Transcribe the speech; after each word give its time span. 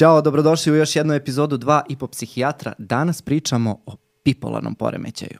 Ćao, 0.00 0.22
dobrodošli 0.22 0.72
u 0.72 0.76
još 0.76 0.96
jednu 0.96 1.14
epizodu 1.14 1.58
2 1.58 1.82
i 1.88 1.96
po 1.96 2.06
psihijatra. 2.06 2.72
Danas 2.78 3.22
pričamo 3.22 3.78
o 3.86 3.96
bipolarnom 4.24 4.74
poremećaju. 4.74 5.38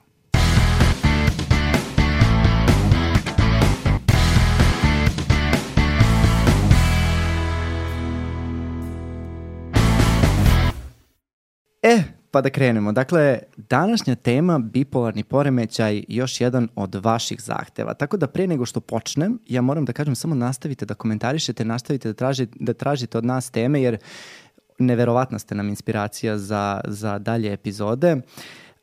E, 11.81 12.03
pa 12.31 12.41
da 12.41 12.49
krenemo. 12.49 12.91
Dakle, 12.91 13.39
današnja 13.57 14.15
tema 14.15 14.59
bipolarni 14.59 15.23
poremećaj 15.23 16.03
još 16.07 16.41
jedan 16.41 16.67
od 16.75 16.95
vaših 16.95 17.41
zahteva. 17.41 17.93
Tako 17.93 18.17
da 18.17 18.27
pre 18.27 18.47
nego 18.47 18.65
što 18.65 18.79
počnem, 18.79 19.39
ja 19.47 19.61
moram 19.61 19.85
da 19.85 19.93
kažem 19.93 20.15
samo 20.15 20.35
nastavite 20.35 20.85
da 20.85 20.93
komentarišete, 20.93 21.65
nastavite 21.65 22.07
da, 22.07 22.13
tražite, 22.13 22.57
da 22.59 22.73
tražite 22.73 23.17
od 23.17 23.25
nas 23.25 23.49
teme, 23.49 23.81
jer 23.81 23.97
neverovatna 24.81 25.39
ste 25.39 25.55
nam 25.55 25.69
inspiracija 25.69 26.37
za, 26.37 26.81
za 26.87 27.19
dalje 27.19 27.53
epizode. 27.53 28.15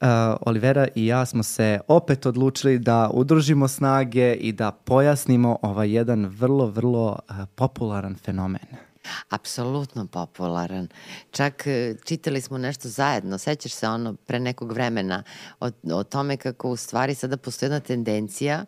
Uh, 0.01 0.09
Olivera 0.41 0.88
i 0.95 1.07
ja 1.07 1.27
smo 1.27 1.43
se 1.43 1.80
opet 1.88 2.27
odlučili 2.27 2.79
da 2.79 3.11
udružimo 3.12 3.69
snage 3.69 4.34
i 4.34 4.52
da 4.52 4.71
pojasnimo 4.71 5.59
ovaj 5.62 5.93
jedan 5.93 6.27
vrlo, 6.27 6.66
vrlo 6.66 7.19
uh, 7.30 7.37
popularan 7.55 8.15
fenomen. 8.15 8.88
Apsolutno 9.29 10.07
popularan. 10.07 10.88
Čak 11.30 11.66
e, 11.66 11.95
čitali 12.05 12.41
smo 12.41 12.59
nešto 12.59 12.88
zajedno, 12.88 13.38
sećaš 13.38 13.73
se 13.73 13.88
ono 13.88 14.15
pre 14.15 14.41
nekog 14.41 14.73
vremena 14.73 15.23
o, 15.60 15.71
o 15.93 16.05
tome 16.05 16.37
kako 16.37 16.71
u 16.71 16.77
stvari 16.77 17.15
sada 17.15 17.37
postoji 17.37 17.66
jedna 17.66 17.80
tendencija 17.80 18.65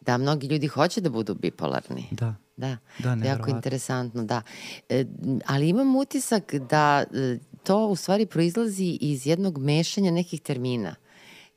da 0.00 0.18
mnogi 0.18 0.46
ljudi 0.46 0.66
hoće 0.66 1.00
da 1.00 1.10
budu 1.10 1.34
bipolarni. 1.34 2.08
Da. 2.10 2.34
Da, 2.60 2.76
Da, 2.98 3.26
jako 3.26 3.50
interesantno, 3.50 4.24
da. 4.24 4.42
E, 4.88 5.04
ali 5.46 5.68
imam 5.68 5.96
utisak 5.96 6.54
da 6.54 7.04
e, 7.14 7.38
to 7.62 7.86
u 7.86 7.96
stvari 7.96 8.26
proizlazi 8.26 8.98
iz 9.00 9.26
jednog 9.26 9.58
mešanja 9.58 10.10
nekih 10.10 10.40
termina. 10.40 10.94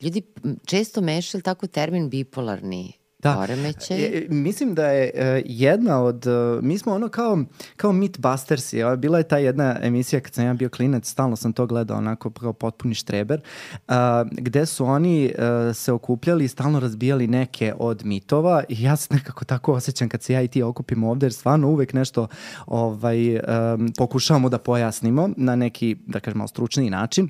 Ljudi 0.01 0.21
često 0.65 1.01
mešaju 1.01 1.41
tako 1.41 1.67
termin 1.67 2.09
bipolarni 2.09 2.93
da. 3.23 3.35
poremećaj. 3.35 4.03
E, 4.03 4.27
mislim 4.29 4.75
da 4.75 4.85
je 4.85 5.11
e, 5.13 5.41
jedna 5.45 6.03
od, 6.03 6.27
e, 6.27 6.59
mi 6.61 6.77
smo 6.77 6.93
ono 6.93 7.09
kao, 7.09 7.43
kao 7.75 7.91
Mythbusters, 7.91 8.75
je, 8.75 8.97
bila 8.97 9.17
je 9.17 9.23
ta 9.23 9.37
jedna 9.37 9.79
emisija 9.81 10.19
kad 10.19 10.33
sam 10.33 10.45
ja 10.45 10.53
bio 10.53 10.69
klinac, 10.69 11.09
stalno 11.09 11.35
sam 11.35 11.53
to 11.53 11.65
gledao 11.65 11.97
onako 11.97 12.29
kao 12.29 12.53
potpuni 12.53 12.95
štreber, 12.95 13.41
a, 13.87 14.25
gde 14.31 14.65
su 14.65 14.85
oni 14.85 15.33
a, 15.37 15.71
se 15.73 15.91
okupljali 15.91 16.45
i 16.45 16.47
stalno 16.47 16.79
razbijali 16.79 17.27
neke 17.27 17.73
od 17.79 18.05
mitova 18.05 18.63
i 18.69 18.83
ja 18.83 18.95
se 18.95 19.13
nekako 19.13 19.45
tako 19.45 19.73
osjećam 19.73 20.09
kad 20.09 20.23
se 20.23 20.33
ja 20.33 20.41
i 20.41 20.47
ti 20.47 20.63
okupimo 20.63 21.09
ovde, 21.09 21.25
jer 21.25 21.33
stvarno 21.33 21.69
uvek 21.69 21.93
nešto 21.93 22.27
ovaj, 22.65 23.35
um, 23.35 23.93
pokušavamo 23.97 24.49
da 24.49 24.57
pojasnimo 24.57 25.29
na 25.37 25.55
neki, 25.55 25.95
da 26.07 26.19
kažem, 26.19 26.37
malo 26.37 26.47
stručniji 26.47 26.89
način. 26.89 27.29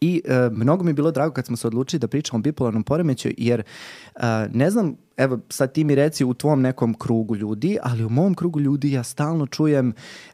I 0.00 0.22
e, 0.24 0.50
mnogo 0.52 0.84
mi 0.84 0.90
je 0.90 0.94
bilo 0.94 1.10
drago 1.10 1.34
kad 1.34 1.46
smo 1.46 1.56
se 1.56 1.66
odlučili 1.66 2.00
da 2.00 2.08
pričamo 2.08 2.38
o 2.38 2.42
bipolarnom 2.42 2.82
poremećaju, 2.82 3.34
jer 3.38 3.60
e, 3.60 3.64
ne 4.52 4.70
znam, 4.70 4.96
evo 5.20 5.38
sad 5.48 5.72
ti 5.72 5.84
mi 5.84 5.94
reci 5.94 6.24
u 6.24 6.34
tvom 6.34 6.60
nekom 6.60 6.94
krugu 6.94 7.36
ljudi, 7.36 7.78
ali 7.82 8.04
u 8.04 8.08
mom 8.08 8.34
krugu 8.34 8.60
ljudi 8.60 8.92
ja 8.92 9.02
stalno 9.02 9.46
čujem 9.46 9.88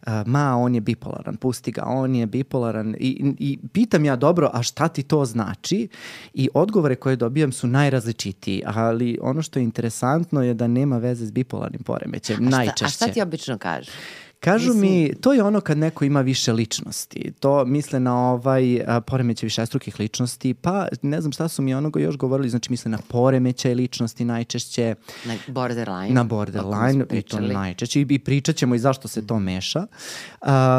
e, 0.06 0.11
ma 0.27 0.56
on 0.56 0.75
je 0.75 0.81
bipolaran, 0.81 1.37
pusti 1.37 1.73
ga, 1.73 1.83
on 1.87 2.15
je 2.15 2.27
bipolaran 2.27 2.95
i, 2.98 3.34
i 3.39 3.59
pitam 3.73 4.05
ja 4.05 4.17
dobro, 4.17 4.51
a 4.53 4.62
šta 4.62 4.89
ti 4.89 5.03
to 5.03 5.25
znači? 5.25 5.89
I 6.34 6.48
odgovore 6.55 6.95
koje 6.95 7.17
dobijam 7.17 7.53
su 7.53 7.67
najrazličitiji, 7.67 8.62
ali 8.67 9.19
ono 9.23 9.42
što 9.42 9.59
je 9.59 9.62
interesantno 9.62 10.42
je 10.42 10.55
da 10.55 10.67
nema 10.67 10.98
veze 10.98 11.27
s 11.27 11.31
bipolarnim 11.31 11.83
šta, 11.83 12.51
najčešće. 12.51 12.84
A 12.84 12.89
šta 12.89 13.09
ti 13.09 13.23
obično 13.23 13.59
kažeš? 13.59 13.95
Kažu 14.41 14.75
Mislim... 14.75 14.92
mi, 14.92 15.15
to 15.20 15.33
je 15.33 15.42
ono 15.42 15.61
kad 15.61 15.79
neko 15.79 16.05
ima 16.05 16.20
više 16.20 16.53
ličnosti. 16.53 17.33
To 17.41 17.65
misle 17.65 18.01
na 18.01 18.31
ovaj 18.31 18.81
poremećaj 19.06 19.47
višestrukih 19.47 20.01
ličnosti, 20.01 20.55
pa 20.55 20.89
ne 21.03 21.20
znam 21.20 21.33
šta 21.33 21.48
su 21.48 21.62
mi 21.62 21.75
onoga 21.75 22.01
još 22.01 22.17
govorili, 22.17 22.48
znači 22.48 22.73
misle 22.73 22.91
na 22.91 22.98
poremećaj 23.09 23.75
ličnosti 23.75 24.25
najčešće. 24.25 24.95
Na 25.24 25.35
borderline. 25.48 26.11
Na 26.11 26.24
borderline, 26.24 27.05
i 27.13 27.23
to 27.23 27.41
najčešće. 27.41 28.01
I, 28.01 28.07
i 28.11 28.19
pričat 28.19 28.57
ćemo 28.57 28.74
i 28.74 28.79
zašto 28.79 29.08
se 29.08 29.27
to 29.27 29.39
meša. 29.39 29.86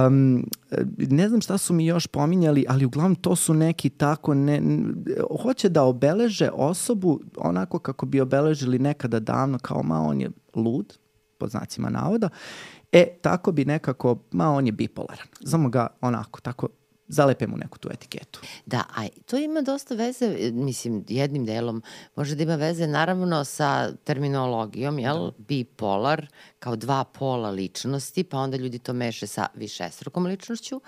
Um, 0.07 0.45
ne 0.97 1.29
znam 1.29 1.41
šta 1.41 1.57
su 1.57 1.74
mi 1.74 1.85
još 1.85 2.07
pominjali, 2.07 2.66
ali 2.69 2.85
uglavnom 2.85 3.16
to 3.16 3.35
su 3.35 3.53
neki 3.53 3.89
tako, 3.89 4.34
ne, 4.34 4.62
hoće 5.41 5.69
da 5.69 5.84
obeleže 5.84 6.50
osobu 6.53 7.19
onako 7.38 7.79
kako 7.79 8.06
bi 8.06 8.22
obeležili 8.22 8.79
nekada 8.79 9.19
davno, 9.19 9.59
kao 9.59 9.84
ma 9.84 10.01
on 10.01 10.22
je 10.22 10.29
lud, 10.56 10.97
pod 11.38 11.50
znacima 11.50 11.89
navoda, 11.89 12.29
E, 12.92 13.18
tako 13.22 13.52
bi 13.52 13.66
nekako, 13.66 14.18
ma 14.31 14.50
on 14.52 14.66
je 14.66 14.72
bipolaran. 14.72 15.28
Znamo 15.42 15.70
ga 15.70 15.88
onako, 16.02 16.42
tako 16.42 16.68
zalepe 17.07 17.47
mu 17.47 17.57
neku 17.57 17.78
tu 17.78 17.90
etiketu. 17.91 18.40
Da, 18.66 18.84
a 18.95 19.07
to 19.25 19.38
ima 19.38 19.62
dosta 19.62 19.95
veze, 19.95 20.51
mislim, 20.51 21.06
jednim 21.07 21.45
delom, 21.45 21.84
može 22.16 22.35
da 22.35 22.44
ima 22.44 22.56
veze 22.56 22.88
naravno 22.88 23.44
sa 23.45 23.91
terminologijom, 24.03 25.00
jel? 25.00 25.25
Da. 25.25 25.31
Bipolar, 25.38 26.28
kao 26.59 26.75
dva 26.75 27.03
pola 27.03 27.50
ličnosti, 27.50 28.23
pa 28.23 28.38
onda 28.38 28.57
ljudi 28.57 28.79
to 28.79 28.94
meše 28.94 29.28
sa 29.28 29.47
višestrukom 29.56 30.25
ličnošću, 30.25 30.81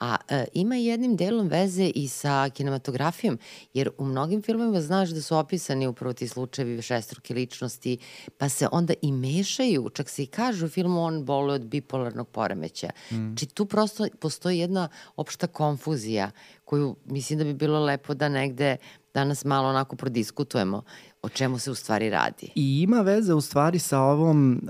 a 0.00 0.16
e, 0.28 0.44
ima 0.52 0.76
jednim 0.76 1.16
delom 1.16 1.48
veze 1.48 1.90
i 1.94 2.08
sa 2.08 2.50
kinematografijom, 2.54 3.38
jer 3.74 3.90
u 3.98 4.04
mnogim 4.04 4.42
filmovima 4.42 4.80
znaš 4.80 5.08
da 5.08 5.22
su 5.22 5.36
opisani 5.36 5.86
upravo 5.86 6.12
ti 6.12 6.28
slučajevi 6.28 6.74
višestruke 6.74 7.34
ličnosti, 7.34 7.98
pa 8.38 8.48
se 8.48 8.68
onda 8.72 8.94
i 9.02 9.12
mešaju, 9.12 9.90
čak 9.94 10.08
se 10.08 10.22
i 10.22 10.26
kaže 10.26 10.64
u 10.64 10.68
filmu 10.68 11.02
on 11.02 11.24
boluje 11.24 11.54
od 11.54 11.66
bipolarnog 11.66 12.28
poremeća. 12.28 12.90
Mm. 13.10 13.34
Či 13.36 13.46
tu 13.46 13.66
prosto 13.66 14.06
postoji 14.20 14.58
jedna 14.58 14.88
opšta 15.16 15.46
konfuzija 15.58 16.30
koju 16.64 16.96
mislim 17.04 17.38
da 17.38 17.44
bi 17.44 17.54
bilo 17.54 17.84
lepo 17.84 18.14
da 18.14 18.28
negde 18.28 18.76
danas 19.14 19.44
malo 19.44 19.68
onako 19.68 19.96
prodiskutujemo 19.96 20.82
o 21.22 21.28
čemu 21.28 21.58
se 21.58 21.70
u 21.70 21.74
stvari 21.74 22.10
radi. 22.10 22.50
I 22.54 22.82
ima 22.82 23.00
veze 23.00 23.34
u 23.34 23.40
stvari 23.40 23.78
sa 23.78 24.00
ovom 24.00 24.60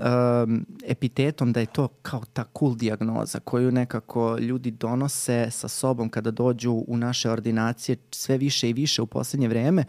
um, 0.43 0.65
epitetom 0.85 1.53
da 1.53 1.59
je 1.59 1.65
to 1.65 1.87
kao 1.87 2.23
ta 2.33 2.45
cool 2.59 2.75
diagnoza 2.75 3.39
koju 3.39 3.71
nekako 3.71 4.37
ljudi 4.37 4.71
donose 4.71 5.47
sa 5.51 5.67
sobom 5.67 6.09
kada 6.09 6.31
dođu 6.31 6.83
u 6.87 6.97
naše 6.97 7.29
ordinacije 7.31 7.97
sve 8.11 8.37
više 8.37 8.69
i 8.69 8.73
više 8.73 9.01
u 9.01 9.05
poslednje 9.05 9.47
vreme 9.47 9.85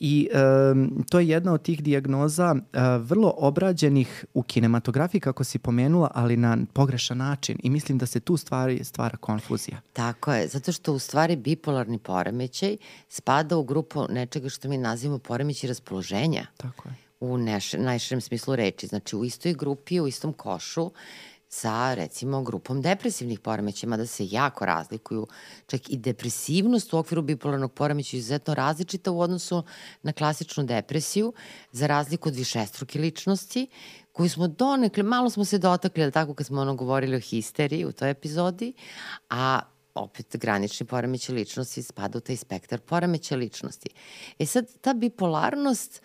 i 0.00 0.28
um, 0.72 1.04
to 1.10 1.18
je 1.18 1.28
jedna 1.28 1.52
od 1.52 1.62
tih 1.62 1.82
diagnoza 1.82 2.54
uh, 2.54 2.80
vrlo 3.00 3.34
obrađenih 3.36 4.24
u 4.34 4.42
kinematografiji 4.42 5.20
kako 5.20 5.44
si 5.44 5.58
pomenula, 5.58 6.10
ali 6.14 6.36
na 6.36 6.58
pogrešan 6.72 7.18
način 7.18 7.58
i 7.62 7.70
mislim 7.70 7.98
da 7.98 8.06
se 8.06 8.20
tu 8.20 8.36
stvari 8.36 8.84
stvara 8.84 9.16
konfuzija. 9.16 9.80
Tako 9.92 10.32
je, 10.32 10.48
zato 10.48 10.72
što 10.72 10.92
u 10.92 10.98
stvari 10.98 11.36
bipolarni 11.36 11.98
poremećaj 11.98 12.76
spada 13.08 13.56
u 13.56 13.64
grupu 13.64 14.06
nečega 14.10 14.48
što 14.48 14.68
mi 14.68 14.78
nazivamo 14.78 15.18
poremećaj 15.18 15.68
raspoloženja. 15.68 15.93
Tako 16.56 16.88
je. 16.88 16.94
U 17.20 17.38
neš, 17.38 17.72
najširem 17.72 18.20
smislu 18.20 18.56
reči. 18.56 18.86
Znači 18.86 19.16
u 19.16 19.24
istoj 19.24 19.54
grupi, 19.54 20.00
u 20.00 20.06
istom 20.06 20.32
košu 20.32 20.90
sa 21.54 21.94
recimo 21.94 22.42
grupom 22.42 22.82
depresivnih 22.82 23.40
poremeća, 23.40 23.86
mada 23.86 24.06
se 24.06 24.26
jako 24.30 24.66
razlikuju. 24.66 25.26
Čak 25.66 25.90
i 25.90 25.96
depresivnost 25.96 26.94
u 26.94 26.98
okviru 26.98 27.22
bipolarnog 27.22 27.72
poremeća 27.72 28.16
je 28.16 28.18
izuzetno 28.18 28.54
različita 28.54 29.10
u 29.10 29.20
odnosu 29.20 29.62
na 30.02 30.12
klasičnu 30.12 30.64
depresiju, 30.64 31.32
za 31.72 31.86
razliku 31.86 32.28
od 32.28 32.34
višestruke 32.34 32.98
ličnosti, 32.98 33.66
koju 34.12 34.30
smo 34.30 34.48
donekle, 34.48 35.02
malo 35.02 35.30
smo 35.30 35.44
se 35.44 35.58
dotakli, 35.58 36.02
ali 36.02 36.12
tako 36.12 36.34
kad 36.34 36.46
smo 36.46 36.60
ono 36.60 36.74
govorili 36.74 37.16
o 37.16 37.20
histeriji 37.20 37.84
u 37.84 37.92
toj 37.92 38.10
epizodi, 38.10 38.72
a 39.30 39.60
opet 39.94 40.36
granični 40.36 40.86
poremeće 40.86 41.32
ličnosti 41.32 41.82
spada 41.82 42.18
u 42.18 42.20
taj 42.20 42.36
spektar 42.36 42.80
poremeća 42.80 43.36
ličnosti. 43.36 43.88
E 44.38 44.46
sad, 44.46 44.66
ta 44.80 44.94
bipolarnost, 44.94 46.02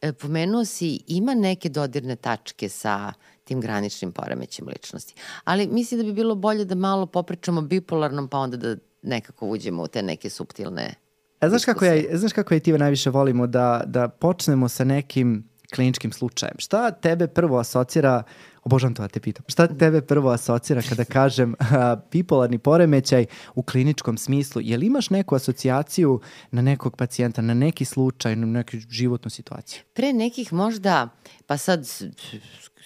e, 0.00 0.12
pomenuo 0.12 0.64
si, 0.64 1.00
ima 1.06 1.34
neke 1.34 1.68
dodirne 1.68 2.16
tačke 2.16 2.68
sa 2.68 3.12
tim 3.44 3.60
graničnim 3.60 4.12
poremećem 4.12 4.68
ličnosti. 4.68 5.14
Ali 5.44 5.66
mislim 5.66 6.00
da 6.00 6.04
bi 6.06 6.12
bilo 6.12 6.34
bolje 6.34 6.64
da 6.64 6.74
malo 6.74 7.06
popričamo 7.06 7.60
bipolarnom, 7.60 8.28
pa 8.28 8.38
onda 8.38 8.56
da 8.56 8.76
nekako 9.02 9.46
uđemo 9.46 9.82
u 9.82 9.88
te 9.88 10.02
neke 10.02 10.30
subtilne 10.30 10.94
A 11.42 11.48
znaš 11.48 11.64
kako 11.64 11.84
ja, 11.84 12.18
znaš 12.18 12.32
kako 12.32 12.54
ja 12.54 12.56
i 12.56 12.60
ti 12.60 12.72
najviše 12.72 13.10
volimo 13.10 13.46
da, 13.46 13.82
da 13.86 14.08
počnemo 14.08 14.68
sa 14.68 14.84
nekim 14.84 15.48
kliničkim 15.74 16.12
slučajem. 16.12 16.54
Šta 16.58 16.90
tebe 16.90 17.26
prvo 17.26 17.58
asocira, 17.58 18.22
obožavam 18.64 18.94
to 18.94 19.02
da 19.02 19.08
te 19.08 19.20
pitam, 19.20 19.44
šta 19.48 19.66
tebe 19.66 20.00
prvo 20.00 20.30
asocira 20.30 20.82
kada 20.88 21.04
kažem 21.04 21.54
a, 21.58 21.96
bipolarni 22.12 22.58
poremećaj 22.58 23.26
u 23.54 23.62
kliničkom 23.62 24.18
smislu? 24.18 24.62
Je 24.64 24.78
li 24.78 24.86
imaš 24.86 25.10
neku 25.10 25.34
asocijaciju 25.34 26.20
na 26.50 26.62
nekog 26.62 26.96
pacijenta, 26.96 27.42
na 27.42 27.54
neki 27.54 27.84
slučaj, 27.84 28.36
na 28.36 28.46
neku 28.46 28.76
životnu 28.88 29.30
situaciju? 29.30 29.82
Pre 29.92 30.12
nekih 30.12 30.52
možda, 30.52 31.08
pa 31.46 31.56
sad 31.56 31.86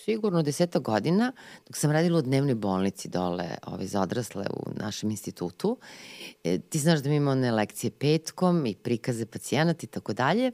sigurno 0.07 0.43
deseta 0.43 0.79
godina, 0.79 1.33
dok 1.67 1.77
sam 1.77 1.91
radila 1.91 2.19
u 2.19 2.23
dnevnoj 2.23 2.55
bolnici 2.55 3.09
dole 3.09 3.49
ovaj, 3.67 3.87
za 3.87 4.01
odrasle 4.01 4.45
u 4.53 4.71
našem 4.77 5.11
institutu. 5.11 5.79
E, 6.45 6.59
ti 6.59 6.79
znaš 6.79 7.01
da 7.01 7.09
mi 7.09 7.17
imamo 7.17 7.31
one 7.31 7.51
lekcije 7.53 7.91
petkom 7.91 8.67
i 8.67 8.75
prikaze 8.75 9.27
pacijenata 9.27 9.81
i 9.83 9.87
tako 9.87 10.13
dalje. 10.13 10.53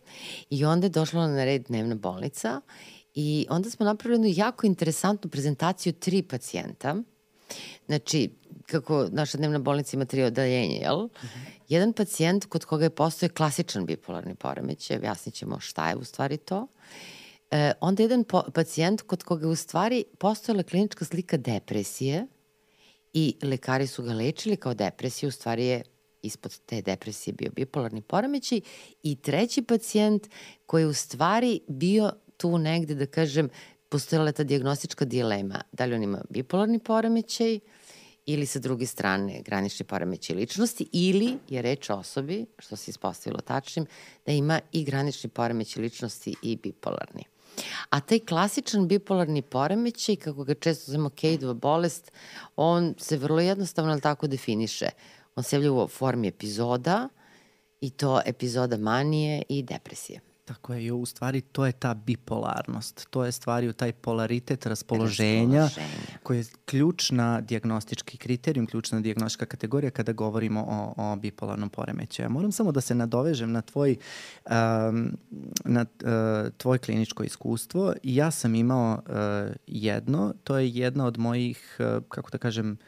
I 0.51 0.65
onda 0.65 0.87
je 0.87 0.91
došla 0.91 1.27
na 1.27 1.45
red 1.45 1.65
dnevna 1.69 1.95
bolnica 1.95 2.61
i 3.15 3.47
onda 3.51 3.71
smo 3.71 3.87
napravili 3.87 4.29
jednu 4.29 4.45
jako 4.45 4.67
interesantnu 4.67 5.31
prezentaciju 5.31 5.93
tri 5.93 6.23
pacijenta. 6.23 6.97
Znači, 7.87 8.31
kako 8.67 9.09
naša 9.11 9.39
dnevna 9.39 9.59
bolnica 9.59 9.97
ima 9.97 10.05
tri 10.05 10.23
odeljenja, 10.23 10.77
jel? 10.77 10.97
-hmm. 10.97 11.47
Jedan 11.69 11.93
pacijent 11.93 12.45
kod 12.45 12.65
koga 12.65 12.85
je 12.85 12.91
postoje 12.91 13.31
klasičan 13.31 13.87
bipolarni 13.87 14.35
poremećaj, 14.35 14.97
objasnit 14.97 15.35
ćemo 15.35 15.61
šta 15.61 15.89
je 15.89 15.97
u 15.97 16.05
stvari 16.05 16.37
to, 16.37 16.67
e, 17.51 17.73
onda 17.81 18.03
jedan 18.03 18.25
po, 18.25 18.43
pacijent 18.55 19.03
kod 19.03 19.23
koga 19.23 19.47
je 19.47 19.51
u 19.51 19.57
stvari 19.57 20.05
postojala 20.19 20.63
klinička 20.63 21.05
slika 21.05 21.37
depresije 21.37 22.27
i 23.13 23.37
lekari 23.43 23.87
su 23.87 24.03
ga 24.03 24.13
lečili 24.13 24.57
kao 24.57 24.75
depresiju, 24.75 25.29
u 25.29 25.33
stvari 25.33 25.67
je 25.67 25.83
ispod 26.23 26.61
te 26.67 26.83
depresije 26.83 27.35
bio 27.35 27.51
bipolarni 27.51 28.03
poremećaj 28.03 28.61
i 29.03 29.17
treći 29.17 29.63
pacijent 29.63 30.29
koji 30.67 30.83
je 30.83 30.87
u 30.87 30.95
stvari 30.95 31.61
bio 31.69 32.13
tu 32.43 32.59
negde, 32.59 32.95
da 32.99 33.07
kažem, 33.07 33.49
postojala 33.89 34.33
ta 34.33 34.45
diagnostička 34.45 35.05
dilema. 35.05 35.61
Da 35.73 35.85
li 35.85 35.95
on 35.95 36.03
ima 36.03 36.23
bipolarni 36.31 36.79
poremećaj 36.79 37.59
ili 38.27 38.47
sa 38.47 38.59
druge 38.59 38.87
strane 38.87 39.43
granični 39.43 39.87
poremećaj 39.87 40.37
ličnosti 40.37 40.89
ili 40.93 41.37
je 41.49 41.63
reč 41.63 41.91
o 41.91 41.97
osobi, 41.97 42.47
što 42.59 42.77
se 42.77 42.91
ispostavilo 42.91 43.41
tačnim, 43.41 43.87
da 44.27 44.33
ima 44.33 44.61
i 44.73 44.85
granični 44.85 45.31
poremećaj 45.31 45.83
ličnosti 45.83 46.35
i 46.43 46.57
bipolarni. 46.57 47.25
A 47.91 48.01
taj 48.01 48.19
klasičan 48.19 48.89
bipolarni 48.89 49.43
poremećaj, 49.43 50.17
kako 50.17 50.45
ga 50.45 50.55
često 50.55 50.93
zovemo 50.93 51.11
Kejdova 51.11 51.55
bolest, 51.55 52.13
on 52.57 52.95
se 52.99 53.17
vrlo 53.17 53.41
jednostavno 53.41 54.01
tako 54.01 54.27
definiše. 54.27 54.89
On 55.37 55.45
se 55.45 55.57
javlja 55.57 55.73
u 55.73 55.89
formi 55.89 56.29
epizoda 56.29 57.09
i 57.81 57.91
to 57.91 58.21
epizoda 58.27 58.77
manije 58.77 59.43
i 59.49 59.63
depresije. 59.63 60.32
Tako 60.45 60.75
je, 60.75 60.85
i 60.85 60.91
u 60.91 61.07
stvari 61.07 61.41
to 61.41 61.67
je 61.67 61.73
ta 61.73 61.95
bipolarnost, 61.95 63.07
to 63.11 63.25
je 63.25 63.33
stvari 63.33 63.69
u 63.69 63.73
taj 63.73 63.93
polaritet 63.93 64.67
raspoloženja, 64.67 65.61
raspoloženja. 65.61 66.19
koji 66.23 66.39
je 66.39 66.45
ključna 66.65 67.41
diagnostički 67.41 68.17
kriterijum, 68.17 68.67
ključna 68.67 69.01
diagnostička 69.01 69.47
kategorija 69.47 69.91
kada 69.91 70.13
govorimo 70.13 70.65
o, 70.69 70.95
o 70.97 71.17
bipolarnom 71.17 71.71
poremećaju. 71.71 72.25
Ja 72.25 72.29
moram 72.29 72.53
samo 72.53 72.73
da 72.73 72.81
se 72.81 72.95
nadovežem 72.95 73.53
na 73.53 73.63
tvoj, 73.63 73.97
um, 74.51 75.17
na 75.65 75.81
uh, 76.03 76.51
tvoj 76.57 76.79
kliničko 76.79 77.23
iskustvo. 77.23 77.95
Ja 78.03 78.31
sam 78.31 78.55
imao 78.55 78.93
uh, 78.93 79.55
jedno, 79.67 80.35
to 80.45 80.59
je 80.59 80.71
jedna 80.71 81.07
od 81.07 81.19
mojih, 81.19 81.77
uh, 81.79 82.03
kako 82.09 82.31
da 82.31 82.39
kažem, 82.39 82.79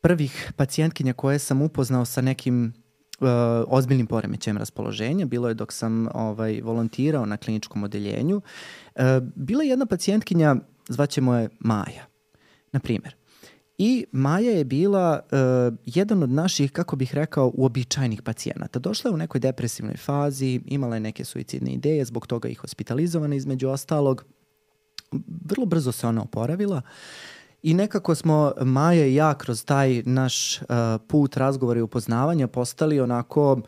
prvih 0.00 0.52
pacijentkinja 0.56 1.12
koje 1.12 1.38
sam 1.38 1.62
upoznao 1.62 2.04
sa 2.04 2.20
nekim 2.20 2.85
uh, 3.20 3.28
ozbiljnim 3.68 4.06
poremećajem 4.06 4.56
raspoloženja. 4.56 5.26
Bilo 5.26 5.48
je 5.48 5.54
dok 5.54 5.72
sam 5.72 6.08
ovaj, 6.14 6.60
volontirao 6.60 7.26
na 7.26 7.36
kliničkom 7.36 7.84
odeljenju. 7.84 8.36
Uh, 8.36 9.02
bila 9.34 9.62
je 9.62 9.68
jedna 9.68 9.86
pacijentkinja, 9.86 10.56
zvaćemo 10.88 11.34
je 11.34 11.48
Maja, 11.58 12.06
na 12.72 12.80
primer. 12.80 13.14
I 13.78 14.04
Maja 14.12 14.50
je 14.50 14.64
bila 14.64 15.20
uh, 15.20 15.76
jedan 15.86 16.22
od 16.22 16.30
naših, 16.30 16.72
kako 16.72 16.96
bih 16.96 17.14
rekao, 17.14 17.52
uobičajnih 17.54 18.22
pacijenata. 18.22 18.78
Došla 18.78 19.08
je 19.08 19.14
u 19.14 19.18
nekoj 19.18 19.40
depresivnoj 19.40 19.96
fazi, 19.96 20.60
imala 20.66 20.96
je 20.96 21.00
neke 21.00 21.24
suicidne 21.24 21.70
ideje, 21.70 22.04
zbog 22.04 22.26
toga 22.26 22.48
i 22.48 22.54
hospitalizovana 22.54 23.34
između 23.34 23.68
ostalog. 23.68 24.24
Vrlo 25.44 25.66
brzo 25.66 25.92
se 25.92 26.06
ona 26.06 26.22
oporavila. 26.22 26.76
Uh, 26.76 27.35
I 27.66 27.74
nekako 27.74 28.14
smo 28.14 28.52
Maja 28.60 29.06
i 29.06 29.14
ja 29.14 29.34
kroz 29.34 29.64
taj 29.64 30.02
naš 30.04 30.60
uh, 30.60 30.66
put 31.06 31.36
razgovora 31.36 31.78
i 31.78 31.82
upoznavanja 31.82 32.46
postali 32.46 33.00
onako 33.00 33.60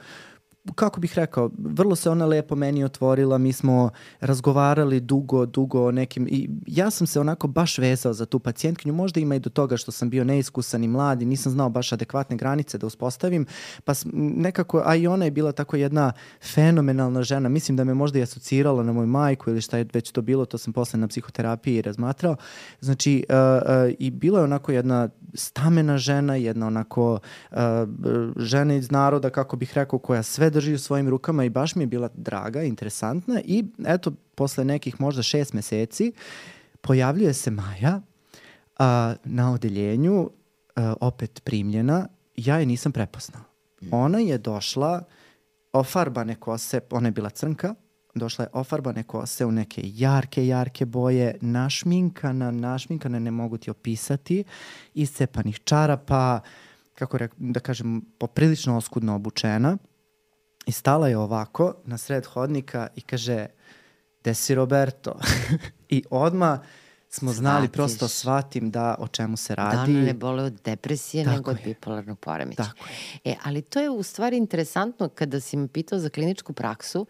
kako 0.73 1.01
bih 1.01 1.15
rekao, 1.15 1.51
vrlo 1.59 1.97
se 1.97 2.11
ona 2.11 2.27
lepo 2.27 2.55
meni 2.55 2.85
otvorila, 2.85 3.39
mi 3.39 3.53
smo 3.53 3.91
razgovarali 4.21 5.01
dugo, 5.01 5.47
dugo 5.47 5.87
o 5.87 5.91
nekim, 5.91 6.29
i 6.31 6.51
ja 6.67 6.91
sam 6.91 7.07
se 7.07 7.21
onako 7.21 7.49
baš 7.49 7.79
vezao 7.79 8.13
za 8.13 8.27
tu 8.27 8.39
pacijentkinju, 8.39 8.95
možda 8.95 9.21
ima 9.21 9.35
i 9.35 9.39
do 9.39 9.51
toga 9.51 9.77
što 9.77 9.93
sam 9.93 10.11
bio 10.11 10.25
neiskusan 10.25 10.85
i 10.85 10.89
mlad 10.89 11.23
i 11.23 11.27
nisam 11.27 11.53
znao 11.53 11.69
baš 11.69 11.93
adekvatne 11.93 12.37
granice 12.37 12.79
da 12.79 12.87
uspostavim, 12.87 13.47
pa 13.85 13.93
nekako, 14.13 14.83
a 14.85 14.97
i 14.97 15.07
ona 15.07 15.25
je 15.25 15.31
bila 15.31 15.53
tako 15.53 15.77
jedna 15.77 16.13
fenomenalna 16.55 17.23
žena, 17.23 17.49
mislim 17.49 17.77
da 17.77 17.85
me 17.85 17.95
možda 17.95 18.19
i 18.19 18.23
asocirala 18.23 18.83
na 18.83 18.93
moju 18.93 19.07
majku 19.07 19.51
ili 19.51 19.61
šta 19.61 19.79
je 19.79 19.87
već 19.93 20.11
to 20.11 20.23
bilo, 20.23 20.45
to 20.45 20.59
sam 20.59 20.73
posle 20.73 21.01
na 21.01 21.09
psihoterapiji 21.09 21.83
razmatrao, 21.83 22.37
znači, 22.81 23.25
uh, 23.29 23.35
uh, 23.37 23.95
i 23.99 24.11
bila 24.11 24.39
je 24.39 24.45
onako 24.45 24.73
jedna 24.73 25.09
stamena 25.35 25.99
žena, 25.99 26.35
jedna 26.35 26.67
onako 26.67 27.19
uh, 27.51 27.59
žena 28.37 28.75
iz 28.75 28.91
naroda, 28.91 29.31
kako 29.31 29.57
bih 29.57 29.73
rekao, 29.75 29.99
koja 29.99 30.23
sve 30.23 30.51
drži 30.59 30.75
u 30.75 30.79
svojim 30.79 31.09
rukama 31.09 31.45
i 31.45 31.51
baš 31.51 31.75
mi 31.75 31.83
je 31.83 31.87
bila 31.87 32.09
draga, 32.15 32.63
interesantna 32.63 33.41
i 33.45 33.65
eto, 33.87 34.13
posle 34.35 34.65
nekih 34.65 35.01
možda 35.01 35.23
šest 35.23 35.53
meseci 35.53 36.13
pojavljuje 36.81 37.35
se 37.35 37.51
Maja 37.51 38.01
a, 38.79 39.15
na 39.25 39.53
odeljenju, 39.53 40.31
a, 40.77 40.95
opet 41.01 41.41
primljena, 41.45 42.09
ja 42.37 42.59
je 42.59 42.67
nisam 42.67 42.93
prepoznao. 42.93 43.43
Mm. 43.83 43.89
Ona 43.93 44.19
je 44.19 44.39
došla, 44.39 45.03
ofarbane 45.73 46.35
kose, 46.35 46.81
ona 46.91 47.09
je 47.09 47.13
bila 47.13 47.31
crnka, 47.31 47.75
došla 48.15 48.45
je 48.45 48.51
ofarbane 48.53 49.03
kose 49.03 49.47
u 49.47 49.53
neke 49.53 49.83
jarke, 49.85 50.47
jarke 50.47 50.87
boje, 50.87 51.37
našminkana, 51.41 52.51
našminkana, 52.51 53.19
ne 53.19 53.31
mogu 53.31 53.59
ti 53.59 53.71
opisati, 53.71 54.45
iscepanih 54.95 55.61
čarapa, 55.65 56.41
kako 56.95 57.19
da 57.37 57.61
kažem, 57.61 58.03
poprilično 58.19 58.77
oskudno 58.77 59.15
obučena. 59.15 59.77
I 60.69 60.73
stala 60.73 61.09
je 61.09 61.19
ovako 61.19 61.75
na 61.85 61.99
sred 61.99 62.27
hodnika 62.27 62.89
i 62.97 63.01
kaže, 63.01 63.47
gde 64.21 64.35
si 64.35 64.55
Roberto? 64.55 65.19
I 65.89 66.05
odma 66.11 66.61
smo 67.09 67.33
znali, 67.33 67.67
Svatiš. 67.67 67.73
prosto 67.73 68.09
shvatim 68.09 68.71
da 68.71 68.97
o 68.99 69.09
čemu 69.09 69.37
se 69.37 69.55
radi. 69.55 69.77
Da 69.77 69.99
ona 69.99 70.07
ne 70.07 70.15
bole 70.15 70.43
od 70.43 70.61
depresije 70.65 71.25
Tako 71.25 71.37
nego 71.37 71.51
je. 71.51 71.55
od 71.57 71.63
bipolarnog 71.65 72.19
poremeća. 72.19 72.63
Tako 72.63 72.89
je. 73.25 73.33
E, 73.33 73.37
ali 73.45 73.63
to 73.63 73.81
je 73.81 73.91
u 73.91 74.03
stvari 74.03 74.37
interesantno 74.37 75.09
kada 75.09 75.41
si 75.41 75.57
me 75.57 75.69
pitao 75.69 75.99
za 75.99 76.09
kliničku 76.09 76.53
praksu, 76.53 77.07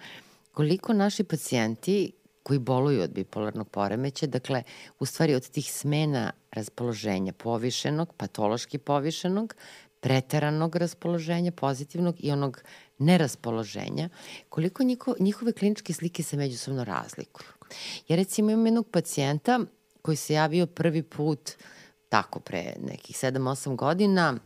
koliko 0.53 0.93
naši 0.93 1.25
pacijenti 1.25 2.13
koji 2.43 2.59
boluju 2.59 3.03
od 3.03 3.11
bipolarnog 3.11 3.69
poremeća, 3.69 4.27
dakle, 4.27 4.63
u 4.99 5.07
stvari 5.07 5.35
od 5.35 5.51
tih 5.51 5.73
smena 5.73 6.33
raspoloženja 6.51 7.33
povišenog, 7.33 8.15
patološki 8.17 8.79
povišenog, 8.79 9.55
preteranog 10.01 10.77
raspoloženja, 10.77 11.53
pozitivnog 11.53 12.17
i 12.19 12.33
onog 12.33 12.63
neraspoloženja, 12.99 14.09
koliko 14.49 14.83
njiko, 14.83 15.15
njihove 15.21 15.53
kliničke 15.53 15.93
slike 15.93 16.23
se 16.23 16.37
međusobno 16.37 16.85
razlikuju. 16.85 17.47
Ja 18.09 18.17
recimo 18.17 18.51
imam 18.51 18.67
jednog 18.67 18.89
pacijenta 18.91 19.61
koji 20.03 20.17
se 20.17 20.35
javio 20.35 20.67
prvi 20.67 21.03
put 21.03 21.51
tako 22.09 22.41
pre 22.41 22.75
nekih 22.83 23.17
7-8 23.17 23.77
godina, 23.77 24.39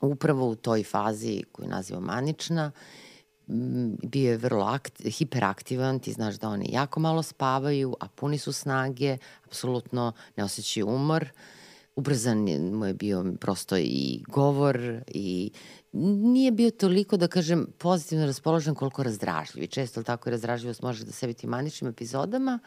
upravo 0.00 0.48
u 0.48 0.54
toj 0.54 0.84
fazi 0.84 1.42
koju 1.52 1.68
naziva 1.68 2.00
manična, 2.00 2.72
bio 4.02 4.30
je 4.30 4.36
vrlo 4.36 4.64
akt, 4.64 5.02
hiperaktivan, 5.04 6.00
ti 6.00 6.12
znaš 6.12 6.34
da 6.34 6.48
oni 6.48 6.68
jako 6.72 7.00
malo 7.00 7.22
spavaju, 7.22 7.96
a 8.00 8.08
puni 8.08 8.38
su 8.38 8.52
snage, 8.52 9.16
apsolutno 9.44 10.12
ne 10.36 10.44
osjećaju 10.44 10.86
umor, 10.86 11.28
ubrzan 11.96 12.38
mu 12.72 12.86
je 12.86 12.94
bio 12.94 13.24
prosto 13.40 13.76
i 13.76 14.22
govor 14.28 15.02
i 15.06 15.50
nije 15.92 16.50
bio 16.50 16.70
toliko, 16.70 17.16
da 17.16 17.28
kažem, 17.28 17.66
pozitivno 17.78 18.26
raspoložen 18.26 18.74
koliko 18.74 19.02
razdražljiv. 19.02 19.64
I 19.64 19.68
često 19.68 20.02
tako 20.02 20.28
i 20.28 20.32
razdražljivost 20.32 20.82
može 20.82 21.04
da 21.04 21.12
se 21.12 21.26
biti 21.26 21.46
maničnim 21.46 21.90
epizodama. 21.90 22.58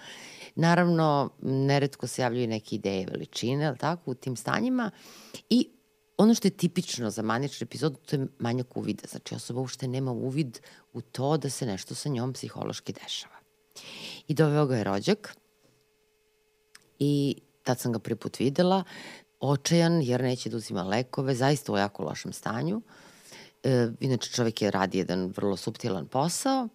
Naravno, 0.55 1.29
neretko 1.41 2.07
se 2.07 2.21
javljaju 2.21 2.47
neke 2.47 2.75
ideje 2.75 3.07
veličine, 3.11 3.65
ali 3.65 3.77
tako, 3.77 4.11
u 4.11 4.13
tim 4.13 4.35
stanjima. 4.35 4.91
I 5.49 5.69
ono 6.17 6.33
što 6.33 6.47
je 6.47 6.51
tipično 6.51 7.09
za 7.09 7.21
maničnu 7.21 7.65
epizodu, 7.65 7.95
to 8.05 8.15
je 8.15 8.27
manjak 8.39 8.77
uvida. 8.77 9.03
Znači, 9.07 9.35
osoba 9.35 9.59
uopšte 9.59 9.87
nema 9.87 10.11
uvid 10.11 10.59
u 10.93 11.01
to 11.01 11.37
da 11.37 11.49
se 11.49 11.65
nešto 11.65 11.95
sa 11.95 12.09
njom 12.09 12.33
psihološki 12.33 12.93
dešava. 12.93 13.35
I 14.27 14.33
doveo 14.33 14.65
ga 14.65 14.77
je 14.77 14.83
rođak 14.83 15.35
i 16.99 17.35
tad 17.63 17.79
sam 17.79 17.91
ga 17.91 17.99
prvi 17.99 18.15
put 18.15 18.39
videla, 18.39 18.83
očajan 19.39 20.01
jer 20.01 20.21
neće 20.21 20.49
da 20.49 20.57
uzima 20.57 20.83
lekove, 20.83 21.35
zaista 21.35 21.73
u 21.73 21.77
jako 21.77 22.03
lošem 22.03 22.33
stanju. 22.33 22.81
E, 23.65 23.91
inače 23.99 24.29
čovek 24.29 24.61
je 24.61 24.71
radi 24.71 24.97
jedan 24.97 25.33
vrlo 25.35 25.57
subtilan 25.57 26.05
posao 26.05 26.67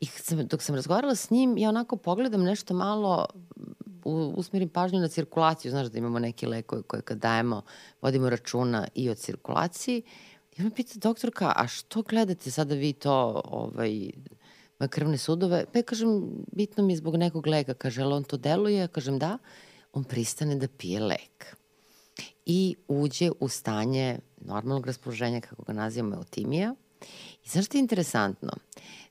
i 0.00 0.06
sam, 0.06 0.46
dok 0.46 0.62
sam 0.62 0.74
razgovarala 0.74 1.14
s 1.14 1.30
njim, 1.30 1.58
ja 1.58 1.68
onako 1.68 1.96
pogledam 1.96 2.42
nešto 2.42 2.74
malo, 2.74 3.26
usmerim 4.36 4.68
pažnju 4.68 5.00
na 5.00 5.08
cirkulaciju, 5.08 5.70
znaš 5.70 5.86
da 5.86 5.98
imamo 5.98 6.18
neke 6.18 6.46
lekove 6.46 6.82
koje 6.82 7.02
kad 7.02 7.18
dajemo, 7.18 7.62
vodimo 8.02 8.30
računa 8.30 8.88
i 8.94 9.10
o 9.10 9.14
cirkulaciji. 9.14 10.02
I 10.56 10.60
ona 10.60 10.70
pita 10.70 10.98
doktorka, 10.98 11.52
a 11.56 11.66
što 11.66 12.02
gledate 12.02 12.50
sada 12.50 12.74
vi 12.74 12.92
to, 12.92 13.42
ovaj, 13.44 14.10
krvne 14.88 15.18
sudove? 15.18 15.64
Pa 15.72 15.78
ja 15.78 15.82
kažem, 15.82 16.22
bitno 16.52 16.84
mi 16.84 16.92
je 16.92 16.96
zbog 16.96 17.16
nekog 17.16 17.46
leka. 17.46 17.74
Kaže, 17.74 18.02
ali 18.02 18.14
on 18.14 18.24
to 18.24 18.36
deluje? 18.36 18.78
Ja 18.78 18.88
kažem, 18.88 19.18
da. 19.18 19.38
On 19.92 20.04
pristane 20.04 20.56
da 20.56 20.68
pije 20.68 21.00
lek 21.00 21.56
i 22.46 22.76
uđe 22.88 23.30
u 23.40 23.48
stanje 23.48 24.18
normalnog 24.40 24.86
raspoloženja, 24.86 25.40
kako 25.40 25.62
ga 25.62 25.72
nazivamo, 25.72 26.16
eutimija. 26.16 26.74
I 27.44 27.48
znaš 27.48 27.66
što 27.66 27.76
je 27.76 27.80
interesantno? 27.80 28.50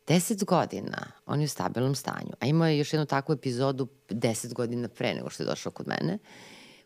10 0.07 0.45
godina 0.45 1.11
on 1.25 1.41
je 1.41 1.45
u 1.45 1.47
stabilnom 1.47 1.95
stanju, 1.95 2.31
a 2.39 2.45
imao 2.45 2.67
je 2.67 2.77
još 2.77 2.93
jednu 2.93 3.05
takvu 3.05 3.33
epizodu 3.33 3.87
10 4.09 4.53
godina 4.53 4.87
pre 4.87 5.13
nego 5.13 5.29
što 5.29 5.43
je 5.43 5.47
došao 5.47 5.71
kod 5.71 5.87
mene. 5.87 6.17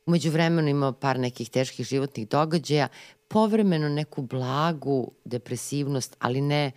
umeđu 0.06 0.32
vremenu 0.32 0.68
imao 0.68 0.92
par 0.92 1.20
nekih 1.20 1.50
teških 1.50 1.86
životnih 1.86 2.28
događaja, 2.28 2.88
povremeno 3.28 3.90
neku 3.90 4.22
blagu 4.22 5.12
depresivnost, 5.26 6.16
ali 6.20 6.42
ne 6.42 6.72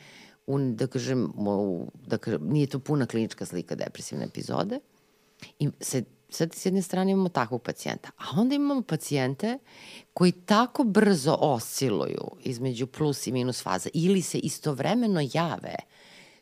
u, 0.46 0.58
da 0.58 0.87
kažem, 0.87 1.32
u, 1.37 1.90
da 2.06 2.18
kažem, 2.18 2.49
nije 2.49 2.66
to 2.66 2.78
puna 2.78 3.06
klinička 3.06 3.46
slika 3.46 3.75
depresivne 3.75 4.25
epizode. 4.25 4.80
I 5.58 5.68
se, 5.80 6.04
sad 6.28 6.54
s 6.54 6.66
jedne 6.66 6.83
strane 6.83 7.12
imamo 7.12 7.28
takvog 7.28 7.62
pacijenta, 7.62 8.11
a 8.16 8.40
onda 8.40 8.54
imamo 8.54 8.83
pacijente 8.83 9.59
koji 10.14 10.33
tako 10.33 10.85
brzo 10.85 11.37
osciluju 11.40 12.30
između 12.45 12.87
plus 12.87 13.26
i 13.26 13.33
minus 13.33 13.62
faza 13.62 13.88
ili 13.95 14.23
se 14.23 14.38
istovremeno 14.38 15.21
jave, 15.33 15.75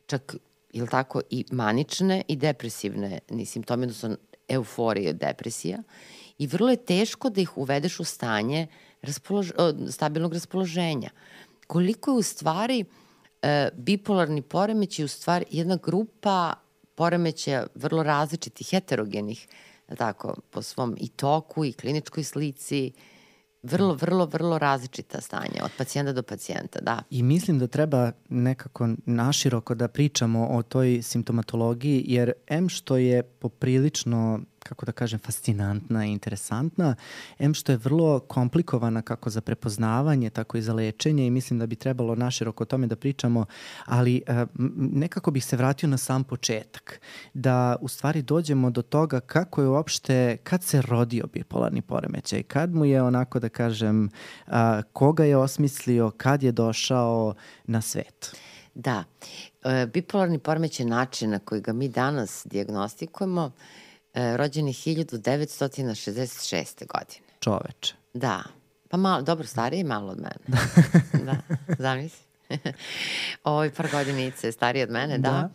čak 0.06 0.36
ili 0.72 0.88
tako, 0.88 1.20
i 1.30 1.44
manične 1.50 2.22
i 2.28 2.36
depresivne 2.36 3.18
ni 3.30 3.46
simptome, 3.46 3.82
odnosno 3.82 4.16
euforije, 4.48 5.12
depresija, 5.12 5.82
i 6.38 6.46
vrlo 6.46 6.70
je 6.70 6.76
teško 6.76 7.30
da 7.30 7.40
ih 7.40 7.58
uvedeš 7.58 8.00
u 8.00 8.04
stanje 8.04 8.66
raspolož, 9.02 9.50
stabilnog 9.90 10.32
raspoloženja. 10.32 11.10
Koliko 11.66 12.10
je 12.10 12.16
u 12.16 12.22
stvari 12.22 12.84
e, 13.42 13.70
bipolarni 13.74 14.42
poremeć 14.42 14.98
je 14.98 15.04
u 15.04 15.08
stvari 15.08 15.44
jedna 15.50 15.78
grupa 15.82 16.54
poremećaja 16.94 17.66
vrlo 17.74 18.02
različitih, 18.02 18.68
heterogenih, 18.70 19.48
tako, 19.98 20.34
po 20.50 20.62
svom 20.62 20.96
i 21.00 21.08
toku 21.08 21.64
i 21.64 21.72
kliničkoj 21.72 22.24
slici, 22.24 22.92
vrlo, 23.62 23.94
vrlo, 23.94 24.26
vrlo 24.26 24.58
različita 24.58 25.20
stanja 25.20 25.64
od 25.64 25.70
pacijenta 25.78 26.12
do 26.12 26.22
pacijenta, 26.22 26.80
da. 26.80 27.02
I 27.10 27.22
mislim 27.22 27.58
da 27.58 27.66
treba 27.66 28.12
nekako 28.28 28.88
naširoko 29.06 29.74
da 29.74 29.88
pričamo 29.88 30.46
o 30.46 30.62
toj 30.62 31.02
simptomatologiji, 31.02 32.04
jer 32.06 32.32
M 32.46 32.68
što 32.68 32.96
je 32.96 33.22
poprilično 33.22 34.40
kako 34.64 34.86
da 34.86 34.92
kažem, 34.92 35.18
fascinantna 35.18 36.06
i 36.06 36.12
interesantna, 36.12 36.94
em 37.38 37.54
što 37.54 37.72
je 37.72 37.78
vrlo 37.78 38.20
komplikovana 38.20 39.02
kako 39.02 39.30
za 39.30 39.40
prepoznavanje, 39.40 40.30
tako 40.30 40.58
i 40.58 40.62
za 40.62 40.72
lečenje 40.72 41.26
i 41.26 41.30
mislim 41.30 41.58
da 41.58 41.66
bi 41.66 41.76
trebalo 41.76 42.14
naširoko 42.14 42.62
o 42.62 42.66
tome 42.66 42.86
da 42.86 42.96
pričamo, 42.96 43.46
ali 43.84 44.22
e, 44.26 44.46
nekako 44.78 45.30
bih 45.30 45.44
se 45.44 45.56
vratio 45.56 45.88
na 45.88 45.96
sam 45.96 46.24
početak, 46.24 47.00
da 47.34 47.76
u 47.80 47.88
stvari 47.88 48.22
dođemo 48.22 48.70
do 48.70 48.82
toga 48.82 49.20
kako 49.20 49.62
je 49.62 49.68
uopšte, 49.68 50.36
kad 50.36 50.62
se 50.62 50.82
rodio 50.82 51.26
bipolarni 51.32 51.82
poremećaj, 51.82 52.42
kad 52.42 52.74
mu 52.74 52.84
je 52.84 53.02
onako 53.02 53.40
da 53.40 53.48
kažem, 53.48 54.10
a, 54.46 54.82
koga 54.92 55.24
je 55.24 55.36
osmislio, 55.36 56.10
kad 56.10 56.42
je 56.42 56.52
došao 56.52 57.34
na 57.66 57.80
svet. 57.80 58.36
Da, 58.74 59.04
e, 59.64 59.86
bipolarni 59.86 60.38
poremećaj 60.38 60.86
način 60.86 61.30
na 61.30 61.38
koji 61.38 61.60
ga 61.60 61.72
mi 61.72 61.88
danas 61.88 62.46
diagnostikujemo 62.50 63.52
rođen 64.14 64.68
je 64.68 64.74
1966. 64.74 66.86
godine. 66.86 67.26
Čoveče. 67.40 67.94
Da. 68.14 68.42
Pa 68.88 68.96
malo, 68.96 69.22
dobro, 69.22 69.46
stariji 69.46 69.78
je 69.78 69.84
malo 69.84 70.12
od 70.12 70.18
mene. 70.18 70.58
da, 71.26 71.36
zamisli. 71.78 72.23
Ovo 73.44 73.70
par 73.76 73.88
godinice 73.92 74.52
stariji 74.52 74.82
od 74.82 74.90
mene, 74.90 75.18
da. 75.18 75.30
da. 75.30 75.50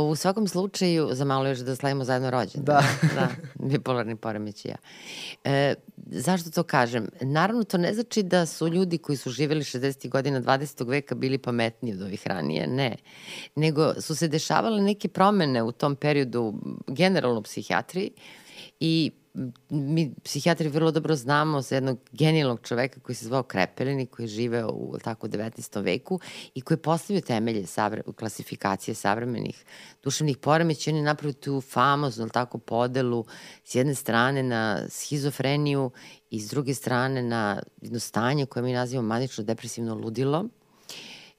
U 0.00 0.16
svakom 0.16 0.48
slučaju, 0.48 1.08
za 1.12 1.24
malo 1.24 1.48
još 1.48 1.58
da 1.58 1.76
slavimo 1.76 2.04
zajedno 2.04 2.30
rođen. 2.30 2.64
Da. 2.64 2.82
da, 3.16 3.28
bipolarni 3.54 4.16
poremeć 4.16 4.64
i 4.64 4.68
ja. 4.68 4.76
E, 5.44 5.74
zašto 6.06 6.50
to 6.50 6.62
kažem? 6.62 7.08
Naravno, 7.20 7.64
to 7.64 7.78
ne 7.78 7.94
znači 7.94 8.22
da 8.22 8.46
su 8.46 8.68
ljudi 8.68 8.98
koji 8.98 9.16
su 9.16 9.30
živeli 9.30 9.62
60. 9.62 10.08
godina 10.08 10.40
20. 10.40 10.88
veka 10.88 11.14
bili 11.14 11.38
pametniji 11.38 11.94
od 11.94 12.02
ovih 12.02 12.26
ranije, 12.26 12.66
ne. 12.66 12.96
Nego 13.54 13.94
su 14.00 14.16
se 14.16 14.28
dešavale 14.28 14.82
neke 14.82 15.08
promene 15.08 15.62
u 15.62 15.72
tom 15.72 15.96
periodu 15.96 16.54
generalno 16.86 17.40
u 17.40 17.42
psihijatriji 17.42 18.10
i 18.80 19.10
mi 19.70 20.14
psihijatri 20.24 20.68
vrlo 20.68 20.90
dobro 20.90 21.16
znamo 21.16 21.62
za 21.62 21.74
jednog 21.74 21.98
genijalnog 22.12 22.60
čoveka 22.62 23.00
koji 23.00 23.16
se 23.16 23.24
zvao 23.24 23.42
Krepelin 23.42 24.00
i 24.00 24.06
koji 24.06 24.24
je 24.24 24.28
živeo 24.28 24.68
u 24.68 24.98
tako 25.04 25.28
19. 25.28 25.82
veku 25.82 26.20
i 26.54 26.60
koji 26.60 26.76
je 26.76 26.82
postavio 26.82 27.20
temelje 27.20 27.66
savre, 27.66 28.02
klasifikacije 28.16 28.94
savremenih 28.94 29.64
duševnih 30.02 30.36
poremeća. 30.36 30.90
On 30.90 30.96
je 30.96 31.02
napravio 31.02 31.32
tu 31.32 31.60
famoznu 31.60 32.28
tako 32.28 32.58
podelu 32.58 33.24
s 33.64 33.74
jedne 33.74 33.94
strane 33.94 34.42
na 34.42 34.88
schizofreniju 34.88 35.90
i 36.30 36.40
s 36.40 36.50
druge 36.50 36.74
strane 36.74 37.22
na 37.22 37.62
jedno 37.80 37.98
stanje 38.00 38.46
koje 38.46 38.62
mi 38.62 38.72
nazivamo 38.72 39.08
manično 39.08 39.44
depresivno 39.44 39.94
ludilo, 39.94 40.44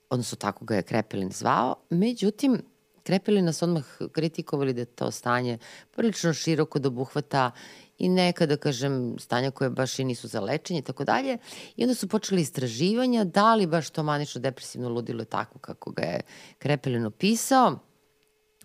odnosno 0.09 0.35
tako 0.35 0.65
ga 0.65 0.75
je 0.75 0.83
Krepelin 0.83 1.31
zvao. 1.31 1.75
Međutim, 1.89 2.61
Krepeli 3.03 3.41
nas 3.41 3.61
odmah 3.61 3.83
kritikovali 4.11 4.73
da 4.73 4.85
to 4.85 5.11
stanje 5.11 5.57
prilično 5.91 6.33
široko 6.33 6.79
dobuhvata 6.79 7.51
i 7.97 8.09
neka, 8.09 8.45
da 8.45 8.57
kažem, 8.57 9.15
stanja 9.19 9.51
koje 9.51 9.69
baš 9.69 9.99
i 9.99 10.03
nisu 10.03 10.27
za 10.27 10.39
lečenje 10.39 10.79
i 10.79 10.83
tako 10.83 11.03
dalje. 11.03 11.37
I 11.75 11.83
onda 11.83 11.95
su 11.95 12.07
počeli 12.07 12.41
istraživanja 12.41 13.23
da 13.23 13.55
li 13.55 13.67
baš 13.67 13.89
to 13.89 14.03
manično 14.03 14.41
depresivno 14.41 14.89
ludilo 14.89 15.21
je 15.21 15.25
tako 15.25 15.59
kako 15.59 15.91
ga 15.91 16.03
je 16.03 16.21
Krepelin 16.57 17.05
opisao. 17.05 17.79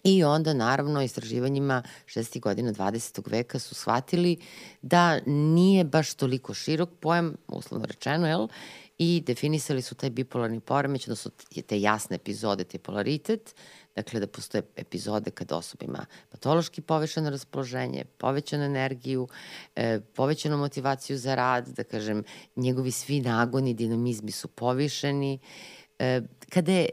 I 0.05 0.25
onda, 0.25 0.55
naravno, 0.55 1.03
istraživanjima 1.03 1.83
60. 2.07 2.41
godina 2.41 2.73
20. 2.73 3.31
veka 3.31 3.59
su 3.59 3.75
shvatili 3.75 4.37
da 4.83 5.21
nije 5.27 5.85
baš 5.85 6.15
toliko 6.15 6.55
širok 6.55 6.91
pojam, 7.01 7.35
uslovno 7.49 7.87
rečeno, 7.87 8.29
jel? 8.29 8.49
I 8.99 9.23
definisali 9.27 9.83
su 9.83 9.95
taj 9.95 10.11
bipolarni 10.11 10.61
poremeć, 10.61 11.05
odnosno 11.05 11.31
te 11.67 11.81
jasne 11.81 12.17
epizode, 12.17 12.65
te 12.65 12.79
polaritet, 12.79 13.55
Dakle, 13.97 14.21
da 14.21 14.27
postoje 14.27 14.63
epizode 14.77 15.31
kada 15.31 15.57
osoba 15.57 15.85
ima 15.85 16.07
patološki 16.31 16.81
povećano 16.81 17.31
raspoloženje, 17.31 18.05
povećanu 18.19 18.65
energiju, 18.65 19.29
e, 19.77 20.01
povećanu 20.15 20.57
motivaciju 20.57 21.19
za 21.19 21.35
rad, 21.35 21.69
da 21.69 21.85
kažem, 21.85 22.25
njegovi 22.57 22.91
svi 22.91 23.21
nagoni, 23.21 23.75
dinamizmi 23.75 24.31
su 24.31 24.49
povišeni. 24.49 25.39
E, 25.99 26.21
kada 26.49 26.73
je 26.73 26.89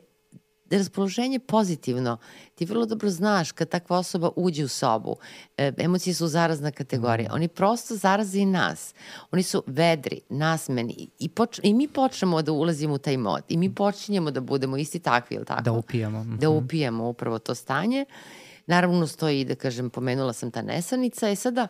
raspoloženje 0.77 1.39
pozitivno, 1.39 2.17
ti 2.55 2.65
vrlo 2.65 2.85
dobro 2.85 3.09
znaš 3.09 3.51
kad 3.51 3.69
takva 3.69 3.97
osoba 3.97 4.29
uđe 4.35 4.63
u 4.63 4.67
sobu, 4.67 5.15
e, 5.57 5.71
emocije 5.77 6.13
su 6.13 6.27
zarazna 6.27 6.71
kategorija, 6.71 7.29
mm. 7.29 7.35
oni 7.35 7.47
prosto 7.47 7.95
zaraze 7.95 8.39
i 8.39 8.45
nas. 8.45 8.93
Oni 9.31 9.43
su 9.43 9.63
vedri, 9.67 10.21
nasmeni 10.29 11.07
i, 11.19 11.29
poč, 11.29 11.59
i 11.63 11.73
mi 11.73 11.87
počnemo 11.87 12.41
da 12.41 12.51
ulazimo 12.51 12.93
u 12.93 12.97
taj 12.97 13.17
mod 13.17 13.43
i 13.49 13.57
mi 13.57 13.75
počinjemo 13.75 14.31
da 14.31 14.41
budemo 14.41 14.77
isti 14.77 14.99
takvi, 14.99 15.35
ili 15.35 15.45
tako? 15.45 15.61
Da 15.61 15.71
upijamo. 15.71 16.23
Da 16.23 16.49
mhm. 16.49 16.57
upijamo 16.57 17.07
upravo 17.09 17.39
to 17.39 17.55
stanje. 17.55 18.05
Naravno, 18.67 19.07
stoji, 19.07 19.45
da 19.45 19.55
kažem, 19.55 19.89
pomenula 19.89 20.33
sam 20.33 20.51
ta 20.51 20.61
nesanica. 20.61 21.29
I 21.29 21.35
sada 21.35 21.67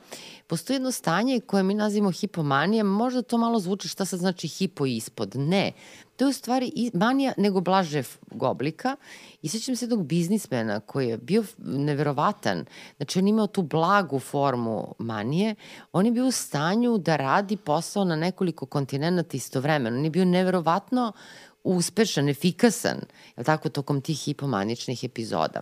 postoji 0.47 0.75
jedno 0.75 0.91
stanje 0.91 1.39
koje 1.39 1.63
mi 1.63 1.73
nazivamo 1.73 2.11
hipomanija, 2.11 2.83
možda 2.83 3.21
to 3.21 3.37
malo 3.37 3.59
zvuči 3.59 3.87
šta 3.87 4.05
sad 4.05 4.19
znači 4.19 4.47
hipo 4.47 4.85
ispod. 4.85 5.35
Ne, 5.35 5.71
to 6.15 6.25
je 6.25 6.29
u 6.29 6.33
stvari 6.33 6.91
manija 6.93 7.33
nego 7.37 7.61
blažev 7.61 8.07
oblika. 8.39 8.95
I 9.41 9.49
sećam 9.49 9.75
se 9.75 9.85
jednog 9.85 10.05
biznismena 10.05 10.79
koji 10.79 11.07
je 11.07 11.17
bio 11.17 11.43
neverovatan, 11.57 12.65
znači 12.97 13.19
on 13.19 13.27
imao 13.27 13.47
tu 13.47 13.61
blagu 13.61 14.19
formu 14.19 14.95
manije, 14.99 15.55
on 15.91 16.05
je 16.05 16.11
bio 16.11 16.25
u 16.25 16.31
stanju 16.31 16.97
da 16.97 17.15
radi 17.15 17.57
posao 17.57 18.05
na 18.05 18.15
nekoliko 18.15 18.65
kontinenta 18.65 19.37
istovremeno, 19.37 19.97
on 19.97 20.03
je 20.03 20.11
bio 20.11 20.25
neverovatno 20.25 21.13
uspešan, 21.63 22.29
efikasan, 22.29 22.97
je 23.37 23.43
tako, 23.43 23.69
tokom 23.69 24.01
tih 24.01 24.19
hipomaničnih 24.19 25.03
epizoda. 25.03 25.61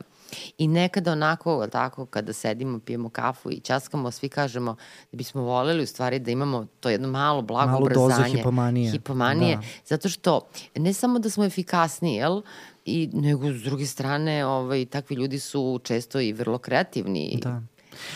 I 0.58 0.67
nekada 0.67 1.12
onako, 1.12 1.67
tako, 1.67 2.05
kada 2.05 2.34
sedimo, 2.34 2.79
pijemo 2.79 3.10
kafu 3.10 3.51
i 3.51 3.60
časkamo, 3.60 4.12
svi 4.12 4.29
kažemo 4.29 4.75
da 5.12 5.17
bismo 5.17 5.41
voleli 5.41 5.84
u 5.84 5.88
stvari 5.88 6.20
da 6.20 6.31
imamo 6.31 6.65
to 6.79 6.89
jedno 6.89 7.08
malo 7.08 7.41
blago 7.41 7.72
Malu 7.72 7.86
ubrzanje. 7.86 8.24
dozu 8.24 8.38
hipomanije. 8.38 8.91
Hipomanije, 8.91 9.55
da. 9.55 9.62
zato 9.86 10.10
što 10.10 10.48
ne 10.75 10.93
samo 10.93 11.20
da 11.20 11.29
smo 11.29 11.46
efikasni, 11.46 12.15
jel, 12.15 12.41
I, 12.86 13.10
nego 13.13 13.51
s 13.53 13.62
druge 13.62 13.86
strane, 13.86 14.46
ovaj, 14.46 14.86
takvi 14.86 15.15
ljudi 15.15 15.39
su 15.39 15.79
često 15.84 16.20
i 16.20 16.34
vrlo 16.34 16.58
kreativni. 16.58 17.39
Da. 17.43 17.62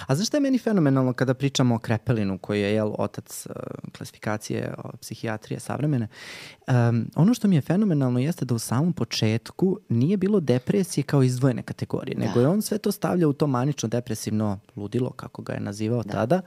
A 0.07 0.15
znaš 0.15 0.27
šta 0.27 0.37
je 0.37 0.41
meni 0.41 0.57
fenomenalno 0.57 1.13
kada 1.13 1.33
pričamo 1.33 1.75
o 1.75 1.79
Krepelinu, 1.79 2.37
koji 2.37 2.61
je 2.61 2.73
jel, 2.73 2.91
otac 2.97 3.47
uh, 3.49 3.55
klasifikacije 3.97 4.73
o, 4.77 4.97
psihijatrije 4.97 5.59
savremene? 5.59 6.07
Um, 6.67 7.07
ono 7.15 7.33
što 7.33 7.47
mi 7.47 7.55
je 7.55 7.61
fenomenalno 7.61 8.19
jeste 8.19 8.45
da 8.45 8.55
u 8.55 8.59
samom 8.59 8.93
početku 8.93 9.79
nije 9.89 10.17
bilo 10.17 10.39
depresije 10.39 11.03
kao 11.03 11.23
izdvojene 11.23 11.63
kategorije, 11.63 12.15
da. 12.15 12.25
nego 12.25 12.39
je 12.39 12.47
on 12.47 12.61
sve 12.61 12.77
to 12.77 12.91
stavljao 12.91 13.29
u 13.29 13.33
to 13.33 13.47
manično 13.47 13.89
depresivno 13.89 14.59
ludilo, 14.75 15.09
kako 15.09 15.41
ga 15.41 15.53
je 15.53 15.59
nazivao 15.59 16.03
da. 16.03 16.11
tada. 16.11 16.41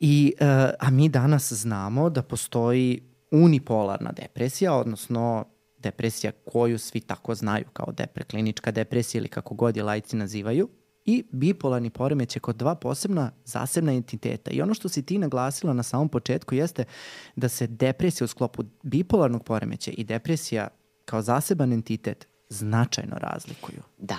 I, 0.00 0.32
uh, 0.40 0.46
a 0.78 0.90
mi 0.90 1.08
danas 1.08 1.52
znamo 1.52 2.10
da 2.10 2.22
postoji 2.22 3.02
unipolarna 3.30 4.12
depresija, 4.12 4.74
odnosno 4.74 5.44
depresija 5.78 6.32
koju 6.44 6.78
svi 6.78 7.00
tako 7.00 7.34
znaju 7.34 7.64
kao 7.72 7.92
depre, 7.92 8.24
klinička 8.24 8.70
depresija 8.70 9.18
ili 9.18 9.28
kako 9.28 9.54
god 9.54 9.76
je 9.76 9.82
lajci 9.82 10.16
nazivaju, 10.16 10.68
i 11.04 11.24
bipolarni 11.32 11.90
poremeć 11.90 12.36
je 12.36 12.40
kod 12.40 12.56
dva 12.56 12.74
posebna 12.74 13.30
zasebna 13.44 13.92
entiteta. 13.92 14.50
I 14.50 14.62
ono 14.62 14.74
što 14.74 14.88
si 14.88 15.02
ti 15.02 15.18
naglasila 15.18 15.72
na 15.72 15.82
samom 15.82 16.08
početku 16.08 16.54
jeste 16.54 16.84
da 17.36 17.48
se 17.48 17.66
depresija 17.66 18.24
u 18.24 18.28
sklopu 18.28 18.64
bipolarnog 18.82 19.44
poremeća 19.44 19.90
i 19.90 20.04
depresija 20.04 20.68
kao 21.04 21.22
zaseban 21.22 21.72
entitet 21.72 22.28
značajno 22.48 23.16
razlikuju. 23.18 23.82
Da. 23.98 24.18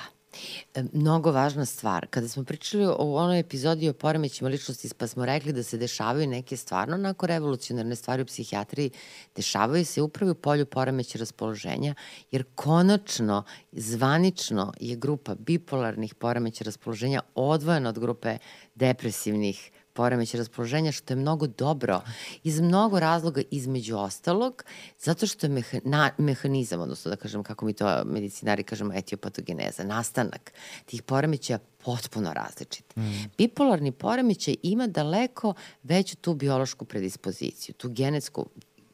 E, 0.76 0.84
mnogo 0.94 1.32
važna 1.32 1.66
stvar. 1.66 2.08
Kada 2.10 2.28
smo 2.28 2.44
pričali 2.44 2.86
o 2.86 3.16
onoj 3.16 3.40
epizodi 3.40 3.90
o 3.90 3.94
poremećima 3.94 4.50
ličnosti, 4.50 4.90
pa 4.98 5.08
smo 5.08 5.26
rekli 5.26 5.54
da 5.54 5.64
se 5.64 5.78
dešavaju 5.78 6.28
neke 6.28 6.58
stvarno 6.58 6.96
onako 6.96 7.28
revolucionarne 7.28 7.96
stvari 7.96 8.22
u 8.22 8.26
psihijatriji, 8.26 8.92
dešavaju 9.36 9.86
se 9.86 10.02
upravo 10.02 10.32
u 10.32 10.36
polju 10.36 10.66
poremeća 10.66 11.20
raspoloženja, 11.20 11.96
jer 12.32 12.44
konačno, 12.56 13.44
zvanično 13.72 14.74
je 14.80 14.96
grupa 14.96 15.36
bipolarnih 15.36 16.16
poremeća 16.16 16.64
raspoloženja 16.64 17.22
odvojena 17.36 17.90
od 17.90 18.00
grupe 18.00 18.38
depresivnih 18.76 19.72
poremeće 19.94 20.38
raspoloženja, 20.38 20.92
što 20.92 21.14
je 21.14 21.18
mnogo 21.18 21.48
dobro 21.48 22.02
iz 22.44 22.60
mnogo 22.60 23.00
razloga 23.00 23.42
između 23.52 23.98
ostalog, 23.98 24.64
zato 25.00 25.28
što 25.28 25.46
je 25.46 25.50
meha, 25.50 25.78
na, 25.84 26.12
mehanizam, 26.18 26.82
odnosno 26.82 27.10
da 27.10 27.16
kažem 27.16 27.44
kako 27.44 27.66
mi 27.66 27.74
to 27.74 28.04
medicinari 28.06 28.64
kažemo 28.64 28.94
etiopatogeneza, 28.94 29.84
nastanak 29.84 30.54
tih 30.86 31.04
poremeća 31.04 31.60
potpuno 31.84 32.34
različit. 32.34 32.96
Mm. 32.96 33.02
Bipolarni 33.38 33.92
poremećaj 33.92 34.56
ima 34.64 34.88
daleko 34.88 35.54
veću 35.84 36.16
tu 36.16 36.34
biološku 36.34 36.86
predispoziciju, 36.86 37.76
tu 37.76 37.90
genetsku 37.90 38.46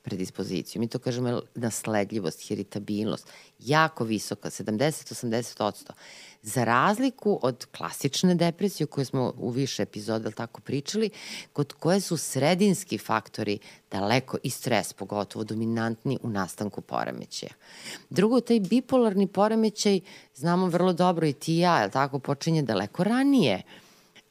predispoziciju. 0.08 0.80
Mi 0.80 0.88
to 0.88 1.00
kažemo 1.00 1.42
nasledljivost, 1.56 2.48
heritabilnost, 2.48 3.28
jako 3.60 4.04
visoka, 4.04 4.50
70-80%. 4.50 5.92
Za 6.42 6.64
razliku 6.64 7.40
od 7.42 7.66
klasične 7.78 8.36
depresije 8.36 8.86
o 8.86 8.88
kojoj 8.88 9.06
smo 9.06 9.34
u 9.38 9.50
više 9.50 9.84
epizoda 9.84 10.32
tako 10.32 10.62
pričali, 10.62 11.10
kod 11.54 11.74
koje 11.74 12.02
su 12.02 12.18
sredinski 12.18 12.98
faktori 12.98 13.60
daleko 13.92 14.38
i 14.44 14.50
stres 14.50 14.94
pogotovo 14.94 15.44
dominantni 15.44 16.20
u 16.24 16.30
nastanku 16.30 16.82
poremećaja. 16.82 17.52
Drugo, 18.10 18.40
taj 18.40 18.60
bipolarni 18.60 19.28
poremećaj, 19.28 20.00
znamo 20.36 20.68
vrlo 20.68 20.94
dobro 20.94 21.28
i 21.28 21.34
ti 21.34 21.56
i 21.56 21.60
ja, 21.60 21.90
tako, 21.90 22.20
počinje 22.20 22.62
daleko 22.62 23.04
ranije 23.04 23.64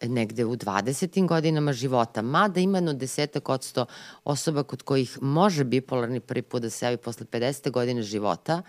negde 0.03 0.45
u 0.45 0.57
20. 0.57 1.27
godinama 1.27 1.73
života, 1.73 2.23
mada 2.23 2.61
ima 2.61 2.79
jedno 2.79 2.93
desetak 2.93 3.49
odsto 3.49 3.87
osoba 4.25 4.63
kod 4.63 4.83
kojih 4.83 5.19
može 5.23 5.65
bipolarni 5.65 6.21
prvi 6.21 6.43
put 6.43 6.63
da 6.63 6.71
se 6.71 6.87
javi 6.87 6.97
posle 6.97 7.27
50. 7.27 7.71
godine 7.71 8.03
života, 8.03 8.63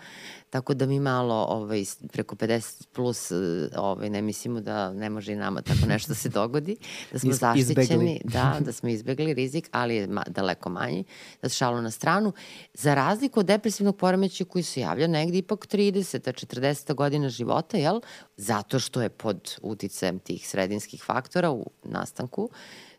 tako 0.50 0.74
da 0.74 0.86
mi 0.86 1.00
malo 1.00 1.34
ovaj, 1.34 1.84
preko 2.12 2.36
50 2.36 2.86
plus 2.92 3.32
ovaj, 3.76 4.10
ne 4.10 4.22
mislimo 4.22 4.60
da 4.60 4.92
ne 4.92 5.10
može 5.10 5.32
i 5.32 5.36
nama 5.36 5.62
tako 5.62 5.86
nešto 5.86 6.08
da 6.08 6.14
se 6.14 6.28
dogodi, 6.28 6.76
da 7.12 7.18
smo 7.18 7.30
Iz, 7.30 7.38
zaštićeni, 7.38 7.82
izbegli. 7.82 8.20
da, 8.24 8.56
da 8.60 8.72
smo 8.72 8.88
izbegli 8.88 9.34
rizik, 9.34 9.68
ali 9.72 9.96
je 9.96 10.06
ma, 10.06 10.24
daleko 10.26 10.70
manji, 10.70 11.04
da 11.42 11.48
se 11.48 11.56
šalu 11.56 11.82
na 11.82 11.90
stranu. 11.90 12.32
Za 12.74 12.94
razliku 12.94 13.40
od 13.40 13.46
depresivnog 13.46 13.96
poremeća 13.96 14.44
koji 14.44 14.62
se 14.62 14.80
javlja 14.80 15.06
negde 15.06 15.38
ipak 15.38 15.66
30. 15.66 16.46
40. 16.46 16.94
godina 16.94 17.28
života, 17.28 17.76
jel? 17.76 18.00
zato 18.36 18.78
što 18.78 19.02
je 19.02 19.08
pod 19.08 19.56
uticajem 19.62 20.18
tih 20.18 20.48
sredinskih 20.48 21.02
faktora 21.04 21.17
u 21.52 21.66
nastanku, 21.84 22.50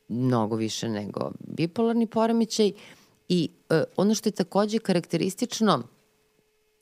mnogo 0.07 0.55
više 0.55 0.89
nego 0.89 1.31
bipolarni 1.39 2.07
poremećaj. 2.07 2.71
I 3.29 3.49
e, 3.69 3.83
ono 3.97 4.15
što 4.15 4.29
je 4.29 4.33
takođe 4.33 4.79
karakteristično 4.79 5.83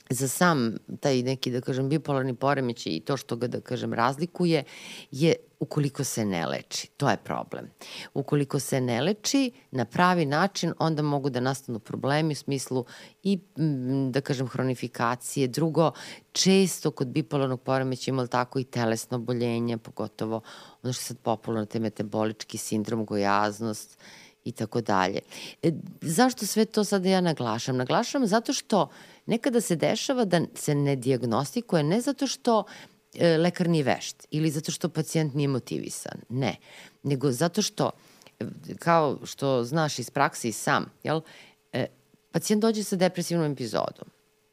za 0.10 0.28
sam 0.28 0.78
taj 1.00 1.22
neki, 1.22 1.52
da 1.52 1.62
kažem, 1.62 1.90
bipolarni 1.90 2.36
poremećaj 2.36 2.94
i 2.94 3.00
to 3.00 3.18
što 3.18 3.36
ga, 3.36 3.48
da 3.48 3.62
kažem, 3.62 3.94
razlikuje 3.94 4.64
je 5.12 5.36
ukoliko 5.60 6.04
se 6.04 6.26
ne 6.26 6.46
leči. 6.48 6.88
To 6.98 7.10
je 7.10 7.18
problem. 7.18 7.70
Ukoliko 8.14 8.60
se 8.60 8.82
ne 8.82 9.02
leči 9.02 9.52
na 9.72 9.86
pravi 9.86 10.26
način, 10.26 10.74
onda 10.80 11.02
mogu 11.02 11.30
da 11.30 11.40
nastanu 11.40 11.80
problemi 11.80 12.32
u 12.32 12.36
smislu 12.36 12.86
i, 13.24 13.40
da 14.10 14.22
kažem, 14.22 14.48
hronifikacije. 14.48 15.48
Drugo, 15.48 15.92
često 16.32 16.92
kod 16.92 17.08
bipolarnog 17.08 17.62
poremeća 17.62 18.12
imali 18.12 18.28
tako 18.28 18.60
i 18.60 18.64
telesno 18.64 19.18
oboljenje, 19.18 19.78
pogotovo 19.78 20.42
ono 20.84 20.94
što 20.94 21.02
je 21.02 21.06
sad 21.06 21.18
popularno, 21.18 21.66
te 21.66 21.80
metabolički 21.80 22.58
sindrom, 22.58 23.06
gojaznost 23.06 24.00
i 24.48 24.52
tako 24.52 24.82
dalje. 24.82 25.20
E, 25.64 25.72
zašto 26.02 26.46
sve 26.46 26.66
to 26.66 26.84
sada 26.84 27.10
ja 27.10 27.22
naglašam? 27.22 27.78
Naglašam 27.78 28.28
zato 28.28 28.54
što 28.54 28.90
nekada 29.26 29.62
se 29.62 29.76
dešava 29.76 30.26
da 30.26 30.42
se 30.56 30.76
ne 30.76 30.96
diagnostikuje 30.96 31.84
ne 31.84 32.02
zato 32.02 32.28
što 32.28 32.64
e, 33.16 33.38
lekar 33.38 33.70
nije 33.70 33.84
vešt 33.84 34.26
ili 34.32 34.52
zato 34.52 34.72
što 34.72 34.90
pacijent 34.90 35.34
nije 35.34 35.48
motivisan, 35.48 36.22
ne, 36.30 36.56
nego 37.04 37.32
zato 37.32 37.62
što, 37.62 37.92
kao 38.80 39.20
što 39.26 39.64
znaš 39.64 40.00
iz 40.00 40.10
praksi 40.10 40.50
i 40.50 40.52
sam, 40.52 40.86
jel, 41.04 41.22
e, 41.74 41.86
pacijent 42.32 42.62
dođe 42.62 42.84
sa 42.84 42.96
depresivnom 42.96 43.52
epizodom, 43.52 44.08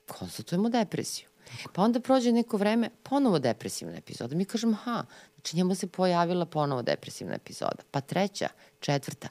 konstatujemo 0.06 0.68
depresiju. 0.68 1.33
Pa 1.72 1.82
onda 1.82 2.00
prođe 2.00 2.32
neko 2.32 2.56
vreme, 2.56 2.90
ponovo 3.02 3.38
depresivna 3.38 3.96
epizoda. 3.96 4.36
Mi 4.36 4.44
kažemo, 4.44 4.76
ha, 4.76 5.04
znači 5.34 5.56
njemu 5.56 5.74
se 5.74 5.86
pojavila 5.86 6.46
ponovo 6.46 6.82
depresivna 6.82 7.34
epizoda. 7.34 7.82
Pa 7.90 8.00
treća, 8.00 8.48
četvrta. 8.80 9.28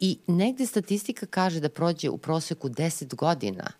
I 0.00 0.18
negde 0.26 0.66
statistika 0.66 1.26
kaže 1.26 1.60
da 1.60 1.68
prođe 1.68 2.10
u 2.10 2.18
proseku 2.18 2.68
10 2.68 3.14
godina 3.14 3.72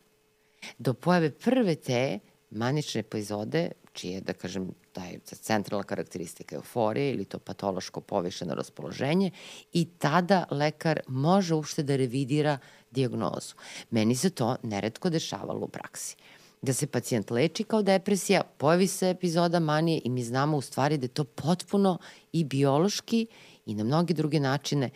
do 0.79 0.95
pojave 0.95 1.31
prve 1.31 1.75
te 1.75 2.19
manične 2.51 3.01
epizode, 3.01 3.71
čije, 3.93 4.21
da 4.21 4.33
kažem, 4.33 4.71
taj 4.93 5.19
centralna 5.25 5.85
karakteristika 5.85 6.57
euforije 6.57 7.13
ili 7.13 7.25
to 7.25 7.39
patološko 7.39 8.01
povišeno 8.01 8.55
raspoloženje 8.55 9.31
i 9.73 9.85
tada 9.99 10.45
lekar 10.51 11.01
može 11.09 11.55
uopšte 11.55 11.83
da 11.83 11.97
revidira 11.97 12.59
diagnozu. 12.91 13.55
Meni 13.91 14.17
se 14.17 14.31
to 14.31 14.57
neretko 14.63 15.11
dešavalo 15.11 15.61
u 15.61 15.69
praksi. 15.69 16.17
Da 16.63 16.73
se 16.73 16.87
pacijent 16.87 17.31
leči 17.31 17.65
kao 17.65 17.83
depresija, 17.83 18.43
pojavi 18.59 18.87
se 18.87 19.11
epizoda 19.11 19.61
manije 19.61 20.01
i 20.05 20.11
mi 20.11 20.25
znamo 20.25 20.57
u 20.57 20.61
stvari 20.61 20.99
da 20.99 21.05
je 21.05 21.09
to 21.09 21.25
potpuno 21.25 21.99
i 22.33 22.45
biološki 22.45 23.27
i 23.67 23.75
na 23.75 23.85
mnogi 23.85 24.15
druge 24.15 24.41
načine 24.41 24.91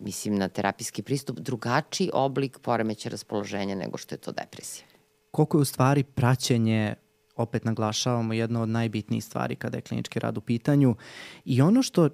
mislim 0.00 0.36
na 0.36 0.48
terapijski 0.48 1.02
pristup, 1.02 1.38
drugačiji 1.38 2.10
oblik 2.12 2.58
poremeća 2.58 3.08
raspoloženja 3.08 3.74
nego 3.74 3.98
što 3.98 4.14
je 4.14 4.18
to 4.18 4.32
depresija. 4.32 4.86
Koliko 5.30 5.58
je 5.58 5.62
u 5.62 5.64
stvari 5.64 6.02
praćenje 6.02 6.94
opet 7.36 7.64
naglašavamo 7.64 8.32
jedno 8.32 8.62
od 8.62 8.68
najbitnijih 8.68 9.24
stvari 9.24 9.56
kada 9.56 9.78
je 9.78 9.82
klinički 9.82 10.18
rad 10.18 10.38
u 10.38 10.40
pitanju 10.40 10.96
i 11.44 11.62
ono 11.62 11.82
što 11.82 12.08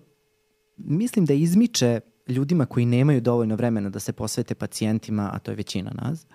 mislim 0.77 1.25
da 1.25 1.35
izmiče 1.35 2.01
ljudima 2.29 2.67
koji 2.67 2.87
nemaju 2.87 3.21
dovoljno 3.21 3.57
vremena 3.57 3.91
da 3.91 4.01
se 4.01 4.13
posvete 4.13 4.55
pacijentima, 4.55 5.31
a 5.33 5.39
to 5.39 5.51
je 5.51 5.55
većina 5.55 5.91
nas, 5.95 6.27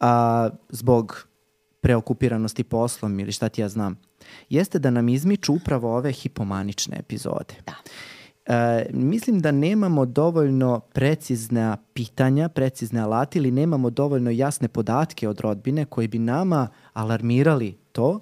a, 0.00 0.50
zbog 0.68 1.28
preokupiranosti 1.86 2.64
poslom 2.64 3.20
ili 3.20 3.32
šta 3.32 3.48
ti 3.48 3.60
ja 3.60 3.68
znam, 3.68 3.98
jeste 4.48 4.78
da 4.78 4.90
nam 4.90 5.08
izmiču 5.08 5.52
upravo 5.54 5.96
ove 5.96 6.12
hipomanične 6.12 6.96
epizode. 6.98 7.54
Da. 7.66 7.74
E, 8.54 8.86
mislim 8.92 9.40
da 9.40 9.50
nemamo 9.50 10.06
dovoljno 10.06 10.80
precizna 10.80 11.76
pitanja, 11.94 12.48
precizne 12.48 13.00
alati 13.00 13.38
ili 13.38 13.50
nemamo 13.50 13.90
dovoljno 13.90 14.30
jasne 14.30 14.68
podatke 14.68 15.28
od 15.28 15.40
rodbine 15.40 15.84
koji 15.84 16.08
bi 16.08 16.18
nama 16.18 16.68
alarmirali 16.92 17.78
to 17.92 18.20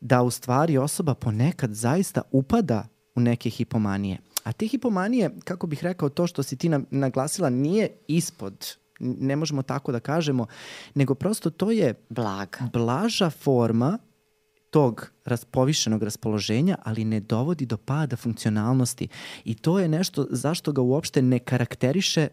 da 0.00 0.22
u 0.22 0.30
stvari 0.30 0.78
osoba 0.78 1.14
ponekad 1.14 1.72
zaista 1.72 2.22
upada 2.32 2.88
u 3.14 3.20
neke 3.20 3.50
hipomanije. 3.50 4.18
A 4.44 4.52
te 4.52 4.66
hipomanije, 4.66 5.30
kako 5.44 5.66
bih 5.66 5.84
rekao, 5.84 6.08
to 6.08 6.26
što 6.26 6.42
si 6.42 6.56
ti 6.56 6.70
naglasila 6.90 7.50
nije 7.50 7.88
ispod 8.08 8.76
ne 9.04 9.36
možemo 9.36 9.62
tako 9.62 9.92
da 9.92 10.00
kažemo, 10.00 10.46
nego 10.94 11.14
prosto 11.14 11.50
to 11.50 11.70
je 11.70 11.94
blaga, 12.08 12.58
blaža 12.72 13.30
forma 13.30 13.98
tog 14.70 15.10
povišenog 15.50 16.02
raspoloženja, 16.02 16.76
ali 16.82 17.04
ne 17.04 17.20
dovodi 17.20 17.66
do 17.66 17.76
pada 17.76 18.16
funkcionalnosti. 18.16 19.08
I 19.44 19.54
to 19.54 19.78
je 19.78 19.88
nešto 19.88 20.26
zašto 20.30 20.72
ga 20.72 20.82
uopšte 20.82 21.22
ne 21.22 21.38
karakteriše 21.38 22.28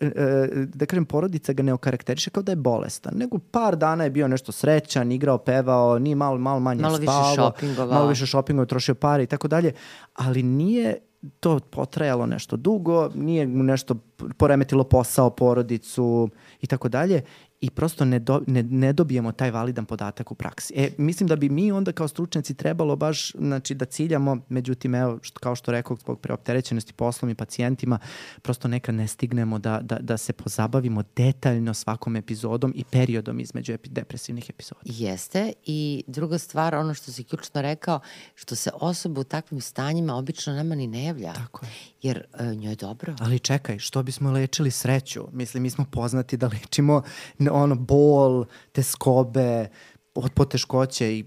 e, 0.00 0.66
da 0.74 0.86
kažem, 0.86 1.04
porodica 1.04 1.52
ga 1.52 1.62
ne 1.62 1.72
okarakteriše 1.72 2.30
kao 2.30 2.42
da 2.42 2.52
je 2.52 2.56
bolestan, 2.56 3.14
nego 3.16 3.38
par 3.38 3.76
dana 3.76 4.04
je 4.04 4.10
bio 4.10 4.28
nešto 4.28 4.52
srećan, 4.52 5.12
igrao, 5.12 5.38
pevao, 5.38 5.98
nije 5.98 6.16
malo, 6.16 6.38
malo 6.38 6.60
manje 6.60 6.82
malo 6.82 6.96
spavo, 7.02 7.28
više 7.28 7.36
šopingovao. 7.36 7.94
malo 7.94 8.08
više 8.08 8.26
šopingovao, 8.26 8.66
trošio 8.66 8.94
pare 8.94 9.22
i 9.22 9.26
tako 9.26 9.48
dalje, 9.48 9.72
ali 10.14 10.42
nije 10.42 10.98
to 11.40 11.60
potrajalo 11.60 12.26
nešto 12.26 12.56
dugo, 12.56 13.10
nije 13.14 13.46
mu 13.46 13.62
nešto 13.62 13.94
poremetilo 14.36 14.84
posao, 14.84 15.30
porodicu 15.30 16.28
i 16.60 16.66
tako 16.66 16.88
dalje 16.88 17.22
i 17.64 17.70
prosto 17.70 18.04
ne, 18.04 18.18
do, 18.18 18.42
ne, 18.46 18.62
ne 18.62 18.92
dobijemo 18.92 19.32
taj 19.32 19.50
validan 19.50 19.84
podatak 19.84 20.32
u 20.32 20.34
praksi. 20.34 20.74
E, 20.76 20.90
mislim 20.98 21.28
da 21.28 21.36
bi 21.36 21.48
mi 21.48 21.72
onda 21.72 21.92
kao 21.92 22.08
stručnjaci 22.08 22.54
trebalo 22.54 22.96
baš 22.96 23.32
znači, 23.32 23.74
da 23.74 23.84
ciljamo, 23.84 24.38
međutim, 24.48 24.94
evo, 24.94 25.18
što, 25.22 25.40
kao 25.40 25.56
što 25.56 25.72
rekao, 25.72 25.96
zbog 25.96 26.20
preopterećenosti 26.20 26.92
poslom 26.92 27.30
i 27.30 27.34
pacijentima, 27.34 27.98
prosto 28.42 28.68
nekad 28.68 28.94
ne 28.94 29.08
stignemo 29.08 29.58
da, 29.58 29.80
da, 29.82 29.98
da 30.00 30.16
se 30.16 30.32
pozabavimo 30.32 31.02
detaljno 31.16 31.74
svakom 31.74 32.16
epizodom 32.16 32.72
i 32.76 32.84
periodom 32.84 33.40
između 33.40 33.72
epi, 33.72 33.90
depresivnih 33.90 34.50
epizoda. 34.50 34.80
Jeste 34.84 35.52
i 35.64 36.04
druga 36.06 36.38
stvar, 36.38 36.74
ono 36.74 36.94
što 36.94 37.12
si 37.12 37.24
ključno 37.24 37.62
rekao, 37.62 38.00
što 38.34 38.56
se 38.56 38.70
osoba 38.74 39.20
u 39.20 39.24
takvim 39.24 39.60
stanjima 39.60 40.14
obično 40.14 40.52
nama 40.52 40.74
ni 40.74 40.86
ne 40.86 41.04
javlja. 41.04 41.32
Tako 41.32 41.66
je. 41.66 41.70
Jer 42.02 42.24
uh, 42.40 42.46
njoj 42.46 42.72
je 42.72 42.76
dobro. 42.76 43.16
Ali 43.20 43.38
čekaj, 43.38 43.78
što 43.78 44.02
bismo 44.02 44.30
lečili 44.30 44.70
sreću? 44.70 45.24
Mislim, 45.32 45.62
mi 45.62 45.70
smo 45.70 45.84
poznati 45.84 46.36
da 46.36 46.48
lečimo 46.48 47.02
ono, 47.54 47.74
bol, 47.74 48.44
te 48.72 48.82
skobe, 48.82 49.68
poteškoće 50.34 51.18
i 51.18 51.24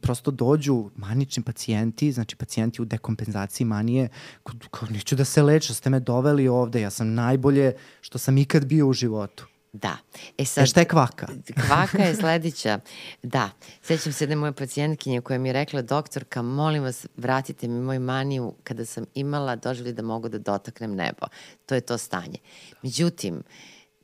prosto 0.00 0.30
dođu 0.30 0.90
manični 0.96 1.42
pacijenti, 1.42 2.12
znači 2.12 2.36
pacijenti 2.36 2.82
u 2.82 2.84
dekompenzaciji 2.84 3.64
manije, 3.64 4.08
kao, 4.42 4.54
kao 4.70 4.88
neću 4.88 5.16
da 5.16 5.24
se 5.24 5.42
leču, 5.42 5.74
ste 5.74 5.90
me 5.90 6.00
doveli 6.00 6.48
ovde, 6.48 6.80
ja 6.80 6.90
sam 6.90 7.14
najbolje 7.14 7.72
što 8.00 8.18
sam 8.18 8.38
ikad 8.38 8.64
bio 8.64 8.86
u 8.88 8.92
životu. 8.92 9.46
Da. 9.72 9.96
E 10.38 10.44
sad, 10.44 10.64
E 10.64 10.66
šta 10.66 10.80
je 10.80 10.88
kvaka? 10.88 11.26
Kvaka 11.66 12.02
je 12.02 12.14
sledeća. 12.20 12.78
Da, 13.22 13.50
sećam 13.82 14.12
se 14.12 14.26
da 14.26 14.36
moje 14.36 14.52
pacijentkinje 14.52 15.20
koja 15.20 15.38
mi 15.38 15.48
je 15.48 15.52
rekla, 15.52 15.82
doktorka, 15.82 16.42
molim 16.42 16.82
vas, 16.82 17.06
vratite 17.16 17.68
mi 17.68 17.80
moj 17.80 17.98
maniju 17.98 18.54
kada 18.62 18.84
sam 18.84 19.04
imala 19.14 19.56
doživlje 19.56 19.92
da 19.92 20.02
mogu 20.02 20.28
da 20.28 20.38
dotaknem 20.38 20.94
nebo. 20.94 21.26
To 21.66 21.74
je 21.74 21.80
to 21.80 21.98
stanje. 21.98 22.38
Međutim, 22.82 23.42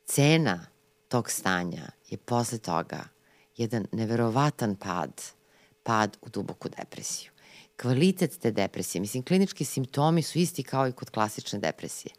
cena 0.05 0.67
tog 1.11 1.31
stanja 1.31 1.87
je 2.09 2.17
posle 2.17 2.59
toga 2.59 3.05
jedan 3.57 3.87
neverovatan 3.93 4.77
pad, 4.77 5.23
pad 5.83 6.17
u 6.23 6.29
duboku 6.29 6.69
depresiju. 6.69 7.31
Kvalitet 7.77 8.39
te 8.39 8.51
depresije, 8.51 9.01
mislim, 9.01 9.23
klinički 9.23 9.65
simptomi 9.65 10.23
su 10.23 10.39
isti 10.39 10.63
kao 10.63 10.89
i 10.89 10.93
kod 10.93 11.11
klasične 11.11 11.59
depresije 11.59 12.13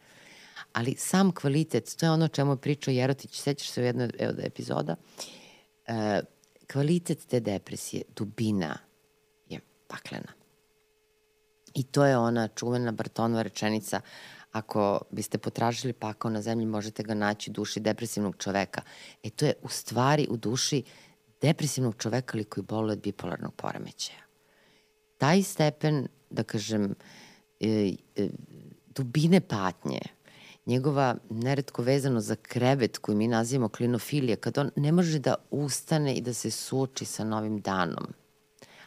ali 0.74 0.96
sam 0.98 1.32
kvalitet, 1.32 1.96
to 2.00 2.06
je 2.06 2.12
ono 2.12 2.28
čemu 2.28 2.52
je 2.52 2.58
pričao 2.58 2.92
Jerotić, 2.92 3.42
sećaš 3.42 3.70
se 3.70 3.82
u 3.82 3.86
jednoj 3.86 4.10
od 4.20 4.40
epizoda, 4.40 4.96
e, 5.88 6.22
kvalitet 6.72 7.26
te 7.28 7.40
depresije, 7.40 8.04
dubina 8.16 8.78
je 9.50 9.60
paklena. 9.88 10.34
I 11.74 11.84
to 11.84 12.06
je 12.06 12.18
ona 12.18 12.48
čuvena 12.48 12.92
Bartonova 12.92 13.42
rečenica, 13.42 14.02
ako 14.52 15.02
biste 15.12 15.38
potražili 15.38 15.94
pakao 15.94 16.32
na 16.32 16.42
zemlji, 16.42 16.66
možete 16.66 17.04
ga 17.04 17.14
naći 17.14 17.50
u 17.50 17.54
duši 17.54 17.80
depresivnog 17.80 18.36
čoveka. 18.38 18.82
E 19.24 19.30
to 19.30 19.46
je 19.46 19.54
u 19.62 19.70
stvari 19.70 20.28
u 20.30 20.38
duši 20.38 20.84
depresivnog 21.42 21.96
čoveka 21.98 22.32
ali 22.34 22.44
koji 22.44 22.64
boluje 22.64 22.94
od 22.94 23.02
bipolarnog 23.02 23.54
poremećaja. 23.56 24.20
Taj 25.18 25.44
stepen, 25.44 26.08
da 26.30 26.44
kažem, 26.44 26.96
e, 27.60 27.94
e, 28.16 28.30
dubine 28.96 29.42
patnje, 29.42 30.00
njegova 30.66 31.16
neretko 31.30 31.82
vezano 31.82 32.20
za 32.20 32.36
krevet 32.36 32.98
koji 32.98 33.16
mi 33.16 33.28
nazivamo 33.28 33.70
klinofilija, 33.70 34.36
kad 34.36 34.58
on 34.58 34.72
ne 34.76 34.92
može 34.92 35.20
da 35.20 35.36
ustane 35.52 36.16
i 36.16 36.22
da 36.22 36.34
se 36.34 36.52
suoči 36.52 37.06
sa 37.06 37.24
novim 37.24 37.62
danom. 37.62 38.14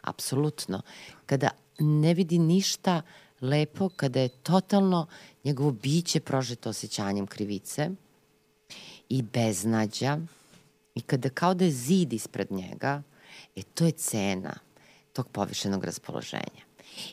Apsolutno. 0.01 0.83
Kada 1.27 1.49
ne 1.79 2.15
vidi 2.15 2.39
ništa 2.39 3.03
lepo, 3.41 3.89
kada 3.89 4.21
je 4.21 4.29
totalno 4.29 5.07
njegovo 5.45 5.71
biće 5.71 6.21
prožeto 6.21 6.71
osjećanjem 6.71 7.27
krivice 7.27 7.91
i 9.09 9.23
beznađa 9.23 10.19
i 10.95 11.01
kada 11.01 11.29
kao 11.29 11.55
da 11.55 11.65
je 11.65 11.71
zid 11.71 12.13
ispred 12.13 12.53
njega, 12.53 13.03
e 13.57 13.63
to 13.63 13.85
je 13.85 13.93
cena 13.93 14.55
tog 15.13 15.29
povišenog 15.29 15.85
raspoloženja. 15.85 16.65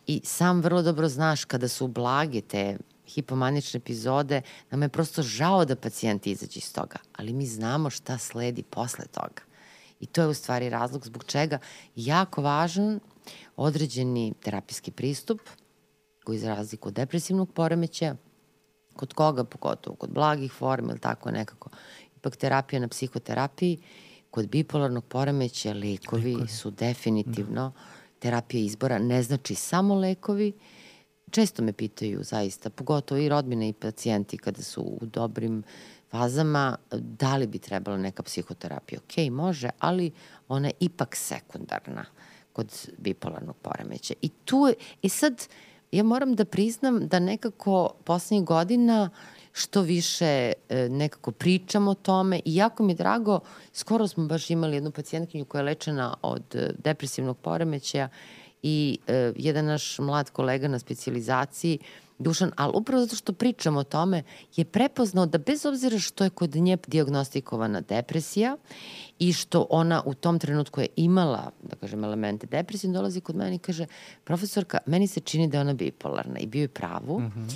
I 0.07 0.21
sam 0.23 0.61
vrlo 0.61 0.81
dobro 0.81 1.09
znaš 1.09 1.45
kada 1.45 1.67
su 1.67 1.87
blage 1.87 2.41
te 2.41 2.77
hipomanične 3.07 3.77
epizode, 3.77 4.41
nam 4.71 4.81
je 4.81 4.89
prosto 4.89 5.21
žao 5.21 5.65
da 5.65 5.75
pacijent 5.75 6.27
izađe 6.27 6.57
iz 6.57 6.73
toga, 6.73 6.99
ali 7.13 7.33
mi 7.33 7.45
znamo 7.45 7.89
šta 7.89 8.17
sledi 8.17 8.63
posle 8.63 9.05
toga. 9.05 9.41
I 9.99 10.05
to 10.05 10.21
je 10.21 10.27
u 10.27 10.33
stvari 10.33 10.69
razlog 10.69 11.05
zbog 11.05 11.23
čega 11.23 11.59
jako 11.95 12.41
važan 12.41 12.99
određeni 13.55 14.33
terapijski 14.43 14.91
pristup 14.91 15.41
koji 16.23 16.39
za 16.39 16.55
razliku 16.55 16.87
od 16.87 16.93
depresivnog 16.93 17.53
poremeća, 17.53 18.15
kod 18.95 19.13
koga, 19.13 19.43
pogotovo 19.43 19.95
kod 19.95 20.09
blagih 20.09 20.51
forma 20.51 20.91
ili 20.91 20.99
tako 20.99 21.31
nekako, 21.31 21.69
ipak 22.17 22.35
terapija 22.35 22.79
na 22.79 22.87
psihoterapiji, 22.87 23.77
kod 24.31 24.47
bipolarnog 24.47 25.05
poremeća 25.05 25.73
lekovi, 25.73 26.33
lekovi. 26.33 26.47
su 26.47 26.71
definitivno 26.71 27.73
da. 27.75 27.81
terapija 28.19 28.63
izbora, 28.63 28.99
ne 28.99 29.23
znači 29.23 29.55
samo 29.55 29.95
lekovi, 29.95 30.53
često 31.31 31.63
me 31.63 31.73
pitaju 31.73 32.23
zaista, 32.23 32.69
pogotovo 32.69 33.21
i 33.21 33.29
rodbine 33.29 33.69
i 33.69 33.73
pacijenti 33.73 34.37
kada 34.37 34.61
su 34.61 34.81
u 34.81 35.05
dobrim 35.05 35.63
fazama, 36.11 36.77
da 36.91 37.37
li 37.37 37.47
bi 37.47 37.59
trebala 37.59 37.97
neka 37.97 38.23
psihoterapija. 38.23 38.99
Ok, 38.99 39.31
može, 39.31 39.69
ali 39.79 40.11
ona 40.47 40.67
je 40.67 40.73
ipak 40.79 41.15
sekundarna 41.15 42.05
kod 42.53 42.89
bipolarnog 42.97 43.55
poremeća. 43.61 44.13
I 44.21 44.29
tu 44.29 44.67
je, 44.67 44.73
i 45.01 45.09
sad, 45.09 45.47
ja 45.91 46.03
moram 46.03 46.35
da 46.35 46.45
priznam 46.45 47.07
da 47.07 47.19
nekako 47.19 47.93
poslednjih 48.03 48.45
godina 48.45 49.09
što 49.53 49.81
više 49.81 50.53
e, 50.69 50.89
nekako 50.89 51.31
pričamo 51.31 51.91
o 51.91 51.95
tome 51.95 52.41
i 52.45 52.55
jako 52.55 52.83
mi 52.83 52.91
je 52.91 52.95
drago, 52.95 53.39
skoro 53.73 54.07
smo 54.07 54.25
baš 54.25 54.49
imali 54.49 54.75
jednu 54.75 54.91
pacijentkinju 54.91 55.45
koja 55.45 55.59
je 55.59 55.65
lečena 55.65 56.15
od 56.21 56.55
e, 56.55 56.71
depresivnog 56.77 57.37
poremećaja 57.37 58.09
i 58.63 58.97
e, 59.07 59.33
jedan 59.35 59.65
naš 59.65 59.99
mlad 59.99 60.29
kolega 60.29 60.67
na 60.67 60.79
specializaciji, 60.79 61.79
Dušan, 62.21 62.51
ali 62.55 62.71
upravo 62.75 63.01
zato 63.01 63.15
što 63.15 63.33
pričamo 63.33 63.79
o 63.79 63.83
tome, 63.83 64.23
je 64.55 64.65
prepoznao 64.65 65.25
da 65.25 65.37
bez 65.37 65.65
obzira 65.65 65.99
što 65.99 66.23
je 66.23 66.29
kod 66.29 66.55
nje 66.55 66.77
diagnostikovana 66.87 67.81
depresija 67.81 68.57
i 69.19 69.33
što 69.33 69.67
ona 69.69 70.03
u 70.05 70.13
tom 70.13 70.39
trenutku 70.39 70.81
je 70.81 70.87
imala, 70.95 71.51
da 71.63 71.75
kažem, 71.75 72.03
elemente 72.03 72.47
depresije, 72.47 72.93
dolazi 72.93 73.21
kod 73.21 73.35
mene 73.35 73.55
i 73.55 73.59
kaže, 73.59 73.85
profesorka, 74.23 74.77
meni 74.85 75.07
se 75.07 75.19
čini 75.19 75.47
da 75.47 75.57
je 75.57 75.61
ona 75.61 75.73
bipolarna 75.73 76.39
i 76.39 76.47
bio 76.47 76.61
je 76.61 76.67
pravu, 76.67 77.19
mm 77.19 77.31
-hmm. 77.35 77.55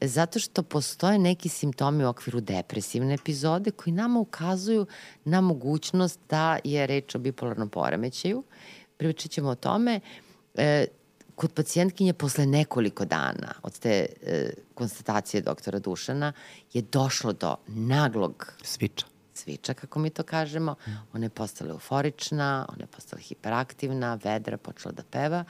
zato 0.00 0.38
što 0.38 0.62
postoje 0.62 1.18
neki 1.18 1.48
simptomi 1.48 2.04
u 2.04 2.08
okviru 2.08 2.40
depresivne 2.40 3.14
epizode 3.14 3.70
koji 3.70 3.94
nama 3.94 4.20
ukazuju 4.20 4.86
na 5.24 5.40
mogućnost 5.40 6.20
da 6.30 6.58
je 6.64 6.86
reč 6.86 7.14
o 7.14 7.18
bipolarnom 7.18 7.68
poremećaju. 7.68 8.44
Pričat 8.96 9.30
ćemo 9.30 9.48
o 9.48 9.54
tome 9.54 10.00
e, 10.54 10.86
kod 11.34 11.52
pacijentkinje 11.52 12.12
posle 12.12 12.46
nekoliko 12.46 13.04
dana 13.04 13.54
od 13.62 13.78
te 13.78 14.06
e, 14.22 14.50
konstatacije 14.74 15.42
doktora 15.42 15.78
Dušana 15.78 16.32
je 16.72 16.82
došlo 16.82 17.32
do 17.32 17.56
naglog 17.66 18.52
sviča 18.62 19.06
sviča, 19.36 19.74
kako 19.74 19.98
mi 19.98 20.10
to 20.10 20.22
kažemo. 20.22 20.74
Ona 21.12 21.26
je 21.26 21.30
postala 21.30 21.70
euforična, 21.70 22.66
ona 22.68 22.82
je 22.82 22.86
postala 22.86 23.20
hiperaktivna, 23.20 24.18
vedra, 24.24 24.56
počela 24.56 24.92
da 24.92 25.02
peva. 25.02 25.44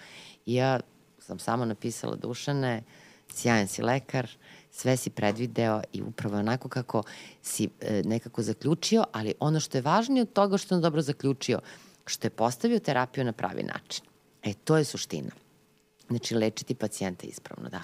I 0.46 0.54
ja 0.54 0.80
sam 1.18 1.38
samo 1.38 1.64
napisala 1.64 2.16
Dušane, 2.16 2.82
sjajan 3.28 3.68
si 3.68 3.82
lekar, 3.82 4.28
sve 4.70 4.96
si 4.96 5.10
predvideo 5.10 5.82
i 5.92 6.02
upravo 6.02 6.36
onako 6.36 6.68
kako 6.68 7.02
si 7.42 7.68
e, 7.80 8.02
nekako 8.04 8.42
zaključio, 8.42 9.04
ali 9.12 9.34
ono 9.40 9.60
što 9.60 9.78
je 9.78 9.82
važnije 9.82 10.22
od 10.22 10.32
toga 10.32 10.58
što 10.58 10.74
je 10.74 10.76
on 10.76 10.82
dobro 10.82 11.02
zaključio, 11.02 11.60
što 12.06 12.26
je 12.26 12.30
postavio 12.30 12.78
terapiju 12.78 13.24
na 13.24 13.32
pravi 13.32 13.62
način. 13.62 14.04
E, 14.42 14.54
to 14.54 14.76
je 14.76 14.84
suština. 14.84 15.43
Znači, 16.08 16.34
lečiti 16.34 16.74
pacijenta 16.74 17.26
ispravno, 17.26 17.68
da. 17.68 17.80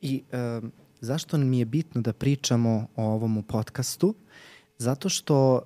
I 0.00 0.22
um, 0.32 0.72
zašto 1.00 1.38
mi 1.38 1.58
je 1.58 1.64
bitno 1.64 2.00
da 2.00 2.12
pričamo 2.12 2.86
o 2.96 3.04
ovom 3.04 3.38
u 3.38 3.42
podcastu? 3.42 4.14
Zato 4.78 5.08
što 5.08 5.62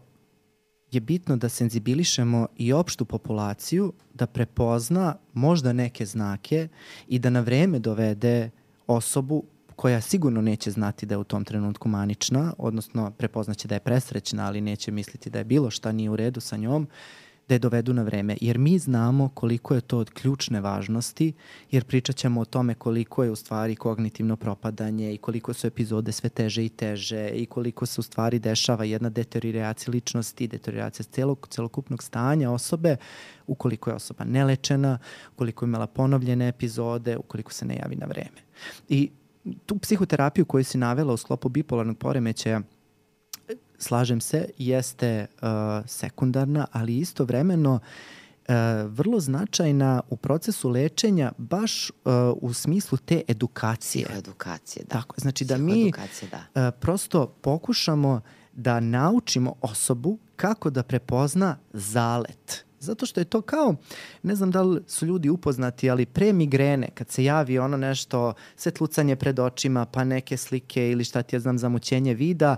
je 0.90 1.01
bitno 1.01 1.37
da 1.37 1.48
senzibilišemo 1.48 2.46
i 2.57 2.72
opštu 2.72 3.05
populaciju 3.05 3.92
da 4.14 4.27
prepozna 4.27 5.16
možda 5.33 5.72
neke 5.72 6.07
znake 6.07 6.68
i 7.09 7.18
da 7.18 7.31
na 7.31 7.40
vreme 7.40 7.79
dovede 7.79 8.51
osobu 8.87 9.44
koja 9.77 10.01
sigurno 10.01 10.40
neće 10.40 10.70
znati 10.70 11.07
da 11.07 11.14
je 11.14 11.18
u 11.18 11.24
tom 11.24 11.44
trenutku 11.44 11.88
manična, 11.88 12.55
odnosno 12.59 13.11
prepoznaće 13.11 13.68
da 13.68 13.74
je 13.74 13.81
presrećna, 13.81 14.46
ali 14.46 14.61
neće 14.61 14.90
misliti 14.90 15.31
da 15.31 15.38
je 15.38 15.44
bilo 15.44 15.70
šta 15.70 15.92
nije 15.92 16.11
u 16.11 16.16
redu 16.16 16.40
sa 16.40 16.57
njom, 16.57 16.88
da 17.48 17.54
je 17.54 17.58
dovedu 17.58 17.92
na 17.92 18.02
vreme, 18.02 18.37
jer 18.40 18.58
mi 18.58 18.78
znamo 18.78 19.28
koliko 19.28 19.74
je 19.74 19.80
to 19.80 19.98
od 19.98 20.11
ključne 20.11 20.61
važnosti, 20.61 21.32
jer 21.70 21.84
pričat 21.84 22.16
ćemo 22.16 22.40
o 22.40 22.44
tome 22.44 22.74
koliko 22.74 23.24
je 23.24 23.30
u 23.30 23.37
stvari 23.37 23.76
kognitivno 23.76 24.37
propadanje 24.37 25.14
i 25.14 25.18
koliko 25.18 25.52
su 25.52 25.66
epizode 25.66 26.12
sve 26.12 26.28
teže 26.30 26.64
i 26.64 26.68
teže 26.68 27.28
i 27.28 27.46
koliko 27.46 27.87
se 27.87 28.00
u 28.00 28.02
stvari 28.02 28.38
dešava 28.38 28.84
jedna 28.84 29.11
deterioracija 29.11 29.92
ličnosti, 29.92 30.48
deterioracija 30.48 31.06
celog, 31.11 31.48
celokupnog 31.50 32.02
stanja 32.02 32.50
osobe, 32.50 32.96
ukoliko 33.46 33.90
je 33.90 33.96
osoba 33.96 34.24
nelečena, 34.24 34.98
ukoliko 35.32 35.64
je 35.64 35.68
imala 35.68 35.87
ponovljene 35.87 36.48
epizode, 36.48 37.16
ukoliko 37.16 37.52
se 37.52 37.64
ne 37.64 37.76
javi 37.76 37.96
na 37.96 38.06
vreme. 38.06 38.40
I 38.88 39.11
tu 39.66 39.78
psihoterapiju 39.78 40.44
koju 40.44 40.64
si 40.64 40.78
navela 40.78 41.12
u 41.12 41.16
sklopu 41.16 41.48
bipolarnog 41.48 41.98
poremećaja, 41.98 42.61
slažem 43.78 44.20
se, 44.20 44.48
jeste 44.58 45.26
uh, 45.42 45.48
sekundarna, 45.86 46.66
ali 46.72 46.98
istovremeno 46.98 47.74
uh, 47.74 48.54
vrlo 48.86 49.20
značajna 49.20 50.00
u 50.10 50.16
procesu 50.16 50.68
lečenja 50.68 51.32
baš 51.38 51.90
uh, 51.90 52.12
u 52.40 52.52
smislu 52.52 52.98
te 52.98 53.22
edukacije. 53.28 54.06
Edukacije, 54.18 54.84
da. 54.88 55.00
Tako, 55.00 55.14
znači 55.18 55.44
da 55.44 55.58
mi 55.58 55.92
da. 56.30 56.68
Uh, 56.68 56.74
prosto 56.80 57.26
pokušamo 57.26 58.20
da 58.52 58.80
naučimo 58.80 59.54
osobu 59.60 60.18
kako 60.36 60.70
da 60.70 60.82
prepozna 60.82 61.56
zalet. 61.72 62.64
Zato 62.80 63.06
što 63.06 63.20
je 63.20 63.24
to 63.24 63.40
kao, 63.40 63.74
ne 64.22 64.34
znam 64.34 64.50
da 64.50 64.62
li 64.62 64.80
su 64.86 65.06
ljudi 65.06 65.28
upoznati, 65.28 65.90
ali 65.90 66.06
pre 66.06 66.32
migrene, 66.32 66.88
kad 66.94 67.10
se 67.10 67.24
javi 67.24 67.58
ono 67.58 67.76
nešto, 67.76 68.32
svetlucanje 68.56 69.16
pred 69.16 69.38
očima, 69.38 69.86
pa 69.86 70.04
neke 70.04 70.36
slike 70.36 70.90
ili 70.90 71.04
šta 71.04 71.22
ti 71.22 71.36
ja 71.36 71.40
znam, 71.40 71.58
zamućenje 71.58 72.14
vida, 72.14 72.56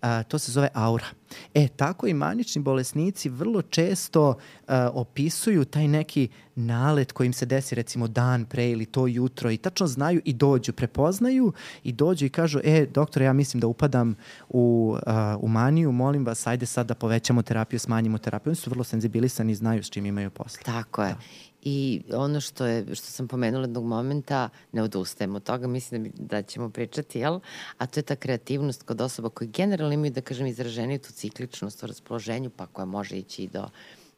a, 0.00 0.22
to 0.22 0.38
se 0.38 0.52
zove 0.52 0.68
aura. 0.74 1.06
E, 1.54 1.68
tako 1.68 2.06
i 2.06 2.14
manični 2.14 2.62
bolesnici 2.62 3.28
vrlo 3.28 3.62
često 3.62 4.28
uh, 4.28 4.74
opisuju 4.92 5.64
taj 5.64 5.88
neki 5.88 6.28
nalet 6.54 7.12
koji 7.12 7.26
im 7.26 7.32
se 7.32 7.46
desi 7.46 7.74
recimo 7.74 8.08
dan 8.08 8.44
pre 8.44 8.70
ili 8.70 8.86
to 8.86 9.06
jutro 9.06 9.50
i 9.50 9.56
tačno 9.56 9.86
znaju 9.86 10.20
i 10.24 10.32
dođu, 10.32 10.72
prepoznaju 10.72 11.52
i 11.84 11.92
dođu 11.92 12.26
i 12.26 12.28
kažu, 12.28 12.60
e, 12.64 12.86
doktore, 12.86 13.24
ja 13.24 13.32
mislim 13.32 13.60
da 13.60 13.66
upadam 13.66 14.14
u, 14.48 14.96
uh, 15.06 15.12
u 15.40 15.48
maniju, 15.48 15.92
molim 15.92 16.26
vas, 16.26 16.46
ajde 16.46 16.66
sad 16.66 16.86
da 16.86 16.94
povećamo 16.94 17.42
terapiju, 17.42 17.80
smanjimo 17.80 18.18
terapiju. 18.18 18.50
Oni 18.50 18.56
su 18.56 18.70
vrlo 18.70 18.84
senzibilisani 18.84 19.52
i 19.52 19.54
znaju 19.54 19.82
s 19.82 19.90
čim 19.90 20.06
imaju 20.06 20.30
posle. 20.30 20.62
Tako 20.64 21.02
je. 21.02 21.08
Da. 21.08 21.49
I 21.62 22.02
ono 22.12 22.40
što 22.40 22.66
je 22.66 22.94
što 22.94 23.06
sam 23.06 23.28
pomenula 23.28 23.62
jednog 23.62 23.84
momenta, 23.84 24.48
ne 24.72 24.82
odustajem 24.82 25.34
od 25.34 25.42
toga, 25.42 25.66
mislim 25.66 26.04
da, 26.04 26.10
da 26.14 26.42
ćemo 26.42 26.70
pričati, 26.70 27.18
jel? 27.18 27.40
A 27.78 27.86
to 27.86 28.00
je 28.00 28.04
ta 28.04 28.16
kreativnost 28.16 28.82
kod 28.82 29.00
osoba 29.00 29.28
koji 29.28 29.48
generalno 29.48 29.94
imaju, 29.94 30.12
da 30.12 30.20
kažem, 30.20 30.46
izraženiju 30.46 30.98
tu 30.98 31.12
cikličnost 31.12 31.82
u 31.82 31.86
raspoloženju, 31.86 32.50
pa 32.50 32.66
koja 32.66 32.84
može 32.84 33.16
ići 33.16 33.42
i 33.42 33.48
do 33.48 33.68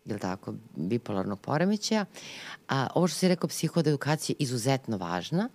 jel 0.05 0.19
tako, 0.19 0.55
bipolarnog 0.77 1.41
poremećaja. 1.41 2.05
A 2.69 2.87
ovo 2.95 3.09
što 3.09 3.19
si 3.19 3.29
rekao, 3.29 3.49
psihoedukacija 3.49 4.35
je 4.35 4.43
izuzetno 4.43 4.97
važna 4.97 5.49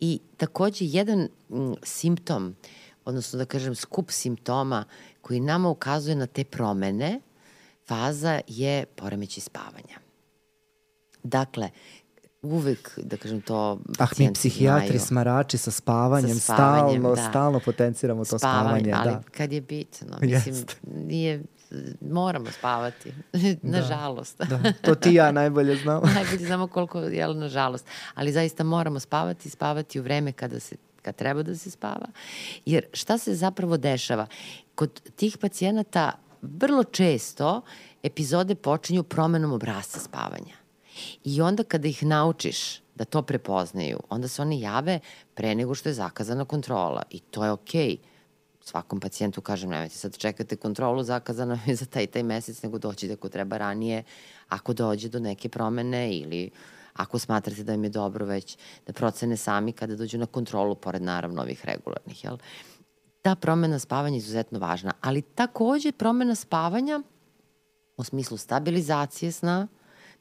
i 0.00 0.20
takođe 0.36 0.84
jedan 0.84 1.28
m, 1.50 1.74
simptom, 1.82 2.56
odnosno 3.04 3.38
da 3.38 3.44
kažem 3.44 3.74
skup 3.74 4.10
simptoma 4.10 4.84
koji 5.20 5.40
nama 5.40 5.68
ukazuje 5.68 6.16
na 6.16 6.26
te 6.26 6.44
promene, 6.44 7.20
faza 7.88 8.40
je 8.48 8.86
poremećaj 8.86 9.40
spavanja. 9.40 10.05
Dakle, 11.26 11.70
uvek, 12.42 12.98
da 13.02 13.16
kažem 13.16 13.40
to, 13.40 13.80
Ah, 13.98 14.08
mi 14.18 14.32
psihijatri, 14.32 14.86
znaju. 14.88 15.00
smarači 15.00 15.58
sa 15.58 15.70
spavanjem, 15.70 16.34
sa 16.34 16.52
spavanjem 16.54 17.00
stalno, 17.02 17.14
da. 17.14 17.28
stalno 17.30 17.60
potenciramo 17.60 18.24
to 18.24 18.38
spavanje. 18.38 18.84
spavanje 18.84 18.92
ali 18.94 19.24
da. 19.24 19.30
kad 19.30 19.52
je 19.52 19.60
bitno, 19.60 20.18
mislim, 20.20 20.54
Jest. 20.54 20.76
nije, 20.84 21.42
moramo 22.02 22.50
spavati, 22.50 23.12
nažalost. 23.62 24.38
Da, 24.38 24.56
da, 24.56 24.72
to 24.74 24.94
ti 24.94 25.14
ja 25.14 25.32
najbolje 25.32 25.76
znamo. 25.76 26.02
najbolje 26.14 26.46
znamo 26.46 26.66
koliko, 26.66 26.98
jel, 27.00 27.38
nažalost. 27.38 27.86
Ali 28.14 28.32
zaista 28.32 28.64
moramo 28.64 29.00
spavati, 29.00 29.50
spavati 29.50 30.00
u 30.00 30.02
vreme 30.02 30.32
kada 30.32 30.60
se 30.60 30.76
kad 31.02 31.16
treba 31.16 31.42
da 31.42 31.56
se 31.56 31.70
spava. 31.70 32.06
Jer 32.66 32.86
šta 32.92 33.18
se 33.18 33.34
zapravo 33.34 33.76
dešava? 33.76 34.26
Kod 34.74 35.10
tih 35.10 35.38
pacijenata 35.38 36.12
vrlo 36.42 36.84
često 36.84 37.60
epizode 38.02 38.54
počinju 38.54 39.02
promenom 39.02 39.52
obrazca 39.52 40.00
spavanja. 40.00 40.54
I 41.24 41.40
onda 41.40 41.64
kada 41.64 41.88
ih 41.88 42.04
naučiš 42.04 42.80
da 42.94 43.04
to 43.04 43.22
prepoznaju, 43.22 44.00
onda 44.08 44.28
se 44.28 44.42
oni 44.42 44.60
jave 44.60 45.00
pre 45.34 45.54
nego 45.54 45.74
što 45.74 45.88
je 45.88 45.94
zakazana 45.94 46.44
kontrola. 46.44 47.02
I 47.10 47.20
to 47.20 47.44
je 47.44 47.50
okej. 47.50 47.88
Okay. 47.88 47.98
Svakom 48.60 49.00
pacijentu 49.00 49.40
kažem, 49.40 49.70
nemojte 49.70 49.94
sad 49.94 50.16
čekate 50.18 50.56
kontrolu, 50.56 51.02
zakazana 51.02 51.58
je 51.66 51.74
za 51.74 51.86
taj 51.86 52.06
taj 52.06 52.22
mesec, 52.22 52.62
nego 52.62 52.78
doći 52.78 53.12
ako 53.12 53.28
treba 53.28 53.58
ranije, 53.58 54.02
ako 54.48 54.72
dođe 54.72 55.08
do 55.08 55.20
neke 55.20 55.48
promene 55.48 56.12
ili 56.12 56.50
ako 56.96 57.18
smatrate 57.18 57.62
da 57.62 57.74
im 57.74 57.84
je 57.84 57.90
dobro 57.90 58.26
već 58.26 58.56
da 58.86 58.92
procene 58.92 59.36
sami 59.36 59.72
kada 59.72 59.96
dođu 59.96 60.18
na 60.18 60.26
kontrolu, 60.26 60.74
pored 60.74 61.02
naravno 61.02 61.42
ovih 61.42 61.64
regularnih. 61.64 62.24
Jel? 62.24 62.36
Ta 63.22 63.34
promena 63.34 63.78
spavanja 63.78 64.14
je 64.14 64.18
izuzetno 64.18 64.58
važna, 64.58 64.92
ali 65.00 65.22
takođe 65.22 65.92
promena 65.92 66.34
spavanja 66.34 67.02
u 67.96 68.04
smislu 68.04 68.36
stabilizacije 68.36 69.32
sna, 69.32 69.68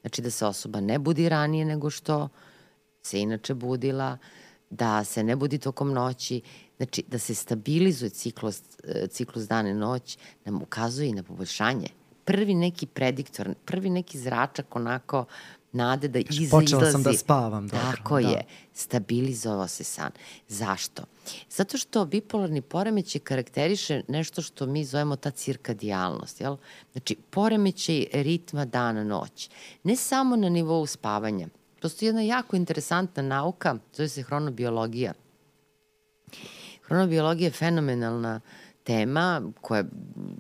Znači 0.06 0.22
da 0.22 0.30
se 0.30 0.46
osoba 0.46 0.80
ne 0.80 1.00
budi 1.00 1.30
ranije 1.30 1.66
nego 1.66 1.90
što 1.90 2.30
se 3.04 3.20
inače 3.20 3.54
budila, 3.54 4.18
da 4.70 5.04
se 5.04 5.24
ne 5.24 5.36
budi 5.36 5.58
tokom 5.58 5.94
noći, 5.94 6.42
znači 6.78 7.04
da 7.08 7.20
se 7.20 7.36
stabilizuje 7.36 8.10
ciklus, 8.10 8.62
e, 8.84 9.08
ciklus 9.08 9.48
dane 9.48 9.74
noć, 9.74 10.18
nam 10.46 10.62
ukazuje 10.62 11.10
i 11.10 11.14
na 11.14 11.24
poboljšanje. 11.24 11.88
Prvi 12.26 12.54
neki 12.54 12.86
prediktor, 12.86 13.54
prvi 13.66 13.90
neki 13.90 14.20
zračak 14.20 14.76
onako 14.76 15.26
nade 15.76 16.08
da 16.08 16.20
iza 16.20 16.58
Počela 16.58 16.82
izlazi. 16.82 16.92
sam 16.92 17.04
da 17.04 17.14
spavam. 17.14 17.68
Dobro. 17.68 17.86
Tako 17.96 18.22
da. 18.22 18.28
je. 18.28 18.46
Stabilizovao 18.74 19.68
se 19.68 19.84
san. 19.84 20.12
Zašto? 20.48 21.04
Zato 21.50 21.78
što 21.78 22.06
bipolarni 22.06 22.62
poremećaj 22.62 23.22
karakteriše 23.22 24.02
nešto 24.08 24.42
što 24.42 24.66
mi 24.66 24.86
zovemo 24.86 25.16
ta 25.16 25.32
cirkadijalnost. 25.32 26.42
Jel? 26.42 26.58
Znači, 26.92 27.16
poremećaj 27.30 28.06
ritma 28.14 28.66
dana-noć. 28.66 29.50
Ne 29.84 29.96
samo 29.96 30.36
na 30.36 30.50
nivou 30.50 30.86
spavanja. 30.86 31.48
Postoji 31.82 32.08
jedna 32.08 32.22
jako 32.22 32.56
interesantna 32.56 33.24
nauka, 33.24 33.76
zove 33.94 34.10
se 34.10 34.24
hronobiologija. 34.24 35.14
Hronobiologija 36.88 37.48
je 37.48 37.52
fenomenalna 37.52 38.42
uh, 38.44 38.65
tema 38.86 39.42
koja 39.62 39.78
je, 39.78 39.86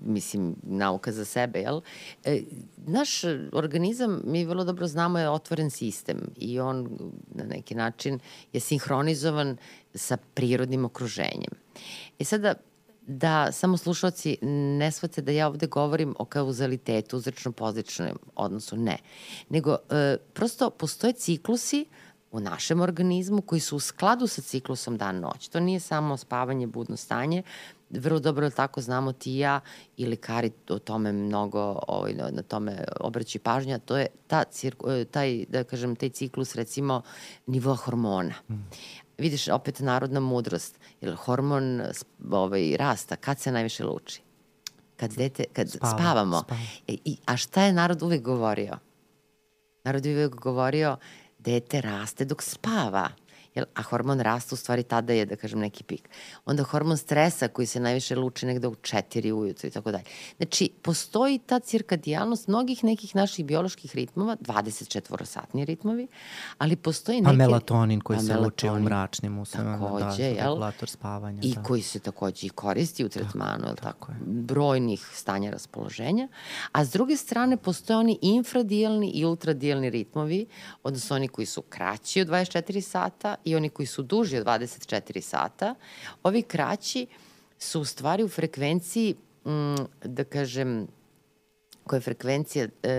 mislim, 0.01 0.55
nauka 0.63 1.11
za 1.11 1.25
sebe, 1.25 1.59
jel? 1.59 1.81
E, 2.23 2.41
naš 2.87 3.21
organizam, 3.53 4.21
mi 4.25 4.45
vrlo 4.45 4.63
dobro 4.63 4.87
znamo, 4.87 5.19
je 5.19 5.29
otvoren 5.29 5.69
sistem 5.69 6.21
i 6.37 6.59
on 6.59 6.89
na 7.35 7.43
neki 7.43 7.75
način 7.75 8.19
je 8.53 8.59
sinhronizovan 8.59 9.57
sa 9.95 10.17
prirodnim 10.33 10.85
okruženjem. 10.85 11.51
E 12.19 12.23
sada, 12.23 12.53
da 13.07 13.51
samo 13.51 13.77
slušalci 13.77 14.37
ne 14.77 14.91
shvate 14.91 15.21
da 15.21 15.31
ja 15.31 15.47
ovde 15.47 15.67
govorim 15.67 16.15
o 16.19 16.25
kauzalitetu, 16.25 17.17
uzrečno-pozičnom 17.17 18.17
odnosu, 18.35 18.77
ne. 18.77 18.97
Nego, 19.49 19.77
e, 19.89 20.17
prosto 20.33 20.69
postoje 20.69 21.13
ciklusi 21.13 21.85
u 22.35 22.39
našem 22.39 22.81
organizmu 22.81 23.41
koji 23.41 23.59
su 23.59 23.75
u 23.75 23.79
skladu 23.79 24.27
sa 24.27 24.41
ciklusom 24.41 24.97
dan-noć. 24.97 25.47
To 25.47 25.59
nije 25.59 25.79
samo 25.79 26.17
spavanje, 26.17 26.67
budno 26.67 26.97
stanje, 26.97 27.43
vrlo 27.89 28.19
dobro 28.19 28.49
tako 28.49 28.81
znamo 28.81 29.11
ti 29.11 29.35
i 29.35 29.39
ja 29.39 29.59
i 29.97 30.05
lekari 30.05 30.51
o 30.69 30.79
tome 30.79 31.11
mnogo 31.11 31.79
ovaj, 31.87 32.13
na, 32.13 32.41
tome 32.41 32.83
obraćaju 32.99 33.41
pažnja, 33.41 33.79
to 33.79 33.97
je 33.97 34.07
ta, 34.27 34.43
e, 34.87 35.05
taj, 35.05 35.45
da 35.49 35.63
kažem, 35.63 35.95
taj 35.95 36.09
ciklus 36.09 36.55
recimo 36.55 37.01
nivoa 37.47 37.75
hormona. 37.75 38.33
Mm. 38.49 38.53
Vidiš, 39.17 39.47
opet 39.47 39.79
narodna 39.79 40.19
mudrost, 40.19 40.79
jer 41.01 41.15
hormon 41.15 41.81
ovaj, 42.31 42.77
rasta, 42.77 43.15
kad 43.15 43.39
se 43.39 43.51
najviše 43.51 43.83
luči? 43.83 44.21
Kad, 44.97 45.11
dete, 45.11 45.43
kad 45.53 45.69
Spava, 45.69 45.97
spavamo. 45.97 46.39
Spava. 46.39 46.61
E, 46.87 46.93
i, 47.05 47.17
a 47.25 47.37
šta 47.37 47.63
je 47.63 47.73
narod 47.73 48.03
uvek 48.03 48.21
govorio? 48.21 48.77
Narod 49.83 50.05
je 50.05 50.15
uvek 50.15 50.35
govorio 50.35 50.97
dete 51.45 51.81
raste 51.81 52.25
dok 52.25 52.41
spava. 52.41 53.05
Jel, 53.55 53.65
a 53.73 53.81
hormon 53.81 54.19
rasta 54.19 54.55
u 54.55 54.57
stvari 54.57 54.83
tada 54.83 55.13
je, 55.13 55.25
da 55.25 55.35
kažem, 55.35 55.59
neki 55.59 55.83
pik. 55.83 56.09
Onda 56.45 56.63
hormon 56.63 56.97
stresa 56.97 57.47
koji 57.47 57.65
se 57.65 57.79
najviše 57.79 58.15
luči 58.15 58.45
negde 58.45 58.67
u 58.67 58.75
četiri 58.75 59.31
ujutru 59.31 59.67
i 59.67 59.71
tako 59.71 59.91
dalje. 59.91 60.03
Znači, 60.37 60.69
postoji 60.81 61.39
ta 61.39 61.59
cirkadijalnost 61.59 62.47
mnogih 62.47 62.83
nekih 62.83 63.15
naših 63.15 63.45
bioloških 63.45 63.95
ritmova, 63.95 64.35
24-satni 64.35 65.65
ritmovi, 65.65 66.07
ali 66.57 66.75
postoji 66.75 67.23
pa 67.23 67.31
neke... 67.31 67.37
Pa 67.37 67.47
melatonin 67.47 68.01
koji 68.01 68.19
se 68.19 68.37
luči 68.37 68.69
u 68.69 68.79
mračnim 68.79 69.39
uslovima, 69.39 69.79
takođe, 69.79 70.23
da, 70.23 70.27
jel? 70.27 70.53
regulator 70.53 70.89
spavanja. 70.89 71.41
I 71.43 71.53
da. 71.55 71.63
koji 71.63 71.81
se 71.81 71.99
takođe 71.99 72.47
i 72.47 72.49
koristi 72.49 73.05
u 73.05 73.09
tretmanu, 73.09 73.63
tako, 73.63 73.75
tako, 73.75 74.07
tako 74.07 74.13
brojnih 74.25 75.09
stanja 75.13 75.51
raspoloženja. 75.51 76.27
A 76.71 76.85
s 76.85 76.91
druge 76.91 77.17
strane, 77.17 77.57
postoje 77.57 77.97
oni 77.97 78.19
infradijelni 78.21 79.09
i 79.09 79.25
ultradijelni 79.25 79.89
ritmovi, 79.89 80.45
odnosno 80.83 81.15
oni 81.15 81.27
koji 81.27 81.45
su 81.45 81.61
kraći 81.61 82.21
od 82.21 82.27
24 82.27 82.81
sata 82.81 83.35
i 83.45 83.55
oni 83.55 83.69
koji 83.69 83.85
su 83.85 84.03
duži 84.03 84.37
od 84.37 84.45
24 84.45 85.21
sata, 85.21 85.75
ovi 86.23 86.41
kraći 86.41 87.07
su 87.59 87.81
u 87.81 87.85
stvari 87.85 88.23
u 88.23 88.29
frekvenciji, 88.29 89.15
mm, 89.45 89.75
da 90.03 90.23
kažem, 90.23 90.87
koja 91.83 91.97
je 91.97 92.01
frekvencija 92.01 92.67
e, 92.83 92.89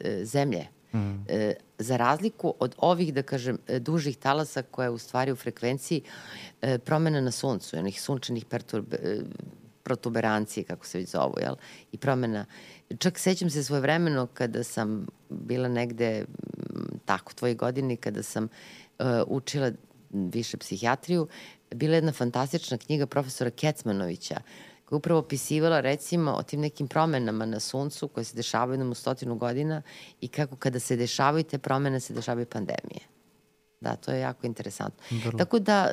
e, 0.00 0.24
zemlje. 0.24 0.66
Mm. 0.94 1.24
E, 1.28 1.54
za 1.78 1.96
razliku 1.96 2.54
od 2.58 2.74
ovih, 2.78 3.14
da 3.14 3.22
kažem, 3.22 3.58
e, 3.66 3.78
dužih 3.78 4.16
talasa 4.16 4.62
koja 4.62 4.86
je 4.86 4.90
u 4.90 4.98
stvari 4.98 5.32
u 5.32 5.36
frekvenciji 5.36 6.02
e, 6.62 6.78
promena 6.78 7.20
na 7.20 7.30
suncu, 7.30 7.78
onih 7.78 8.02
sunčanih 8.02 8.44
perturbe, 8.44 8.96
e, 9.02 9.20
protuberancije, 9.82 10.64
kako 10.64 10.86
se 10.86 10.98
već 10.98 11.08
zovu, 11.08 11.34
jel? 11.40 11.54
I 11.92 11.98
promena. 11.98 12.46
Čak 12.98 13.18
sećam 13.18 13.50
se 13.50 13.64
svoje 13.64 13.80
vremeno 13.80 14.26
kada 14.26 14.64
sam 14.64 15.06
bila 15.28 15.68
negde, 15.68 16.24
tako, 17.04 17.32
tvoje 17.34 17.54
godine, 17.54 17.96
kada 17.96 18.22
sam 18.22 18.44
uh, 18.44 19.06
učila 19.26 19.70
više 20.12 20.56
psihijatriju, 20.56 21.28
bila 21.74 21.94
jedna 21.94 22.12
fantastična 22.12 22.78
knjiga 22.78 23.06
profesora 23.06 23.50
Kecmanovića, 23.50 24.40
koja 24.84 24.96
je 24.96 24.98
upravo 24.98 25.20
opisivala 25.20 25.80
recimo 25.80 26.32
o 26.32 26.42
tim 26.42 26.60
nekim 26.60 26.88
promenama 26.88 27.46
na 27.46 27.60
suncu 27.60 28.08
koje 28.08 28.24
se 28.24 28.36
dešavaju 28.36 28.78
nam 28.78 28.90
u 28.90 28.94
stotinu 28.94 29.34
godina 29.34 29.82
i 30.20 30.28
kako 30.28 30.56
kada 30.56 30.80
se 30.80 30.96
dešavaju 30.96 31.44
te 31.44 31.58
promene 31.58 32.00
se 32.00 32.14
dešavaju 32.14 32.46
pandemije. 32.46 33.00
Da, 33.80 33.96
to 33.96 34.12
je 34.12 34.20
jako 34.20 34.46
interesantno. 34.46 35.18
Vrlo. 35.24 35.38
Tako 35.38 35.58
da 35.58 35.90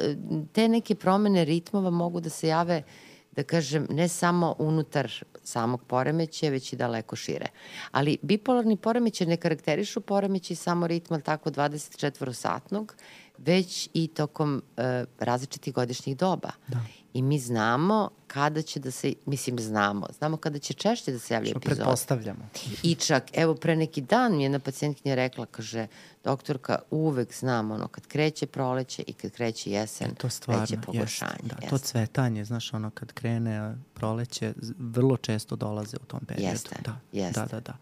te 0.53 0.67
neke 0.67 0.95
promene 0.95 1.45
ritmova 1.45 1.89
mogu 1.89 2.19
da 2.19 2.29
se 2.29 2.47
jave 2.47 2.83
da 3.31 3.43
kažem, 3.43 3.87
ne 3.89 4.07
samo 4.07 4.55
unutar 4.59 5.11
samog 5.43 5.83
poremeća, 5.83 6.49
već 6.49 6.73
i 6.73 6.75
daleko 6.75 7.15
šire. 7.15 7.45
Ali 7.91 8.17
bipolarni 8.21 8.77
poremeće 8.77 9.25
ne 9.25 9.37
karakterišu 9.37 10.01
poremeće 10.01 10.55
samo 10.55 10.87
ritma 10.87 11.19
tako 11.19 11.49
24-satnog, 11.49 12.93
već 13.39 13.89
i 13.93 14.07
tokom 14.07 14.55
uh, 14.77 14.83
različitih 15.19 15.73
godišnjih 15.73 16.17
doba. 16.17 16.49
Da. 16.67 16.79
I 17.13 17.21
mi 17.21 17.39
znamo 17.39 18.09
kada 18.27 18.61
će 18.61 18.79
da 18.79 18.91
se, 18.91 19.13
mislim 19.25 19.59
znamo, 19.59 20.07
znamo 20.17 20.37
kada 20.37 20.59
će 20.59 20.73
češće 20.73 21.11
da 21.11 21.19
se 21.19 21.33
javlja 21.33 21.49
Što 21.49 21.57
epizod. 21.57 21.77
pretpostavljamo. 21.77 22.49
I 22.83 22.95
čak, 22.95 23.23
evo 23.33 23.55
pre 23.55 23.75
neki 23.75 24.01
dan 24.01 24.37
mi 24.37 24.43
jedna 24.43 24.59
pacijentkinja 24.59 25.15
rekla, 25.15 25.45
kaže, 25.45 25.87
doktorka, 26.23 26.79
uvek 26.91 27.33
znam 27.35 27.71
ono, 27.71 27.87
kad 27.87 28.07
kreće 28.07 28.45
proleće 28.47 29.03
i 29.07 29.13
kad 29.13 29.31
kreće 29.31 29.71
jesen, 29.71 30.07
E, 30.11 30.15
to 30.15 30.29
stvarno, 30.29 30.61
kreće 30.61 30.73
jest, 30.73 30.85
pogoršanje. 30.85 31.49
da, 31.61 31.69
to 31.69 31.77
cvetanje, 31.77 32.45
znaš, 32.45 32.73
ono 32.73 32.89
kad 32.89 33.11
krene 33.13 33.75
proleće, 33.93 34.53
vrlo 34.79 35.17
često 35.17 35.55
dolaze 35.55 35.97
u 36.01 36.05
tom 36.05 36.19
periodu. 36.25 36.51
Jeste, 36.51 36.75
da, 36.85 36.99
jeste. 37.11 37.39
Da, 37.39 37.45
da, 37.45 37.59
da. 37.59 37.77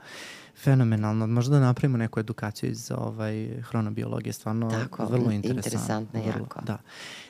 Fenomenalno. 0.64 1.28
Možda 1.28 1.60
da 1.60 1.66
napravimo 1.66 1.98
neku 1.98 2.20
edukaciju 2.20 2.70
iz 2.70 2.92
ovaj, 2.92 3.62
hronobiologije, 3.62 4.34
stvarno 4.34 4.70
Tako, 4.70 5.06
vrlo 5.06 5.32
interesantno. 5.32 5.60
interesantno 5.60 6.20
vrlo, 6.20 6.44
jako. 6.44 6.62
Da. 6.62 6.78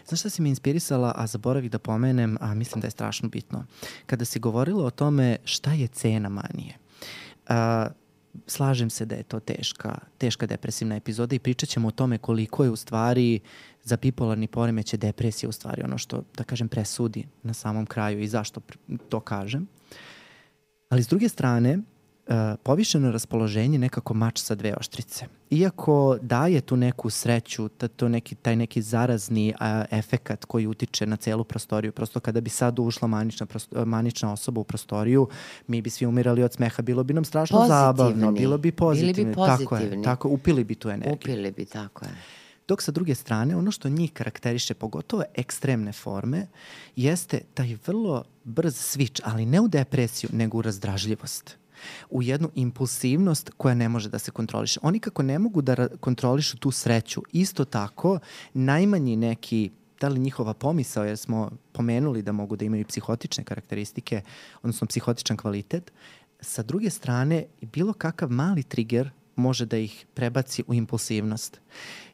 Znaš 0.08 0.20
šta 0.20 0.30
si 0.30 0.42
mi 0.42 0.50
inspirisala, 0.50 1.14
a 1.16 1.28
zaboravih 1.28 1.72
da 1.72 1.80
pomenem, 1.80 2.38
a 2.42 2.54
mislim 2.54 2.82
da 2.82 2.88
je 2.88 2.92
strašno 2.92 3.30
bitno. 3.30 3.66
Kada 4.06 4.26
si 4.26 4.40
govorila 4.40 4.86
o 4.86 4.90
tome 4.90 5.38
šta 5.44 5.74
je 5.74 5.88
cena 5.88 6.30
manije, 6.30 6.78
a, 7.48 7.88
slažem 8.48 8.90
se 8.90 9.06
da 9.06 9.16
je 9.16 9.24
to 9.24 9.40
teška, 9.40 9.98
teška 10.18 10.46
depresivna 10.46 10.96
epizoda 10.96 11.36
i 11.36 11.40
pričat 11.40 11.70
ćemo 11.70 11.88
o 11.88 11.92
tome 11.92 12.18
koliko 12.18 12.64
je 12.64 12.70
u 12.70 12.76
stvari 12.76 13.40
za 13.84 13.98
bipolarni 13.98 14.48
poremeće 14.48 14.98
depresija 14.98 15.50
u 15.50 15.52
stvari 15.52 15.82
ono 15.84 15.98
što, 15.98 16.24
da 16.38 16.44
kažem, 16.44 16.68
presudi 16.68 17.28
na 17.44 17.54
samom 17.54 17.86
kraju 17.86 18.20
i 18.20 18.28
zašto 18.28 18.62
to 19.10 19.20
kažem. 19.20 19.68
Ali 20.90 21.04
s 21.04 21.08
druge 21.08 21.30
strane, 21.30 21.80
povišeno 22.64 23.12
raspoloženje 23.12 23.78
nekako 23.80 24.14
mač 24.14 24.40
sa 24.40 24.56
dve 24.56 24.74
oštrice. 24.80 25.26
Iako 25.50 26.18
daje 26.22 26.62
tu 26.62 26.76
neku 26.76 27.10
sreću, 27.10 27.70
ta, 27.70 27.88
to 27.88 28.10
neki, 28.10 28.36
taj 28.36 28.56
neki 28.56 28.82
zarazni 28.82 29.54
a, 29.60 29.86
efekat 29.92 30.46
koji 30.46 30.68
utiče 30.68 31.06
na 31.06 31.16
celu 31.16 31.44
prostoriju, 31.44 31.92
prosto 31.92 32.20
kada 32.20 32.42
bi 32.42 32.50
sad 32.50 32.80
ušla 32.80 33.08
manična, 33.08 33.46
prosto, 33.46 33.86
manična 33.86 34.34
osoba 34.34 34.62
u 34.62 34.64
prostoriju, 34.64 35.28
mi 35.68 35.82
bi 35.82 35.90
svi 35.90 36.06
umirali 36.06 36.44
od 36.44 36.54
smeha, 36.54 36.82
bilo 36.82 37.04
bi 37.04 37.14
nam 37.14 37.26
strašno 37.26 37.58
Pozitivni. 37.58 37.80
zabavno, 37.80 38.32
bilo 38.32 38.58
bi 38.58 38.72
pozitivno. 38.72 39.14
Bili 39.14 39.26
bi 39.26 39.36
Tako 39.36 39.76
je, 39.76 39.80
pozitivni. 39.80 40.04
tako, 40.04 40.30
upili 40.30 40.64
bi 40.64 40.76
tu 40.76 40.90
energiju. 40.90 41.14
Upili 41.14 41.52
bi, 41.52 41.66
tako 41.66 42.06
je. 42.06 42.12
Dok 42.68 42.82
sa 42.82 42.92
druge 42.92 43.16
strane, 43.16 43.56
ono 43.56 43.72
što 43.72 43.90
njih 43.90 44.12
karakteriše, 44.14 44.74
pogotovo 44.74 45.24
ekstremne 45.36 45.92
forme, 45.92 46.48
jeste 46.96 47.42
taj 47.54 47.78
vrlo 47.86 48.24
brz 48.44 48.74
switch, 48.76 49.22
ali 49.24 49.46
ne 49.46 49.62
u 49.62 49.68
depresiju, 49.68 50.30
nego 50.34 50.58
u 50.58 50.62
razdražljivost 50.62 51.58
u 52.10 52.24
jednu 52.24 52.50
impulsivnost 52.56 53.52
koja 53.58 53.76
ne 53.76 53.90
može 53.90 54.10
da 54.10 54.20
se 54.20 54.32
kontroliše. 54.32 54.80
Oni 54.84 55.00
kako 55.00 55.24
ne 55.24 55.40
mogu 55.40 55.62
da 55.62 55.88
kontrolišu 56.00 56.58
tu 56.58 56.72
sreću, 56.72 57.22
isto 57.32 57.66
tako 57.66 58.20
najmanji 58.54 59.16
neki 59.16 59.72
da 60.02 60.08
li 60.08 60.20
njihova 60.20 60.54
pomisao, 60.54 61.06
jer 61.06 61.18
smo 61.18 61.52
pomenuli 61.72 62.22
da 62.22 62.32
mogu 62.32 62.56
da 62.56 62.66
imaju 62.66 62.86
psihotične 62.86 63.44
karakteristike, 63.44 64.22
odnosno 64.64 64.88
psihotičan 64.88 65.38
kvalitet, 65.38 65.92
sa 66.42 66.64
druge 66.64 66.90
strane, 66.90 67.46
bilo 67.62 67.94
kakav 67.94 68.32
mali 68.32 68.64
trigger 68.64 69.10
može 69.36 69.66
da 69.66 69.78
ih 69.78 70.06
prebaci 70.14 70.64
u 70.68 70.74
impulsivnost. 70.74 71.62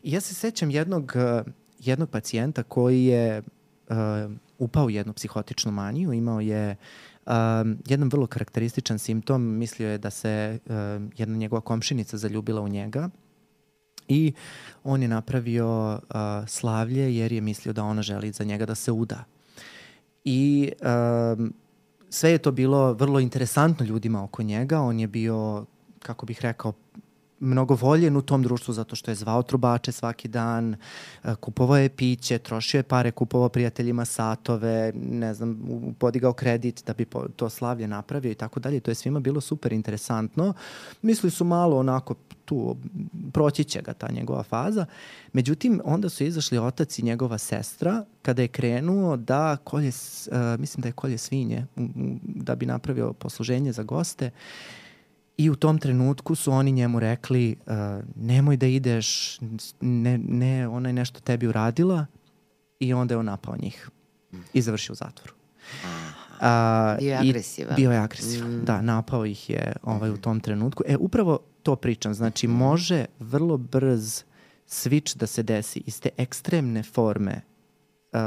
I 0.04 0.12
ja 0.12 0.22
se 0.22 0.34
sećam 0.34 0.70
jednog, 0.70 1.14
eh, 1.16 1.44
jednog 1.80 2.10
pacijenta 2.10 2.64
koji 2.64 3.06
je 3.06 3.42
uh, 3.90 3.96
upao 4.58 4.86
u 4.86 4.90
jednu 4.90 5.14
psihotičnu 5.14 5.72
maniju, 5.72 6.14
imao 6.14 6.40
je 6.40 6.76
um, 7.26 7.78
jedan 7.88 8.10
vrlo 8.10 8.28
karakterističan 8.28 9.00
simptom, 9.00 9.42
mislio 9.42 9.90
je 9.90 9.98
da 9.98 10.10
se 10.10 10.60
uh, 10.66 10.74
jedna 11.18 11.38
njegova 11.38 11.62
komšinica 11.62 12.18
zaljubila 12.18 12.62
u 12.62 12.68
njega 12.68 13.10
i 14.08 14.34
on 14.84 15.02
je 15.02 15.08
napravio 15.08 15.94
uh, 15.94 16.00
slavlje 16.48 17.16
jer 17.16 17.32
je 17.32 17.42
mislio 17.42 17.74
da 17.74 17.84
ona 17.84 18.02
želi 18.02 18.32
za 18.32 18.44
njega 18.44 18.66
da 18.66 18.76
se 18.76 18.92
uda. 18.92 19.24
I 20.24 20.72
um, 20.82 21.54
sve 22.10 22.32
je 22.32 22.38
to 22.38 22.52
bilo 22.52 22.94
vrlo 22.94 23.20
interesantno 23.20 23.86
ljudima 23.86 24.24
oko 24.24 24.44
njega. 24.44 24.82
On 24.82 25.00
je 25.00 25.08
bio, 25.08 25.66
kako 26.00 26.26
bih 26.26 26.42
rekao, 26.42 26.74
mnogo 27.44 27.76
voljen 27.76 28.18
u 28.18 28.22
tom 28.22 28.44
društvu 28.44 28.74
zato 28.74 28.96
što 28.96 29.12
je 29.12 29.16
zvao 29.16 29.44
trubače 29.44 29.92
svaki 29.92 30.28
dan, 30.28 30.76
e, 31.24 31.36
kupovao 31.36 31.78
je 31.78 31.90
piće, 31.90 32.38
trošio 32.38 32.80
je 32.80 32.84
pare, 32.84 33.12
kupovao 33.12 33.50
prijateljima 33.50 34.06
satove, 34.06 34.92
ne 34.96 35.34
znam, 35.34 35.60
podigao 36.00 36.34
kredit 36.34 36.84
da 36.86 36.94
bi 36.94 37.06
to 37.36 37.50
slavlje 37.50 37.88
napravio 37.88 38.32
i 38.32 38.36
tako 38.36 38.60
dalje. 38.60 38.80
To 38.80 38.92
je 38.92 38.96
svima 38.96 39.20
bilo 39.20 39.42
super 39.42 39.74
interesantno. 39.74 40.54
Mislili 41.02 41.32
su 41.32 41.46
malo 41.46 41.80
onako 41.80 42.16
tu, 42.46 42.78
proći 43.34 43.64
će 43.64 43.82
ga 43.82 43.94
ta 43.94 44.12
njegova 44.12 44.44
faza. 44.44 44.86
Međutim, 45.34 45.82
onda 45.86 46.10
su 46.10 46.24
izašli 46.24 46.58
otac 46.58 47.00
i 47.00 47.04
njegova 47.06 47.38
sestra 47.38 48.06
kada 48.22 48.42
je 48.42 48.48
krenuo 48.48 49.18
da 49.18 49.58
kolje, 49.64 49.88
e, 49.88 50.58
mislim 50.58 50.82
da 50.82 50.88
je 50.88 50.94
kolje 50.94 51.18
svinje, 51.18 51.66
da 52.24 52.56
bi 52.56 52.66
napravio 52.66 53.14
posluženje 53.14 53.72
za 53.72 53.84
goste. 53.84 54.32
I 55.38 55.50
u 55.50 55.56
tom 55.56 55.78
trenutku 55.78 56.36
su 56.36 56.52
oni 56.52 56.72
njemu 56.72 57.00
rekli 57.00 57.56
uh, 57.66 57.74
nemoj 58.16 58.58
da 58.58 58.68
ideš, 58.68 59.40
ne, 59.82 60.18
ne, 60.18 60.68
ona 60.68 60.90
je 60.90 60.94
nešto 60.94 61.20
tebi 61.20 61.48
uradila 61.48 62.06
i 62.80 62.94
onda 62.94 63.14
je 63.14 63.18
on 63.18 63.26
napao 63.26 63.56
njih 63.58 63.90
i 64.54 64.62
završio 64.62 64.94
u 64.94 64.96
zatvoru. 64.96 65.34
A, 66.40 66.96
Bio 67.00 67.12
je 67.12 67.18
agresivan. 67.18 67.76
Bio 67.76 67.92
je 67.92 67.98
agresivan, 67.98 68.52
mm. 68.52 68.66
da, 68.66 68.82
napao 68.82 69.26
ih 69.26 69.50
je 69.50 69.74
ovaj, 69.84 70.10
u 70.10 70.18
tom 70.18 70.40
trenutku. 70.40 70.84
E, 70.88 70.98
upravo 70.98 71.40
to 71.64 71.76
pričam, 71.76 72.14
znači 72.14 72.48
može 72.48 73.06
vrlo 73.20 73.58
brz 73.58 74.24
switch 74.68 75.18
da 75.18 75.28
se 75.28 75.44
desi 75.44 75.84
iz 75.86 76.02
te 76.02 76.10
ekstremne 76.18 76.84
forme 76.84 77.42
uh, 78.12 78.20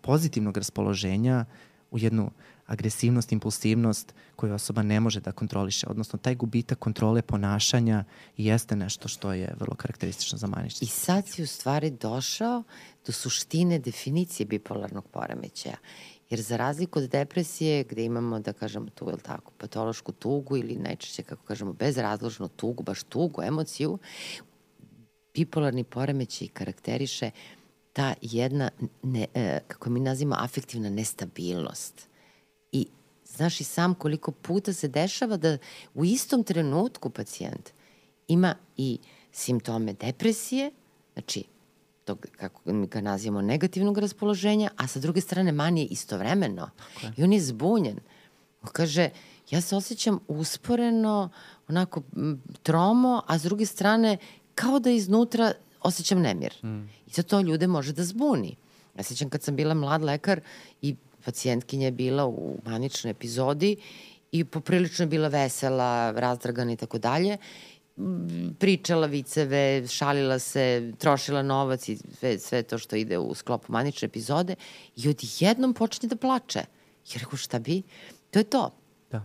pozitivnog 0.00 0.56
raspoloženja 0.56 1.44
u 1.90 1.98
jednu 1.98 2.30
agresivnost, 2.70 3.32
impulsivnost 3.32 4.14
koju 4.36 4.54
osoba 4.54 4.82
ne 4.82 5.00
može 5.00 5.20
da 5.20 5.32
kontroliše. 5.32 5.86
Odnosno, 5.88 6.18
taj 6.18 6.34
gubitak 6.34 6.78
kontrole 6.78 7.22
ponašanja 7.22 8.04
jeste 8.36 8.76
nešto 8.76 9.08
što 9.08 9.32
je 9.32 9.54
vrlo 9.60 9.74
karakteristično 9.74 10.38
za 10.38 10.46
manični. 10.46 10.84
I 10.84 10.88
sad 10.88 11.28
si 11.28 11.42
u 11.42 11.46
stvari 11.46 11.90
došao 11.90 12.62
do 13.06 13.12
suštine 13.12 13.78
definicije 13.78 14.46
bipolarnog 14.46 15.08
poremećaja. 15.08 15.76
Jer 16.30 16.40
za 16.40 16.56
razliku 16.56 16.98
od 16.98 17.10
depresije, 17.10 17.84
gde 17.84 18.04
imamo, 18.04 18.40
da 18.40 18.52
kažemo, 18.52 18.90
tu, 18.90 19.10
je 19.10 19.16
tako, 19.16 19.52
patološku 19.58 20.12
tugu 20.12 20.56
ili 20.56 20.76
najčešće, 20.76 21.22
kako 21.22 21.44
kažemo, 21.44 21.72
bezrazložnu 21.72 22.48
tugu, 22.48 22.82
baš 22.82 23.02
tugu, 23.02 23.42
emociju, 23.42 23.98
bipolarni 25.34 25.84
poremećaj 25.84 26.48
karakteriše 26.48 27.30
ta 27.92 28.14
jedna, 28.22 28.70
ne, 29.02 29.26
e, 29.34 29.58
kako 29.68 29.90
mi 29.90 30.00
nazivamo, 30.00 30.36
afektivna 30.38 30.90
nestabilnost. 30.90 32.09
I 32.72 32.86
znaš 33.24 33.60
i 33.60 33.64
sam 33.64 33.94
koliko 33.94 34.32
puta 34.32 34.72
se 34.72 34.88
dešava 34.88 35.36
da 35.36 35.58
u 35.94 36.04
istom 36.04 36.44
trenutku 36.44 37.10
pacijent 37.10 37.70
ima 38.28 38.54
i 38.76 38.98
simptome 39.32 39.92
depresije, 39.92 40.70
znači 41.12 41.44
tog, 42.04 42.26
kako 42.36 42.72
mi 42.72 42.86
ga 42.86 43.00
nazivamo, 43.00 43.42
negativnog 43.42 43.98
raspoloženja, 43.98 44.70
a 44.76 44.86
sa 44.86 45.00
druge 45.00 45.20
strane 45.20 45.52
manije 45.52 45.86
istovremeno. 45.86 46.70
I 47.16 47.24
on 47.24 47.32
je 47.32 47.40
zbunjen. 47.40 47.98
On 48.62 48.68
kaže, 48.72 49.10
ja 49.50 49.60
se 49.60 49.76
osjećam 49.76 50.18
usporeno, 50.28 51.30
onako 51.68 52.02
tromo, 52.62 53.22
a 53.26 53.38
s 53.38 53.42
druge 53.42 53.66
strane 53.66 54.16
kao 54.54 54.78
da 54.78 54.90
iznutra 54.90 55.52
osjećam 55.82 56.20
nemir. 56.20 56.54
Mm. 56.64 56.82
I 57.06 57.10
sad 57.10 57.26
to 57.26 57.40
ljude 57.40 57.66
može 57.66 57.92
da 57.92 58.04
zbuni. 58.04 58.56
Ja 58.96 59.02
sećam 59.02 59.30
kad 59.30 59.42
sam 59.42 59.56
bila 59.56 59.74
mlad 59.74 60.02
lekar 60.02 60.40
i 60.82 60.96
pacijentkinja 61.24 61.84
je 61.84 61.92
bila 61.92 62.26
u 62.26 62.58
maničnoj 62.64 63.10
epizodi 63.10 63.76
i 64.32 64.44
poprilično 64.44 65.02
je 65.02 65.06
bila 65.06 65.28
vesela, 65.28 66.10
razdragana 66.10 66.72
i 66.72 66.76
tako 66.76 66.98
dalje 66.98 67.38
pričala 68.58 69.06
viceve, 69.06 69.86
šalila 69.88 70.38
se, 70.38 70.92
trošila 70.98 71.42
novac 71.42 71.88
i 71.88 71.98
sve, 72.18 72.38
sve 72.38 72.62
to 72.62 72.78
što 72.78 72.96
ide 72.96 73.18
u 73.18 73.34
sklopu 73.34 73.72
manične 73.72 74.06
epizode 74.06 74.54
i 74.96 75.08
odjednom 75.08 75.74
počne 75.74 76.08
da 76.08 76.16
plače. 76.16 76.58
Ja 77.12 77.20
rekao 77.20 77.36
šta 77.36 77.58
bi? 77.58 77.82
To 78.30 78.38
je 78.38 78.44
to. 78.44 78.70
Da. 79.10 79.24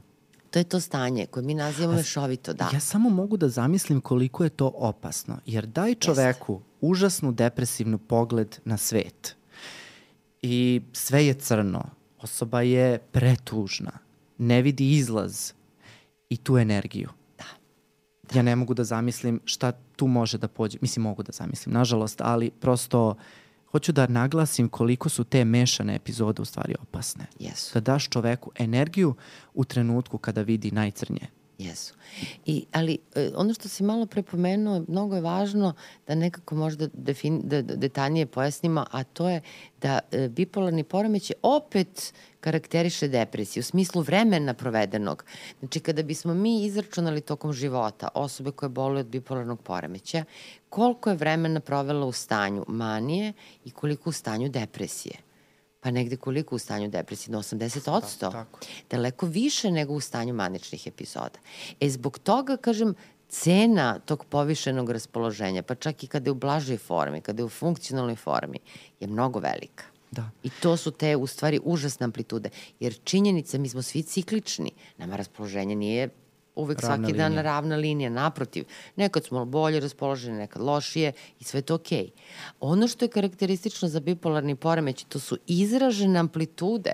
To 0.51 0.59
je 0.59 0.63
to 0.63 0.79
stanje 0.79 1.25
koje 1.25 1.43
mi 1.43 1.53
nazivamo 1.53 1.97
mešovito, 1.97 2.53
da. 2.53 2.69
Ja 2.73 2.79
samo 2.79 3.09
mogu 3.09 3.37
da 3.37 3.49
zamislim 3.49 4.01
koliko 4.01 4.43
je 4.43 4.49
to 4.49 4.71
opasno. 4.75 5.37
Jer 5.45 5.65
daj 5.65 5.95
čoveku 5.95 6.61
užasnu 6.81 7.31
depresivnu 7.31 7.97
pogled 7.97 8.57
na 8.65 8.77
svet. 8.77 9.35
I 10.47 10.81
sve 10.93 11.25
je 11.25 11.33
crno. 11.33 11.83
Osoba 12.21 12.61
je 12.61 12.97
pretužna. 12.97 13.91
Ne 14.37 14.61
vidi 14.61 14.91
izlaz 14.91 15.51
i 16.29 16.37
tu 16.37 16.57
energiju. 16.57 17.09
Da. 17.37 17.45
Ja 18.37 18.41
ne 18.41 18.55
mogu 18.55 18.73
da 18.73 18.83
zamislim 18.83 19.39
šta 19.45 19.71
tu 19.71 20.07
može 20.07 20.37
da 20.37 20.47
pođe. 20.47 20.77
Mislim, 20.81 21.03
mogu 21.03 21.23
da 21.23 21.31
zamislim, 21.31 21.73
nažalost, 21.73 22.21
ali 22.21 22.51
prosto 22.51 23.15
hoću 23.71 23.91
da 23.91 24.07
naglasim 24.07 24.69
koliko 24.69 25.09
su 25.09 25.23
te 25.23 25.45
mešane 25.45 25.95
epizode 25.95 26.41
u 26.41 26.45
stvari 26.45 26.75
opasne. 26.81 27.25
Jesu. 27.39 27.73
Da 27.73 27.79
daš 27.79 28.09
čoveku 28.09 28.51
energiju 28.59 29.15
u 29.53 29.65
trenutku 29.65 30.17
kada 30.17 30.41
vidi 30.41 30.71
najcrnje. 30.71 31.27
Jesu. 31.57 31.93
I, 32.45 32.65
ali 32.71 32.97
e, 33.15 33.31
ono 33.35 33.53
što 33.53 33.69
si 33.69 33.83
malo 33.83 34.05
prepomenuo, 34.05 34.83
mnogo 34.87 35.15
je 35.15 35.21
važno 35.21 35.73
da 36.07 36.15
nekako 36.15 36.55
možda 36.55 36.87
defin, 36.93 37.41
da, 37.43 37.61
da 37.61 37.75
detaljnije 37.75 38.25
pojasnimo, 38.25 38.85
a 38.91 39.03
to 39.03 39.29
je 39.29 39.41
da 39.81 39.99
e, 40.11 40.29
bipolarni 40.29 40.83
poremeć 40.83 41.31
opet 41.41 42.13
karakteriše 42.39 43.07
depresiju 43.07 43.61
u 43.61 43.63
smislu 43.63 44.01
vremena 44.01 44.53
provedenog. 44.53 45.25
Znači, 45.59 45.79
kada 45.79 46.03
bismo 46.03 46.33
mi 46.33 46.65
izračunali 46.65 47.21
tokom 47.21 47.53
života 47.53 48.07
osobe 48.13 48.51
koje 48.51 48.69
boluju 48.69 48.99
od 48.99 49.07
bipolarnog 49.07 49.61
poremeća, 49.61 50.23
koliko 50.69 51.09
je 51.09 51.15
vremena 51.15 51.59
provela 51.59 52.05
u 52.05 52.11
stanju 52.11 52.65
manije 52.67 53.33
i 53.65 53.71
koliko 53.71 54.09
u 54.09 54.13
stanju 54.13 54.49
depresije 54.49 55.15
pa 55.85 55.91
negde 55.91 56.17
koliko 56.17 56.55
u 56.55 56.59
stanju 56.59 56.87
depresije, 56.89 57.31
na 57.31 57.37
80%. 57.37 58.19
Da, 58.19 58.31
tako. 58.31 58.59
Daleko 58.91 59.25
više 59.25 59.71
nego 59.71 59.93
u 59.93 59.99
stanju 59.99 60.33
maničnih 60.33 60.87
epizoda. 60.87 61.39
E, 61.79 61.89
zbog 61.89 62.19
toga, 62.19 62.57
kažem, 62.57 62.95
cena 63.29 63.99
tog 63.99 64.25
povišenog 64.25 64.89
raspoloženja, 64.89 65.61
pa 65.63 65.75
čak 65.75 66.03
i 66.03 66.07
kada 66.07 66.27
je 66.27 66.31
u 66.31 66.35
blažoj 66.35 66.77
formi, 66.77 67.21
kada 67.21 67.41
je 67.41 67.45
u 67.45 67.49
funkcionalnoj 67.49 68.15
formi, 68.15 68.59
je 68.99 69.07
mnogo 69.07 69.39
velika. 69.39 69.83
Da. 70.11 70.29
I 70.43 70.49
to 70.49 70.77
su 70.77 70.91
te, 70.91 71.15
u 71.15 71.27
stvari, 71.27 71.59
užasne 71.63 72.03
amplitude. 72.03 72.49
Jer 72.79 72.97
činjenica, 73.03 73.57
mi 73.57 73.69
smo 73.69 73.81
svi 73.81 74.03
ciklični. 74.03 74.71
Nama 74.97 75.15
raspoloženje 75.15 75.75
nije 75.75 76.09
uvek 76.55 76.79
ravna 76.79 76.95
svaki 76.95 77.11
linija. 77.11 77.29
dan 77.29 77.43
ravna 77.43 77.75
linija, 77.75 78.09
naprotiv. 78.09 78.65
Nekad 78.95 79.25
smo 79.25 79.45
bolje 79.45 79.79
raspoloženi, 79.79 80.37
nekad 80.37 80.61
lošije 80.61 81.13
i 81.39 81.43
sve 81.43 81.61
to 81.61 81.75
okej. 81.75 82.05
Okay. 82.05 82.11
Ono 82.59 82.87
što 82.87 83.05
je 83.05 83.09
karakteristično 83.09 83.87
za 83.87 83.99
bipolarni 83.99 84.55
poremeć, 84.55 85.03
to 85.03 85.19
su 85.19 85.37
izražene 85.47 86.19
amplitude. 86.19 86.93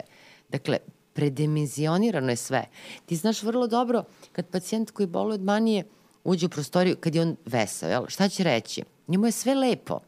Dakle, 0.49 0.77
predimenzionirano 1.13 2.29
je 2.29 2.35
sve. 2.35 2.65
Ti 3.05 3.15
znaš 3.15 3.43
vrlo 3.43 3.67
dobro 3.67 4.03
kad 4.31 4.45
pacijent 4.45 4.91
koji 4.91 5.07
boluje 5.07 5.33
od 5.35 5.43
manije 5.43 5.83
uđe 6.23 6.45
u 6.45 6.49
prostoriju, 6.49 6.95
kad 6.99 7.15
je 7.15 7.21
on 7.21 7.35
vesao, 7.45 7.89
jel? 7.89 8.05
šta 8.07 8.29
će 8.29 8.43
reći? 8.43 8.83
Njemu 9.07 9.25
je 9.25 9.31
sve 9.31 9.55
lepo 9.55 9.99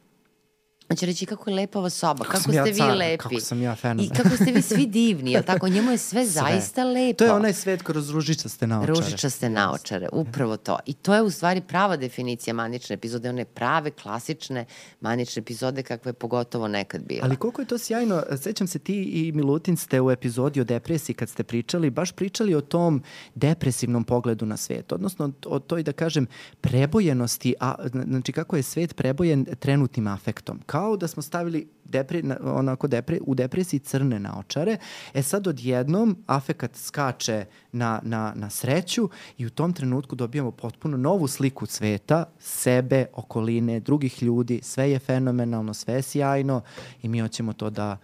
će 0.96 1.06
reći 1.06 1.26
kako 1.26 1.50
je 1.50 1.56
lepa 1.56 1.80
ova 1.80 1.89
soba, 1.89 2.24
kako, 2.24 2.32
kako 2.32 2.44
ste 2.44 2.56
ja 2.56 2.64
vi 2.64 2.74
car, 2.74 2.98
lepi. 2.98 3.18
Kako 3.18 3.39
sam 3.39 3.62
ja 3.62 3.76
fenomen. 3.76 4.06
I 4.06 4.10
kako 4.10 4.36
ste 4.36 4.52
vi 4.52 4.62
svi 4.62 4.86
divni, 4.86 5.32
jel 5.32 5.44
tako? 5.44 5.68
Njemu 5.68 5.91
je 5.91 5.98
sve, 5.98 6.26
sve. 6.26 6.41
zaista 6.41 6.84
lepo. 6.84 7.18
To 7.18 7.24
je 7.26 7.32
onaj 7.32 7.54
svet 7.54 7.82
kroz 7.82 8.10
ružičaste 8.10 8.68
naočare. 8.68 8.94
Ružičaste 8.94 9.50
naočare, 9.50 10.10
upravo 10.12 10.58
to. 10.58 10.80
I 10.86 10.94
to 10.94 11.16
je 11.16 11.22
u 11.22 11.30
stvari 11.30 11.62
prava 11.62 11.98
definicija 11.98 12.54
manične 12.54 12.94
epizode, 12.94 13.30
one 13.30 13.46
prave, 13.46 13.91
klasične 13.91 14.66
manične 15.02 15.39
epizode 15.39 15.84
kakve 15.84 16.10
je 16.10 16.14
pogotovo 16.14 16.68
nekad 16.68 17.02
bila. 17.04 17.22
Ali 17.24 17.36
koliko 17.36 17.62
je 17.62 17.66
to 17.66 17.78
sjajno, 17.78 18.24
sećam 18.38 18.68
se 18.68 18.80
ti 18.80 19.04
i 19.04 19.32
Milutin 19.32 19.78
ste 19.78 20.02
u 20.02 20.12
epizodi 20.12 20.62
o 20.62 20.64
depresiji 20.64 21.16
kad 21.16 21.30
ste 21.30 21.44
pričali, 21.44 21.89
baš 21.89 22.12
pričali 22.12 22.56
o 22.56 22.62
tom 22.62 23.04
depresivnom 23.36 24.04
pogledu 24.04 24.46
na 24.46 24.58
svet, 24.58 24.91
odnosno 24.91 25.32
o 25.46 25.60
toj, 25.60 25.84
da 25.84 25.91
kažem, 25.91 26.28
prebojenosti, 26.62 27.56
a, 27.60 27.76
znači 28.08 28.32
kako 28.32 28.56
je 28.56 28.64
svet 28.64 28.96
prebojen 28.96 29.46
trenutnim 29.60 30.08
afektom 30.08 30.60
kao 30.66 30.82
da 30.97 31.07
smo 31.07 31.23
stavili 31.23 31.67
depre, 31.86 32.21
onako 32.41 32.88
depre, 32.88 33.19
u 33.21 33.36
depresiji 33.36 33.79
crne 33.79 34.19
naočare. 34.19 34.77
E 35.13 35.23
sad 35.23 35.47
odjednom 35.47 36.17
afekat 36.27 36.75
skače 36.75 37.45
na, 37.71 37.99
na, 38.03 38.34
na 38.36 38.49
sreću 38.49 39.09
i 39.38 39.45
u 39.45 39.49
tom 39.49 39.73
trenutku 39.73 40.15
dobijamo 40.15 40.51
potpuno 40.51 40.97
novu 40.97 41.27
sliku 41.27 41.65
sveta, 41.65 42.25
sebe, 42.39 43.05
okoline, 43.13 43.79
drugih 43.79 44.23
ljudi, 44.23 44.59
sve 44.63 44.91
je 44.91 44.99
fenomenalno, 44.99 45.73
sve 45.73 45.93
je 45.93 46.01
sjajno 46.01 46.61
i 47.01 47.07
mi 47.07 47.19
hoćemo 47.19 47.53
to 47.53 47.69
da, 47.69 47.97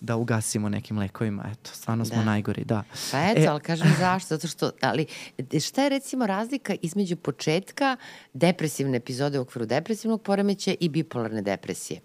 da 0.00 0.16
ugasimo 0.16 0.68
nekim 0.68 0.98
lekovima. 0.98 1.44
Eto, 1.52 1.70
stvarno 1.74 2.04
smo 2.04 2.16
da. 2.16 2.24
najgori, 2.24 2.64
da. 2.64 2.82
Pa 3.12 3.18
eto, 3.30 3.40
e, 3.40 3.46
ali 3.46 3.60
kažem 3.60 3.94
zašto, 4.04 4.34
zato 4.34 4.48
što, 4.48 4.70
ali 4.80 5.06
šta 5.60 5.82
je 5.82 5.88
recimo 5.88 6.26
razlika 6.26 6.74
između 6.82 7.16
početka 7.16 7.96
depresivne 8.32 8.96
epizode 8.96 9.38
u 9.38 9.42
okviru 9.42 9.66
depresivnog 9.66 10.22
poremeća 10.22 10.74
i 10.80 10.88
bipolarne 10.88 11.42
depresije? 11.42 12.00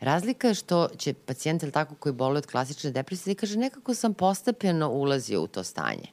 Razlika 0.00 0.48
je 0.48 0.54
što 0.54 0.67
će 0.96 1.14
pacijent, 1.14 1.62
ili 1.62 1.72
tako, 1.72 1.94
koji 1.94 2.12
boli 2.12 2.38
od 2.38 2.46
klasične 2.46 2.90
depresije, 2.90 3.34
da 3.34 3.40
kaže 3.40 3.58
nekako 3.58 3.94
sam 3.94 4.14
postepeno 4.14 4.90
ulazio 4.90 5.42
u 5.42 5.46
to 5.46 5.64
stanje. 5.64 6.08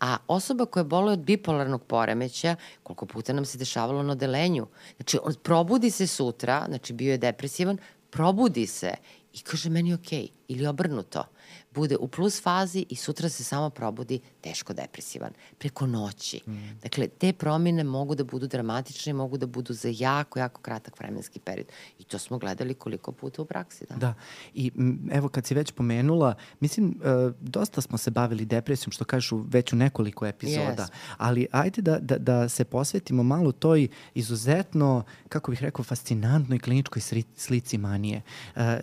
A 0.00 0.16
osoba 0.26 0.66
koja 0.66 0.84
boli 0.84 1.12
od 1.12 1.18
bipolarnog 1.18 1.82
poremeća, 1.84 2.56
koliko 2.82 3.06
puta 3.06 3.32
nam 3.32 3.44
se 3.44 3.58
dešavalo 3.58 4.02
na 4.02 4.12
odelenju, 4.12 4.66
znači 4.96 5.18
on 5.22 5.34
probudi 5.42 5.90
se 5.90 6.06
sutra, 6.06 6.64
znači 6.68 6.92
bio 6.92 7.10
je 7.12 7.18
depresivan, 7.18 7.78
probudi 8.10 8.66
se 8.66 8.94
i 9.32 9.40
kaže 9.40 9.70
meni 9.70 9.96
okay, 9.96 10.28
ili 10.48 10.66
obrnuto 10.66 11.24
bude 11.74 11.96
u 11.96 12.08
plus 12.08 12.42
fazi 12.42 12.86
i 12.88 12.96
sutra 12.96 13.28
se 13.28 13.44
samo 13.44 13.70
probudi 13.70 14.20
teško 14.40 14.72
depresivan, 14.72 15.32
preko 15.58 15.86
noći. 15.86 16.40
Mm. 16.46 16.78
Dakle, 16.82 17.08
te 17.08 17.32
promjene 17.32 17.84
mogu 17.84 18.14
da 18.14 18.24
budu 18.24 18.46
dramatične, 18.46 19.12
mogu 19.12 19.36
da 19.36 19.46
budu 19.46 19.72
za 19.72 19.88
jako, 19.98 20.38
jako 20.38 20.60
kratak 20.60 21.00
vremenski 21.00 21.40
period. 21.40 21.66
I 21.98 22.04
to 22.04 22.18
smo 22.18 22.38
gledali 22.38 22.74
koliko 22.74 23.12
puta 23.12 23.42
u 23.42 23.44
praksi. 23.44 23.84
Da, 23.88 23.96
da. 23.96 24.14
i 24.54 24.70
m, 24.76 25.08
evo 25.12 25.28
kad 25.28 25.46
si 25.46 25.54
već 25.54 25.72
pomenula, 25.72 26.34
mislim, 26.60 27.00
e, 27.04 27.32
dosta 27.40 27.80
smo 27.80 27.98
se 27.98 28.10
bavili 28.10 28.44
depresijom, 28.44 28.92
što 28.92 29.04
kažeš 29.04 29.30
već 29.46 29.72
u 29.72 29.76
nekoliko 29.76 30.26
epizoda, 30.26 30.82
yes. 30.82 30.90
ali 31.16 31.46
ajde 31.50 31.82
da, 31.82 31.98
da, 31.98 32.18
da 32.18 32.48
se 32.48 32.64
posvetimo 32.64 33.22
malo 33.22 33.52
toj 33.52 33.88
izuzetno, 34.14 35.04
kako 35.28 35.50
bih 35.50 35.62
rekao, 35.62 35.84
fascinantnoj 35.84 36.58
kliničkoj 36.58 37.02
slici 37.36 37.78
manije. 37.78 38.22
E, 38.56 38.80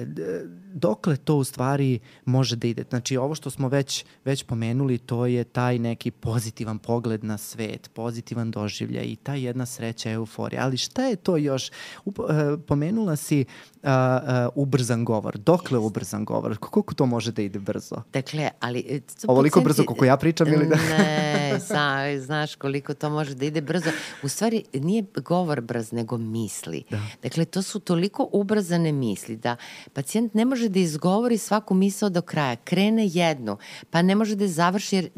dokle 0.74 1.18
to 1.18 1.36
u 1.36 1.44
stvari 1.44 2.00
može 2.26 2.56
da 2.56 2.68
ide? 2.68 2.79
Znači, 2.90 3.18
ovo 3.18 3.36
što 3.36 3.50
smo 3.50 3.68
već, 3.68 4.06
već 4.26 4.44
pomenuli, 4.44 4.98
to 4.98 5.26
je 5.26 5.44
taj 5.44 5.80
neki 5.80 6.12
pozitivan 6.12 6.80
pogled 6.80 7.24
na 7.24 7.38
svet, 7.38 7.90
pozitivan 7.94 8.52
doživljaj 8.52 9.06
i 9.06 9.16
ta 9.16 9.36
jedna 9.36 9.66
sreća, 9.66 10.12
euforija. 10.12 10.64
Ali 10.64 10.78
šta 10.78 11.06
je 11.06 11.16
to 11.16 11.38
još? 11.38 11.72
Up, 12.06 12.20
uh, 12.20 12.26
pomenula 12.68 13.16
si 13.16 13.46
uh, 13.84 13.90
uh, 13.90 14.50
ubrzan 14.56 15.06
govor. 15.06 15.38
Dokle 15.38 15.78
yes. 15.80 15.86
ubrzan 15.86 16.26
govor? 16.26 16.58
Koliko 16.58 16.94
to 16.94 17.06
može 17.06 17.32
da 17.32 17.42
ide 17.42 17.60
brzo? 17.60 17.96
Dakle, 18.14 18.50
ali... 18.60 18.80
E, 18.90 19.00
Ovoliko 19.28 19.62
brzo 19.62 19.84
koliko 19.84 20.06
ja 20.06 20.18
pričam 20.18 20.48
ili 20.48 20.68
da? 20.68 20.76
ne, 20.76 21.60
sa, 21.60 22.18
znaš 22.20 22.56
koliko 22.56 22.94
to 22.94 23.10
može 23.10 23.36
da 23.36 23.46
ide 23.46 23.62
brzo. 23.62 23.90
U 24.24 24.28
stvari, 24.28 24.64
nije 24.74 25.04
govor 25.16 25.62
brz, 25.62 25.92
nego 25.92 26.18
misli. 26.18 26.84
Da. 26.90 27.02
Dakle, 27.24 27.46
to 27.46 27.62
su 27.62 27.80
toliko 27.80 28.30
ubrzane 28.32 28.92
misli 28.92 29.36
da 29.36 29.56
pacijent 29.94 30.34
ne 30.34 30.46
može 30.46 30.70
da 30.70 30.80
izgovori 30.80 31.38
svaku 31.38 31.74
misao 31.74 32.10
do 32.10 32.22
kraja. 32.22 32.56
Krene 32.56 33.08
jednu, 33.08 33.58
pa 33.90 34.02
ne 34.02 34.16
može 34.16 34.36
da 34.36 34.44
je 34.44 34.48
završi 34.48 34.96
jer 34.96 35.10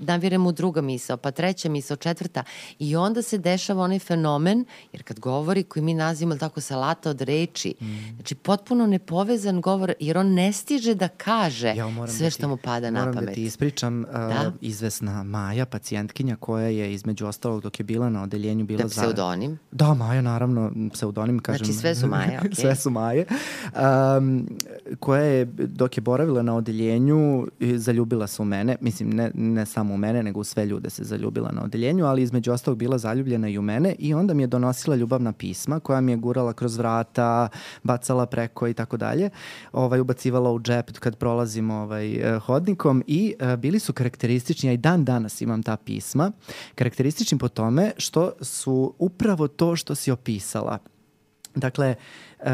navire 0.00 0.38
mu 0.38 0.52
druga 0.52 0.80
misao, 0.80 1.16
pa 1.16 1.30
treća 1.30 1.68
misao, 1.68 1.96
četvrta. 1.96 2.44
I 2.78 2.96
onda 2.96 3.22
se 3.22 3.38
dešava 3.38 3.82
onaj 3.82 3.98
fenomen, 3.98 4.64
jer 4.92 5.02
kad 5.02 5.20
govori, 5.20 5.62
koji 5.62 5.82
mi 5.82 5.94
nazivamo 5.94 6.36
tako 6.36 6.60
salata 6.60 7.10
od 7.10 7.20
reči, 7.20 7.74
mm. 7.80 8.05
Znači 8.14 8.34
potpuno 8.34 8.86
nepovezan 8.86 9.60
govor, 9.60 9.92
jer 10.00 10.18
on 10.18 10.34
ne 10.34 10.52
stiže 10.52 10.94
da 10.94 11.08
kaže 11.08 11.68
ja, 11.76 12.06
sve 12.08 12.26
da 12.26 12.30
što 12.30 12.42
ti, 12.42 12.46
mu 12.46 12.56
pada 12.56 12.90
na 12.90 13.00
pamet. 13.00 13.14
Moram 13.14 13.26
da 13.26 13.32
ti 13.32 13.44
ispričam, 13.44 14.00
uh, 14.00 14.06
da? 14.12 14.52
izvesna 14.60 15.22
Maja, 15.22 15.66
pacijentkinja 15.66 16.36
koja 16.36 16.66
je 16.66 16.94
između 16.94 17.26
ostalog 17.26 17.62
dok 17.62 17.80
je 17.80 17.84
bila 17.84 18.10
na 18.10 18.22
odeljenju 18.22 18.64
bila 18.64 18.82
da, 18.82 18.88
pseudonim? 18.88 19.50
Za... 19.50 19.56
Da, 19.70 19.94
Maja, 19.94 20.22
naravno, 20.22 20.72
pseudonim, 20.92 21.38
kažem. 21.38 21.64
Znači 21.66 21.78
sve 21.78 21.94
su 21.94 22.06
Maja, 22.06 22.38
okej. 22.40 22.50
Okay. 22.50 22.60
sve 22.60 22.76
su 22.76 22.90
Maje. 22.90 23.26
Um, 24.18 24.48
koja 25.00 25.22
je, 25.22 25.44
dok 25.44 25.96
je 25.96 26.00
boravila 26.00 26.42
na 26.42 26.54
odeljenju, 26.56 27.46
zaljubila 27.60 28.26
se 28.26 28.42
u 28.42 28.44
mene, 28.44 28.76
mislim, 28.80 29.10
ne, 29.10 29.30
ne 29.34 29.66
samo 29.66 29.94
u 29.94 29.96
mene, 29.96 30.22
nego 30.22 30.40
u 30.40 30.44
sve 30.44 30.66
ljude 30.66 30.90
se 30.90 31.04
zaljubila 31.04 31.52
na 31.52 31.64
odeljenju, 31.64 32.04
ali 32.06 32.22
između 32.22 32.52
ostalog 32.52 32.78
bila 32.78 32.98
zaljubljena 32.98 33.48
i 33.48 33.58
u 33.58 33.62
mene 33.62 33.94
i 33.98 34.14
onda 34.14 34.34
mi 34.34 34.42
je 34.42 34.46
donosila 34.46 34.96
ljubavna 34.96 35.32
pisma 35.32 35.80
koja 35.80 36.00
mi 36.00 36.12
je 36.12 36.16
gurala 36.16 36.52
kroz 36.52 36.76
vrata, 36.76 37.48
bacala 37.96 38.26
preko 38.26 38.68
i 38.68 38.74
tako 38.74 38.96
dalje, 38.96 39.30
ovaj, 39.72 40.00
ubacivala 40.00 40.52
u 40.52 40.60
džep 40.60 40.98
kad 40.98 41.16
prolazim 41.16 41.70
ovaj, 41.70 42.14
eh, 42.14 42.38
hodnikom 42.38 43.02
i 43.06 43.34
uh, 43.40 43.56
bili 43.56 43.78
su 43.78 43.92
karakteristični, 43.92 44.68
ja 44.68 44.72
i 44.72 44.76
dan 44.76 45.04
danas 45.04 45.40
imam 45.40 45.62
ta 45.62 45.76
pisma, 45.76 46.32
karakteristični 46.74 47.38
po 47.38 47.48
tome 47.48 47.92
što 47.96 48.32
su 48.40 48.94
upravo 48.98 49.48
to 49.48 49.76
što 49.76 49.94
si 49.94 50.10
opisala. 50.10 50.78
Dakle, 51.54 51.94
uh, 51.94 52.46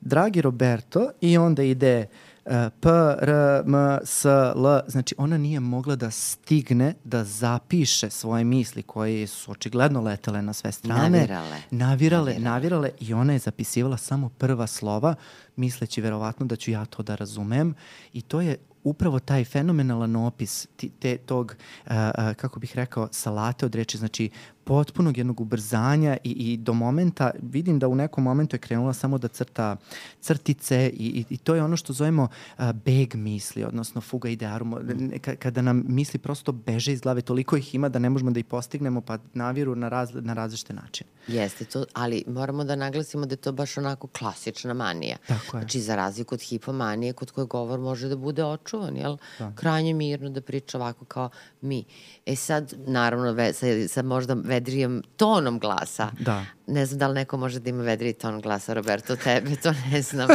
dragi 0.00 0.40
Roberto 0.40 1.10
i 1.20 1.38
onda 1.38 1.62
ide 1.62 2.06
uh, 2.06 2.29
P, 2.80 2.88
R, 3.22 3.30
M, 3.66 3.74
S, 4.04 4.24
L, 4.54 4.80
znači 4.86 5.14
ona 5.18 5.38
nije 5.38 5.60
mogla 5.60 5.96
da 5.96 6.10
stigne 6.10 6.94
da 7.04 7.24
zapiše 7.24 8.10
svoje 8.10 8.44
misli 8.44 8.82
koje 8.82 9.26
su 9.26 9.50
očigledno 9.50 10.00
letele 10.00 10.42
na 10.42 10.52
sve 10.52 10.72
strane. 10.72 11.18
Navirale. 11.18 11.56
Navirale, 11.70 12.34
navirale, 12.38 12.90
i 13.00 13.14
ona 13.14 13.32
je 13.32 13.38
zapisivala 13.38 13.96
samo 13.96 14.28
prva 14.28 14.66
slova, 14.66 15.14
misleći 15.56 16.00
verovatno 16.00 16.46
da 16.46 16.56
ću 16.56 16.70
ja 16.70 16.84
to 16.84 17.02
da 17.02 17.14
razumem 17.14 17.74
i 18.12 18.22
to 18.22 18.40
je 18.40 18.56
upravo 18.84 19.18
taj 19.18 19.44
fenomenalan 19.44 20.16
opis 20.16 20.66
te, 21.00 21.16
tog, 21.16 21.56
uh, 21.86 21.92
kako 22.36 22.60
bih 22.60 22.76
rekao, 22.76 23.08
salate 23.12 23.66
od 23.66 23.74
reči, 23.74 23.98
znači 23.98 24.30
potpunog 24.70 25.18
jednog 25.18 25.40
ubrzanja 25.40 26.16
i, 26.24 26.30
i 26.30 26.56
do 26.56 26.72
momenta, 26.72 27.30
vidim 27.42 27.78
da 27.78 27.88
u 27.88 27.94
nekom 27.94 28.24
momentu 28.24 28.56
je 28.56 28.60
krenula 28.60 28.92
samo 28.92 29.18
da 29.18 29.28
crta 29.28 29.76
crtice 30.20 30.90
i, 30.94 31.06
i, 31.06 31.24
i 31.34 31.36
to 31.36 31.54
je 31.54 31.62
ono 31.62 31.76
što 31.76 31.92
zovemo 31.92 32.28
a, 32.56 32.72
beg 32.72 33.14
misli, 33.14 33.64
odnosno 33.64 34.00
fuga 34.00 34.28
idearum, 34.28 34.74
kada 35.38 35.62
nam 35.62 35.82
misli 35.88 36.18
prosto 36.18 36.52
beže 36.52 36.92
iz 36.92 37.00
glave, 37.00 37.20
toliko 37.20 37.56
ih 37.56 37.74
ima 37.74 37.88
da 37.88 37.98
ne 37.98 38.10
možemo 38.10 38.30
da 38.30 38.40
ih 38.40 38.44
postignemo, 38.44 39.00
pa 39.00 39.18
naviru 39.34 39.74
na, 39.74 39.88
raz, 39.88 40.10
na 40.14 40.34
različite 40.34 40.74
načine. 40.74 41.10
Jeste 41.26 41.64
to, 41.64 41.84
ali 41.92 42.24
moramo 42.26 42.64
da 42.64 42.76
naglasimo 42.76 43.26
da 43.26 43.32
je 43.32 43.36
to 43.36 43.52
baš 43.52 43.78
onako 43.78 44.06
klasična 44.06 44.74
manija. 44.74 45.16
Tako 45.26 45.56
je. 45.56 45.60
Znači, 45.60 45.80
za 45.80 45.96
razliku 45.96 46.34
od 46.34 46.40
hipomanije, 46.40 47.12
kod 47.12 47.30
koje 47.30 47.46
govor 47.46 47.80
može 47.80 48.08
da 48.08 48.16
bude 48.16 48.44
očuvan, 48.44 48.96
jel? 48.96 49.16
Da. 49.38 49.52
Krajnje 49.54 49.94
mirno 49.94 50.30
da 50.30 50.40
priča 50.40 50.78
ovako 50.78 51.04
kao 51.04 51.30
mi. 51.60 51.84
E 52.26 52.36
sad, 52.36 52.74
naravno, 52.86 53.32
ve, 53.32 53.52
sa, 53.52 53.66
sa 53.88 54.02
možda 54.02 54.34
vedrijom 54.60 55.02
tonom 55.16 55.58
glasa. 55.58 56.10
Da. 56.18 56.44
Ne 56.70 56.86
znam 56.86 56.98
da 56.98 57.08
li 57.08 57.14
neko 57.14 57.36
može 57.36 57.60
da 57.60 57.70
ima 57.70 57.82
vedriji 57.82 58.12
ton 58.12 58.40
glasa, 58.40 58.74
Roberto, 58.74 59.16
tebe, 59.16 59.56
to 59.56 59.72
ne 59.90 60.02
znam. 60.02 60.28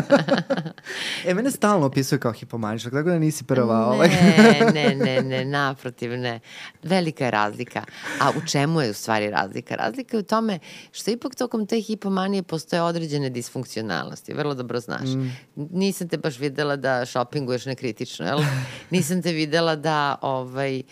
e, 1.28 1.34
mene 1.34 1.52
stalno 1.52 1.86
opisuje 1.86 2.20
kao 2.20 2.32
hipomaničak, 2.32 2.94
tako 2.94 3.10
da 3.10 3.20
nisi 3.20 3.44
prva. 3.44 3.86
Ovaj. 3.86 4.10
ne, 4.38 4.72
ne, 4.74 4.96
ne, 4.96 5.22
ne, 5.22 5.46
naprotiv, 5.46 6.12
ne. 6.12 6.40
Velika 6.84 7.26
je 7.26 7.32
razlika. 7.32 7.84
A 8.22 8.30
u 8.30 8.48
čemu 8.48 8.82
je 8.82 8.90
u 8.90 8.94
stvari 8.94 9.30
razlika? 9.30 9.76
Razlika 9.76 10.18
je 10.18 10.22
u 10.22 10.24
tome 10.24 10.60
što 10.92 11.12
ipak 11.12 11.36
tokom 11.36 11.68
te 11.68 11.82
hipomanije 11.82 12.44
postoje 12.44 12.82
određene 12.82 13.30
disfunkcionalnosti. 13.30 14.34
Vrlo 14.34 14.54
dobro 14.54 14.80
znaš. 14.80 15.10
Mm. 15.10 15.32
Nisam 15.56 16.10
te 16.10 16.18
baš 16.18 16.40
videla 16.40 16.76
da 16.76 17.06
šopinguješ 17.06 17.66
nekritično, 17.66 18.26
jel? 18.26 18.40
Nisam 18.92 19.22
te 19.22 19.32
videla 19.32 19.76
da 19.76 20.16
ovaj, 20.22 20.84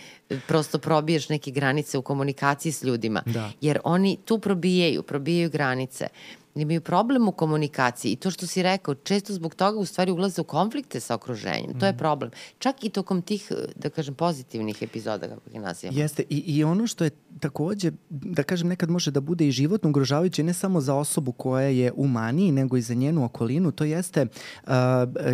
prosto 0.48 0.80
probiješ 0.80 1.30
neke 1.30 1.52
granice 1.52 1.98
u 1.98 2.02
komunikaciji 2.02 2.72
s 2.72 2.84
ljudima. 2.84 3.22
Da. 3.26 3.52
Jer 3.62 3.80
oni 3.84 4.18
tu 4.26 4.39
probijaju, 4.39 5.04
probijaju 5.04 5.32
granice 5.49 6.11
imaju 6.56 6.82
problem 6.82 7.28
u 7.28 7.32
komunikaciji 7.32 8.12
i 8.12 8.16
to 8.16 8.32
što 8.32 8.47
si 8.47 8.64
rekao, 8.64 8.95
često 8.95 9.34
zbog 9.34 9.56
toga 9.56 9.80
u 9.80 9.86
stvari 9.86 10.12
ulaze 10.12 10.41
u 10.41 10.43
konflikte 10.43 10.99
sa 10.99 11.16
okruženjem. 11.16 11.72
Mm. 11.76 11.80
To 11.80 11.86
je 11.86 11.91
mhm. 11.91 11.99
problem. 11.99 12.32
Čak 12.60 12.84
i 12.84 12.89
tokom 12.89 13.22
tih, 13.22 13.51
da 13.76 13.89
kažem, 13.89 14.16
pozitivnih 14.16 14.82
epizoda, 14.82 15.28
kako 15.28 15.49
ih 15.49 15.62
nazivamo. 15.62 15.99
Jeste. 15.99 16.24
I, 16.30 16.38
I 16.38 16.64
ono 16.64 16.88
što 16.88 17.04
je 17.04 17.10
takođe, 17.39 17.91
da 18.10 18.43
kažem, 18.43 18.68
nekad 18.68 18.89
može 18.89 19.12
da 19.12 19.22
bude 19.22 19.47
i 19.47 19.51
životno 19.51 19.89
ugrožavajuće 19.89 20.43
ne 20.43 20.54
samo 20.54 20.82
za 20.82 20.95
osobu 20.95 21.32
koja 21.32 21.68
je 21.68 21.91
u 21.95 22.08
maniji, 22.08 22.51
nego 22.51 22.78
i 22.78 22.82
za 22.82 22.93
njenu 22.93 23.26
okolinu, 23.26 23.72
to 23.72 23.84
jeste 23.84 24.28
uh, 24.64 24.72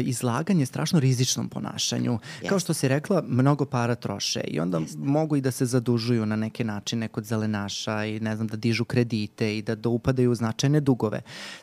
izlaganje 0.01 0.65
strašno 0.65 0.99
rizičnom 0.99 1.49
ponašanju. 1.49 2.11
Jeste. 2.11 2.47
Kao 2.47 2.59
što 2.59 2.74
si 2.74 2.88
rekla, 2.88 3.24
mnogo 3.28 3.65
para 3.65 3.95
troše 3.95 4.41
i 4.41 4.59
onda 4.59 4.78
jeste. 4.78 4.97
mogu 4.97 5.36
i 5.36 5.41
da 5.41 5.51
se 5.51 5.65
zadužuju 5.65 6.26
na 6.26 6.36
neke 6.36 6.63
načine 6.63 7.07
kod 7.07 7.24
zelenaša 7.24 8.05
i 8.05 8.20
ne 8.20 8.36
znam, 8.36 8.47
da 8.47 8.57
dižu 8.57 8.86
kredite 8.86 9.57
i 9.57 9.61
da, 9.61 9.76
da 9.76 9.89
upadaju 9.89 10.32
u 10.32 10.36
značajne 10.36 10.80
dugove. 10.80 11.09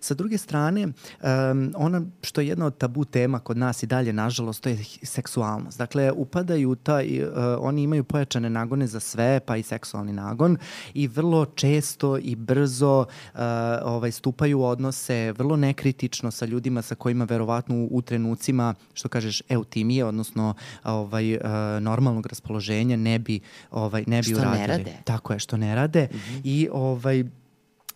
Sa 0.00 0.14
druge 0.14 0.38
strane, 0.38 0.86
um, 0.86 1.72
ona 1.76 2.02
što 2.22 2.40
je 2.40 2.48
jedna 2.48 2.66
od 2.66 2.78
tabu 2.78 3.04
tema 3.04 3.38
kod 3.38 3.56
nas 3.56 3.82
i 3.82 3.86
dalje, 3.86 4.12
nažalost, 4.12 4.62
to 4.62 4.68
je 4.68 4.78
seksualnost. 5.02 5.78
Dakle, 5.78 6.12
upadaju 6.12 6.74
taj, 6.74 7.22
uh, 7.22 7.28
oni 7.60 7.82
imaju 7.82 8.04
pojačane 8.04 8.50
nagone 8.50 8.86
za 8.86 9.00
sve, 9.00 9.40
pa 9.40 9.56
i 9.56 9.62
seksualni 9.62 10.12
nagon 10.12 10.36
nagon 10.36 10.56
i 10.94 11.08
vrlo 11.08 11.46
često 11.46 12.18
i 12.18 12.36
brzo 12.36 13.00
uh, 13.00 13.40
ovaj, 13.82 14.12
stupaju 14.12 14.60
u 14.60 14.64
odnose 14.64 15.32
vrlo 15.32 15.56
nekritično 15.56 16.30
sa 16.30 16.46
ljudima 16.46 16.82
sa 16.82 16.94
kojima 16.94 17.24
verovatno 17.24 17.74
u, 17.74 17.88
u 17.90 18.02
trenucima, 18.02 18.74
što 18.94 19.08
kažeš, 19.08 19.42
eutimije, 19.48 20.04
odnosno 20.04 20.54
ovaj, 20.84 21.34
uh, 21.34 21.42
normalnog 21.80 22.26
raspoloženja 22.26 22.96
ne 22.96 23.18
bi, 23.18 23.40
ovaj, 23.70 24.04
ne 24.06 24.22
bi 24.22 24.22
što 24.22 24.40
uradili. 24.40 24.64
Što 24.64 24.72
ne 24.72 24.78
rade. 24.78 24.92
Tako 25.04 25.32
je, 25.32 25.38
što 25.38 25.56
ne 25.56 25.74
rade. 25.74 26.08
Mm 26.12 26.16
-hmm. 26.16 26.40
I 26.44 26.68
ovaj, 26.72 27.24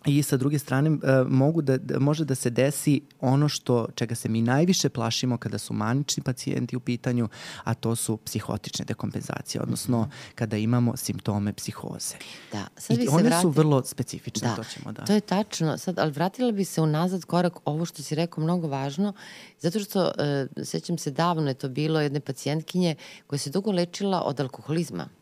I 0.05 0.23
sa 0.23 0.37
druge 0.37 0.59
strane 0.59 0.89
uh, 0.89 0.97
mogu 1.27 1.61
da, 1.61 1.77
da, 1.77 1.99
može 1.99 2.25
da 2.25 2.35
se 2.35 2.49
desi 2.49 3.01
ono 3.19 3.49
što 3.49 3.87
čega 3.95 4.15
se 4.15 4.29
mi 4.29 4.41
najviše 4.41 4.89
plašimo 4.89 5.37
kada 5.37 5.57
su 5.57 5.73
manični 5.73 6.23
pacijenti 6.23 6.75
u 6.75 6.79
pitanju, 6.79 7.29
a 7.63 7.73
to 7.73 7.95
su 7.95 8.17
psihotične 8.17 8.85
dekompenzacije, 8.85 9.61
odnosno 9.61 9.97
-hmm. 9.97 10.35
kada 10.35 10.57
imamo 10.57 10.97
simptome 10.97 11.53
psihoze. 11.53 12.15
Da, 12.51 12.67
sad 12.77 12.97
I 12.97 13.07
one 13.07 13.23
vrati... 13.23 13.41
su 13.41 13.49
vrlo 13.49 13.83
specifične, 13.83 14.47
da, 14.47 14.55
to 14.55 14.63
ćemo 14.63 14.91
da. 14.91 15.05
To 15.05 15.13
je 15.13 15.21
tačno, 15.21 15.77
sad, 15.77 15.99
ali 15.99 16.11
vratila 16.11 16.51
bi 16.51 16.65
se 16.65 16.81
unazad 16.81 17.25
korak 17.25 17.53
ovo 17.65 17.85
što 17.85 18.03
si 18.03 18.15
rekao 18.15 18.43
mnogo 18.43 18.67
važno, 18.67 19.13
zato 19.59 19.79
što 19.79 20.05
uh, 20.05 20.65
sećam 20.65 20.97
se 20.97 21.11
davno 21.11 21.47
je 21.47 21.53
to 21.53 21.69
bilo 21.69 22.01
jedne 22.01 22.19
pacijentkinje 22.19 22.95
koja 23.27 23.39
se 23.39 23.49
dugo 23.49 23.71
lečila 23.71 24.21
od 24.21 24.39
alkoholizma 24.39 25.20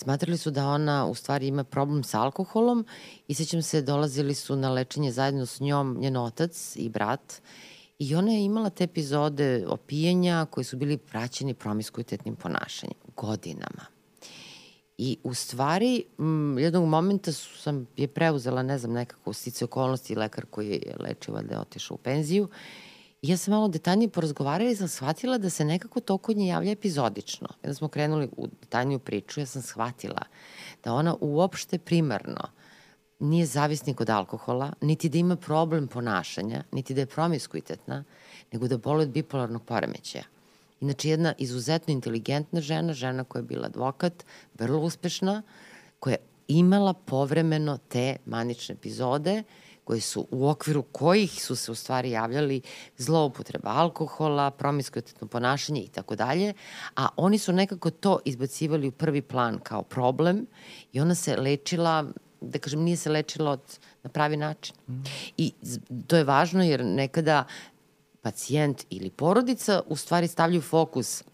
Smatrali 0.00 0.38
su 0.38 0.50
da 0.50 0.68
ona 0.68 1.06
u 1.06 1.14
stvari 1.14 1.46
ima 1.46 1.64
problem 1.64 2.04
sa 2.04 2.20
alkoholom 2.20 2.86
i 3.28 3.34
sećam 3.34 3.62
se 3.62 3.82
dolazili 3.82 4.34
su 4.34 4.56
na 4.56 4.70
lečenje 4.70 5.12
zajedno 5.12 5.46
s 5.46 5.60
njom 5.60 5.96
njen 6.00 6.16
otac 6.16 6.76
i 6.76 6.88
brat 6.88 7.42
i 7.98 8.14
ona 8.14 8.32
je 8.32 8.44
imala 8.44 8.70
te 8.70 8.84
epizode 8.84 9.64
opijenja 9.68 10.46
koji 10.50 10.64
su 10.64 10.76
bili 10.76 10.98
praćeni 10.98 11.54
promiskuitetnim 11.54 12.36
ponašanjem 12.36 12.96
godinama. 13.16 13.86
I 14.98 15.18
u 15.22 15.34
stvari, 15.34 16.04
m, 16.18 16.58
jednog 16.58 16.88
momenta 16.88 17.32
su, 17.32 17.58
sam 17.58 17.86
je 17.96 18.08
preuzela, 18.08 18.62
ne 18.62 18.78
znam, 18.78 18.92
nekako 18.92 19.32
stice 19.32 19.64
okolnosti, 19.64 20.16
lekar 20.16 20.44
koji 20.50 20.68
je 20.68 20.96
lečio, 20.98 21.34
valjda 21.34 21.54
je 21.54 21.60
otišao 21.60 21.94
u 21.94 21.98
penziju 21.98 22.48
ja 23.22 23.36
sam 23.36 23.54
malo 23.54 23.68
detaljnije 23.68 24.08
porazgovarala 24.08 24.70
i 24.70 24.76
sam 24.76 24.88
shvatila 24.88 25.38
da 25.38 25.50
se 25.50 25.64
nekako 25.64 26.00
to 26.00 26.18
kod 26.18 26.36
nje 26.36 26.46
javlja 26.46 26.72
epizodično. 26.72 27.48
Kada 27.60 27.74
smo 27.74 27.88
krenuli 27.88 28.28
u 28.36 28.46
detaljniju 28.46 28.98
priču, 28.98 29.40
ja 29.40 29.46
sam 29.46 29.62
shvatila 29.62 30.22
da 30.84 30.92
ona 30.94 31.16
uopšte 31.20 31.78
primarno 31.78 32.48
nije 33.18 33.46
zavisnik 33.46 34.00
od 34.00 34.10
alkohola, 34.10 34.72
niti 34.80 35.08
da 35.08 35.18
ima 35.18 35.36
problem 35.36 35.88
ponašanja, 35.88 36.64
niti 36.72 36.94
da 36.94 37.00
je 37.00 37.06
promiskuitetna, 37.06 38.04
nego 38.52 38.68
da 38.68 38.78
boli 38.78 39.02
od 39.02 39.08
bipolarnog 39.08 39.64
poremećaja. 39.64 40.24
Inače, 40.80 41.08
jedna 41.10 41.34
izuzetno 41.38 41.92
inteligentna 41.92 42.60
žena, 42.60 42.92
žena 42.92 43.24
koja 43.24 43.40
je 43.40 43.46
bila 43.46 43.66
advokat, 43.66 44.24
vrlo 44.58 44.78
uspešna, 44.78 45.42
koja 46.00 46.12
je 46.12 46.20
imala 46.48 46.92
povremeno 46.92 47.78
te 47.88 48.16
manične 48.26 48.72
epizode 48.72 49.42
koje 49.88 50.00
su 50.00 50.26
u 50.30 50.48
okviru 50.48 50.82
kojih 50.82 51.44
su 51.44 51.56
se 51.56 51.72
u 51.72 51.74
stvari 51.74 52.10
javljali 52.10 52.60
zloupotreba 52.96 53.70
alkohola, 53.70 54.50
promiskuitetno 54.50 55.28
ponašanje 55.28 55.80
i 55.80 55.88
tako 55.88 56.16
dalje, 56.16 56.52
a 56.96 57.08
oni 57.16 57.38
su 57.38 57.52
nekako 57.52 57.90
to 57.90 58.18
izbacivali 58.24 58.88
u 58.88 58.92
prvi 58.92 59.22
plan 59.22 59.58
kao 59.62 59.82
problem 59.82 60.46
i 60.92 61.00
ona 61.00 61.14
se 61.14 61.36
lečila 61.36 62.04
da 62.40 62.58
kažem, 62.58 62.82
nije 62.82 62.96
se 62.96 63.10
lečila 63.10 63.50
od, 63.50 63.78
na 64.02 64.10
pravi 64.10 64.36
način. 64.36 64.76
Mm. 64.88 65.02
I 65.36 65.52
to 66.06 66.16
je 66.16 66.24
važno 66.24 66.64
jer 66.64 66.84
nekada 66.84 67.44
pacijent 68.22 68.84
ili 68.90 69.10
porodica 69.10 69.80
u 69.86 69.96
stvari 69.96 70.28
stavljaju 70.28 70.62
fokus 70.62 71.24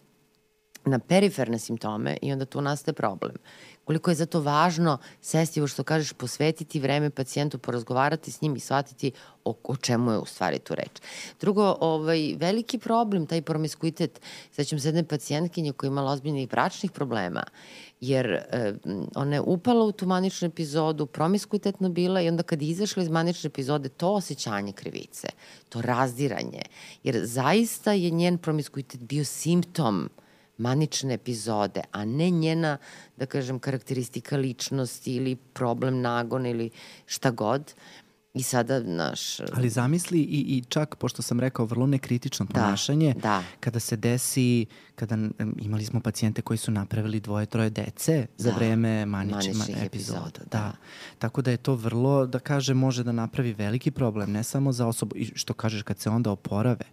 na 0.84 0.98
periferne 0.98 1.58
simptome 1.58 2.16
i 2.22 2.32
onda 2.32 2.44
tu 2.44 2.60
nastaje 2.60 2.94
problem 2.94 3.36
koliko 3.84 4.10
je 4.10 4.14
zato 4.14 4.40
važno 4.40 4.98
sesti, 5.20 5.60
ovo 5.60 5.68
što 5.68 5.84
kažeš, 5.84 6.12
posvetiti 6.12 6.80
vreme 6.80 7.10
pacijentu, 7.10 7.58
porazgovarati 7.58 8.32
s 8.32 8.40
njim 8.40 8.56
i 8.56 8.60
shvatiti 8.60 9.12
o, 9.44 9.56
o 9.64 9.76
čemu 9.76 10.12
je 10.12 10.18
u 10.18 10.24
stvari 10.24 10.58
tu 10.58 10.74
reč. 10.74 11.00
Drugo, 11.40 11.76
ovaj, 11.80 12.34
veliki 12.38 12.78
problem, 12.78 13.26
taj 13.26 13.42
promiskuitet, 13.42 14.20
sećam 14.52 14.78
se 14.78 14.88
jedne 14.88 15.04
pacijentkinje 15.04 15.72
koja 15.72 15.88
imala 15.88 16.12
ozbiljnih 16.12 16.48
bračnih 16.48 16.90
problema, 16.90 17.44
jer 18.00 18.26
e, 18.26 18.74
ona 19.14 19.34
je 19.34 19.40
upala 19.40 19.84
u 19.84 19.92
tu 19.92 20.06
maničnu 20.06 20.48
epizodu, 20.48 21.06
promiskuitetno 21.06 21.88
bila 21.88 22.20
i 22.20 22.28
onda 22.28 22.42
kad 22.42 22.62
je 22.62 22.68
izašla 22.68 23.02
iz 23.02 23.08
manične 23.08 23.48
epizode, 23.48 23.88
to 23.88 24.12
osjećanje 24.12 24.72
krivice, 24.72 25.28
to 25.68 25.82
razdiranje, 25.82 26.62
jer 27.02 27.20
zaista 27.24 27.92
je 27.92 28.10
njen 28.10 28.38
promiskuitet 28.38 29.00
bio 29.00 29.24
simptom 29.24 30.08
uh, 30.16 30.23
manične 30.58 31.14
epizode, 31.14 31.82
a 31.92 32.04
ne 32.04 32.30
njena, 32.30 32.76
da 33.16 33.26
kažem, 33.26 33.58
karakteristika 33.58 34.36
ličnosti 34.36 35.14
ili 35.14 35.36
problem 35.36 36.00
nagona 36.00 36.48
ili 36.48 36.70
šta 37.06 37.30
god. 37.30 37.74
I 38.34 38.42
sada, 38.42 38.80
naš... 38.80 39.40
Ali 39.40 39.70
zamisli 39.70 40.18
i, 40.18 40.40
i 40.56 40.64
čak, 40.68 40.96
pošto 40.96 41.22
sam 41.22 41.40
rekao, 41.40 41.66
vrlo 41.66 41.86
nekritično 41.86 42.46
da, 42.46 42.52
ponašanje, 42.52 43.14
da, 43.14 43.20
da. 43.20 43.42
kada 43.60 43.80
se 43.80 43.96
desi, 43.96 44.66
kada 44.94 45.18
imali 45.58 45.84
smo 45.84 46.00
pacijente 46.00 46.42
koji 46.42 46.58
su 46.58 46.70
napravili 46.70 47.20
dvoje, 47.20 47.46
troje 47.46 47.70
dece 47.70 48.26
za 48.36 48.50
da. 48.50 48.56
vreme 48.56 49.06
maničnih 49.06 49.54
epizoda. 49.56 49.84
epizoda 49.84 50.30
da. 50.38 50.58
da. 50.58 50.72
Tako 51.18 51.42
da 51.42 51.50
je 51.50 51.56
to 51.56 51.74
vrlo, 51.74 52.26
da 52.26 52.38
kaže, 52.38 52.74
može 52.74 53.04
da 53.04 53.12
napravi 53.12 53.52
veliki 53.52 53.90
problem, 53.90 54.32
ne 54.32 54.42
samo 54.42 54.72
za 54.72 54.86
osobu, 54.86 55.16
i 55.16 55.32
što 55.34 55.54
kažeš, 55.54 55.82
kad 55.82 55.98
se 55.98 56.10
onda 56.10 56.30
oporave, 56.30 56.84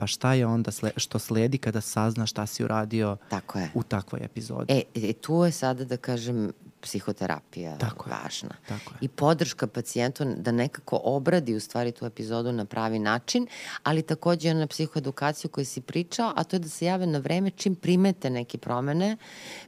Pa 0.00 0.06
šta 0.06 0.34
je 0.34 0.46
onda 0.46 0.70
sle, 0.70 0.90
što 0.96 1.18
sledi 1.18 1.58
kada 1.58 1.80
sazna 1.80 2.26
šta 2.26 2.46
si 2.46 2.64
uradio 2.64 3.16
Tako 3.28 3.58
je. 3.58 3.70
u 3.74 3.82
takvoj 3.82 4.20
epizodi? 4.24 4.72
E, 4.72 4.82
e, 4.94 5.12
tu 5.12 5.44
je 5.44 5.52
sada 5.52 5.84
da 5.84 5.96
kažem 5.96 6.52
psihoterapija 6.80 7.78
Tako 7.78 8.08
je. 8.10 8.16
važna. 8.16 8.54
Tako 8.68 8.94
je. 8.94 8.98
I 9.00 9.08
podrška 9.08 9.66
pacijentu 9.66 10.24
da 10.36 10.52
nekako 10.52 11.00
obradi 11.04 11.54
u 11.54 11.60
stvari 11.60 11.92
tu 11.92 12.06
epizodu 12.06 12.52
na 12.52 12.64
pravi 12.64 12.98
način, 12.98 13.46
ali 13.82 14.02
takođe 14.02 14.48
i 14.48 14.50
ona 14.50 14.66
psihoedukaciju 14.66 15.50
koju 15.50 15.64
si 15.64 15.80
pričao, 15.80 16.32
a 16.36 16.44
to 16.44 16.56
je 16.56 16.60
da 16.60 16.68
se 16.68 16.86
jave 16.86 17.06
na 17.06 17.18
vreme 17.18 17.50
čim 17.50 17.74
primete 17.74 18.30
neke 18.30 18.58
promene, 18.58 19.16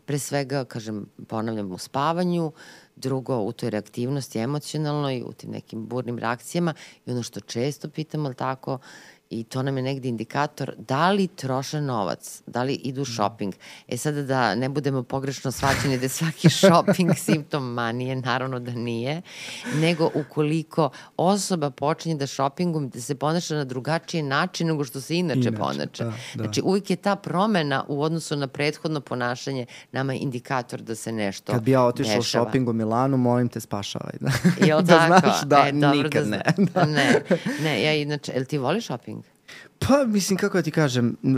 pre 0.05 0.19
svega, 0.19 0.65
kažem, 0.65 1.07
ponavljam, 1.29 1.73
u 1.73 1.79
spavanju, 1.79 2.53
drugo 2.97 3.39
u 3.39 3.53
toj 3.53 3.71
reaktivnosti 3.71 4.39
emocionalnoj, 4.39 5.23
u 5.27 5.33
tim 5.33 5.51
nekim 5.51 5.87
burnim 5.87 6.19
reakcijama 6.19 6.75
i 7.07 7.11
ono 7.11 7.23
što 7.23 7.41
često 7.41 7.89
pitamo, 7.89 8.27
ali 8.27 8.35
tako, 8.35 8.79
i 9.33 9.45
to 9.45 9.63
nam 9.63 9.77
je 9.77 9.83
negde 9.85 10.09
indikator 10.09 10.75
da 10.79 11.11
li 11.11 11.27
troše 11.29 11.81
novac, 11.81 12.43
da 12.47 12.63
li 12.63 12.75
idu 12.75 13.05
shopping. 13.07 13.55
E 13.89 13.97
sada 13.97 14.23
da 14.25 14.55
ne 14.55 14.69
budemo 14.69 15.03
pogrešno 15.05 15.51
svaćeni 15.53 15.99
da 15.99 16.05
je 16.05 16.09
svaki 16.11 16.49
shopping 16.61 17.11
simptom 17.17 17.65
manije, 17.65 18.17
naravno 18.17 18.61
da 18.61 18.73
nije, 18.73 19.23
nego 19.75 20.11
ukoliko 20.17 20.83
osoba 21.17 21.71
počinje 21.73 22.15
da 22.15 22.27
shoppingom, 22.27 22.89
da 22.89 23.01
se 23.01 23.15
ponaša 23.15 23.55
na 23.55 23.65
drugačiji 23.65 24.23
način 24.23 24.67
nego 24.67 24.85
što 24.85 25.01
se 25.01 25.17
inače, 25.17 25.41
Inače, 25.41 25.57
ponaša. 25.57 25.87
da, 25.99 26.11
da. 26.35 26.43
Znači 26.43 26.63
uvijek 26.63 26.91
je 26.91 26.97
ta 26.99 27.17
promena 27.17 27.85
u 27.89 28.03
odnosu 28.03 28.37
na 28.37 28.47
prethodno 28.47 29.01
ponašanje 29.03 29.67
nama 29.93 30.15
indikator 30.15 30.81
da 30.83 30.95
se 30.95 31.13
nešto 31.13 31.53
Kad 31.53 31.63
bi 31.63 31.71
ja 31.71 31.83
otišao 31.83 32.13
u 32.13 32.17
dešava. 32.17 32.45
shopping 32.45 32.69
u 32.69 32.73
Milanu, 32.73 33.17
molim 33.19 33.49
te 33.49 33.61
spašavaj. 33.61 34.13
Da, 34.21 34.31
Jel 34.67 34.83
da 34.83 34.99
tako? 34.99 35.21
znaš 35.21 35.43
da 35.43 35.57
e, 35.59 35.73
dobro 35.73 35.91
nikad 35.93 36.25
da 36.25 36.31
ne. 36.31 36.43
zna- 36.57 36.67
Da. 36.75 36.85
ne. 36.87 37.23
Ne, 37.63 37.83
ja 37.83 37.95
inače, 37.95 38.33
jel 38.33 38.45
ti 38.45 38.59
voliš 38.59 38.85
shopping? 38.85 39.22
Pa, 39.79 40.05
mislim, 40.07 40.37
kako 40.39 40.59
da 40.59 40.63
ti 40.63 40.71
kažem, 40.71 41.09
e, 41.09 41.29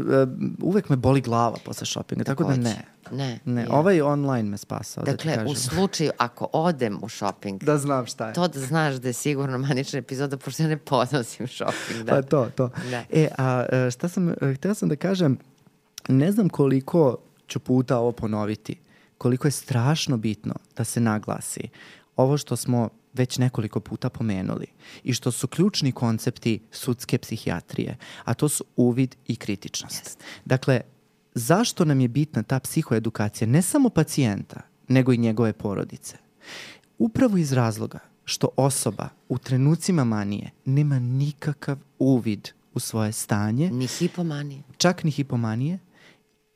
uvek 0.62 0.88
me 0.88 0.96
boli 0.96 1.20
glava 1.20 1.56
posle 1.64 1.86
shoppinga, 1.86 2.24
tako 2.24 2.44
da 2.44 2.56
ne. 2.56 2.84
Ne. 3.12 3.40
Ne, 3.44 3.62
ja. 3.62 3.68
ovaj 3.70 4.00
online 4.00 4.42
me 4.42 4.58
spasao, 4.58 5.04
da 5.04 5.10
ti 5.10 5.16
Dakle, 5.16 5.34
kažem. 5.34 5.52
u 5.52 5.54
slučaju 5.54 6.10
ako 6.18 6.48
odem 6.52 6.98
u 7.02 7.08
shopping, 7.08 7.62
Da 7.64 7.78
znam 7.78 8.06
šta 8.06 8.28
je. 8.28 8.34
to 8.34 8.48
da 8.48 8.60
znaš 8.60 8.94
da 8.94 9.08
je 9.08 9.12
sigurno 9.12 9.58
manična 9.58 9.98
epizoda, 9.98 10.36
pošto 10.36 10.62
ja 10.62 10.68
ne 10.68 10.76
podnosim 10.76 11.48
shopping. 11.48 12.04
Da. 12.04 12.12
Pa 12.12 12.22
to, 12.22 12.50
to. 12.56 12.70
Da. 12.90 13.02
E, 13.10 13.28
a 13.38 13.66
e, 13.72 13.90
šta 13.90 14.08
sam, 14.08 14.28
e, 14.28 14.54
htio 14.54 14.74
sam 14.74 14.88
da 14.88 14.96
kažem, 14.96 15.38
ne 16.08 16.32
znam 16.32 16.48
koliko 16.48 17.16
ću 17.46 17.58
puta 17.60 17.98
ovo 17.98 18.12
ponoviti, 18.12 18.80
koliko 19.18 19.46
je 19.48 19.52
strašno 19.52 20.16
bitno 20.16 20.54
da 20.76 20.84
se 20.84 21.00
naglasi 21.00 21.68
ovo 22.16 22.38
što 22.38 22.56
smo 22.56 22.88
već 23.14 23.38
nekoliko 23.38 23.80
puta 23.80 24.10
pomenuli 24.10 24.66
i 25.04 25.12
što 25.14 25.32
su 25.32 25.48
ključni 25.48 25.92
koncepti 25.92 26.60
sudske 26.70 27.18
psihijatrije, 27.18 27.96
a 28.24 28.34
to 28.34 28.48
su 28.48 28.64
uvid 28.76 29.16
i 29.26 29.36
kritičnost. 29.36 30.18
Dakle, 30.44 30.80
zašto 31.34 31.84
nam 31.84 32.00
je 32.00 32.08
bitna 32.08 32.42
ta 32.42 32.60
psihoedukacija 32.60 33.48
ne 33.48 33.62
samo 33.62 33.88
pacijenta, 33.88 34.60
nego 34.88 35.12
i 35.12 35.18
njegove 35.18 35.52
porodice? 35.52 36.16
Upravo 36.98 37.36
iz 37.36 37.52
razloga 37.52 37.98
što 38.24 38.48
osoba 38.56 39.08
u 39.28 39.38
trenucima 39.38 40.04
manije 40.04 40.50
nema 40.64 40.98
nikakav 40.98 41.78
uvid 41.98 42.48
u 42.74 42.80
svoje 42.80 43.12
stanje, 43.12 43.70
Ni 43.70 43.86
hipomanije. 43.86 44.62
čak 44.76 45.04
ni 45.04 45.10
hipomanije 45.10 45.78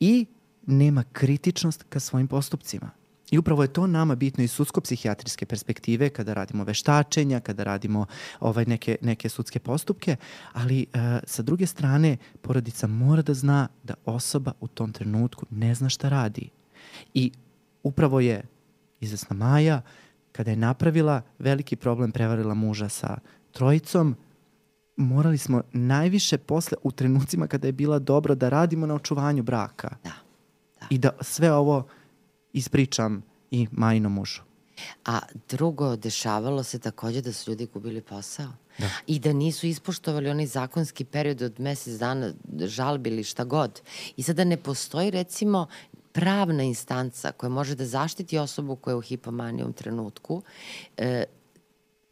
i 0.00 0.26
nema 0.66 1.04
kritičnost 1.12 1.84
ka 1.88 2.00
svojim 2.00 2.28
postupcima. 2.28 2.90
I 3.30 3.38
upravo 3.38 3.62
je 3.62 3.72
to 3.72 3.86
nama 3.86 4.14
bitno 4.14 4.44
iz 4.44 4.52
sudsko-psihijatrijske 4.52 5.46
perspektive 5.46 6.10
kada 6.10 6.34
radimo 6.34 6.64
veštačenja, 6.64 7.40
kada 7.40 7.64
radimo 7.64 8.06
ovaj 8.40 8.64
neke, 8.64 8.96
neke 9.02 9.28
sudske 9.28 9.58
postupke, 9.58 10.16
ali 10.52 10.82
e, 10.82 10.86
sa 11.24 11.42
druge 11.42 11.66
strane 11.66 12.16
porodica 12.40 12.86
mora 12.86 13.22
da 13.22 13.34
zna 13.34 13.68
da 13.82 13.94
osoba 14.04 14.52
u 14.60 14.68
tom 14.68 14.92
trenutku 14.92 15.46
ne 15.50 15.74
zna 15.74 15.88
šta 15.88 16.08
radi. 16.08 16.50
I 17.14 17.32
upravo 17.82 18.20
je 18.20 18.42
izvesna 19.00 19.36
Maja, 19.36 19.82
kada 20.32 20.50
je 20.50 20.56
napravila 20.56 21.22
veliki 21.38 21.76
problem, 21.76 22.12
prevarila 22.12 22.54
muža 22.54 22.88
sa 22.88 23.18
trojicom, 23.52 24.16
morali 24.96 25.38
smo 25.38 25.62
najviše 25.72 26.38
posle 26.38 26.76
u 26.82 26.90
trenucima 26.90 27.46
kada 27.46 27.68
je 27.68 27.72
bila 27.72 27.98
dobro 27.98 28.34
da 28.34 28.48
radimo 28.48 28.86
na 28.86 28.94
očuvanju 28.94 29.42
braka 29.42 29.88
Da. 30.04 30.12
da. 30.80 30.86
i 30.90 30.98
da 30.98 31.10
sve 31.20 31.52
ovo 31.52 31.88
ispričam 32.52 33.22
i 33.50 33.66
majinom 33.72 34.12
mužu. 34.12 34.42
A 35.04 35.18
drugo, 35.48 35.96
dešavalo 35.96 36.62
se 36.62 36.78
takođe 36.78 37.20
da 37.20 37.32
su 37.32 37.50
ljudi 37.50 37.66
gubili 37.66 38.00
posao. 38.00 38.52
Da. 38.78 38.90
I 39.06 39.18
da 39.18 39.32
nisu 39.32 39.66
ispoštovali 39.66 40.30
onaj 40.30 40.46
zakonski 40.46 41.04
period 41.04 41.42
od 41.42 41.60
mesec 41.60 41.98
dana 41.98 42.32
žalbi 42.58 43.10
ili 43.10 43.24
šta 43.24 43.44
god. 43.44 43.80
I 44.16 44.22
sada 44.22 44.44
ne 44.44 44.56
postoji 44.56 45.10
recimo 45.10 45.66
pravna 46.12 46.62
instanca 46.62 47.32
koja 47.32 47.50
može 47.50 47.74
da 47.74 47.86
zaštiti 47.86 48.38
osobu 48.38 48.76
koja 48.76 48.92
je 48.92 48.96
u 48.96 49.00
hipomanijom 49.00 49.72
trenutku, 49.72 50.42
e, 50.96 51.24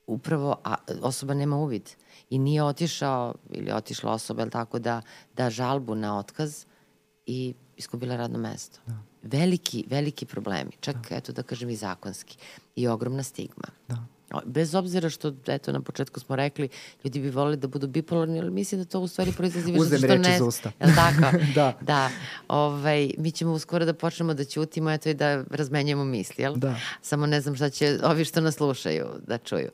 upravo 0.06 0.56
a, 0.64 0.74
osoba 1.02 1.34
nema 1.34 1.56
uvid 1.56 1.90
i 2.30 2.38
nije 2.38 2.62
otišao 2.62 3.34
ili 3.50 3.72
otišla 3.72 4.12
osoba, 4.12 4.42
jel 4.42 4.50
tako, 4.50 4.78
da, 4.78 5.02
da 5.36 5.50
žalbu 5.50 5.94
na 5.94 6.18
otkaz 6.18 6.64
i 7.26 7.54
iskubila 7.76 8.16
radno 8.16 8.38
mesto. 8.38 8.80
Da. 8.86 8.94
Veliki, 9.26 9.84
veliki 9.90 10.26
problemi, 10.26 10.70
čak 10.80 10.96
da. 11.10 11.16
eto 11.16 11.32
da 11.32 11.42
kažem 11.42 11.70
i 11.70 11.76
zakonski 11.76 12.36
i 12.76 12.88
ogromna 12.88 13.22
stigma. 13.22 13.68
Da. 13.88 14.06
Bez 14.44 14.74
obzira 14.74 15.10
što, 15.10 15.32
eto, 15.46 15.72
na 15.72 15.80
početku 15.80 16.20
smo 16.20 16.36
rekli, 16.36 16.68
ljudi 17.04 17.20
bi 17.20 17.30
volili 17.30 17.56
da 17.56 17.68
budu 17.68 17.86
bipolarni, 17.86 18.40
ali 18.40 18.50
mislim 18.50 18.80
da 18.80 18.84
to 18.84 19.00
u 19.00 19.08
stvari 19.08 19.32
proizlazi 19.32 19.72
više 19.72 19.82
Uzem 19.82 19.98
zato 19.98 20.12
što 20.12 20.22
ne... 20.22 20.36
iz 20.36 20.40
usta. 20.40 20.72
Jel 20.80 20.90
tako? 20.94 21.36
Da. 21.54 21.78
Da. 21.80 22.10
Ovaj, 22.48 23.10
mi 23.18 23.30
ćemo 23.30 23.52
uskoro 23.52 23.84
da 23.84 23.94
počnemo 23.94 24.34
da 24.34 24.44
ćutimo, 24.44 24.90
eto 24.90 25.08
i 25.08 25.14
da 25.14 25.44
razmenjujemo 25.50 26.04
misli, 26.04 26.42
jel? 26.42 26.54
Da. 26.56 26.76
Samo 27.02 27.26
ne 27.26 27.40
znam 27.40 27.56
šta 27.56 27.70
će 27.70 27.98
ovi 28.02 28.24
što 28.24 28.40
nas 28.40 28.54
slušaju 28.54 29.06
da 29.26 29.38
čuju. 29.38 29.70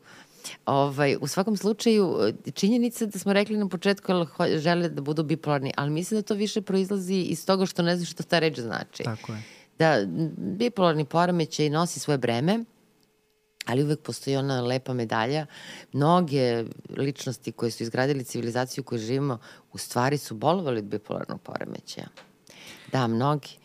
Ovaj, 0.67 1.17
u 1.21 1.27
svakom 1.27 1.57
slučaju, 1.57 2.33
činjenica 2.55 3.07
da 3.07 3.19
smo 3.19 3.33
rekli 3.33 3.57
na 3.57 3.69
početku 3.69 4.13
jel, 4.13 4.27
žele 4.59 4.89
da 4.89 5.03
budu 5.03 5.23
bipolarni, 5.23 5.73
ali 5.77 5.91
mislim 5.91 6.21
da 6.21 6.27
to 6.27 6.35
više 6.35 6.63
proizlazi 6.63 7.15
iz 7.15 7.47
toga 7.47 7.67
što 7.67 7.83
ne 7.83 7.97
znam 7.97 8.07
što 8.07 8.23
ta 8.23 8.39
reč 8.39 8.61
znači. 8.61 9.03
Tako 9.03 9.33
je. 9.33 9.43
Da 9.79 10.07
bipolarni 10.37 11.05
poremećaj 11.05 11.71
nosi 11.71 12.01
svoje 12.01 12.19
breme, 12.19 12.65
ali 13.67 13.83
uvek 13.83 14.01
postoji 14.01 14.37
ona 14.37 14.61
lepa 14.61 14.93
medalja. 14.93 15.47
Mnoge 15.93 16.65
ličnosti 16.97 17.53
koje 17.53 17.71
su 17.71 17.83
izgradili 17.83 18.25
civilizaciju 18.25 18.85
koju 18.85 18.99
živimo, 18.99 19.39
u 19.73 19.79
stvari 19.79 20.19
su 20.19 20.35
bolovali 20.35 20.79
od 20.79 20.85
bipolarnog 20.85 21.41
poremećaja. 21.41 22.07
Da, 22.93 23.07
mnogi. 23.07 23.59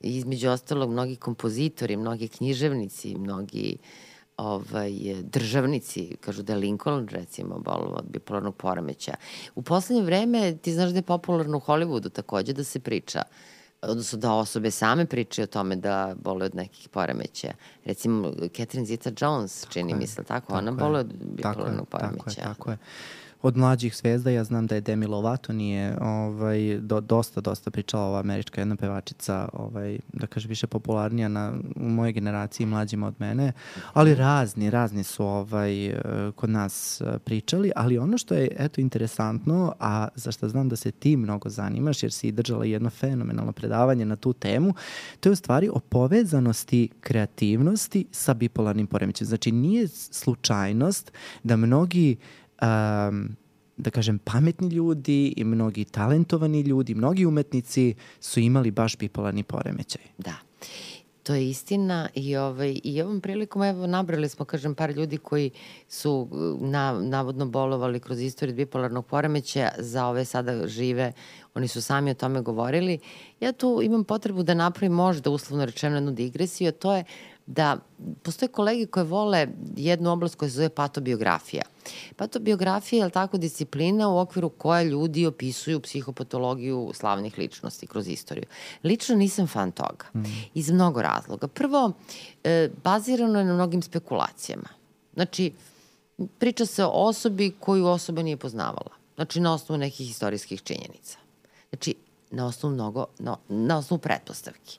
Između 0.00 0.50
ostalog, 0.50 0.90
mnogi 0.90 1.16
kompozitori, 1.16 1.96
mnogi 1.96 2.28
književnici, 2.28 3.14
mnogi 3.14 3.76
ovaj, 4.36 4.92
državnici, 5.22 6.16
kažu 6.20 6.42
da 6.42 6.52
je 6.52 6.58
Lincoln 6.58 7.08
recimo 7.08 7.58
bolovao 7.58 7.98
od 7.98 8.04
bipolarnog 8.08 8.56
poremeća. 8.56 9.14
U 9.54 9.62
poslednje 9.62 10.02
vreme 10.02 10.56
ti 10.56 10.72
znaš 10.72 10.90
da 10.90 10.98
je 10.98 11.02
popularno 11.02 11.56
u 11.56 11.60
Hollywoodu 11.60 12.10
takođe 12.12 12.52
da 12.52 12.64
se 12.64 12.80
priča 12.80 13.22
odnosno 13.88 14.18
da 14.18 14.32
osobe 14.32 14.70
same 14.70 15.06
pričaju 15.06 15.44
o 15.44 15.46
tome 15.46 15.76
da 15.76 16.14
bole 16.22 16.46
od 16.46 16.54
nekih 16.54 16.88
poremeća. 16.88 17.52
Recimo, 17.84 18.32
Catherine 18.56 18.86
Zeta-Jones, 18.86 19.66
čini 19.72 19.94
mi 19.94 20.06
se, 20.06 20.24
tako? 20.24 20.54
Ona 20.54 20.70
je, 20.70 20.76
bole 20.76 21.00
od 21.00 21.08
tako 21.08 21.24
bipolarnog 21.34 21.88
Tako 21.88 22.04
je, 22.04 22.10
poremeća. 22.10 22.42
tako 22.42 22.70
je. 22.70 22.78
Od 23.44 23.56
mlađih 23.56 23.96
zvezda 23.96 24.30
ja 24.30 24.44
znam 24.44 24.66
da 24.66 24.74
je 24.74 24.80
Demi 24.80 25.06
Lovato 25.06 25.52
nije 25.52 25.96
ovaj, 26.00 26.78
do, 26.80 27.00
dosta, 27.00 27.40
dosta 27.40 27.70
pričala 27.70 28.04
ova 28.04 28.20
američka 28.20 28.60
jedna 28.60 28.76
pevačica, 28.76 29.48
ovaj, 29.52 29.98
da 30.12 30.26
kaže 30.26 30.48
više 30.48 30.66
popularnija 30.66 31.28
na, 31.28 31.52
u 31.76 31.88
mojoj 31.88 32.12
generaciji 32.12 32.66
mlađima 32.66 33.06
od 33.06 33.14
mene, 33.18 33.52
ali 33.92 34.14
razni, 34.14 34.70
razni 34.70 35.04
su 35.04 35.26
ovaj, 35.26 35.94
kod 36.34 36.50
nas 36.50 37.00
eh, 37.00 37.18
pričali, 37.18 37.72
ali 37.76 37.98
ono 37.98 38.18
što 38.18 38.34
je 38.34 38.56
eto 38.58 38.80
interesantno, 38.80 39.74
a 39.80 40.08
za 40.14 40.32
što 40.32 40.48
znam 40.48 40.68
da 40.68 40.76
se 40.76 40.90
ti 40.90 41.16
mnogo 41.16 41.48
zanimaš, 41.48 42.02
jer 42.02 42.12
si 42.12 42.32
držala 42.32 42.64
jedno 42.64 42.90
fenomenalno 42.90 43.52
predavanje 43.52 44.04
na 44.04 44.16
tu 44.16 44.32
temu, 44.32 44.74
to 45.20 45.28
je 45.28 45.32
u 45.32 45.36
stvari 45.36 45.68
o 45.68 45.80
povezanosti 45.80 46.88
kreativnosti 47.00 48.06
sa 48.12 48.34
bipolarnim 48.34 48.86
poremećajem. 48.86 49.28
Znači 49.28 49.52
nije 49.52 49.88
slučajnost 49.88 51.12
da 51.42 51.56
mnogi 51.56 52.16
um, 52.62 53.36
da 53.76 53.90
kažem, 53.90 54.18
pametni 54.18 54.68
ljudi 54.68 55.34
i 55.36 55.44
mnogi 55.44 55.84
talentovani 55.84 56.60
ljudi, 56.60 56.94
mnogi 56.94 57.26
umetnici 57.26 57.94
su 58.20 58.40
imali 58.40 58.70
baš 58.70 58.96
bipolarni 58.96 59.42
poremećaj. 59.42 60.02
Da. 60.18 60.34
To 61.22 61.34
je 61.34 61.50
istina 61.50 62.08
i, 62.14 62.36
ovaj, 62.36 62.80
i 62.84 63.02
ovom 63.02 63.20
prilikom 63.20 63.62
evo 63.62 63.86
nabrali 63.86 64.28
smo, 64.28 64.44
kažem, 64.44 64.74
par 64.74 64.90
ljudi 64.90 65.16
koji 65.18 65.50
su 65.88 66.28
uh, 66.30 66.68
na, 66.68 67.00
navodno 67.00 67.46
bolovali 67.46 68.00
kroz 68.00 68.20
istoriju 68.20 68.56
bipolarnog 68.56 69.06
poremećaja, 69.06 69.70
za 69.78 70.06
ove 70.06 70.24
sada 70.24 70.68
žive, 70.68 71.12
oni 71.54 71.68
su 71.68 71.82
sami 71.82 72.10
o 72.10 72.14
tome 72.14 72.40
govorili. 72.40 72.98
Ja 73.40 73.52
tu 73.52 73.80
imam 73.82 74.04
potrebu 74.04 74.42
da 74.42 74.54
napravim 74.54 74.92
možda 74.92 75.30
uslovno 75.30 75.64
rečeno 75.64 75.96
jednu 75.96 76.12
digresiju, 76.12 76.68
a 76.68 76.72
to 76.72 76.96
je 76.96 77.04
da 77.46 77.76
postoje 78.22 78.48
kolege 78.48 78.86
koje 78.86 79.04
vole 79.04 79.48
jednu 79.76 80.12
oblast 80.12 80.34
koja 80.34 80.48
se 80.48 80.54
zove 80.56 80.68
patobiografija. 80.68 81.62
Patobiografija 82.16 83.04
je 83.04 83.10
tako 83.10 83.36
disciplina 83.36 84.08
u 84.08 84.18
okviru 84.18 84.48
koje 84.48 84.84
ljudi 84.84 85.26
opisuju 85.26 85.80
psihopatologiju 85.80 86.90
slavnih 86.94 87.38
ličnosti 87.38 87.86
kroz 87.86 88.08
istoriju. 88.08 88.44
Lično 88.84 89.16
nisam 89.16 89.46
fan 89.46 89.72
toga. 89.72 90.06
Mm. 90.14 90.22
Iz 90.54 90.70
mnogo 90.70 91.02
razloga. 91.02 91.48
Prvo, 91.48 91.92
e, 92.44 92.70
bazirano 92.84 93.38
je 93.38 93.44
na 93.44 93.54
mnogim 93.54 93.82
spekulacijama. 93.82 94.68
Znači, 95.14 95.52
priča 96.38 96.66
se 96.66 96.84
o 96.84 96.90
osobi 96.90 97.54
koju 97.60 97.86
osoba 97.86 98.22
nije 98.22 98.36
poznavala. 98.36 98.90
Znači, 99.14 99.40
na 99.40 99.54
osnovu 99.54 99.78
nekih 99.78 100.10
istorijskih 100.10 100.62
činjenica. 100.62 101.18
Znači, 101.68 101.94
na 102.30 102.46
osnovu 102.46 102.74
mnogo, 102.74 103.06
no, 103.18 103.38
na 103.48 103.78
osnovu 103.78 103.98
pretpostavki. 103.98 104.78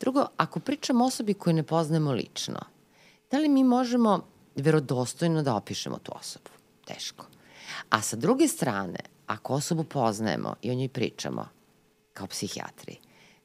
Drugo, 0.00 0.26
ako 0.36 0.60
pričamo 0.60 1.04
o 1.04 1.06
osobi 1.06 1.34
koju 1.34 1.54
ne 1.54 1.62
poznajemo 1.62 2.12
lično, 2.12 2.60
da 3.30 3.38
li 3.38 3.48
mi 3.48 3.64
možemo 3.64 4.26
verodostojno 4.56 5.42
da 5.42 5.54
opišemo 5.54 5.98
tu 5.98 6.12
osobu? 6.14 6.50
Teško. 6.84 7.26
A 7.90 8.02
sa 8.02 8.16
druge 8.16 8.48
strane, 8.48 8.98
ako 9.26 9.54
osobu 9.54 9.84
poznajemo 9.84 10.54
i 10.62 10.70
o 10.70 10.74
njoj 10.74 10.88
pričamo, 10.88 11.48
kao 12.12 12.26
psihijatri, 12.26 12.96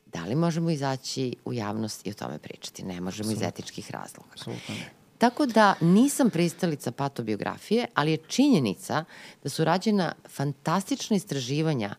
da 0.05 0.25
li 0.25 0.35
možemo 0.35 0.69
izaći 0.69 1.35
u 1.45 1.53
javnost 1.53 2.07
i 2.07 2.09
o 2.09 2.13
tome 2.13 2.39
pričati? 2.39 2.83
Ne 2.83 3.01
možemo 3.01 3.29
Absolutno. 3.29 3.47
iz 3.47 3.47
etičkih 3.47 3.91
razloga. 3.91 4.29
Absolutno 4.33 4.75
ne. 4.75 5.01
Tako 5.17 5.45
da 5.45 5.75
nisam 5.81 6.29
pristalica 6.29 6.91
patobiografije, 6.91 7.87
ali 7.93 8.11
je 8.11 8.17
činjenica 8.17 9.05
da 9.43 9.49
su 9.49 9.63
rađena 9.63 10.13
fantastična 10.29 11.15
istraživanja 11.15 11.95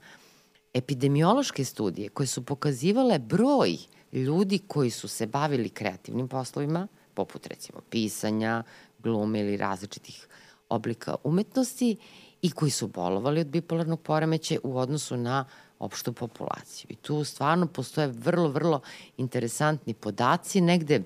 epidemiološke 0.75 1.65
studije 1.65 2.09
koje 2.09 2.27
su 2.27 2.45
pokazivale 2.45 3.19
broj 3.19 3.77
ljudi 4.13 4.59
koji 4.67 4.91
su 4.91 5.09
se 5.09 5.27
bavili 5.27 5.69
kreativnim 5.69 6.29
poslovima, 6.29 6.89
poput 7.15 7.47
recimo 7.47 7.81
pisanja, 7.91 8.63
glume 8.99 9.41
ili 9.41 9.57
različitih 9.57 10.29
oblika 10.69 11.17
umetnosti 11.25 11.97
i 12.43 12.51
koji 12.51 12.71
su 12.71 12.87
bolovali 12.89 13.41
od 13.41 13.47
bipolarnog 13.47 14.01
poremeća 14.01 14.55
u 14.63 14.79
odnosu 14.79 15.17
na 15.17 15.45
opštu 15.79 16.13
populaciju. 16.13 16.87
I 16.91 16.97
tu 16.97 17.25
stvarno 17.25 17.67
postoje 17.67 18.07
vrlo, 18.07 18.49
vrlo 18.49 18.81
interesantni 19.17 19.95
podaci. 19.95 20.61
Negde 20.61 21.03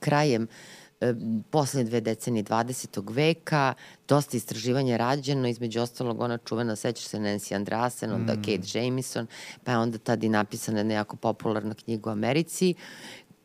krajem 0.00 0.42
uh, 0.42 0.81
poslednje 1.50 1.90
dve 1.90 2.00
decenije 2.00 2.44
20. 2.44 3.14
veka, 3.14 3.74
dosta 4.08 4.36
istraživanja 4.36 4.96
rađeno, 4.96 5.48
između 5.48 5.80
ostalog 5.80 6.20
ona 6.20 6.38
čuvena, 6.38 6.76
sećaš 6.76 7.04
se 7.04 7.18
Nancy 7.18 7.54
Andreasen, 7.54 8.12
onda 8.12 8.32
mm. 8.32 8.42
Kate 8.42 8.78
Jamison, 8.78 9.26
pa 9.64 9.72
je 9.72 9.78
onda 9.78 9.98
tada 9.98 10.26
i 10.26 10.28
napisana 10.28 10.78
jedna 10.78 10.94
jako 10.94 11.16
popularna 11.16 11.74
knjiga 11.74 12.10
u 12.10 12.12
Americi, 12.12 12.74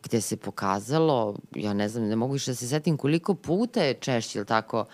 gde 0.03 0.21
se 0.21 0.37
pokazalo, 0.37 1.35
ja 1.55 1.73
ne 1.73 1.89
znam, 1.89 2.07
ne 2.07 2.15
mogu 2.15 2.33
više 2.33 2.51
da 2.51 2.55
se 2.55 2.67
setim 2.67 2.97
koliko 2.97 3.35
puta 3.35 3.83
je 3.83 3.93
češće, 3.93 4.39
ili 4.39 4.45
tako, 4.45 4.85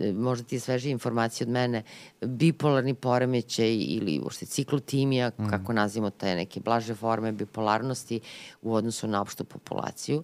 e, 0.00 0.12
možda 0.12 0.46
ti 0.46 0.56
je 0.56 0.60
sveže 0.60 0.90
informacije 0.90 1.46
od 1.46 1.52
mene, 1.52 1.82
bipolarni 2.20 2.94
poremećaj 2.94 3.74
ili 3.74 4.20
uopšte 4.22 4.46
ciklotimija, 4.46 5.30
mm. 5.38 5.48
kako 5.50 5.72
nazivamo 5.72 6.10
te 6.10 6.34
neke 6.34 6.60
blaže 6.60 6.94
forme 6.94 7.32
bipolarnosti 7.32 8.20
u 8.62 8.74
odnosu 8.74 9.06
na 9.06 9.20
opštu 9.20 9.44
populaciju 9.44 10.22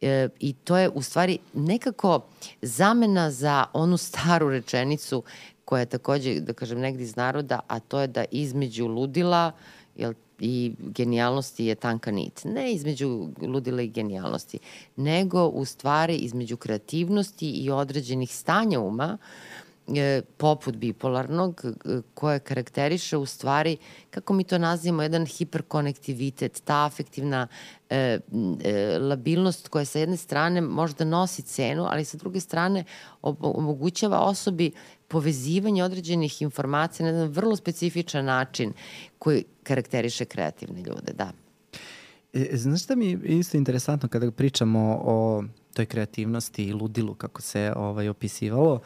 e, 0.00 0.28
i 0.40 0.52
to 0.52 0.76
je 0.76 0.88
u 0.88 1.02
stvari 1.02 1.38
nekako 1.54 2.20
zamena 2.62 3.30
za 3.30 3.64
onu 3.72 3.96
staru 3.96 4.50
rečenicu 4.50 5.22
koja 5.64 5.80
je 5.80 5.86
takođe, 5.86 6.40
da 6.40 6.52
kažem, 6.52 6.80
negdje 6.80 7.04
iz 7.04 7.16
naroda, 7.16 7.60
a 7.68 7.80
to 7.80 8.00
je 8.00 8.06
da 8.06 8.24
između 8.30 8.86
ludila 8.86 9.52
jel, 9.96 10.12
i 10.38 10.72
genijalnosti 10.78 11.64
je 11.64 11.74
tanka 11.74 12.10
nit. 12.10 12.44
Ne 12.44 12.72
između 12.72 13.28
ludila 13.42 13.82
i 13.82 13.88
genijalnosti, 13.88 14.58
nego 14.96 15.46
u 15.46 15.64
stvari 15.64 16.16
između 16.16 16.56
kreativnosti 16.56 17.50
i 17.50 17.70
određenih 17.70 18.36
stanja 18.36 18.80
uma 18.80 19.18
e, 19.18 19.65
poput 20.36 20.76
bipolarnog, 20.76 21.62
e, 21.64 22.00
koje 22.14 22.38
karakteriše 22.38 23.16
u 23.16 23.26
stvari, 23.26 23.76
kako 24.10 24.34
mi 24.34 24.44
to 24.44 24.58
nazivamo, 24.58 25.02
jedan 25.02 25.26
hiperkonektivitet, 25.26 26.62
ta 26.64 26.84
afektivna 26.84 27.46
e, 27.90 27.96
e, 28.64 28.98
labilnost 28.98 29.68
koja 29.68 29.84
sa 29.84 29.98
jedne 29.98 30.16
strane 30.16 30.60
možda 30.60 31.04
nosi 31.04 31.42
cenu, 31.42 31.86
ali 31.90 32.04
sa 32.04 32.16
druge 32.16 32.40
strane 32.40 32.84
omogućava 33.22 34.20
osobi 34.20 34.72
povezivanje 35.08 35.84
određenih 35.84 36.42
informacija 36.42 37.04
na 37.04 37.12
jedan 37.12 37.28
vrlo 37.28 37.56
specifičan 37.56 38.24
način 38.24 38.72
koji 39.18 39.44
karakteriše 39.62 40.24
kreativne 40.24 40.82
ljude, 40.82 41.12
da. 41.12 41.45
E, 42.36 42.56
znaš 42.56 42.82
šta 42.82 42.96
mi 42.96 43.10
je 43.10 43.18
isto 43.24 43.56
interesantno 43.56 44.08
kada 44.08 44.30
pričamo 44.30 45.00
o 45.04 45.44
toj 45.74 45.86
kreativnosti 45.86 46.64
i 46.64 46.72
ludilu 46.72 47.14
kako 47.14 47.42
se 47.42 47.72
ovaj 47.76 48.08
opisivalo? 48.08 48.80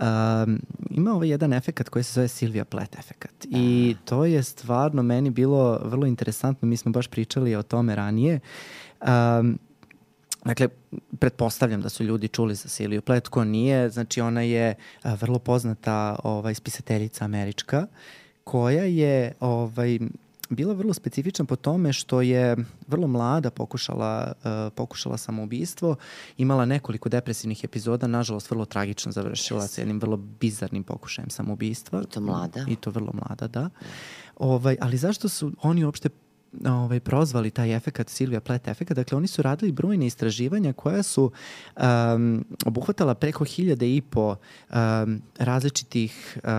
Um, 0.00 0.60
ima 0.90 1.12
ovaj 1.12 1.28
jedan 1.28 1.52
efekat 1.52 1.88
koji 1.88 2.02
se 2.02 2.12
zove 2.12 2.28
Silvia 2.28 2.64
Plath 2.64 2.98
efekat. 2.98 3.46
I 3.50 3.96
to 4.04 4.24
je 4.24 4.42
stvarno 4.42 5.02
meni 5.02 5.30
bilo 5.30 5.80
vrlo 5.84 6.06
interesantno, 6.06 6.68
mi 6.68 6.76
smo 6.76 6.92
baš 6.92 7.08
pričali 7.08 7.54
o 7.54 7.62
tome 7.62 7.96
ranije. 7.96 8.40
Um, 9.00 9.58
Dakle, 10.44 10.68
pretpostavljam 11.18 11.80
da 11.82 11.88
su 11.88 12.04
ljudi 12.04 12.28
čuli 12.28 12.54
za 12.54 12.68
Silviju 12.68 13.02
Plath, 13.02 13.28
ko 13.28 13.44
nije, 13.44 13.90
znači 13.90 14.20
ona 14.20 14.42
je 14.42 14.74
a, 15.02 15.14
vrlo 15.14 15.38
poznata 15.38 16.16
ovaj, 16.24 16.54
spisateljica 16.54 17.24
američka, 17.24 17.86
koja 18.44 18.84
je 18.84 19.32
ovaj, 19.40 19.98
bila 20.50 20.74
vrlo 20.74 20.94
specifična 20.94 21.44
po 21.44 21.56
tome 21.56 21.92
što 21.92 22.20
je 22.20 22.56
vrlo 22.86 23.06
mlada 23.06 23.50
pokušala, 23.50 24.32
uh, 24.32 24.72
pokušala 24.74 25.16
samoubistvo, 25.16 25.96
imala 26.36 26.64
nekoliko 26.64 27.08
depresivnih 27.08 27.64
epizoda, 27.64 28.06
nažalost 28.06 28.50
vrlo 28.50 28.64
tragično 28.64 29.12
završila 29.12 29.62
yes. 29.62 29.66
sa 29.68 29.80
jednim 29.80 30.00
vrlo 30.00 30.16
bizarnim 30.16 30.84
pokušajem 30.84 31.30
samoubistva. 31.30 32.02
I 32.02 32.06
to 32.06 32.20
mlada. 32.20 32.64
I 32.68 32.76
to 32.76 32.90
vrlo 32.90 33.12
mlada, 33.12 33.48
da. 33.48 33.70
Ovaj, 34.36 34.76
ali 34.80 34.96
zašto 34.96 35.28
su 35.28 35.52
oni 35.62 35.84
uopšte 35.84 36.08
ovaj, 36.66 37.00
prozvali 37.00 37.50
taj 37.50 37.76
efekat, 37.76 38.08
Silvia 38.08 38.40
Plath 38.40 38.68
efekat. 38.68 38.96
Dakle, 38.96 39.16
oni 39.16 39.26
su 39.26 39.42
radili 39.42 39.72
brojne 39.72 40.06
istraživanja 40.06 40.72
koja 40.72 41.02
su 41.02 41.32
um, 41.76 42.44
obuhvatala 42.66 43.14
preko 43.14 43.44
hiljade 43.44 43.96
i 43.96 44.00
po 44.00 44.36
um, 44.70 45.22
različitih 45.38 46.38
uh, 46.44 46.50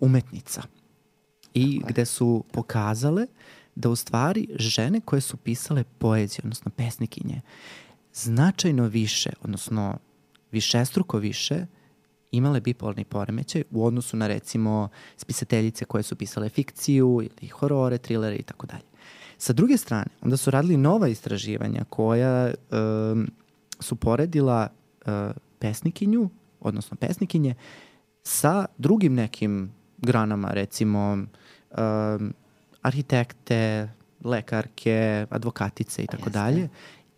umetnica 0.00 0.62
i 1.54 1.80
gde 1.86 2.04
su 2.04 2.44
pokazale 2.52 3.26
da 3.74 3.90
u 3.90 3.96
stvari 3.96 4.48
žene 4.54 5.00
koje 5.00 5.20
su 5.20 5.36
pisale 5.36 5.84
poeziju, 5.98 6.40
odnosno 6.44 6.70
pesnikinje, 6.70 7.40
značajno 8.14 8.86
više, 8.86 9.30
odnosno 9.40 9.98
višestruko 10.52 11.18
više, 11.18 11.66
imale 12.32 12.60
bipolarni 12.60 13.04
poremećaj 13.04 13.62
u 13.70 13.86
odnosu 13.86 14.16
na 14.16 14.26
recimo 14.26 14.88
spisateljice 15.16 15.84
koje 15.84 16.02
su 16.02 16.16
pisale 16.16 16.48
fikciju 16.48 17.20
ili 17.22 17.48
horore, 17.48 17.98
trilere 17.98 18.36
i 18.36 18.42
tako 18.42 18.66
dalje. 18.66 18.88
Sa 19.38 19.52
druge 19.52 19.76
strane, 19.76 20.06
onda 20.20 20.36
su 20.36 20.50
radili 20.50 20.76
nova 20.76 21.08
istraživanja 21.08 21.84
koja 21.88 22.54
um, 22.70 23.30
su 23.80 23.96
poredila 23.96 24.68
uh, 25.06 25.12
pesnikinju, 25.58 26.30
odnosno 26.60 26.96
pesnikinje, 26.96 27.54
sa 28.22 28.66
drugim 28.78 29.14
nekim 29.14 29.72
granama, 29.98 30.48
recimo 30.48 31.12
um, 31.12 32.32
arhitekte, 32.82 33.88
lekarke, 34.24 35.26
advokatice 35.30 36.02
i 36.02 36.06
tako 36.06 36.30
dalje. 36.30 36.68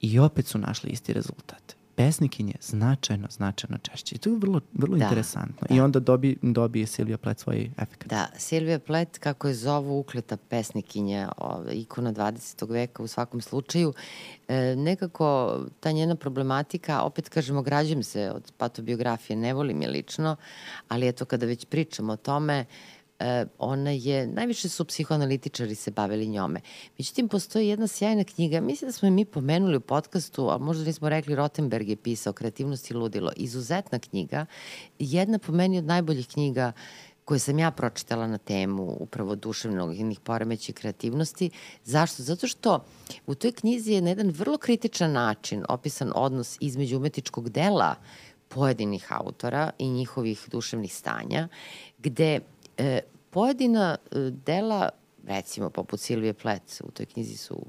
I 0.00 0.18
opet 0.18 0.46
su 0.46 0.58
našli 0.58 0.90
isti 0.90 1.12
rezultat. 1.12 1.76
Pesnikinje 2.00 2.54
značajno, 2.60 3.28
značajno 3.30 3.78
češće. 3.78 4.14
I 4.14 4.18
to 4.18 4.30
je 4.30 4.36
vrlo, 4.38 4.60
vrlo 4.72 4.96
da, 4.96 5.04
interesantno. 5.04 5.66
Da. 5.68 5.74
I 5.74 5.80
onda 5.80 6.00
dobi, 6.00 6.36
dobije 6.42 6.86
Silvija 6.86 7.18
Plet 7.18 7.38
svoj 7.38 7.70
efekt. 7.78 8.06
Da, 8.06 8.26
Silvija 8.36 8.78
Plet, 8.78 9.18
kako 9.18 9.48
je 9.48 9.54
zovu 9.54 9.98
ukleta 9.98 10.36
pesnikinja, 10.36 11.32
ove, 11.36 11.72
ikona 11.74 12.12
20. 12.12 12.70
veka 12.70 13.02
u 13.02 13.06
svakom 13.06 13.40
slučaju, 13.40 13.92
e, 14.48 14.76
nekako 14.76 15.58
ta 15.80 15.92
njena 15.92 16.14
problematika, 16.14 17.02
opet 17.02 17.28
kažemo, 17.28 17.62
građem 17.62 18.02
se 18.02 18.30
od 18.30 18.52
patobiografije, 18.56 19.36
ne 19.36 19.54
volim 19.54 19.82
je 19.82 19.88
lično, 19.88 20.36
ali 20.88 21.08
eto 21.08 21.24
kada 21.24 21.46
već 21.46 21.64
pričamo 21.64 22.12
o 22.12 22.16
tome, 22.16 22.58
e, 22.58 22.64
ona 23.58 23.90
je, 23.90 24.26
najviše 24.26 24.68
su 24.68 24.84
psihoanalitičari 24.84 25.74
se 25.74 25.90
bavili 25.90 26.26
njome. 26.26 26.60
Međutim, 26.98 27.28
postoji 27.28 27.68
jedna 27.68 27.86
sjajna 27.86 28.24
knjiga, 28.24 28.60
mislim 28.60 28.88
da 28.88 28.92
smo 28.92 29.06
je 29.06 29.12
mi 29.12 29.24
pomenuli 29.24 29.76
u 29.76 29.80
podcastu, 29.80 30.50
a 30.50 30.58
možda 30.58 30.84
nismo 30.84 31.08
rekli, 31.08 31.34
Rotenberg 31.34 31.88
je 31.88 31.96
pisao 31.96 32.32
Kreativnost 32.32 32.90
i 32.90 32.94
ludilo. 32.94 33.32
Izuzetna 33.36 33.98
knjiga, 33.98 34.46
jedna 34.98 35.38
po 35.38 35.52
meni 35.52 35.78
od 35.78 35.84
najboljih 35.84 36.28
knjiga 36.28 36.72
koje 37.24 37.38
sam 37.38 37.58
ja 37.58 37.70
pročitala 37.70 38.26
na 38.26 38.38
temu 38.38 38.96
upravo 39.00 39.34
duševnog 39.34 39.96
inih 39.96 40.20
poremeća 40.20 40.70
i 40.70 40.74
kreativnosti. 40.74 41.50
Zašto? 41.84 42.22
Zato 42.22 42.46
što 42.46 42.84
u 43.26 43.34
toj 43.34 43.52
knjizi 43.52 43.92
je 43.92 44.00
na 44.02 44.08
jedan 44.08 44.30
vrlo 44.30 44.58
kritičan 44.58 45.12
način 45.12 45.64
opisan 45.68 46.12
odnos 46.14 46.56
između 46.60 46.96
umetničkog 46.96 47.48
dela 47.48 47.94
pojedinih 48.48 49.06
autora 49.08 49.70
i 49.78 49.88
njihovih 49.88 50.48
duševnih 50.50 50.94
stanja, 50.94 51.48
gde 51.98 52.40
e, 52.80 53.00
pojedina 53.30 53.96
e, 53.96 54.30
dela, 54.30 54.88
recimo 55.26 55.70
poput 55.70 56.00
Silvije 56.00 56.34
Plec, 56.34 56.80
u 56.80 56.90
toj 56.90 57.06
knjizi 57.06 57.36
su 57.36 57.66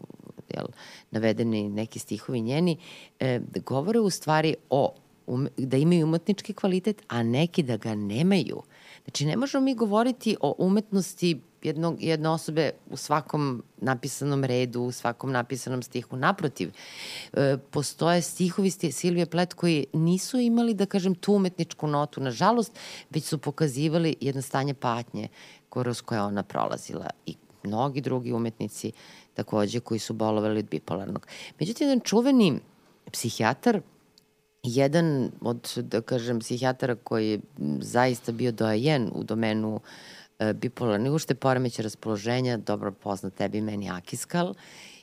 jel, 0.49 0.65
navedeni 1.11 1.69
neki 1.69 1.99
stihovi 1.99 2.41
njeni, 2.41 2.77
e, 3.19 3.39
govore 3.65 3.99
u 3.99 4.09
stvari 4.09 4.55
o 4.69 4.93
um, 5.27 5.47
da 5.57 5.77
imaju 5.77 6.05
umetnički 6.05 6.53
kvalitet, 6.53 7.03
a 7.07 7.23
neki 7.23 7.63
da 7.63 7.77
ga 7.77 7.95
nemaju. 7.95 8.61
Znači, 9.03 9.25
ne 9.25 9.37
možemo 9.37 9.63
mi 9.63 9.75
govoriti 9.75 10.37
o 10.41 10.55
umetnosti 10.57 11.41
jednog, 11.63 12.03
jedne 12.03 12.29
osobe 12.29 12.71
u 12.89 12.97
svakom 12.97 13.63
napisanom 13.77 14.43
redu, 14.43 14.81
u 14.81 14.91
svakom 14.91 15.31
napisanom 15.31 15.83
stihu. 15.83 16.15
Naprotiv, 16.15 16.71
e, 17.33 17.57
postoje 17.71 18.21
stihovi 18.21 18.71
Silvije 18.71 19.25
Plet 19.25 19.53
koji 19.53 19.85
nisu 19.93 20.39
imali, 20.39 20.73
da 20.73 20.85
kažem, 20.85 21.15
tu 21.15 21.33
umetničku 21.33 21.87
notu, 21.87 22.21
nažalost, 22.21 22.79
već 23.09 23.23
su 23.23 23.37
pokazivali 23.37 24.15
jedno 24.21 24.41
stanje 24.41 24.73
patnje 24.73 25.27
kroz 25.69 26.01
koje 26.01 26.21
ona 26.21 26.43
prolazila 26.43 27.09
i 27.25 27.35
mnogi 27.63 28.01
drugi 28.01 28.33
umetnici 28.33 28.91
takođe 29.33 29.79
koji 29.79 29.99
su 29.99 30.13
bolovali 30.13 30.59
od 30.59 30.69
bipolarnog. 30.69 31.27
Međutim, 31.59 31.87
jedan 31.87 31.99
čuveni 31.99 32.59
psihijatar 33.11 33.81
jedan 34.63 35.31
od, 35.41 35.73
da 35.75 36.01
kažem, 36.01 36.39
psihijatara 36.39 36.95
koji 36.95 37.29
je 37.29 37.39
zaista 37.79 38.31
bio 38.31 38.51
doajen 38.51 39.11
u 39.15 39.23
domenu 39.23 39.79
e, 39.79 40.20
bipolarni 40.53 41.09
ušte 41.09 41.35
poremeće 41.35 41.81
raspoloženja, 41.81 42.57
dobro 42.57 42.91
poznat 42.91 43.33
tebi 43.33 43.61
meni 43.61 43.89
Akiskal, 43.89 44.53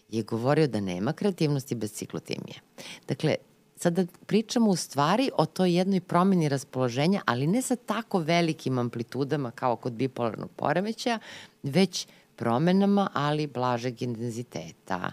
je 0.09 0.23
govorio 0.23 0.67
da 0.67 0.81
nema 0.81 1.13
kreativnosti 1.13 1.75
bez 1.75 1.93
ciklotimije. 1.93 2.61
Dakle, 3.09 3.35
sada 3.77 4.07
pričamo 4.27 4.71
u 4.71 4.77
stvari 4.77 5.31
o 5.37 5.47
toj 5.47 5.77
jednoj 5.77 6.01
promeni 6.01 6.49
raspoloženja, 6.49 7.23
ali 7.27 7.47
ne 7.47 7.63
sa 7.63 7.77
tako 7.77 8.19
velikim 8.19 8.79
amplitudama 8.79 9.51
kao 9.51 9.77
kod 9.77 9.93
bipolarnog 9.93 10.51
poremeća, 10.57 11.19
već 11.63 12.07
promenama, 12.37 13.11
ali 13.15 13.47
blažeg 13.47 14.03
intenziteta. 14.03 15.13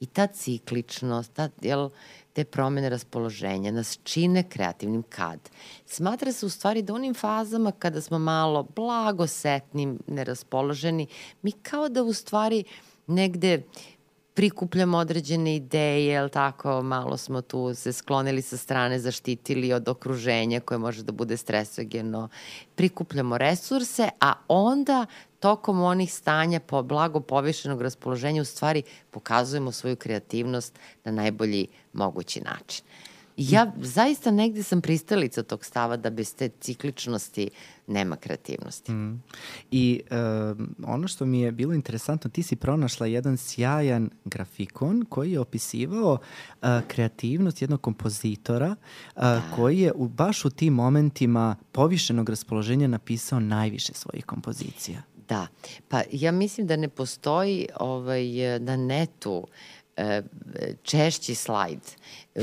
I 0.00 0.06
ta 0.06 0.26
cikličnost, 0.26 1.32
ta, 1.32 1.48
jel, 1.62 1.90
te 2.34 2.44
promene 2.44 2.88
raspoloženja 2.88 3.70
nas 3.72 3.98
čine 4.02 4.42
kreativnim 4.48 5.02
kad. 5.08 5.50
Smatra 5.86 6.32
se 6.32 6.46
u 6.46 6.48
stvari 6.48 6.82
da 6.82 6.94
onim 6.94 7.14
fazama 7.14 7.72
kada 7.72 8.00
smo 8.00 8.18
malo 8.18 8.66
blagosetnim, 8.76 9.98
neraspoloženi, 10.06 11.06
mi 11.42 11.52
kao 11.52 11.88
da 11.88 12.02
u 12.02 12.12
stvari 12.12 12.64
negde 13.06 13.62
prikupljamo 14.34 14.98
određene 14.98 15.56
ideje, 15.56 16.06
jel 16.06 16.28
tako, 16.28 16.82
malo 16.82 17.16
smo 17.16 17.40
tu 17.40 17.74
se 17.74 17.92
sklonili 17.92 18.42
sa 18.42 18.56
strane, 18.56 18.98
zaštitili 18.98 19.72
od 19.72 19.88
okruženja 19.88 20.60
koje 20.60 20.78
može 20.78 21.02
da 21.02 21.12
bude 21.12 21.36
stresogeno, 21.36 22.28
prikupljamo 22.74 23.38
resurse, 23.38 24.08
a 24.20 24.32
onda 24.48 25.06
tokom 25.44 25.80
onih 25.80 26.12
stanja 26.12 26.60
po 26.60 26.82
blago 26.82 27.20
povišenog 27.20 27.82
raspoloženja 27.82 28.42
u 28.42 28.44
stvari 28.44 28.82
pokazujemo 29.10 29.72
svoju 29.72 29.96
kreativnost 29.96 30.78
na 31.04 31.12
najbolji 31.12 31.66
mogući 31.92 32.40
način. 32.40 32.84
Ja 33.36 33.72
zaista 33.80 34.30
negde 34.30 34.62
sam 34.62 34.80
pristalica 34.80 35.42
tog 35.42 35.64
stava 35.64 35.96
da 35.96 36.10
bez 36.10 36.34
te 36.34 36.48
cikličnosti 36.60 37.50
nema 37.86 38.16
kreativnosti. 38.16 38.92
Mm. 38.92 39.22
I 39.70 40.00
uh, 40.10 40.88
ono 40.88 41.08
što 41.08 41.26
mi 41.26 41.40
je 41.40 41.52
bilo 41.52 41.74
interesantno, 41.74 42.30
ti 42.30 42.42
si 42.42 42.56
pronašla 42.56 43.06
jedan 43.06 43.36
sjajan 43.36 44.10
grafikon 44.24 45.04
koji 45.08 45.32
je 45.32 45.40
opisivao 45.40 46.12
uh, 46.12 46.68
kreativnost 46.88 47.62
jednog 47.62 47.80
kompozitora 47.80 48.70
uh, 48.70 49.22
da. 49.22 49.42
koji 49.56 49.78
je 49.78 49.92
u, 49.92 50.08
baš 50.08 50.44
u 50.44 50.50
tim 50.50 50.74
momentima 50.74 51.56
povišenog 51.72 52.28
raspoloženja 52.28 52.88
napisao 52.88 53.40
najviše 53.40 53.94
svojih 53.94 54.24
kompozicija. 54.24 55.02
Da, 55.28 55.46
pa 55.88 56.02
ja 56.12 56.32
mislim 56.32 56.66
da 56.66 56.76
ne 56.76 56.88
postoji 56.88 57.68
ovaj, 57.80 58.58
na 58.58 58.76
netu 58.76 59.46
e, 59.96 60.22
češći 60.82 61.34
slajd. 61.34 61.80
E, 62.34 62.42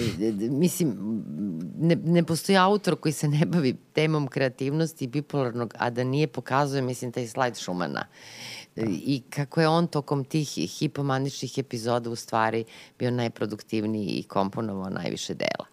mislim, 0.49 0.97
ne, 1.77 1.95
ne 1.95 2.23
postoji 2.23 2.57
autor 2.57 2.95
koji 2.95 3.11
se 3.11 3.27
ne 3.27 3.45
bavi 3.45 3.75
temom 3.93 4.27
kreativnosti 4.27 5.05
i 5.05 5.07
bipolarnog, 5.07 5.73
a 5.77 5.89
da 5.89 6.03
nije 6.03 6.27
pokazuje, 6.27 6.81
mislim, 6.81 7.11
taj 7.11 7.27
slajd 7.27 7.57
Šumana. 7.57 8.05
Da. 8.75 8.85
I 8.87 9.21
kako 9.29 9.61
je 9.61 9.67
on 9.67 9.87
tokom 9.87 10.23
tih 10.23 10.49
hipomaničnih 10.49 11.57
epizoda 11.57 12.09
u 12.09 12.15
stvari 12.15 12.63
bio 12.99 13.11
najproduktivniji 13.11 14.07
i 14.07 14.23
komponovao 14.23 14.89
najviše 14.89 15.33
dela. 15.33 15.70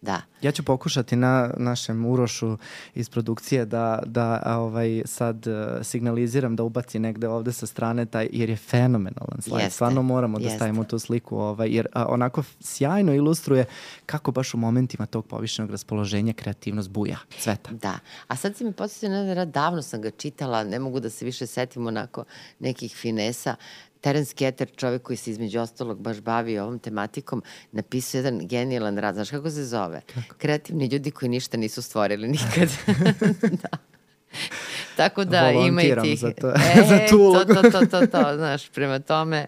Da. 0.00 0.22
Ja 0.42 0.52
ću 0.52 0.62
pokušati 0.62 1.16
na 1.16 1.50
našem 1.56 2.06
Urošu 2.06 2.58
iz 2.94 3.10
produkcije 3.10 3.64
da, 3.64 4.02
da 4.06 4.42
ovaj, 4.46 5.02
sad 5.04 5.46
uh, 5.46 5.54
signaliziram 5.82 6.56
da 6.56 6.62
ubaci 6.62 6.98
negde 6.98 7.28
ovde 7.28 7.52
sa 7.52 7.66
strane 7.66 8.06
taj, 8.06 8.28
jer 8.32 8.50
je 8.50 8.56
fenomenalan 8.56 9.42
slajd. 9.42 9.62
Jeste. 9.62 9.74
Stvarno 9.74 10.02
moramo 10.02 10.38
da 10.38 10.44
Jeste. 10.44 10.56
stavimo 10.56 10.84
tu 10.84 10.98
sliku, 10.98 11.38
ovaj, 11.38 11.68
jer 11.68 11.86
a, 11.92 12.06
onako 12.06 12.42
sjajno 12.60 13.14
ilustruje 13.14 13.64
kako 14.06 14.32
baš 14.32 14.54
u 14.54 14.58
momentima 14.58 15.06
tog 15.06 15.26
povišenog 15.26 15.70
raspoloženja 15.70 16.32
kreativnost 16.32 16.90
buja, 16.90 17.18
cveta. 17.38 17.70
Da. 17.72 17.98
A 18.28 18.36
sad 18.36 18.56
si 18.56 18.64
mi 18.64 18.72
podsjetio 18.72 19.34
rad, 19.34 19.48
davno 19.48 19.82
sam 19.82 20.02
ga 20.02 20.10
čitala, 20.10 20.64
ne 20.64 20.78
mogu 20.78 21.00
da 21.00 21.10
se 21.10 21.24
više 21.24 21.46
setim 21.46 21.86
onako 21.86 22.24
nekih 22.58 22.96
finesa. 22.96 23.56
Terence 24.00 24.34
Keter, 24.34 24.68
čovek 24.76 25.02
koji 25.02 25.16
se 25.16 25.30
između 25.30 25.60
ostalog 25.60 26.00
baš 26.00 26.20
bavi 26.20 26.58
ovom 26.58 26.78
tematikom, 26.78 27.42
napisao 27.72 28.18
jedan 28.18 28.46
genijalan 28.46 28.98
rad. 28.98 29.14
Znaš 29.14 29.30
kako 29.30 29.50
se 29.50 29.64
zove? 29.64 30.00
Kako? 30.14 30.34
Kreativni 30.38 30.86
ljudi 30.86 31.10
koji 31.10 31.28
ništa 31.28 31.56
nisu 31.56 31.82
stvorili 31.82 32.28
nikad. 32.28 32.68
da. 33.62 33.90
Tako 34.96 35.24
da 35.24 35.50
ima 35.50 35.82
i 35.82 35.94
tih... 36.02 36.18
za, 36.18 36.32
to, 36.32 36.48
e, 36.48 36.84
za 36.90 36.98
tu 37.10 37.16
ulogu. 37.18 37.54
To, 37.54 37.62
to, 37.62 37.70
to, 37.70 37.86
to, 37.86 38.06
to, 38.06 38.36
znaš, 38.36 38.68
prema 38.68 38.98
tome 38.98 39.46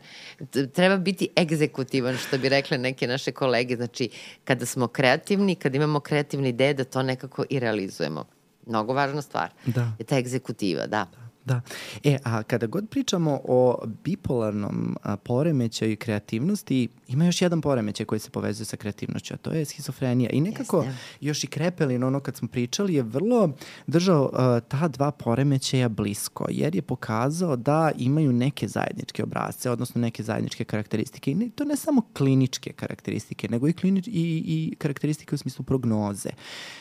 treba 0.73 0.97
biti 0.97 1.29
egzekutivan, 1.39 2.17
što 2.17 2.39
bi 2.39 2.49
rekle 2.49 2.79
neke 2.79 3.07
naše 3.07 3.33
kolege. 3.33 3.77
Znači, 3.77 4.09
kada 4.45 4.67
smo 4.67 4.87
kreativni, 4.89 5.55
kada 5.55 5.77
imamo 5.77 6.01
kreativne 6.01 6.49
ideje, 6.49 6.75
da 6.75 6.85
to 6.85 7.03
nekako 7.03 7.45
i 7.51 7.59
realizujemo. 7.59 8.25
Mnogo 8.67 8.93
važna 8.93 9.23
stvar. 9.23 9.51
Da. 9.67 9.93
Je 9.99 10.05
ta 10.05 10.19
egzekutiva, 10.19 10.81
da. 10.81 10.87
da. 10.87 11.22
Da. 11.45 11.61
E, 12.05 12.19
a 12.25 12.43
kada 12.43 12.67
god 12.67 12.89
pričamo 12.89 13.41
o 13.45 13.85
bipolarnom 14.05 14.97
poremećaju 15.23 15.97
kreativnosti, 15.97 16.89
ima 17.13 17.25
još 17.25 17.43
jedan 17.43 17.61
poremećaj 17.61 18.07
koji 18.07 18.19
se 18.19 18.31
povezuje 18.31 18.67
sa 18.67 18.77
kreativnošću, 18.77 19.35
a 19.35 19.37
to 19.37 19.51
je 19.51 19.65
schizofrenija. 19.65 20.31
I 20.31 20.41
nekako 20.41 20.83
Jeste. 20.83 20.99
još 21.21 21.45
i 21.45 21.47
Krepelin, 21.47 22.05
ono 22.05 22.21
kad 22.21 22.37
smo 22.37 22.49
pričali, 22.49 22.95
je 22.95 23.03
vrlo 23.03 23.51
držao 23.87 24.31
a, 24.33 24.61
ta 24.61 24.89
dva 24.89 25.11
poremećaja 25.11 25.89
blisko, 25.89 26.47
jer 26.51 26.75
je 26.75 26.83
pokazao 26.83 27.57
da 27.57 27.93
imaju 27.99 28.33
neke 28.33 28.69
zajedničke 28.69 29.23
obrazce, 29.23 29.71
odnosno 29.71 30.01
neke 30.01 30.23
zajedničke 30.23 30.65
karakteristike. 30.65 31.31
I 31.31 31.35
ne, 31.35 31.51
to 31.55 31.65
ne 31.65 31.77
samo 31.77 32.03
kliničke 32.15 32.73
karakteristike, 32.73 33.49
nego 33.49 33.69
i, 33.69 33.73
klinič, 33.73 34.07
i, 34.07 34.13
i 34.47 34.75
karakteristike 34.79 35.35
u 35.35 35.39
smislu 35.39 35.65
prognoze. 35.65 36.31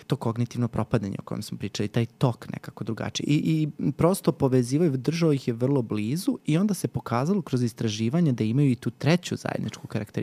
To 0.07 0.15
kognitivno 0.15 0.67
propadanje 0.67 1.15
o 1.19 1.23
kojem 1.23 1.41
smo 1.41 1.57
pričali, 1.57 1.89
taj 1.89 2.05
tok 2.05 2.49
nekako 2.49 2.83
drugačiji. 2.83 3.25
I, 3.27 3.69
i 3.79 3.91
prosto 3.91 4.31
po 4.31 4.51
povezivaju, 4.51 4.97
držao 4.97 5.33
ih 5.33 5.47
je 5.47 5.53
vrlo 5.53 5.81
blizu 5.81 6.37
i 6.45 6.57
onda 6.57 6.73
se 6.73 6.87
pokazalo 6.87 7.41
kroz 7.41 7.63
istraživanje 7.63 8.31
da 8.31 8.43
imaju 8.43 8.71
i 8.71 8.75
tu 8.75 8.91
treću 8.91 9.35
zajedničku 9.35 9.87
karakteristiku, 9.87 10.20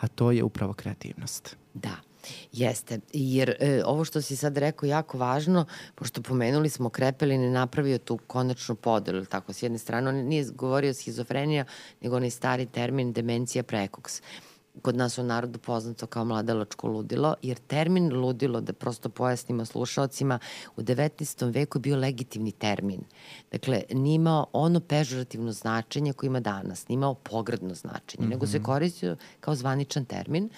a 0.00 0.08
to 0.08 0.30
je 0.30 0.44
upravo 0.44 0.72
kreativnost. 0.72 1.56
Da. 1.74 1.96
Jeste, 2.52 3.00
jer 3.12 3.56
e, 3.60 3.82
ovo 3.84 4.04
što 4.04 4.22
si 4.22 4.36
sad 4.36 4.56
rekao 4.56 4.86
jako 4.86 5.18
važno, 5.18 5.66
pošto 5.94 6.22
pomenuli 6.22 6.68
smo 6.68 6.90
Krepelin 6.90 7.42
je 7.42 7.50
napravio 7.50 7.98
tu 7.98 8.18
konačnu 8.26 8.74
podelu, 8.74 9.24
tako, 9.24 9.52
s 9.52 9.62
jedne 9.62 9.78
strane, 9.78 10.08
on 10.08 10.14
nije 10.14 10.44
govorio 10.54 10.94
schizofrenija, 10.94 11.64
nego 12.00 12.16
onaj 12.16 12.30
stari 12.30 12.66
termin 12.66 13.12
demencija 13.12 13.62
prekoks. 13.62 14.20
Uh, 14.20 14.47
kod 14.82 14.96
nas 14.96 15.18
u 15.18 15.22
narodu 15.22 15.58
poznato 15.58 16.06
kao 16.06 16.24
mladalačko 16.24 16.88
ludilo, 16.88 17.34
jer 17.42 17.58
termin 17.58 18.12
ludilo, 18.20 18.60
da 18.60 18.72
prosto 18.72 19.08
pojasnimo 19.08 19.64
slušalcima, 19.64 20.38
u 20.76 20.82
19. 20.82 21.54
veku 21.54 21.78
je 21.78 21.80
bio 21.80 21.96
legitimni 21.96 22.52
termin. 22.52 23.00
Dakle, 23.52 23.82
nije 23.90 24.14
imao 24.14 24.46
ono 24.52 24.80
pežorativno 24.80 25.52
značenje 25.52 26.12
koje 26.12 26.28
ima 26.28 26.40
danas, 26.40 26.88
nije 26.88 26.94
imao 26.94 27.14
pogradno 27.14 27.74
značenje, 27.74 28.24
mm 28.24 28.26
-hmm. 28.26 28.30
nego 28.30 28.46
se 28.46 28.58
mhm. 28.58 28.64
koristio 28.64 29.16
kao 29.40 29.54
zvaničan 29.54 30.04
termin. 30.04 30.50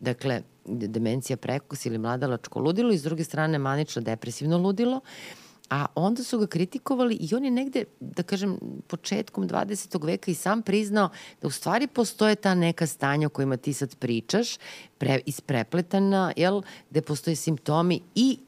Dakle, 0.00 0.42
demencija 0.66 1.36
prekos 1.36 1.86
ili 1.86 1.98
mladalačko 1.98 2.60
ludilo 2.60 2.92
i 2.92 2.98
s 2.98 3.02
druge 3.02 3.24
strane 3.24 3.58
manično 3.58 4.02
depresivno 4.02 4.58
ludilo. 4.58 4.96
Uh, 4.96 5.45
A 5.70 5.86
onda 5.94 6.22
su 6.22 6.38
ga 6.38 6.46
kritikovali 6.46 7.14
i 7.14 7.34
on 7.34 7.44
je 7.44 7.50
negde, 7.50 7.84
da 8.00 8.22
kažem, 8.22 8.58
početkom 8.86 9.48
20. 9.48 10.06
veka 10.06 10.30
i 10.30 10.34
sam 10.34 10.62
priznao 10.62 11.08
da 11.42 11.48
u 11.48 11.50
stvari 11.50 11.86
postoje 11.86 12.34
ta 12.34 12.54
neka 12.54 12.86
stanja 12.86 13.26
o 13.26 13.30
kojima 13.30 13.56
ti 13.56 13.72
sad 13.72 13.96
pričaš, 13.96 14.58
pre, 14.98 15.20
isprepletana, 15.26 16.32
jel, 16.36 16.62
gde 16.90 17.02
postoje 17.02 17.36
simptomi 17.36 18.00
i 18.14 18.38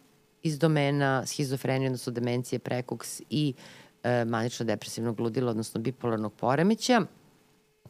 iz 0.43 0.59
domena 0.59 1.27
schizofrenije, 1.27 1.89
odnosno 1.89 2.13
demencije, 2.13 2.59
prekoks 2.59 3.21
i 3.31 3.55
e, 4.03 4.25
manično-depresivnog 4.25 5.21
ludila, 5.21 5.51
odnosno 5.51 5.81
bipolarnog 5.81 6.35
poremeća. 6.35 7.03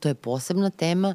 To 0.01 0.09
je 0.09 0.15
posebna 0.15 0.71
tema, 0.71 1.15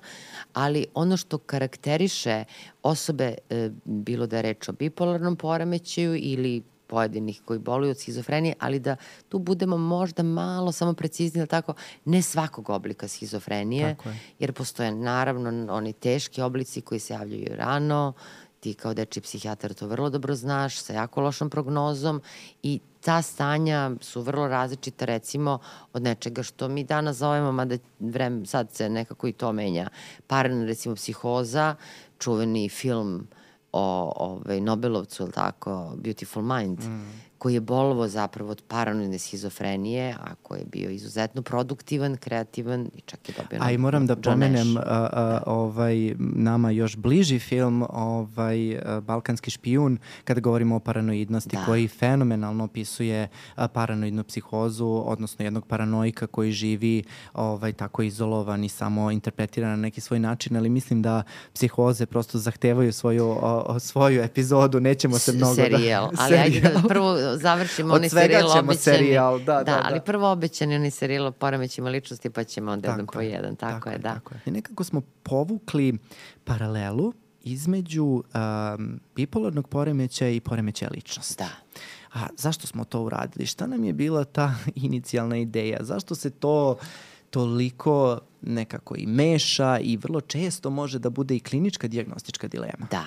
ali 0.54 0.86
ono 0.94 1.18
što 1.18 1.38
karakteriše 1.38 2.44
osobe, 2.84 3.36
e, 3.50 3.70
bilo 3.86 4.28
da 4.28 4.36
je 4.36 4.42
reč 4.42 4.70
o 4.70 4.72
bipolarnom 4.72 5.36
poremećaju 5.36 6.16
ili 6.16 6.64
pojedinih 6.94 7.42
koji 7.46 7.60
boluju 7.60 7.92
od 7.92 7.98
schizofrenije, 7.98 8.54
ali 8.60 8.80
da 8.80 8.96
tu 9.30 9.40
budemo 9.40 9.78
možda 9.78 10.24
malo 10.24 10.72
samo 10.72 10.94
precizni, 10.94 11.42
ali 11.42 11.48
tako, 11.48 11.74
ne 12.06 12.22
svakog 12.22 12.70
oblika 12.70 13.08
schizofrenije, 13.08 13.96
jer 14.40 14.54
postoje 14.54 14.92
naravno 14.92 15.74
oni 15.74 15.94
teški 15.94 16.42
oblici 16.42 16.82
koji 16.82 17.00
se 17.00 17.14
javljaju 17.14 17.56
rano, 17.56 18.14
ti 18.60 18.74
kao 18.74 18.94
deči 18.94 19.22
psihijatar 19.22 19.74
to 19.74 19.88
vrlo 19.88 20.10
dobro 20.10 20.36
znaš, 20.36 20.78
sa 20.78 20.94
jako 20.94 21.22
lošom 21.22 21.50
prognozom 21.50 22.22
i 22.64 22.80
ta 23.02 23.22
stanja 23.22 23.92
su 24.02 24.22
vrlo 24.22 24.48
različita 24.48 25.06
recimo 25.06 25.60
od 25.94 26.04
nečega 26.04 26.44
što 26.44 26.68
mi 26.68 26.84
danas 26.84 27.18
zovemo, 27.18 27.52
mada 27.52 27.78
vrem, 28.00 28.46
sad 28.46 28.72
se 28.72 28.90
nekako 28.90 29.28
i 29.28 29.34
to 29.34 29.52
menja, 29.54 29.90
parana 30.28 30.66
recimo 30.66 30.96
psihoza, 30.96 31.76
čuveni 32.20 32.70
film 32.70 33.28
o 33.74 34.14
ovaj, 34.16 34.62
Nobelovcu, 34.62 35.24
ili 35.24 35.32
tako, 35.32 35.94
Beautiful 35.98 36.44
Mind, 36.44 36.80
mm 36.80 37.33
koji 37.44 37.54
je 37.54 37.62
bolovo 37.62 38.08
zapravo 38.08 38.52
od 38.52 38.64
paranoidne 38.68 39.20
schizofrenije, 39.20 40.16
a 40.20 40.36
koji 40.36 40.60
je 40.60 40.66
bio 40.66 40.90
izuzetno 40.90 41.42
produktivan, 41.42 42.18
kreativan 42.18 42.90
i 42.96 43.02
čak 43.02 43.30
je 43.30 43.36
dobio... 43.38 43.60
A 43.62 43.72
i 43.72 43.78
moram 43.78 44.08
da 44.08 44.16
pomenem 44.16 44.78
a, 44.78 44.82
a, 44.86 45.44
ovaj, 45.46 46.16
nama 46.20 46.72
još 46.72 46.96
bliži 46.96 47.40
film 47.40 47.86
ovaj, 47.90 48.82
Balkanski 49.02 49.52
špijun, 49.52 49.98
kada 50.24 50.42
govorimo 50.42 50.76
o 50.76 50.80
paranoidnosti, 50.80 51.56
da. 51.56 51.66
koji 51.66 51.88
fenomenalno 51.88 52.64
opisuje 52.64 53.28
paranoidnu 53.74 54.24
psihozu, 54.24 55.04
odnosno 55.06 55.46
jednog 55.46 55.68
paranoika 55.68 56.28
koji 56.28 56.52
živi 56.52 57.04
ovaj, 57.34 57.74
tako 57.74 58.02
izolovan 58.02 58.64
i 58.64 58.70
samo 58.70 59.12
interpretira 59.12 59.68
na 59.68 59.76
neki 59.76 60.02
svoj 60.02 60.20
način, 60.20 60.58
ali 60.58 60.70
mislim 60.70 61.02
da 61.02 61.24
psihoze 61.54 62.06
prosto 62.06 62.38
zahtevaju 62.38 62.94
svoju, 62.94 63.38
o, 63.42 63.80
svoju 63.80 64.22
epizodu, 64.22 64.80
nećemo 64.80 65.20
se 65.20 65.32
mnogo 65.34 65.56
serijal. 65.56 66.12
da... 66.12 66.18
Ali 66.20 66.30
serijal. 66.30 66.46
ajde 66.46 66.82
da 66.82 66.88
prvo 66.88 67.33
završimo 67.38 67.94
onaj 67.94 68.10
serijal 68.10 68.60
obećani. 68.60 68.78
serijal, 68.78 69.40
da, 69.40 69.46
da, 69.46 69.64
da, 69.64 69.82
ali 69.84 70.00
da. 70.00 70.04
prvo 70.04 70.32
obećani 70.32 70.76
onaj 70.76 70.92
serijal 70.92 71.26
o 71.26 71.32
poremećima 71.32 71.90
ličnosti, 71.90 72.30
pa 72.30 72.44
ćemo 72.44 72.72
onda 72.72 72.90
jedan 72.90 73.08
po 73.08 73.22
jedan, 73.22 73.56
tako, 73.56 73.74
tako 73.74 73.90
je, 73.90 73.98
da. 73.98 74.14
Tako 74.14 74.34
je. 74.34 74.42
I 74.46 74.52
nekako 74.52 74.84
smo 74.84 75.02
povukli 75.24 75.98
paralelu 76.44 77.14
između 77.44 78.06
um, 78.06 79.00
bipolarnog 79.16 79.68
poremeća 79.68 80.28
i 80.28 80.40
poremeća 80.40 80.90
ličnosti. 80.92 81.44
Da. 81.44 81.50
A 82.14 82.28
zašto 82.38 82.68
smo 82.68 82.84
to 82.84 83.02
uradili? 83.02 83.46
Šta 83.46 83.68
nam 83.68 83.84
je 83.84 83.94
bila 83.94 84.24
ta 84.24 84.56
inicijalna 84.76 85.38
ideja? 85.38 85.78
Zašto 85.82 86.16
se 86.16 86.30
to 86.30 86.78
toliko 87.34 88.20
nekako 88.42 88.96
i 88.98 89.06
meša 89.06 89.80
i 89.80 89.98
vrlo 89.98 90.22
često 90.22 90.70
može 90.70 91.00
da 91.00 91.10
bude 91.10 91.36
i 91.36 91.40
klinička 91.40 91.88
diagnostička 91.88 92.48
dilema. 92.48 92.88
Da. 92.92 93.06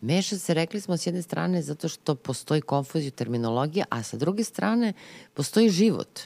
Meša 0.00 0.38
se, 0.38 0.54
rekli 0.54 0.80
smo, 0.80 0.96
s 0.96 1.06
jedne 1.06 1.22
strane 1.22 1.62
zato 1.62 1.88
što 1.88 2.14
postoji 2.14 2.60
konfuzija 2.60 3.10
terminologije, 3.10 3.84
a 3.90 4.02
sa 4.02 4.16
druge 4.16 4.44
strane 4.44 4.92
postoji 5.34 5.68
život. 5.68 6.20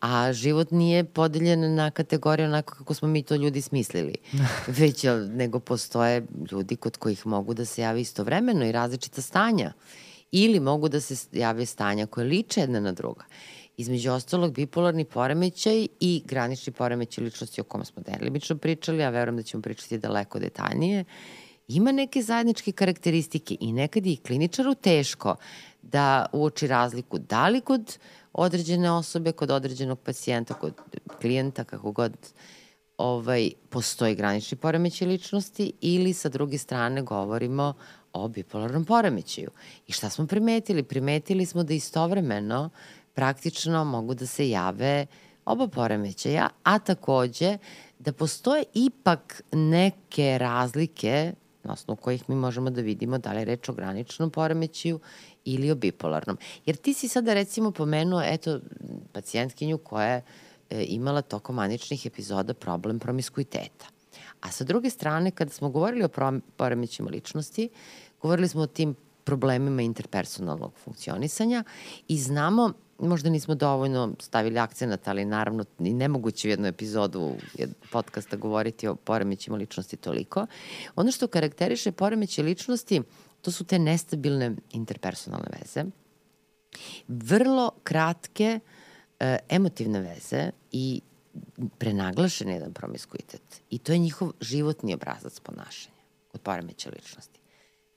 A 0.00 0.32
život 0.32 0.70
nije 0.70 1.04
podeljen 1.04 1.74
na 1.74 1.90
kategorije 1.90 2.48
onako 2.48 2.74
kako 2.74 2.94
smo 2.94 3.08
mi 3.08 3.22
to 3.22 3.36
ljudi 3.36 3.60
smislili. 3.60 4.14
Već, 4.78 5.04
nego 5.28 5.60
postoje 5.60 6.26
ljudi 6.50 6.76
kod 6.76 6.96
kojih 6.96 7.26
mogu 7.26 7.54
da 7.54 7.64
se 7.64 7.82
javi 7.82 8.00
istovremeno 8.00 8.64
i 8.64 8.72
različita 8.72 9.22
stanja. 9.22 9.72
Ili 10.32 10.60
mogu 10.60 10.88
da 10.88 11.00
se 11.00 11.28
jave 11.32 11.66
stanja 11.66 12.06
koje 12.06 12.26
liče 12.26 12.60
jedna 12.60 12.80
na 12.80 12.92
druga 12.92 13.24
između 13.76 14.12
ostalog 14.12 14.52
bipolarni 14.52 15.04
poremećaj 15.04 15.86
i 16.00 16.22
granični 16.24 16.72
poremećaj 16.72 17.24
ličnosti 17.24 17.60
o 17.60 17.64
kome 17.64 17.84
smo 17.84 18.02
delimično 18.02 18.56
pričali, 18.56 19.04
a 19.04 19.10
verujem 19.10 19.36
da 19.36 19.42
ćemo 19.42 19.62
pričati 19.62 19.98
daleko 19.98 20.38
detaljnije, 20.38 21.04
ima 21.68 21.92
neke 21.92 22.22
zajedničke 22.22 22.72
karakteristike 22.72 23.56
i 23.60 23.72
nekad 23.72 24.06
je 24.06 24.12
i 24.12 24.16
kliničaru 24.16 24.74
teško 24.74 25.36
da 25.82 26.26
uoči 26.32 26.66
razliku 26.66 27.18
da 27.18 27.48
li 27.48 27.60
kod 27.60 27.98
određene 28.32 28.90
osobe, 28.90 29.32
kod 29.32 29.50
određenog 29.50 30.00
pacijenta, 30.00 30.54
kod 30.54 30.74
klijenta, 31.20 31.64
kako 31.64 31.92
god 31.92 32.12
ovaj, 32.98 33.50
postoji 33.70 34.14
granični 34.14 34.58
poremećaj 34.58 35.08
ličnosti 35.08 35.72
ili 35.80 36.12
sa 36.12 36.28
druge 36.28 36.58
strane 36.58 37.02
govorimo 37.02 37.74
o 38.12 38.28
bipolarnom 38.28 38.84
poremećaju. 38.84 39.50
I 39.86 39.92
šta 39.92 40.10
smo 40.10 40.26
primetili? 40.26 40.82
Primetili 40.82 41.46
smo 41.46 41.62
da 41.62 41.74
istovremeno 41.74 42.70
praktično 43.16 43.84
mogu 43.84 44.14
da 44.14 44.26
se 44.26 44.48
jave 44.48 45.06
oba 45.44 45.68
poremećaja, 45.68 46.48
a 46.62 46.78
takođe 46.78 47.58
da 47.98 48.12
postoje 48.12 48.64
ipak 48.74 49.42
neke 49.52 50.38
razlike 50.38 51.32
na 51.64 51.72
osnovu 51.72 51.96
kojih 51.96 52.30
mi 52.30 52.34
možemo 52.34 52.70
da 52.70 52.80
vidimo 52.80 53.18
da 53.18 53.32
li 53.32 53.38
je 53.38 53.44
reč 53.44 53.68
o 53.68 53.72
graničnom 53.72 54.30
poremećaju 54.30 55.00
ili 55.44 55.70
o 55.70 55.74
bipolarnom. 55.74 56.38
Jer 56.66 56.76
ti 56.76 56.94
si 56.94 57.08
sada 57.08 57.34
recimo 57.34 57.70
pomenuo, 57.70 58.22
eto, 58.24 58.60
pacijentkinju 59.12 59.78
koja 59.78 60.06
je 60.06 60.22
e, 60.70 60.84
imala 60.88 61.22
tokom 61.22 61.56
maničnih 61.56 62.06
epizoda 62.06 62.54
problem 62.54 62.98
promiskuiteta. 62.98 63.86
A 64.40 64.50
sa 64.50 64.64
druge 64.64 64.90
strane, 64.90 65.30
kada 65.30 65.50
smo 65.50 65.70
govorili 65.70 66.04
o 66.04 66.40
poremećima 66.56 67.10
ličnosti, 67.10 67.68
govorili 68.22 68.48
smo 68.48 68.60
o 68.60 68.66
tim 68.66 68.94
problemima 69.24 69.82
interpersonalnog 69.82 70.72
funkcionisanja 70.84 71.64
i 72.08 72.18
znamo 72.18 72.72
možda 72.98 73.30
nismo 73.30 73.54
dovoljno 73.54 74.14
stavili 74.20 74.58
akcenat, 74.58 75.08
ali 75.08 75.24
naravno 75.24 75.64
i 75.78 75.94
nemoguće 75.94 76.48
u 76.48 76.50
jednu 76.50 76.66
epizodu 76.66 77.34
podcasta 77.92 78.36
govoriti 78.36 78.88
o 78.88 78.94
poremećima 78.94 79.56
ličnosti 79.56 79.96
toliko. 79.96 80.46
Ono 80.96 81.10
što 81.10 81.26
karakteriše 81.26 81.92
poremeće 81.92 82.42
ličnosti, 82.42 83.02
to 83.42 83.50
su 83.50 83.64
te 83.64 83.78
nestabilne 83.78 84.56
interpersonalne 84.72 85.48
veze, 85.60 85.84
vrlo 87.08 87.70
kratke 87.84 88.60
e, 89.20 89.38
emotivne 89.48 90.00
veze 90.00 90.50
i 90.72 91.00
prenaglašen 91.78 92.48
jedan 92.48 92.72
promiskuitet. 92.72 93.62
I 93.70 93.78
to 93.78 93.92
je 93.92 93.98
njihov 93.98 94.32
životni 94.40 94.94
obrazac 94.94 95.40
ponašanja 95.40 95.96
kod 96.32 96.40
poremeća 96.40 96.90
ličnosti. 96.90 97.40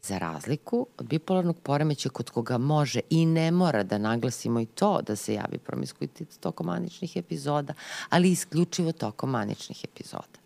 Za 0.04 0.18
razliku 0.18 0.88
od 0.98 1.06
bipolarnog 1.06 1.60
poremeća 1.60 2.10
kod 2.10 2.30
koga 2.30 2.58
može 2.58 3.00
i 3.10 3.26
ne 3.26 3.52
mora 3.52 3.84
da 3.84 3.98
naglasimo 3.98 4.60
i 4.60 4.66
to 4.66 5.02
da 5.02 5.16
se 5.16 5.34
javi 5.34 5.58
promiskuitet 5.58 6.40
tokom 6.40 6.68
maničnih 6.68 7.18
epizoda, 7.18 7.74
ali 8.10 8.32
isključivo 8.32 8.92
tokom 8.92 9.30
maničnih 9.30 9.84
epizoda. 9.84 10.40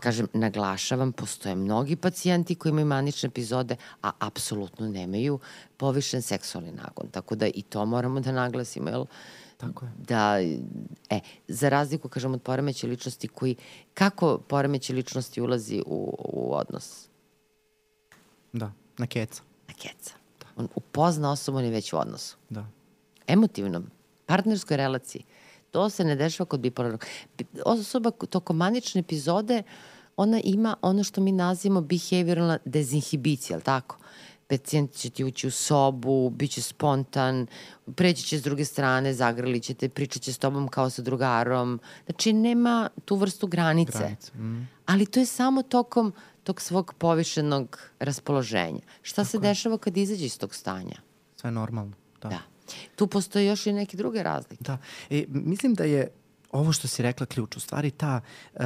Kažem, 0.00 0.28
naglašavam, 0.32 1.12
postoje 1.12 1.54
mnogi 1.54 1.96
pacijenti 1.96 2.54
koji 2.54 2.70
imaju 2.70 2.86
manične 2.86 3.26
epizode, 3.26 3.76
a 4.02 4.10
apsolutno 4.18 4.88
nemaju 4.88 5.38
povišen 5.76 6.22
seksualni 6.22 6.72
nagon. 6.72 7.10
Tako 7.10 7.34
da 7.34 7.46
i 7.46 7.62
to 7.62 7.84
moramo 7.86 8.20
da 8.20 8.32
naglasimo, 8.32 8.90
jel? 8.90 9.04
Tako 9.56 9.84
je. 9.84 9.92
Da, 9.98 10.40
e, 11.10 11.20
za 11.48 11.68
razliku, 11.68 12.08
kažem, 12.08 12.34
od 12.34 12.42
poremeća 12.42 12.86
ličnosti 12.86 13.28
koji, 13.28 13.56
kako 13.94 14.38
poremeće 14.38 14.92
ličnosti 14.92 15.40
ulazi 15.40 15.82
u, 15.86 16.16
u 16.18 16.54
odnos? 16.54 17.11
Da, 18.52 18.72
na 18.98 19.06
keca. 19.06 19.42
Na 19.68 19.74
keca. 19.74 20.14
Da. 20.40 20.46
On 20.56 20.68
upozna 20.74 21.32
osobu, 21.32 21.58
on 21.58 21.64
je 21.64 21.70
već 21.70 21.92
u 21.92 21.96
odnosu. 21.96 22.36
Da. 22.50 22.66
Emotivnom, 23.26 23.86
partnerskoj 24.26 24.76
relaciji. 24.76 25.24
To 25.70 25.90
se 25.90 26.04
ne 26.04 26.16
dešava 26.16 26.48
kod 26.48 26.60
bipolarnog. 26.60 27.04
Osoba 27.64 28.10
tokom 28.10 28.56
manične 28.56 29.00
epizode, 29.00 29.62
ona 30.16 30.40
ima 30.44 30.76
ono 30.82 31.04
što 31.04 31.20
mi 31.20 31.32
nazivamo 31.32 31.80
behavioralna 31.80 32.58
dezinhibicija, 32.64 33.56
ali 33.56 33.64
tako? 33.64 33.98
pacijent 34.52 34.92
će 34.92 35.10
ti 35.10 35.24
ući 35.24 35.46
u 35.46 35.50
sobu, 35.50 36.30
bit 36.30 36.50
će 36.50 36.62
spontan, 36.62 37.46
preći 37.94 38.24
će 38.24 38.38
s 38.38 38.42
druge 38.42 38.64
strane, 38.64 39.14
zagrali 39.14 39.60
će 39.60 39.74
te, 39.74 39.88
pričat 39.88 40.22
će 40.22 40.32
s 40.32 40.38
tobom 40.38 40.68
kao 40.68 40.90
sa 40.90 41.02
drugarom. 41.02 41.80
Znači, 42.04 42.32
nema 42.32 42.90
tu 43.04 43.16
vrstu 43.16 43.46
granice. 43.46 43.98
granice. 43.98 44.38
Mm. 44.38 44.68
Ali 44.86 45.06
to 45.06 45.20
je 45.20 45.26
samo 45.26 45.62
tokom 45.62 46.12
tog 46.44 46.60
svog 46.60 46.94
povišenog 46.98 47.78
raspoloženja. 47.98 48.80
Šta 49.02 49.22
Tako 49.22 49.30
se 49.30 49.36
je. 49.36 49.40
dešava 49.40 49.78
kad 49.78 49.96
izađe 49.96 50.24
iz 50.24 50.38
tog 50.38 50.54
stanja? 50.54 50.96
Sve 51.36 51.50
normalno. 51.50 51.92
Da. 52.22 52.28
da. 52.28 52.38
Tu 52.96 53.06
postoje 53.06 53.46
još 53.46 53.66
i 53.66 53.72
neke 53.72 53.96
druge 53.96 54.22
razlike. 54.22 54.64
Da. 54.64 54.78
E, 55.10 55.24
mislim 55.28 55.74
da 55.74 55.84
je 55.84 56.08
ovo 56.52 56.72
što 56.72 56.88
si 56.88 57.02
rekla 57.02 57.26
ključ, 57.26 57.56
u 57.56 57.60
stvari 57.60 57.90
ta 57.90 58.20
uh, 58.54 58.60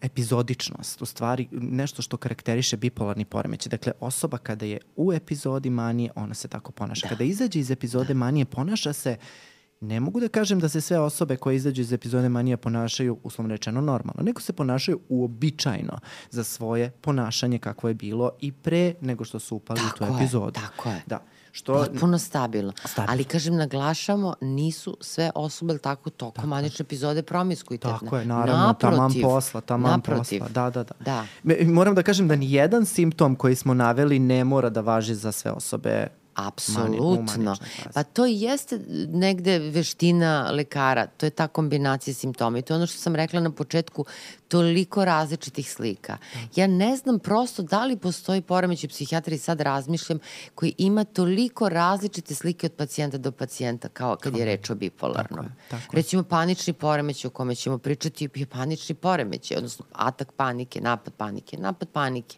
epizodičnost, 0.00 1.02
u 1.02 1.06
stvari 1.06 1.48
nešto 1.50 2.02
što 2.02 2.16
karakteriše 2.16 2.76
bipolarni 2.76 3.24
poremećaj. 3.24 3.70
Dakle, 3.70 3.92
osoba 4.00 4.38
kada 4.38 4.66
je 4.66 4.78
u 4.96 5.12
epizodi 5.12 5.70
manije, 5.70 6.10
ona 6.14 6.34
se 6.34 6.48
tako 6.48 6.72
ponaša. 6.72 7.02
Da. 7.02 7.08
Kada 7.08 7.24
izađe 7.24 7.58
iz 7.58 7.70
epizode 7.70 8.14
da. 8.14 8.18
manije, 8.18 8.44
ponaša 8.44 8.92
se 8.92 9.16
ne 9.80 10.00
mogu 10.00 10.20
da 10.20 10.28
kažem 10.28 10.60
da 10.60 10.68
se 10.68 10.80
sve 10.80 10.98
osobe 10.98 11.36
koje 11.36 11.56
izađu 11.56 11.82
iz 11.82 11.92
epizode 11.92 12.28
manija 12.28 12.56
ponašaju 12.56 13.18
uslovno 13.22 13.54
rečeno 13.54 13.80
normalno, 13.80 14.22
nego 14.22 14.40
se 14.40 14.52
ponašaju 14.52 15.00
uobičajno 15.08 15.98
za 16.30 16.44
svoje 16.44 16.90
ponašanje 16.90 17.58
kakvo 17.58 17.88
je 17.88 17.94
bilo 17.94 18.30
i 18.40 18.52
pre 18.52 18.94
nego 19.00 19.24
što 19.24 19.38
su 19.38 19.56
upali 19.56 19.80
tako 19.80 20.04
u 20.04 20.08
tu 20.08 20.14
epizodu. 20.14 20.60
Tako 20.60 20.88
je, 20.88 21.02
Da. 21.06 21.22
Što, 21.52 21.72
Potpuno 21.74 22.18
stabilno. 22.18 22.72
stabilno. 22.84 23.12
Ali, 23.12 23.24
kažem, 23.24 23.56
naglašamo, 23.56 24.34
nisu 24.40 24.96
sve 25.00 25.30
osobe 25.34 25.78
tako 25.78 26.10
tokom 26.10 26.34
tako. 26.34 26.46
manične 26.46 26.82
epizode 26.82 27.22
promiskuitetne. 27.22 27.98
Tako 28.00 28.16
je, 28.16 28.26
naravno, 28.26 28.66
naprotiv, 28.66 28.96
taman 28.96 29.12
posla, 29.22 29.60
taman 29.60 29.90
naprotiv. 29.90 30.40
posla. 30.40 30.52
Da, 30.54 30.70
da, 30.70 30.84
da. 30.84 31.24
da. 31.44 31.64
Moram 31.64 31.94
da 31.94 32.02
kažem 32.02 32.28
da 32.28 32.36
ni 32.36 32.52
jedan 32.52 32.86
simptom 32.86 33.36
koji 33.36 33.54
smo 33.54 33.74
naveli 33.74 34.18
ne 34.18 34.44
mora 34.44 34.70
da 34.70 34.80
važi 34.80 35.14
za 35.14 35.32
sve 35.32 35.50
osobe 35.50 36.06
Apsolutno. 36.36 37.56
Pa 37.94 38.02
to 38.02 38.26
i 38.26 38.40
jeste 38.40 38.80
negde 39.08 39.58
veština 39.58 40.50
lekara, 40.50 41.06
to 41.06 41.26
je 41.26 41.30
ta 41.30 41.48
kombinacija 41.48 42.14
simptoma 42.14 42.58
i 42.58 42.62
to 42.62 42.74
je 42.74 42.76
ono 42.76 42.86
što 42.86 42.98
sam 42.98 43.16
rekla 43.16 43.40
na 43.40 43.50
početku, 43.50 44.04
toliko 44.48 45.04
različitih 45.04 45.70
slika. 45.70 46.16
Ja 46.56 46.66
ne 46.66 46.96
znam 46.96 47.18
prosto 47.18 47.62
da 47.62 47.84
li 47.84 47.96
postoji 47.96 48.40
poremećaj 48.40 48.88
psihijatriji, 48.88 49.38
sad 49.38 49.60
razmišljam, 49.60 50.18
koji 50.54 50.74
ima 50.78 51.04
toliko 51.04 51.68
različite 51.68 52.34
slike 52.34 52.66
od 52.66 52.72
pacijenta 52.72 53.18
do 53.18 53.32
pacijenta, 53.32 53.88
kao 53.88 54.16
kad 54.16 54.36
je 54.36 54.44
reč 54.44 54.70
o 54.70 54.74
bipolarnom. 54.74 55.46
Tako 55.46 55.74
je, 55.74 55.80
tako 55.80 55.96
Recimo 55.96 56.22
panični 56.22 56.72
poremećaj 56.72 57.28
o 57.28 57.30
kome 57.30 57.54
ćemo 57.54 57.78
pričati 57.78 58.28
je 58.34 58.46
panični 58.46 58.94
poremećaj, 58.94 59.56
odnosno 59.56 59.84
atak 59.92 60.32
panike, 60.32 60.80
napad 60.80 61.14
panike, 61.14 61.56
napad 61.56 61.88
panike. 61.88 62.36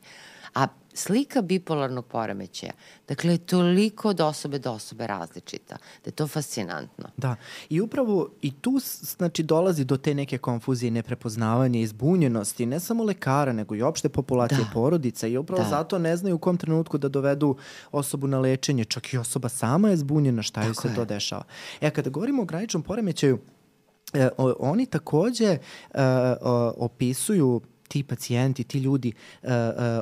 A 0.58 0.66
slika 0.94 1.42
bipolarnog 1.42 2.06
poremećaja, 2.06 2.72
dakle, 3.08 3.32
je 3.32 3.38
toliko 3.38 4.08
od 4.08 4.20
osobe 4.20 4.58
do 4.58 4.72
osobe 4.72 5.06
različita, 5.06 5.74
da 5.74 6.08
je 6.08 6.12
to 6.12 6.26
fascinantno. 6.26 7.08
Da, 7.16 7.36
i 7.68 7.80
upravo 7.80 8.28
i 8.42 8.50
tu 8.50 8.80
znači, 9.00 9.42
dolazi 9.42 9.84
do 9.84 9.96
te 9.96 10.14
neke 10.14 10.38
konfuzije, 10.38 10.90
neprepoznavanja, 10.90 11.80
izbunjenosti, 11.80 12.66
ne 12.66 12.80
samo 12.80 13.04
lekara, 13.04 13.52
nego 13.52 13.74
i 13.74 13.82
opšte 13.82 14.08
populacije 14.08 14.58
da. 14.58 14.70
porodica 14.74 15.26
i 15.26 15.36
upravo 15.36 15.62
da. 15.62 15.68
zato 15.68 15.98
ne 15.98 16.16
znaju 16.16 16.36
u 16.36 16.38
kom 16.38 16.56
trenutku 16.56 16.98
da 16.98 17.08
dovedu 17.08 17.56
osobu 17.92 18.26
na 18.26 18.38
lečenje, 18.38 18.84
čak 18.84 19.12
i 19.12 19.18
osoba 19.18 19.48
sama 19.48 19.90
je 19.90 19.96
zbunjena 19.96 20.42
šta 20.42 20.64
joj 20.64 20.74
se 20.74 20.88
je. 20.88 20.94
to 20.94 21.04
dešava. 21.04 21.44
E, 21.80 21.90
kada 21.90 22.10
govorimo 22.10 22.42
o 22.42 22.46
graničnom 22.46 22.82
poremećaju, 22.82 23.38
e, 24.14 24.28
oni 24.58 24.86
takođe 24.86 25.46
e, 25.46 25.58
opisuju 26.76 27.60
ti 27.88 28.02
pacijenti, 28.02 28.64
ti 28.64 28.78
ljudi 28.78 29.12
uh, 29.42 29.48
uh, 29.48 29.52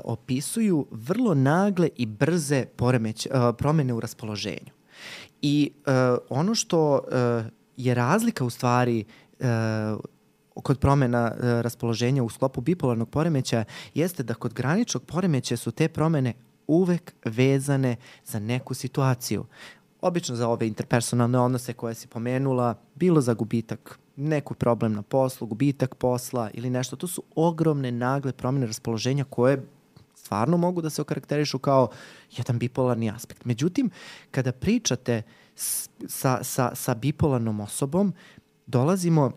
opisuju 0.05 0.87
vrlo 0.91 1.35
nagle 1.35 1.89
i 1.97 2.07
brze 2.07 2.65
poremeć, 2.77 3.27
uh, 3.27 3.33
promene 3.59 3.95
u 3.95 4.01
raspoloženju. 4.01 4.71
I 5.43 5.71
uh, 5.77 5.93
ono 6.29 6.55
što 6.55 6.93
uh, 6.95 7.47
je 7.77 7.95
razlika 7.95 8.45
u 8.45 8.51
stvari 8.51 9.05
uh, 9.41 9.47
kod 10.63 10.79
promena 10.79 11.33
uh, 11.35 11.41
raspoloženja 11.41 12.23
u 12.23 12.29
sklopu 12.29 12.61
bipolarnog 12.61 13.11
poremeća 13.11 13.65
jeste 13.95 14.23
da 14.23 14.35
kod 14.35 14.55
graničnog 14.55 15.03
poremeća 15.05 15.57
su 15.57 15.71
te 15.71 15.89
promene 15.89 16.35
uvek 16.67 17.15
vezane 17.25 17.97
za 18.25 18.39
neku 18.39 18.75
situaciju. 18.75 19.45
Obično 20.01 20.37
za 20.37 20.49
ove 20.49 20.67
interpersonalne 20.67 21.39
odnose 21.39 21.73
koje 21.73 21.95
si 21.95 22.09
pomenula, 22.09 22.75
bilo 22.95 23.21
za 23.21 23.35
gubitak 23.35 23.99
neku 24.17 24.55
problem 24.55 24.93
na 24.93 25.03
poslu, 25.03 25.47
gubitak 25.47 25.95
posla 25.95 26.51
ili 26.55 26.71
nešto. 26.71 26.97
To 26.97 27.07
su 27.07 27.23
ogromne 27.35 27.93
nagle 27.93 28.33
promene 28.33 28.67
raspoloženja 28.67 29.25
koje 29.25 29.63
stvarno 30.15 30.57
mogu 30.57 30.83
da 30.83 30.91
se 30.91 31.03
okarakterišu 31.03 31.59
kao 31.59 31.89
jedan 32.37 32.59
bipolarni 32.59 33.11
aspekt. 33.11 33.45
Međutim, 33.45 33.91
kada 34.31 34.53
pričate 34.53 35.23
sa, 36.09 36.45
sa, 36.45 36.75
sa 36.75 36.95
bipolarnom 36.95 37.61
osobom, 37.61 38.15
dolazimo 38.67 39.33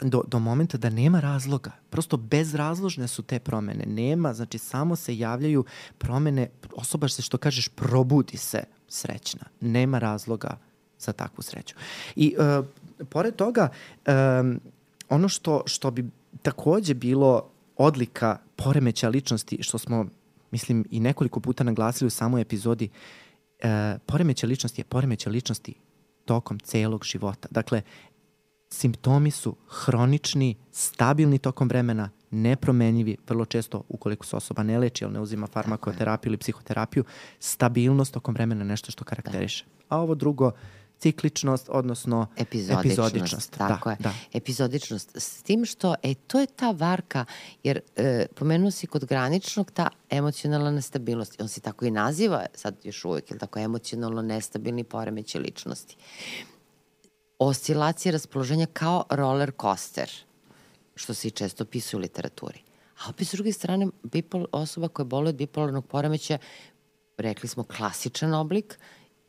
do, 0.00 0.22
do 0.26 0.38
momenta 0.38 0.78
da 0.78 0.90
nema 0.90 1.20
razloga. 1.20 1.70
Prosto 1.90 2.16
bezrazložne 2.16 3.08
su 3.08 3.22
te 3.22 3.38
promene. 3.38 3.84
Nema, 3.86 4.34
znači 4.34 4.58
samo 4.58 4.96
se 4.96 5.18
javljaju 5.18 5.64
promene, 5.98 6.50
osoba 6.76 7.08
se 7.08 7.22
što 7.22 7.38
kažeš 7.38 7.68
probudi 7.68 8.36
se 8.36 8.64
srećna. 8.88 9.44
Nema 9.60 9.98
razloga 9.98 10.58
za 10.98 11.12
takvu 11.12 11.42
sreću. 11.42 11.74
I 12.16 12.34
uh, 12.38 12.66
pored 13.10 13.36
toga, 13.36 13.68
um, 14.06 14.60
ono 15.08 15.28
što, 15.28 15.62
što 15.66 15.90
bi 15.90 16.10
takođe 16.42 16.94
bilo 16.94 17.50
odlika 17.76 18.38
poremeća 18.56 19.08
ličnosti, 19.08 19.62
što 19.62 19.78
smo, 19.78 20.06
mislim, 20.50 20.84
i 20.90 21.00
nekoliko 21.00 21.40
puta 21.40 21.64
naglasili 21.64 22.06
u 22.06 22.10
samoj 22.10 22.40
epizodi, 22.40 22.88
uh, 22.88 24.00
poremeća 24.06 24.46
ličnosti 24.46 24.80
je 24.80 24.84
poremeća 24.84 25.30
ličnosti 25.30 25.74
tokom 26.24 26.58
celog 26.58 27.04
života. 27.04 27.48
Dakle, 27.50 27.82
simptomi 28.70 29.30
su 29.30 29.56
hronični, 29.68 30.56
stabilni 30.72 31.38
tokom 31.38 31.68
vremena, 31.68 32.10
nepromenjivi, 32.30 33.16
vrlo 33.28 33.44
često 33.44 33.82
ukoliko 33.88 34.26
se 34.26 34.36
osoba 34.36 34.62
ne 34.62 34.78
leči, 34.78 35.04
ali 35.04 35.14
ne 35.14 35.20
uzima 35.20 35.46
farmakoterapiju 35.46 36.30
ili 36.30 36.36
psihoterapiju, 36.36 37.04
stabilnost 37.40 38.12
tokom 38.14 38.34
vremena 38.34 38.64
nešto 38.64 38.90
što 38.90 39.04
karakteriše. 39.04 39.64
A 39.88 39.98
ovo 39.98 40.14
drugo, 40.14 40.50
cikličnost, 40.98 41.68
odnosno 41.68 42.26
epizodičnost. 42.36 42.86
epizodičnost. 42.86 43.50
Tako 43.58 43.88
da, 43.88 43.92
je. 43.92 43.96
Da. 44.00 44.14
Epizodičnost. 44.32 45.16
S 45.16 45.42
tim 45.42 45.64
što, 45.64 45.94
e, 46.02 46.14
to 46.14 46.40
je 46.40 46.46
ta 46.46 46.70
varka, 46.70 47.24
jer 47.62 47.80
e, 47.96 48.26
pomenuo 48.34 48.70
si 48.70 48.86
kod 48.86 49.04
graničnog 49.04 49.70
ta 49.70 49.88
emocionalna 50.10 50.70
nestabilnost. 50.70 51.40
On 51.40 51.48
se 51.48 51.60
tako 51.60 51.84
i 51.84 51.90
naziva 51.90 52.46
sad 52.54 52.76
još 52.84 53.04
uvek, 53.04 53.30
ili 53.30 53.40
tako, 53.40 53.58
emocionalno 53.58 54.22
nestabilni 54.22 54.84
poremeće 54.84 55.38
ličnosti. 55.38 55.96
Oscilacije 57.38 58.12
raspoloženja 58.12 58.66
kao 58.66 59.04
roller 59.10 59.52
coaster, 59.60 60.10
što 60.94 61.14
se 61.14 61.28
i 61.28 61.30
često 61.30 61.64
pisuje 61.64 61.98
u 61.98 62.00
literaturi. 62.00 62.62
A 63.04 63.10
opet 63.10 63.28
s 63.28 63.32
druge 63.32 63.52
strane, 63.52 63.86
bipol, 64.02 64.46
osoba 64.52 64.88
koja 64.88 65.04
boli 65.06 65.28
od 65.28 65.34
bipolarnog 65.34 65.86
poremeća, 65.86 66.38
rekli 67.16 67.48
smo 67.48 67.64
klasičan 67.64 68.34
oblik, 68.34 68.78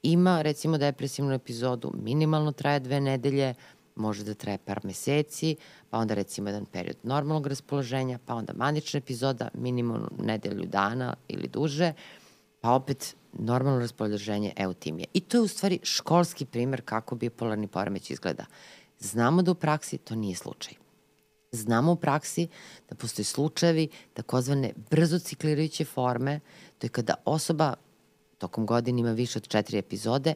ima 0.04 0.42
recimo 0.42 0.78
depresivnu 0.78 1.34
epizodu, 1.34 1.92
minimalno 2.04 2.52
traje 2.52 2.80
dve 2.80 3.02
nedelje, 3.02 3.54
može 3.96 4.24
da 4.24 4.34
traje 4.34 4.58
par 4.58 4.80
meseci, 4.84 5.56
pa 5.90 5.98
onda 5.98 6.14
recimo 6.14 6.50
jedan 6.50 6.66
period 6.66 6.98
normalnog 7.04 7.48
raspoloženja, 7.48 8.20
pa 8.26 8.36
onda 8.36 8.54
manična 8.54 8.98
epizoda, 8.98 9.50
minimalno 9.54 10.10
nedelju 10.20 10.66
dana 10.66 11.14
ili 11.28 11.48
duže, 11.48 11.94
pa 12.62 12.72
opet 12.72 13.16
normalno 13.34 13.80
raspoloženje 13.80 14.54
eutimije. 14.58 15.08
I 15.14 15.20
to 15.22 15.38
je 15.38 15.42
u 15.42 15.48
stvari 15.48 15.80
školski 15.84 16.46
primer 16.46 16.82
kako 16.86 17.16
bipolarni 17.16 17.68
poremeć 17.68 18.12
izgleda. 18.12 18.46
Znamo 19.00 19.42
da 19.42 19.52
u 19.52 19.56
praksi 19.56 19.98
to 19.98 20.16
nije 20.16 20.36
slučaj. 20.36 20.74
Znamo 21.52 21.92
u 21.92 21.96
praksi 21.96 22.48
da 22.90 22.96
postoje 22.96 23.26
slučajevi 23.26 23.90
takozvane 24.14 24.74
brzo 24.90 25.20
ciklirajuće 25.20 25.86
forme, 25.86 26.40
to 26.78 26.86
je 26.86 26.90
kada 26.90 27.14
osoba 27.26 27.74
tokom 28.40 28.66
godine 28.66 29.00
ima 29.00 29.12
više 29.12 29.40
od 29.40 29.48
četiri 29.48 29.78
epizode, 29.78 30.34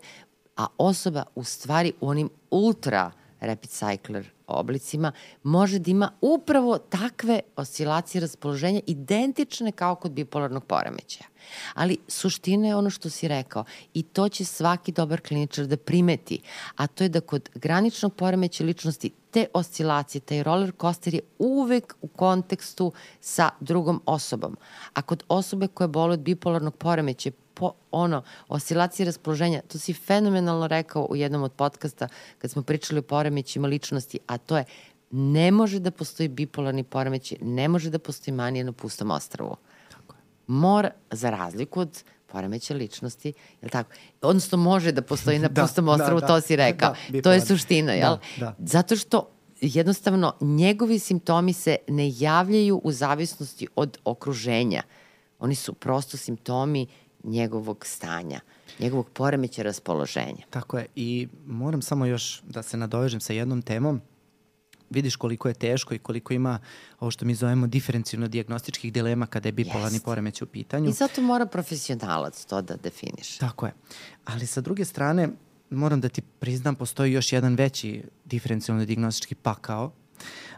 a 0.57 0.67
osoba 0.77 1.23
u 1.35 1.43
stvari 1.43 1.93
u 2.01 2.09
onim 2.09 2.29
ultra 2.51 3.11
rapid 3.39 3.69
cycler 3.69 4.23
oblicima 4.47 5.11
može 5.43 5.79
da 5.79 5.91
ima 5.91 6.11
upravo 6.21 6.77
takve 6.77 7.39
oscilacije 7.55 8.21
raspoloženja 8.21 8.81
identične 8.87 9.71
kao 9.71 9.95
kod 9.95 10.11
bipolarnog 10.11 10.65
poremećaja. 10.65 11.27
Ali 11.73 11.97
suština 12.07 12.67
je 12.67 12.75
ono 12.75 12.89
što 12.89 13.09
si 13.09 13.27
rekao 13.27 13.63
i 13.93 14.03
to 14.03 14.29
će 14.29 14.45
svaki 14.45 14.91
dobar 14.91 15.21
kliničar 15.21 15.65
da 15.65 15.77
primeti, 15.77 16.39
a 16.75 16.87
to 16.87 17.03
je 17.03 17.09
da 17.09 17.21
kod 17.21 17.49
graničnog 17.55 18.15
poremeća 18.15 18.63
ličnosti 18.63 19.11
te 19.31 19.45
oscilacije, 19.53 20.21
taj 20.21 20.43
roller 20.43 20.71
coaster 20.81 21.13
je 21.13 21.21
uvek 21.39 21.95
u 22.01 22.07
kontekstu 22.07 22.91
sa 23.21 23.49
drugom 23.59 24.01
osobom. 24.05 24.57
A 24.93 25.01
kod 25.01 25.23
osobe 25.27 25.67
koja 25.67 25.87
boli 25.87 26.13
od 26.13 26.19
bipolarnog 26.19 26.75
poremeća 26.75 27.31
po, 27.53 27.71
ono, 27.91 28.23
oscilacije 28.47 29.05
raspoloženja, 29.05 29.61
to 29.67 29.79
si 29.79 29.93
fenomenalno 29.93 30.67
rekao 30.67 31.07
u 31.09 31.15
jednom 31.15 31.43
od 31.43 31.51
podcasta 31.51 32.07
kad 32.37 32.51
smo 32.51 32.61
pričali 32.61 32.99
o 32.99 33.01
poremećima 33.01 33.67
ličnosti, 33.67 34.19
a 34.27 34.37
to 34.37 34.57
je 34.57 34.65
ne 35.11 35.51
može 35.51 35.79
da 35.79 35.91
postoji 35.91 36.29
bipolarni 36.29 36.83
poremećaj, 36.83 37.37
ne 37.41 37.67
može 37.67 37.89
da 37.89 37.99
postoji 37.99 38.35
manija 38.35 38.65
na 38.65 38.71
pustom 38.71 39.11
ostravu. 39.11 39.55
Tako 39.91 40.15
je. 40.15 40.21
Mora, 40.47 40.91
za 41.11 41.29
razliku 41.29 41.79
od 41.79 42.03
poremeća 42.33 42.73
ličnosti, 42.73 43.33
je 43.61 43.69
tako? 43.69 43.89
Odnosno 44.21 44.57
može 44.57 44.91
da 44.91 45.01
postoji 45.01 45.39
na 45.39 45.47
da, 45.53 45.61
pustom 45.61 45.85
da, 45.85 45.91
ostravu, 45.91 46.19
da, 46.19 46.27
to 46.27 46.41
si 46.41 46.55
rekao. 46.55 46.95
Da, 47.09 47.21
to 47.21 47.31
je 47.31 47.41
suština, 47.41 47.93
jel? 47.93 48.17
Da, 48.37 48.45
da. 48.45 48.55
Zato 48.59 48.95
što 48.95 49.29
jednostavno 49.61 50.33
njegovi 50.41 50.99
simptomi 50.99 51.53
se 51.53 51.77
ne 51.87 52.11
javljaju 52.15 52.81
u 52.83 52.91
zavisnosti 52.91 53.67
od 53.75 53.97
okruženja. 54.05 54.83
Oni 55.39 55.55
su 55.55 55.73
prosto 55.73 56.17
simptomi 56.17 56.87
njegovog 57.23 57.85
stanja, 57.85 58.39
njegovog 58.79 59.09
poremeća 59.09 59.63
raspoloženja. 59.63 60.45
Tako 60.49 60.77
je 60.77 60.85
i 60.95 61.27
moram 61.45 61.81
samo 61.81 62.05
još 62.05 62.41
da 62.41 62.63
se 62.63 62.77
nadovežem 62.77 63.21
sa 63.21 63.33
jednom 63.33 63.61
temom. 63.61 64.01
Vidiš 64.89 65.15
koliko 65.15 65.47
je 65.47 65.53
teško 65.53 65.93
i 65.93 65.99
koliko 65.99 66.33
ima 66.33 66.59
ovo 66.99 67.11
što 67.11 67.25
mi 67.25 67.35
zovemo 67.35 67.67
diferencijno 67.67 68.27
diagnostičkih 68.27 68.93
dilema 68.93 69.25
kada 69.25 69.47
je 69.47 69.53
bipolarni 69.53 69.95
Jest. 69.95 70.05
poremeć 70.05 70.41
u 70.41 70.45
pitanju. 70.45 70.89
I 70.89 70.93
zato 70.93 71.21
mora 71.21 71.45
profesionalac 71.45 72.45
to 72.45 72.61
da 72.61 72.75
definiš. 72.75 73.37
Tako 73.37 73.65
je. 73.65 73.73
Ali 74.25 74.47
sa 74.47 74.61
druge 74.61 74.85
strane, 74.85 75.29
moram 75.69 76.01
da 76.01 76.09
ti 76.09 76.21
priznam, 76.21 76.75
postoji 76.75 77.13
još 77.13 77.33
jedan 77.33 77.55
veći 77.55 78.03
diferencijalno 78.25 78.85
diagnostički 78.85 79.35
pakao, 79.35 79.91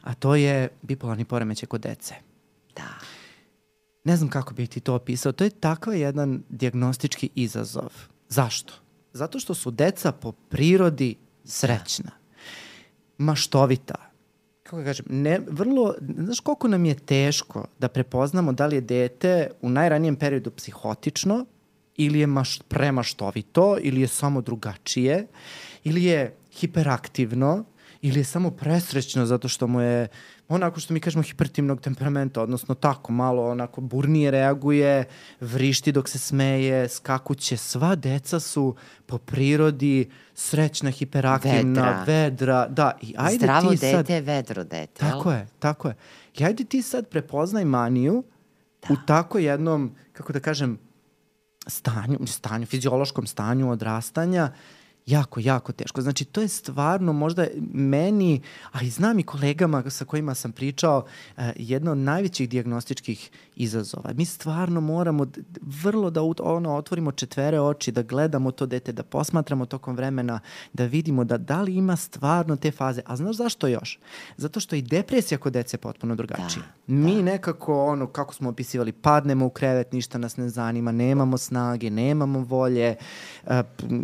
a 0.01 0.13
to 0.13 0.35
je 0.35 0.69
bipolarni 0.81 1.25
poremećaj 1.25 1.67
kod 1.67 1.81
dece. 1.81 2.15
Da 2.75 3.04
ne 4.05 4.17
znam 4.17 4.29
kako 4.29 4.53
bih 4.53 4.69
ti 4.69 4.79
to 4.79 4.95
opisao, 4.95 5.31
to 5.31 5.43
je 5.43 5.49
takav 5.49 5.95
jedan 5.95 6.43
diagnostički 6.49 7.29
izazov. 7.35 7.91
Zašto? 8.29 8.73
Zato 9.13 9.39
što 9.39 9.53
su 9.53 9.71
deca 9.71 10.11
po 10.11 10.31
prirodi 10.31 11.15
srećna, 11.43 12.11
maštovita, 13.17 13.95
kako 14.63 14.77
ga 14.77 14.83
kažem, 14.83 15.05
ne, 15.09 15.39
vrlo, 15.47 15.93
znaš 16.17 16.39
koliko 16.39 16.67
nam 16.67 16.85
je 16.85 16.95
teško 16.95 17.65
da 17.79 17.87
prepoznamo 17.87 18.53
da 18.53 18.65
li 18.65 18.75
je 18.75 18.81
dete 18.81 19.49
u 19.61 19.69
najranijem 19.69 20.15
periodu 20.15 20.51
psihotično 20.51 21.45
ili 21.95 22.19
je 22.19 22.27
maš, 22.27 22.59
premaštovito, 22.67 23.77
ili 23.81 24.01
je 24.01 24.07
samo 24.07 24.41
drugačije, 24.41 25.27
ili 25.83 26.03
je 26.03 26.35
hiperaktivno, 26.51 27.65
ili 28.05 28.19
je 28.19 28.23
samo 28.23 28.51
presrećno 28.51 29.25
zato 29.25 29.47
što 29.47 29.67
mu 29.67 29.81
je 29.81 30.07
onako 30.47 30.79
što 30.79 30.93
mi 30.93 30.99
kažemo 30.99 31.23
hipertimnog 31.23 31.81
temperamenta, 31.81 32.41
odnosno 32.41 32.75
tako 32.75 33.11
malo 33.11 33.51
onako 33.51 33.81
burnije 33.81 34.31
reaguje, 34.31 35.05
vrišti 35.39 35.91
dok 35.91 36.09
se 36.09 36.19
smeje, 36.19 36.89
skakuće. 36.89 37.57
Sva 37.57 37.95
deca 37.95 38.39
su 38.39 38.75
po 39.05 39.17
prirodi 39.17 40.09
srećna, 40.33 40.91
hiperaktivna, 40.91 41.81
vedra. 41.81 42.03
vedra 42.03 42.67
da, 42.67 42.97
i 43.01 43.15
ajde 43.17 43.37
Zdravo 43.37 43.71
ti 43.71 43.77
sad... 43.77 43.97
dete 43.97 44.13
je 44.13 44.21
vedro 44.21 44.63
dete. 44.63 44.99
Tako 44.99 45.31
je, 45.31 45.47
tako 45.59 45.87
je. 45.87 45.95
I 46.37 46.45
ajde 46.45 46.63
ti 46.63 46.81
sad 46.81 47.07
prepoznaj 47.07 47.65
maniju 47.65 48.23
da. 48.87 48.93
u 48.93 48.97
tako 49.07 49.37
jednom, 49.37 49.95
kako 50.13 50.33
da 50.33 50.39
kažem, 50.39 50.79
stanju, 51.67 52.17
stanju, 52.25 52.65
fiziološkom 52.65 53.27
stanju 53.27 53.71
odrastanja 53.71 54.51
jako, 55.05 55.39
jako 55.39 55.71
teško. 55.71 56.01
Znači, 56.01 56.25
to 56.25 56.41
je 56.41 56.47
stvarno 56.47 57.13
možda 57.13 57.47
meni, 57.73 58.41
a 58.71 58.81
i 58.81 58.89
znam 58.89 59.19
i 59.19 59.23
kolegama 59.23 59.89
sa 59.89 60.05
kojima 60.05 60.35
sam 60.35 60.51
pričao, 60.51 61.05
uh, 61.37 61.43
jedna 61.55 61.91
od 61.91 61.97
najvećih 61.97 62.49
diagnostičkih 62.49 63.31
izazova. 63.55 64.13
Mi 64.13 64.25
stvarno 64.25 64.81
moramo 64.81 65.27
vrlo 65.61 66.09
da 66.09 66.21
ono, 66.39 66.75
otvorimo 66.75 67.11
četvere 67.11 67.59
oči, 67.59 67.91
da 67.91 68.01
gledamo 68.01 68.51
to 68.51 68.65
dete, 68.65 68.91
da 68.91 69.03
posmatramo 69.03 69.65
tokom 69.65 69.95
vremena, 69.95 70.39
da 70.73 70.85
vidimo 70.85 71.23
da 71.23 71.37
da 71.37 71.61
li 71.61 71.75
ima 71.75 71.95
stvarno 71.95 72.55
te 72.55 72.71
faze. 72.71 73.01
A 73.05 73.15
znaš 73.15 73.35
zašto 73.35 73.67
još? 73.67 73.99
Zato 74.37 74.59
što 74.59 74.75
i 74.75 74.81
depresija 74.81 75.37
kod 75.37 75.53
dece 75.53 75.75
je 75.75 75.79
potpuno 75.81 76.15
drugačija. 76.15 76.63
Da, 76.87 76.93
Mi 76.93 77.15
da. 77.15 77.21
nekako, 77.21 77.85
ono, 77.85 78.07
kako 78.07 78.33
smo 78.33 78.49
opisivali, 78.49 78.91
padnemo 78.91 79.45
u 79.45 79.49
krevet, 79.49 79.91
ništa 79.91 80.17
nas 80.17 80.37
ne 80.37 80.49
zanima, 80.49 80.91
nemamo 80.91 81.37
snage, 81.37 81.89
nemamo 81.89 82.39
volje, 82.39 82.95
uh, 83.43 83.51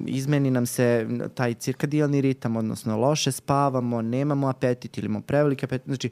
izmeni 0.06 0.52
nam 0.52 0.66
se 0.66 0.91
taj 1.36 1.54
cirkadijalni 1.54 2.22
ritam, 2.22 2.56
odnosno 2.56 2.98
loše 2.98 3.32
spavamo, 3.32 4.02
nemamo 4.02 4.48
apetit 4.48 4.98
ili 4.98 5.06
imamo 5.06 5.22
prevelike 5.22 5.66
apetit, 5.66 5.88
znači 5.88 6.10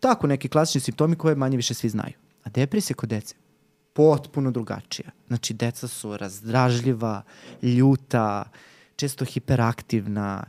tako 0.00 0.26
neki 0.26 0.48
klasični 0.48 0.80
simptomi 0.80 1.16
koje 1.16 1.34
manje 1.34 1.56
više 1.56 1.74
svi 1.74 1.88
znaju. 1.88 2.14
A 2.44 2.48
depresija 2.50 2.96
kod 2.96 3.08
dece 3.08 3.34
potpuno 3.96 4.50
drugačija. 4.50 5.10
Znači, 5.26 5.54
deca 5.54 5.88
su 5.88 6.16
razdražljiva, 6.16 7.22
ljuta, 7.62 8.44
često 8.96 9.24
hiperaktivna, 9.24 10.44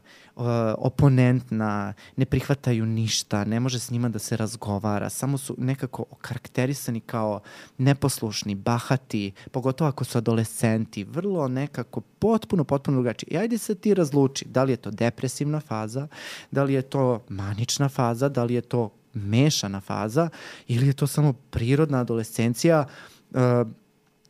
oponentna, 0.77 1.93
ne 2.15 2.25
prihvataju 2.25 2.85
ništa, 2.85 3.45
ne 3.45 3.59
može 3.59 3.79
s 3.79 3.91
njima 3.91 4.09
da 4.09 4.19
se 4.19 4.37
razgovara, 4.37 5.09
samo 5.09 5.37
su 5.37 5.55
nekako 5.57 6.05
okarakterisani 6.11 6.99
kao 6.99 7.39
neposlušni, 7.77 8.55
bahati, 8.55 9.31
pogotovo 9.51 9.89
ako 9.89 10.03
su 10.03 10.17
adolescenti, 10.17 11.03
vrlo 11.03 11.47
nekako 11.47 12.01
potpuno, 12.01 12.63
potpuno 12.63 12.97
drugačiji. 12.97 13.27
I 13.31 13.37
ajde 13.37 13.57
se 13.57 13.75
ti 13.75 13.93
razluči 13.93 14.45
da 14.45 14.63
li 14.63 14.71
je 14.71 14.77
to 14.77 14.91
depresivna 14.91 15.59
faza, 15.59 16.07
da 16.51 16.63
li 16.63 16.73
je 16.73 16.81
to 16.81 17.23
manična 17.29 17.89
faza, 17.89 18.29
da 18.29 18.43
li 18.43 18.53
je 18.53 18.61
to 18.61 18.89
mešana 19.13 19.81
faza 19.81 20.29
ili 20.67 20.87
je 20.87 20.93
to 20.93 21.07
samo 21.07 21.33
prirodna 21.33 21.99
adolescencija 21.99 22.85
uh, 23.31 23.39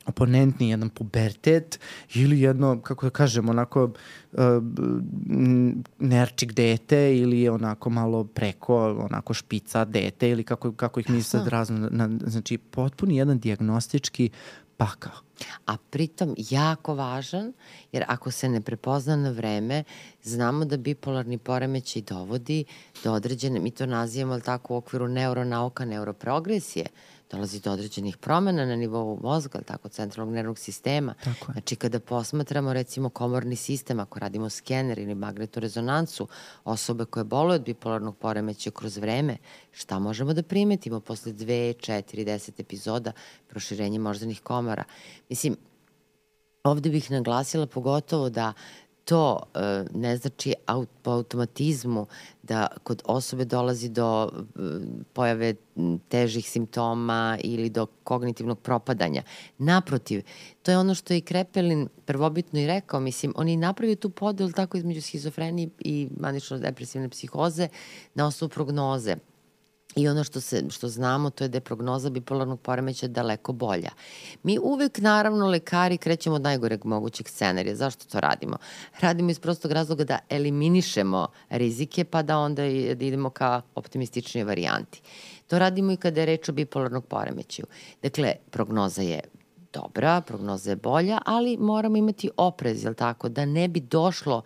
oponentni 0.08 0.70
jedan 0.70 0.90
pubertet 0.90 1.80
ili 2.14 2.42
jedno, 2.42 2.82
kako 2.82 3.06
da 3.06 3.10
kažem, 3.10 3.50
onako 3.50 3.84
uh, 3.84 4.40
nerčik 6.00 6.54
dete 6.54 7.18
ili 7.18 7.50
onako 7.50 7.90
malo 7.90 8.24
preko, 8.24 9.08
onako 9.10 9.34
špica 9.34 9.86
dete 9.86 10.30
ili 10.30 10.44
kako, 10.44 10.72
kako 10.72 11.00
ih 11.00 11.10
mi 11.10 11.24
sad 11.24 11.48
razno, 11.48 11.90
na, 11.92 12.10
znači 12.26 12.58
potpuni 12.58 13.18
jedan 13.18 13.40
diagnostički 13.40 14.30
pakao. 14.78 15.12
A 15.66 15.78
pritom 15.90 16.36
jako 16.38 16.96
važan, 16.96 17.54
jer 17.92 18.04
ako 18.08 18.32
se 18.32 18.50
ne 18.50 18.62
prepozna 18.62 19.16
na 19.16 19.30
vreme, 19.30 19.84
znamo 20.24 20.66
da 20.66 20.78
bipolarni 20.78 21.38
poremećaj 21.38 22.02
dovodi 22.02 22.66
do 23.04 23.14
određene, 23.14 23.60
mi 23.60 23.72
to 23.72 23.86
nazivamo 23.86 24.34
ali 24.34 24.42
tako 24.42 24.74
u 24.74 24.78
okviru 24.78 25.08
neuronauka, 25.08 25.86
neuroprogresije, 25.86 26.86
dolazi 27.32 27.60
do 27.60 27.72
određenih 27.72 28.18
promena 28.18 28.66
na 28.66 28.76
nivou 28.76 29.20
mozga, 29.24 29.62
tako 29.62 29.90
centralnog 29.90 30.36
nervnog 30.36 30.60
sistema. 30.60 31.14
Tako 31.14 31.52
je. 31.52 31.54
Znači 31.54 31.76
kada 31.76 32.00
posmatramo 32.00 32.74
recimo 32.74 33.10
komorni 33.10 33.56
sistem, 33.56 34.00
ako 34.00 34.20
radimo 34.20 34.50
skener 34.50 35.00
ili 35.00 35.16
magnetnu 35.16 35.60
rezonancu 35.60 36.28
osobe 36.64 37.06
koje 37.06 37.24
boluju 37.24 37.56
od 37.56 37.64
bipolarnog 37.64 38.18
poremeća 38.18 38.72
kroz 38.72 38.98
vreme, 38.98 39.38
šta 39.72 40.00
možemo 40.00 40.34
da 40.34 40.44
primetimo 40.44 41.00
posle 41.00 41.34
dve, 41.34 41.74
četiri, 41.74 42.26
deset 42.26 42.60
epizoda 42.60 43.12
proširenja 43.48 44.00
moždanih 44.00 44.42
komora. 44.42 44.84
Mislim, 45.30 45.58
ovde 46.64 46.90
bih 46.90 47.12
naglasila 47.12 47.66
pogotovo 47.66 48.30
da 48.30 48.54
to 49.08 49.40
e, 49.56 49.60
ne 49.94 50.18
znači 50.18 50.54
po 51.02 51.12
automatizmu 51.12 52.08
da 52.44 52.68
kod 52.84 53.02
osobe 53.06 53.46
dolazi 53.46 53.90
do 53.90 54.32
e, 54.32 54.60
pojave 55.14 55.56
težih 56.10 56.50
simptoma 56.50 57.38
ili 57.44 57.70
do 57.70 57.86
kognitivnog 57.86 58.60
propadanja. 58.60 59.24
Naprotiv, 59.58 60.24
to 60.62 60.72
je 60.72 60.78
ono 60.78 60.96
što 60.96 61.14
je 61.14 61.22
Krepelin 61.22 61.88
prvobitno 62.06 62.60
i 62.60 62.68
rekao, 62.68 63.00
mislim, 63.00 63.34
on 63.36 63.48
je 63.48 63.58
napravio 63.58 63.96
tu 63.96 64.10
podel 64.10 64.52
tako 64.52 64.78
između 64.78 65.02
schizofrenije 65.02 65.70
i 65.80 66.08
manično-depresivne 66.20 67.10
psihoze 67.10 67.68
na 68.16 68.28
osnovu 68.28 68.50
prognoze. 68.50 69.16
I 69.98 70.08
ono 70.08 70.24
što, 70.24 70.42
se, 70.42 70.64
što 70.70 70.88
znamo 70.88 71.30
to 71.30 71.44
je 71.44 71.48
da 71.48 71.58
je 71.58 71.62
prognoza 71.62 72.10
bipolarnog 72.10 72.62
poremeća 72.62 73.08
daleko 73.08 73.54
bolja. 73.54 73.90
Mi 74.44 74.60
uvek, 74.60 74.98
naravno, 74.98 75.48
lekari 75.48 75.98
krećemo 75.98 76.36
od 76.36 76.42
najgoreg 76.42 76.86
mogućeg 76.86 77.28
scenarija. 77.28 77.76
Zašto 77.76 78.06
to 78.06 78.20
radimo? 78.20 78.58
Radimo 79.00 79.32
iz 79.32 79.40
prostog 79.40 79.72
razloga 79.72 80.04
da 80.04 80.20
eliminišemo 80.30 81.28
rizike 81.50 82.04
pa 82.04 82.22
da 82.22 82.38
onda 82.38 82.62
da 82.96 83.06
idemo 83.06 83.30
ka 83.30 83.62
optimističnije 83.76 84.46
varijanti. 84.46 85.02
To 85.48 85.60
radimo 85.60 85.92
i 85.92 85.98
kada 85.98 86.20
je 86.20 86.26
reč 86.26 86.50
o 86.50 86.52
bipolarnog 86.52 87.06
poremećaju. 87.06 87.66
Dakle, 88.02 88.34
prognoza 88.52 89.02
je 89.02 89.20
dobra, 89.74 90.22
prognoza 90.22 90.70
je 90.70 90.76
bolja, 90.76 91.20
ali 91.26 91.58
moramo 91.58 91.98
imati 91.98 92.30
oprez, 92.38 92.84
jel 92.84 92.94
tako, 92.94 93.30
da 93.30 93.46
ne 93.46 93.68
bi 93.68 93.80
došlo 93.80 94.42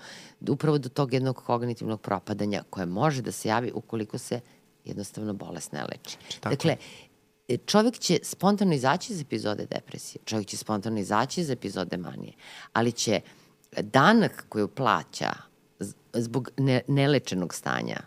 upravo 0.50 0.78
do 0.78 0.90
tog 0.90 1.14
jednog 1.14 1.44
kognitivnog 1.44 2.02
propadanja 2.02 2.64
koje 2.70 2.86
može 2.86 3.22
da 3.22 3.32
se 3.32 3.50
javi 3.50 3.72
ukoliko 3.76 4.18
se 4.18 4.40
jednostavno 4.86 5.34
bolest 5.34 5.72
ne 5.72 5.84
leči. 5.84 6.18
Tako. 6.40 6.56
Dakle, 6.56 6.78
čovek 7.66 8.00
će 8.00 8.20
spontano 8.24 8.74
izaći 8.74 9.14
iz 9.14 9.22
epizode 9.22 9.66
depresije, 9.66 10.22
čovek 10.26 10.48
će 10.48 10.58
spontano 10.58 11.00
izaći 11.00 11.42
iz 11.42 11.50
epizode 11.50 11.98
manije, 11.98 12.34
ali 12.74 12.92
će 12.92 13.22
danak 13.82 14.46
koju 14.50 14.68
plaća 14.68 15.32
zbog 16.14 16.50
ne, 16.58 16.82
nelečenog 16.88 17.54
stanja 17.54 17.98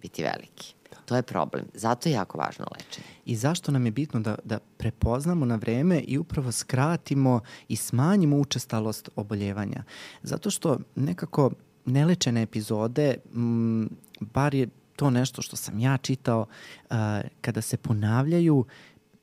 biti 0.00 0.22
veliki. 0.22 0.74
To 1.04 1.16
je 1.16 1.22
problem. 1.22 1.64
Zato 1.74 2.08
je 2.08 2.12
jako 2.12 2.38
važno 2.38 2.66
lečenje. 2.72 3.06
I 3.24 3.36
zašto 3.36 3.72
nam 3.72 3.86
je 3.86 3.92
bitno 3.92 4.20
da, 4.20 4.36
da 4.44 4.58
prepoznamo 4.76 5.46
na 5.46 5.56
vreme 5.56 6.00
i 6.00 6.18
upravo 6.18 6.52
skratimo 6.52 7.40
i 7.68 7.76
smanjimo 7.76 8.36
učestalost 8.36 9.08
oboljevanja? 9.16 9.84
Zato 10.22 10.50
što 10.50 10.78
nekako 10.94 11.50
nelečene 11.84 12.42
epizode, 12.42 13.16
m, 13.34 13.88
bar 14.20 14.54
je 14.54 14.68
to 15.02 15.10
nešto 15.10 15.42
što 15.42 15.56
sam 15.56 15.78
ja 15.78 15.96
čitao, 15.96 16.46
uh, 16.90 16.96
kada 17.40 17.60
se 17.60 17.76
ponavljaju, 17.76 18.64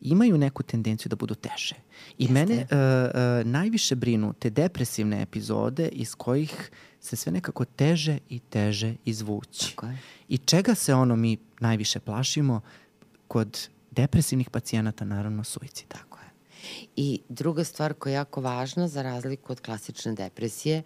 imaju 0.01 0.37
neku 0.37 0.63
tendenciju 0.63 1.09
da 1.09 1.15
budu 1.15 1.35
teže. 1.35 1.75
I 2.17 2.23
Jeste. 2.23 2.33
mene 2.33 2.55
uh, 2.55 2.61
uh, 2.61 3.51
najviše 3.51 3.95
brinu 3.95 4.33
te 4.33 4.49
depresivne 4.49 5.21
epizode 5.21 5.87
iz 5.87 6.15
kojih 6.15 6.71
se 7.01 7.15
sve 7.15 7.31
nekako 7.31 7.65
teže 7.65 8.17
i 8.29 8.39
teže 8.39 8.95
izvući. 9.05 9.69
Tako 9.69 9.85
je. 9.85 9.97
I 10.27 10.37
čega 10.37 10.75
se 10.75 10.93
ono 10.93 11.15
mi 11.15 11.37
najviše 11.59 11.99
plašimo 11.99 12.61
kod 13.27 13.69
depresivnih 13.91 14.49
pacijenata, 14.49 15.05
naravno 15.05 15.43
suicid. 15.43 15.87
Tako 15.87 16.19
je. 16.19 16.29
I 16.95 17.21
druga 17.29 17.63
stvar 17.63 17.93
koja 17.93 18.11
je 18.11 18.15
jako 18.15 18.41
važna 18.41 18.87
za 18.87 19.01
razliku 19.01 19.51
od 19.51 19.61
klasične 19.61 20.13
depresije, 20.13 20.83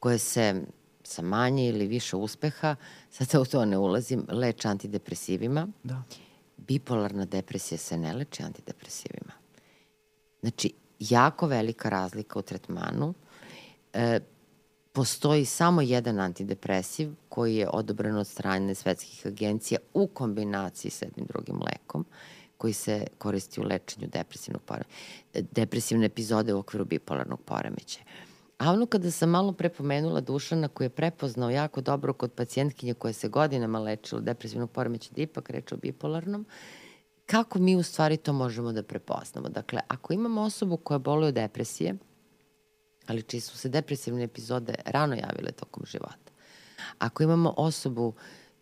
koje 0.00 0.18
se 0.18 0.62
sa 1.08 1.22
manje 1.22 1.68
ili 1.68 1.86
više 1.86 2.16
uspeha, 2.16 2.76
sad 3.10 3.40
u 3.40 3.44
to 3.44 3.64
ne 3.64 3.78
ulazim, 3.78 4.26
leče 4.28 4.68
antidepresivima. 4.68 5.68
Da. 5.82 6.02
Bipolarna 6.56 7.24
depresija 7.24 7.78
se 7.78 7.98
ne 7.98 8.14
leče 8.14 8.42
antidepresivima. 8.42 9.32
Znači, 10.40 10.72
jako 10.98 11.46
velika 11.46 11.88
razlika 11.88 12.38
u 12.38 12.42
tretmanu. 12.42 13.14
E, 13.92 14.20
postoji 14.92 15.44
samo 15.44 15.82
jedan 15.82 16.20
antidepresiv 16.20 17.10
koji 17.28 17.56
je 17.56 17.68
odobren 17.68 18.16
od 18.16 18.26
strane 18.26 18.74
svetskih 18.74 19.26
agencija 19.26 19.78
u 19.94 20.06
kombinaciji 20.06 20.90
s 20.90 21.02
jednim 21.02 21.26
drugim 21.26 21.60
lekom 21.72 22.06
koji 22.56 22.72
se 22.72 23.06
koristi 23.18 23.60
u 23.60 23.64
lečenju 23.64 24.08
depresivnog 24.12 24.62
poremeća, 24.62 24.90
depresivne 25.32 26.06
epizode 26.06 26.54
u 26.54 26.58
okviru 26.58 26.84
bipolarnog 26.84 27.40
poremeća. 27.40 28.00
A 28.58 28.72
ono 28.72 28.86
kada 28.86 29.10
sam 29.10 29.30
malo 29.30 29.52
prepomenula 29.52 30.20
Dušana 30.20 30.68
koji 30.68 30.84
je 30.84 30.90
prepoznao 30.90 31.50
jako 31.50 31.80
dobro 31.80 32.12
kod 32.12 32.32
pacijentkinje 32.32 32.94
koja 32.94 33.12
se 33.12 33.28
godinama 33.28 33.78
lečila 33.78 34.20
depresivnog 34.20 34.70
poremeća 34.70 35.10
da 35.16 35.22
ipak 35.22 35.50
reče 35.50 35.74
o 35.74 35.78
bipolarnom, 35.78 36.46
kako 37.26 37.58
mi 37.58 37.76
u 37.76 37.82
stvari 37.82 38.16
to 38.16 38.32
možemo 38.32 38.72
da 38.72 38.82
prepoznamo? 38.82 39.48
Dakle, 39.48 39.80
ako 39.88 40.12
imamo 40.12 40.42
osobu 40.42 40.76
koja 40.76 40.98
boluje 40.98 41.28
od 41.28 41.34
depresije, 41.34 41.94
ali 43.06 43.22
čiji 43.22 43.40
su 43.40 43.58
se 43.58 43.68
depresivne 43.68 44.24
epizode 44.24 44.74
rano 44.84 45.14
javile 45.14 45.52
tokom 45.52 45.82
života. 45.86 46.32
Ako 46.98 47.22
imamo 47.22 47.54
osobu 47.56 48.14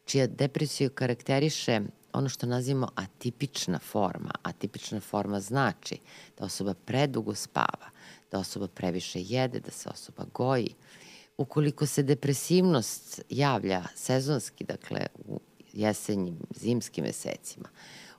čija 0.04 0.26
depresiju 0.26 0.90
karakteriše 0.90 1.80
ono 2.12 2.28
što 2.28 2.46
nazivamo 2.46 2.88
atipična 2.94 3.78
forma. 3.78 4.30
Atipična 4.42 5.00
forma 5.00 5.40
znači 5.40 5.98
da 6.38 6.44
osoba 6.44 6.74
predugo 6.74 7.34
spava, 7.34 7.90
da 8.30 8.38
osoba 8.38 8.68
previše 8.68 9.20
jede, 9.20 9.60
da 9.60 9.70
se 9.70 9.88
osoba 9.88 10.24
goji. 10.34 10.74
Ukoliko 11.38 11.86
se 11.86 12.02
depresivnost 12.02 13.20
javlja 13.30 13.84
sezonski, 13.94 14.64
dakle 14.64 15.06
u 15.28 15.40
jesenjim, 15.72 16.38
zimskim 16.56 17.04
mesecima, 17.04 17.68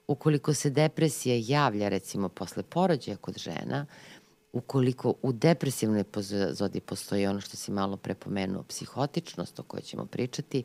ukoliko 0.07 0.53
se 0.53 0.69
depresija 0.69 1.41
javlja 1.47 1.89
recimo 1.89 2.29
posle 2.29 2.63
porođaja 2.63 3.17
kod 3.17 3.37
žena, 3.37 3.85
ukoliko 4.53 5.13
u 5.21 5.31
depresivnoj 5.31 5.99
epizodi 5.99 6.79
postoji 6.79 7.27
ono 7.27 7.41
što 7.41 7.57
si 7.57 7.71
malo 7.71 7.97
prepomenuo, 7.97 8.63
psihotičnost 8.63 9.59
o 9.59 9.63
kojoj 9.63 9.81
ćemo 9.81 10.05
pričati, 10.05 10.63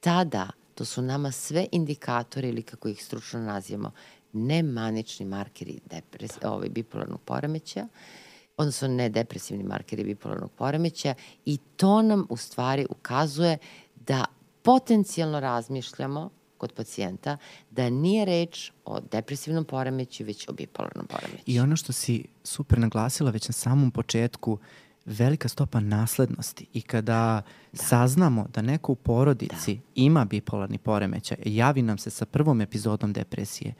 tada 0.00 0.50
to 0.74 0.84
su 0.84 1.02
nama 1.02 1.32
sve 1.32 1.66
indikatori 1.72 2.48
ili 2.48 2.62
kako 2.62 2.88
ih 2.88 3.04
stručno 3.04 3.40
nazivamo, 3.40 3.92
nemanični 4.32 5.26
markeri 5.26 5.80
depres, 5.90 6.30
ovaj, 6.42 6.68
bipolarnog 6.68 7.20
poremeća, 7.20 7.86
odnosno 8.60 8.88
ne 8.88 9.08
depresivni 9.08 9.64
markeri 9.64 10.04
bipolarnog 10.04 10.50
poremeća 10.50 11.14
i 11.44 11.58
to 11.76 12.02
nam 12.02 12.26
u 12.28 12.36
stvari 12.36 12.86
ukazuje 12.90 13.58
da 13.96 14.24
potencijalno 14.62 15.40
razmišljamo 15.40 16.30
kod 16.58 16.72
pacijenta 16.72 17.36
da 17.70 17.90
nije 17.90 18.24
reč 18.24 18.72
o 18.84 19.00
depresivnom 19.00 19.64
poremeću, 19.64 20.24
već 20.24 20.48
o 20.48 20.52
bipolarnom 20.52 21.06
poremeću. 21.06 21.42
I 21.46 21.60
ono 21.60 21.76
što 21.76 21.92
si 21.92 22.24
super 22.44 22.78
naglasila 22.78 23.30
već 23.30 23.48
na 23.48 23.52
samom 23.52 23.90
početku, 23.90 24.58
velika 25.04 25.48
stopa 25.48 25.80
naslednosti 25.80 26.66
i 26.72 26.82
kada 26.82 27.42
da. 27.72 27.78
saznamo 27.82 28.46
da 28.54 28.62
neko 28.62 28.92
u 28.92 28.96
porodici 28.96 29.74
da. 29.74 29.80
ima 29.94 30.24
bipolarni 30.24 30.78
poremećaj, 30.78 31.36
javi 31.44 31.82
nam 31.82 31.98
se 31.98 32.10
sa 32.10 32.26
prvom 32.26 32.60
epizodom 32.60 33.12
depresije, 33.12 33.74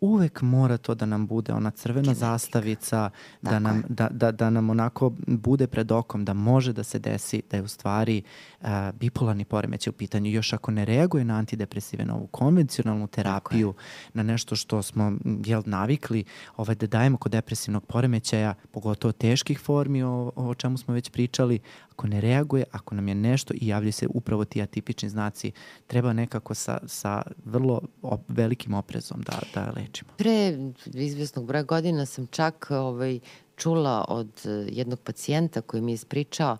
uvek 0.00 0.42
mora 0.42 0.76
to 0.76 0.94
da 0.94 1.06
nam 1.06 1.26
bude 1.26 1.52
ona 1.52 1.70
crvena 1.70 2.02
Genetika. 2.02 2.26
zastavica, 2.26 3.10
da 3.42 3.58
nam, 3.58 3.82
da, 3.88 4.08
da, 4.10 4.32
da 4.32 4.50
nam 4.50 4.70
onako 4.70 5.12
bude 5.26 5.66
pred 5.66 5.92
okom, 5.92 6.24
da 6.24 6.32
može 6.32 6.72
da 6.72 6.84
se 6.84 6.98
desi 6.98 7.42
da 7.50 7.56
je 7.56 7.62
u 7.62 7.68
stvari 7.68 8.22
uh, 8.60 8.68
bipolarni 8.94 9.44
poremećaj 9.44 9.90
u 9.90 9.92
pitanju. 9.92 10.30
Još 10.30 10.52
ako 10.52 10.70
ne 10.70 10.84
reaguje 10.84 11.24
na 11.24 11.34
antidepresive, 11.34 12.04
na 12.04 12.14
ovu 12.14 12.26
konvencionalnu 12.26 13.06
terapiju, 13.06 13.74
na 14.14 14.22
nešto 14.22 14.56
što 14.56 14.82
smo 14.82 15.12
jel, 15.44 15.62
navikli 15.66 16.24
ovaj, 16.56 16.74
da 16.74 16.86
dajemo 16.86 17.16
kod 17.16 17.32
depresivnog 17.32 17.86
poremećaja, 17.86 18.54
pogotovo 18.70 19.12
teških 19.12 19.60
formi 19.60 20.02
o, 20.02 20.32
o 20.36 20.54
čemu 20.54 20.78
smo 20.78 20.94
već 20.94 21.10
pričali, 21.10 21.60
ako 21.96 22.06
ne 22.06 22.20
reaguje, 22.20 22.64
ako 22.70 22.94
nam 22.94 23.08
je 23.08 23.14
nešto 23.14 23.54
i 23.54 23.66
javljaju 23.66 23.92
se 23.92 24.06
upravo 24.10 24.44
ti 24.44 24.62
atipični 24.62 25.08
znaci, 25.08 25.52
treba 25.86 26.12
nekako 26.12 26.54
sa, 26.54 26.78
sa 26.86 27.22
vrlo 27.44 27.80
op, 28.02 28.20
velikim 28.28 28.74
oprezom 28.74 29.22
da, 29.22 29.38
da 29.54 29.72
lečimo. 29.76 30.10
Pre 30.16 30.58
izvesnog 30.94 31.46
broja 31.46 31.62
godina 31.62 32.06
sam 32.06 32.26
čak 32.26 32.66
ovaj, 32.70 33.20
čula 33.56 34.04
od 34.08 34.28
eh, 34.44 34.48
jednog 34.68 35.00
pacijenta 35.00 35.60
koji 35.60 35.82
mi 35.82 35.92
je 35.92 35.94
ispričao 35.94 36.56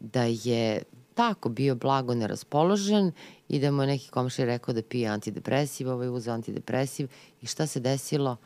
da 0.00 0.22
je 0.22 0.82
tako 1.14 1.48
bio 1.48 1.74
blago 1.74 2.14
neraspoložen 2.14 3.12
i 3.48 3.60
da 3.60 3.70
mu 3.70 3.82
je 3.82 3.86
neki 3.86 4.08
komšij 4.08 4.44
rekao 4.44 4.74
da 4.74 4.82
pije 4.82 5.08
antidepresiv, 5.08 5.88
ovaj 5.88 6.08
uzeo 6.08 6.34
antidepresiv 6.34 7.08
i 7.40 7.46
šta 7.46 7.66
se 7.66 7.80
desilo? 7.80 8.36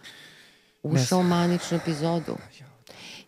Ušao 0.83 1.19
u 1.19 1.23
maničnu 1.23 1.77
epizodu 1.77 2.37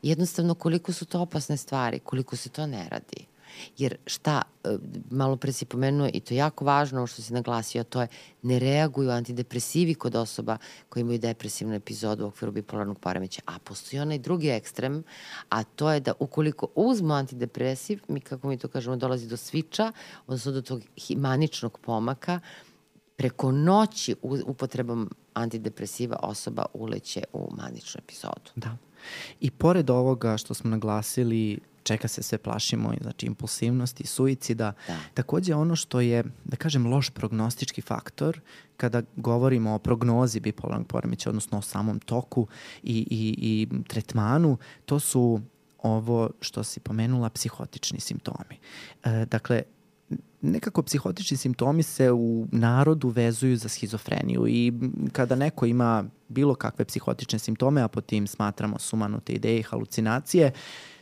jednostavno 0.02 0.54
koliko 0.54 0.92
su 0.92 1.04
to 1.04 1.20
opasne 1.20 1.56
stvari, 1.56 1.98
koliko 1.98 2.36
se 2.36 2.48
to 2.48 2.66
ne 2.66 2.88
radi. 2.90 3.26
Jer 3.78 3.96
šta, 4.06 4.42
e, 4.64 4.76
malo 5.10 5.36
pre 5.36 5.52
si 5.52 5.64
pomenuo 5.64 6.08
i 6.12 6.20
to 6.20 6.34
je 6.34 6.38
jako 6.38 6.64
važno 6.64 7.06
što 7.06 7.22
si 7.22 7.32
naglasio, 7.32 7.84
to 7.84 8.00
je 8.00 8.08
ne 8.42 8.58
reaguju 8.58 9.10
antidepresivi 9.10 9.94
kod 9.94 10.14
osoba 10.14 10.58
koji 10.88 11.00
imaju 11.00 11.18
depresivnu 11.18 11.74
epizodu 11.74 12.24
u 12.24 12.28
okviru 12.28 12.52
bipolarnog 12.52 12.98
poremeća. 12.98 13.42
A 13.46 13.58
postoji 13.58 14.00
onaj 14.00 14.18
drugi 14.18 14.48
ekstrem, 14.48 15.04
a 15.48 15.64
to 15.64 15.92
je 15.92 16.00
da 16.00 16.12
ukoliko 16.18 16.68
uzmu 16.74 17.14
antidepresiv, 17.14 18.00
mi 18.08 18.20
kako 18.20 18.48
mi 18.48 18.58
to 18.58 18.68
kažemo 18.68 18.96
dolazi 18.96 19.28
do 19.28 19.36
sviča, 19.36 19.92
odnosno 20.26 20.52
do 20.52 20.62
tog 20.62 20.82
maničnog 21.16 21.78
pomaka, 21.78 22.40
preko 23.16 23.52
noći 23.52 24.14
upotrebom 24.22 25.10
antidepresiva 25.34 26.16
osoba 26.22 26.66
uleće 26.74 27.22
u 27.32 27.48
maničnu 27.56 28.00
epizodu. 28.04 28.50
Da. 28.56 28.76
I 29.40 29.50
pored 29.50 29.90
ovoga 29.90 30.36
što 30.36 30.54
smo 30.54 30.70
naglasili, 30.70 31.58
čeka 31.82 32.08
se 32.08 32.22
sve 32.22 32.38
plašimo, 32.38 32.92
znači 33.02 33.26
impulsivnosti, 33.26 34.06
suicida, 34.06 34.72
da. 34.88 34.96
takođe 35.14 35.54
ono 35.54 35.76
što 35.76 36.00
je, 36.00 36.24
da 36.44 36.56
kažem, 36.56 36.86
loš 36.86 37.10
prognostički 37.10 37.82
faktor 37.82 38.40
kada 38.76 39.02
govorimo 39.16 39.74
o 39.74 39.78
prognozi 39.78 40.40
bipolarnog 40.40 40.86
poremeća, 40.86 41.30
odnosno 41.30 41.58
o 41.58 41.62
samom 41.62 42.00
toku 42.00 42.46
i, 42.82 42.98
i, 43.10 43.34
i 43.38 43.68
tretmanu, 43.88 44.58
to 44.86 45.00
su 45.00 45.40
ovo 45.78 46.30
što 46.40 46.64
si 46.64 46.80
pomenula, 46.80 47.30
psihotični 47.30 48.00
simptomi. 48.00 48.58
E, 49.04 49.26
dakle, 49.30 49.62
nekako 50.40 50.82
psihotični 50.82 51.36
simptomi 51.36 51.82
se 51.82 52.12
u 52.12 52.46
narodu 52.52 53.08
vezuju 53.08 53.56
za 53.56 53.68
schizofreniju 53.68 54.48
i 54.48 54.72
kada 55.12 55.34
neko 55.34 55.66
ima 55.66 56.04
bilo 56.28 56.54
kakve 56.54 56.84
psihotične 56.84 57.38
simptome, 57.38 57.82
a 57.82 57.88
po 57.88 58.00
tim 58.00 58.26
smatramo 58.26 58.78
sumanute 58.78 59.32
ideje 59.32 59.58
i 59.58 59.62
halucinacije, 59.62 60.52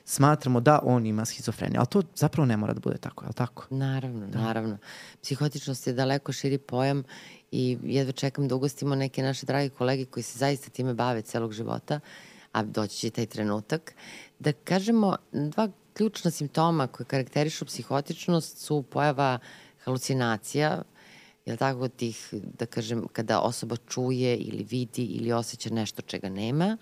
smatramo 0.05 0.61
da 0.61 0.81
on 0.83 1.07
ima 1.07 1.25
schizofreniju. 1.25 1.79
Ali 1.79 1.87
to 1.87 2.03
zapravo 2.15 2.47
ne 2.47 2.57
mora 2.57 2.75
da 2.75 2.81
bude 2.81 2.99
tako, 2.99 3.25
je 3.25 3.29
li 3.29 3.35
tako? 3.35 3.67
Naravno, 3.71 4.27
da. 4.27 4.39
naravno. 4.39 4.79
Psihotičnost 5.23 5.87
je 5.87 5.93
daleko 5.93 6.33
širi 6.33 6.59
pojam 6.59 7.03
i 7.51 7.79
jedva 7.83 8.13
čekam 8.13 8.49
da 8.49 8.55
ugostimo 8.55 8.95
neke 8.95 9.23
naše 9.23 9.47
dragi 9.47 9.71
kolege 9.71 10.05
koji 10.05 10.25
se 10.25 10.39
zaista 10.39 10.71
time 10.71 10.95
bave 10.95 11.23
celog 11.23 11.53
života, 11.53 12.01
a 12.53 12.63
doći 12.63 12.97
će 12.97 13.11
taj 13.11 13.27
trenutak, 13.27 13.95
da 14.39 14.53
kažemo 14.53 15.17
dva 15.33 15.69
ključna 15.95 16.31
simptoma 16.31 16.87
koje 16.87 17.07
karakterišu 17.07 17.65
psihotičnost 17.65 18.59
su 18.59 18.83
pojava 18.83 19.39
halucinacija, 19.85 20.83
li 21.47 21.57
tako, 21.57 21.89
tih, 21.89 22.29
da 22.59 22.67
kažem, 22.67 23.07
kada 23.13 23.41
osoba 23.41 23.77
čuje 23.89 24.37
ili 24.37 24.67
vidi 24.71 25.05
ili 25.05 25.33
osjeća 25.33 25.71
nešto 25.71 26.03
čega 26.03 26.29
nema 26.29 26.77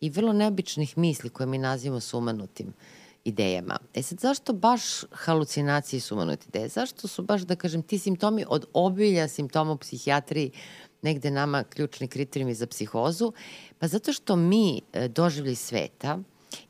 i 0.00 0.10
vrlo 0.10 0.32
neobičnih 0.32 0.98
misli 0.98 1.30
koje 1.30 1.46
mi 1.46 1.58
nazivamo 1.58 2.00
sumanutim 2.00 2.72
idejama. 3.24 3.78
E 3.94 4.02
sad, 4.02 4.18
zašto 4.18 4.52
baš 4.52 4.82
halucinacije 5.10 5.98
i 5.98 6.00
sumanute 6.00 6.46
ideje? 6.48 6.68
Zašto 6.68 7.08
su 7.08 7.22
baš, 7.22 7.42
da 7.42 7.56
kažem, 7.56 7.82
ti 7.82 7.98
simptomi 7.98 8.44
od 8.48 8.66
obilja 8.72 9.28
simptoma 9.28 9.72
u 9.72 9.76
psihijatriji 9.76 10.50
negde 11.02 11.30
nama 11.30 11.64
ključni 11.64 12.08
kriterijumi 12.08 12.54
za 12.54 12.66
psihozu? 12.66 13.32
Pa 13.78 13.88
zato 13.88 14.12
što 14.12 14.36
mi 14.36 14.80
e, 14.92 15.08
doživljaj 15.08 15.54
sveta 15.54 16.18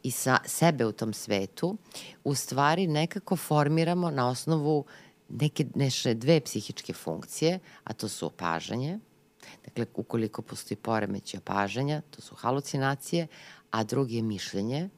i 0.03 0.11
sa 0.11 0.39
sebe 0.47 0.87
u 0.87 0.93
tom 0.93 1.13
svetu 1.13 1.77
u 2.25 2.35
stvari 2.35 2.87
nekako 2.87 3.37
formiramo 3.37 4.11
na 4.11 4.29
osnovu 4.29 4.85
neke 5.29 5.67
neše 5.75 6.15
dve 6.15 6.41
psihičke 6.41 6.93
funkcije, 6.93 7.59
a 7.85 7.93
to 7.93 8.09
su 8.09 8.27
opažanje, 8.27 8.99
dakle 9.65 9.87
ukoliko 9.95 10.43
postoji 10.43 10.77
poremeći 10.77 11.37
opažanja, 11.37 12.03
to 12.11 12.23
su 12.23 12.35
halucinacije, 12.35 13.27
a 13.71 13.85
drugi 13.85 14.17
je 14.17 14.23
mišljenje, 14.23 14.89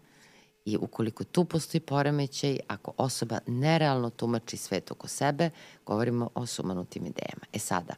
i 0.64 0.76
ukoliko 0.76 1.24
tu 1.24 1.44
postoji 1.44 1.80
poremećaj, 1.80 2.58
ako 2.68 2.92
osoba 2.96 3.38
nerealno 3.46 4.10
tumači 4.10 4.56
svet 4.56 4.90
oko 4.90 5.08
sebe, 5.08 5.50
govorimo 5.86 6.30
o 6.34 6.46
sumanutim 6.46 7.06
idejama. 7.06 7.46
E 7.52 7.58
sada, 7.58 7.94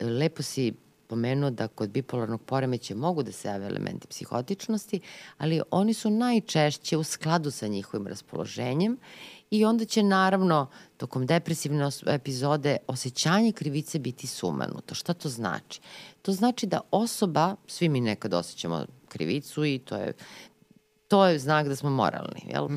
lepo 0.00 0.42
si 0.42 0.72
pomenuo 1.14 1.50
da 1.50 1.68
kod 1.68 1.90
bipolarnog 1.90 2.42
poremeća 2.42 2.94
mogu 2.94 3.22
da 3.22 3.32
se 3.32 3.48
jave 3.48 3.66
elementi 3.66 4.06
psihotičnosti, 4.06 5.00
ali 5.38 5.60
oni 5.70 5.94
su 5.94 6.10
najčešće 6.10 6.96
u 6.96 7.04
skladu 7.04 7.50
sa 7.50 7.66
njihovim 7.66 8.06
raspoloženjem 8.06 8.96
i 9.50 9.64
onda 9.64 9.84
će 9.84 10.02
naravno 10.02 10.66
tokom 10.96 11.26
depresivne 11.26 11.88
epizode 12.06 12.76
osjećanje 12.86 13.52
krivice 13.52 13.98
biti 13.98 14.26
sumanuto. 14.26 14.94
Šta 14.94 15.14
to 15.14 15.28
znači? 15.28 15.80
To 16.22 16.32
znači 16.32 16.66
da 16.66 16.80
osoba, 16.90 17.56
svi 17.66 17.88
mi 17.88 18.00
nekad 18.00 18.34
osjećamo 18.34 18.86
krivicu 19.08 19.64
i 19.64 19.78
to 19.78 19.96
je, 19.96 20.12
to 21.08 21.26
je 21.26 21.38
znak 21.38 21.68
da 21.68 21.76
smo 21.76 21.90
moralni, 21.90 22.42
jel? 22.50 22.68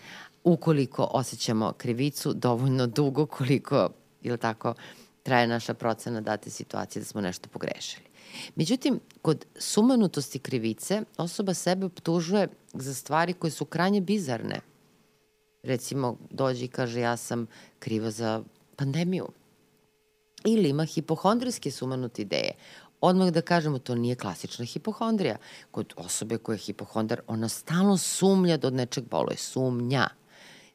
Ukoliko 0.54 1.08
osjećamo 1.12 1.72
krivicu 1.72 2.32
dovoljno 2.32 2.86
dugo 2.86 3.26
koliko, 3.26 3.88
ili 4.22 4.38
tako, 4.38 4.74
traje 5.22 5.46
naša 5.46 5.74
procena 5.74 6.20
date 6.20 6.50
situacije 6.50 7.00
da 7.00 7.06
smo 7.06 7.20
nešto 7.20 7.48
pogrešili. 7.48 8.10
Međutim, 8.54 9.00
kod 9.22 9.46
sumanutosti 9.58 10.38
krivice 10.38 11.02
osoba 11.16 11.54
sebe 11.54 11.86
optužuje 11.86 12.48
za 12.72 12.94
stvari 12.94 13.32
koje 13.32 13.50
su 13.50 13.64
krajnje 13.64 14.00
bizarne. 14.00 14.60
Recimo, 15.62 16.16
dođe 16.30 16.64
i 16.64 16.68
kaže 16.68 17.00
ja 17.00 17.16
sam 17.16 17.46
kriva 17.78 18.10
za 18.10 18.42
pandemiju. 18.76 19.28
Ili 20.44 20.68
ima 20.68 20.84
hipohondrijske 20.84 21.70
sumanute 21.70 22.22
ideje. 22.22 22.52
odmah 23.00 23.30
da 23.32 23.40
kažemo, 23.42 23.78
to 23.78 23.94
nije 23.94 24.14
klasična 24.14 24.64
hipohondrija. 24.64 25.36
Kod 25.70 25.92
osobe 25.96 26.38
koja 26.38 26.54
je 26.54 26.58
hipohondar, 26.58 27.20
ona 27.26 27.48
stalno 27.48 27.96
sumnja 27.96 28.56
da 28.56 28.68
od 28.68 28.74
nečeg 28.74 29.04
boluje. 29.04 29.36
Sumnja. 29.36 30.08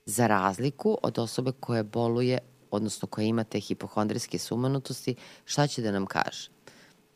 Za 0.05 0.27
razliku 0.27 0.97
od 1.03 1.19
osobe 1.19 1.51
koja 1.59 1.83
boluje, 1.83 2.39
odnosno 2.75 3.07
koja 3.07 3.25
ima 3.25 3.43
te 3.43 3.59
hipohondrijske 3.59 4.39
sumanutosti, 4.39 5.15
šta 5.45 5.67
će 5.67 5.81
da 5.81 5.91
nam 5.91 6.05
kaže? 6.05 6.49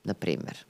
Na 0.04 0.14
primer. 0.14 0.66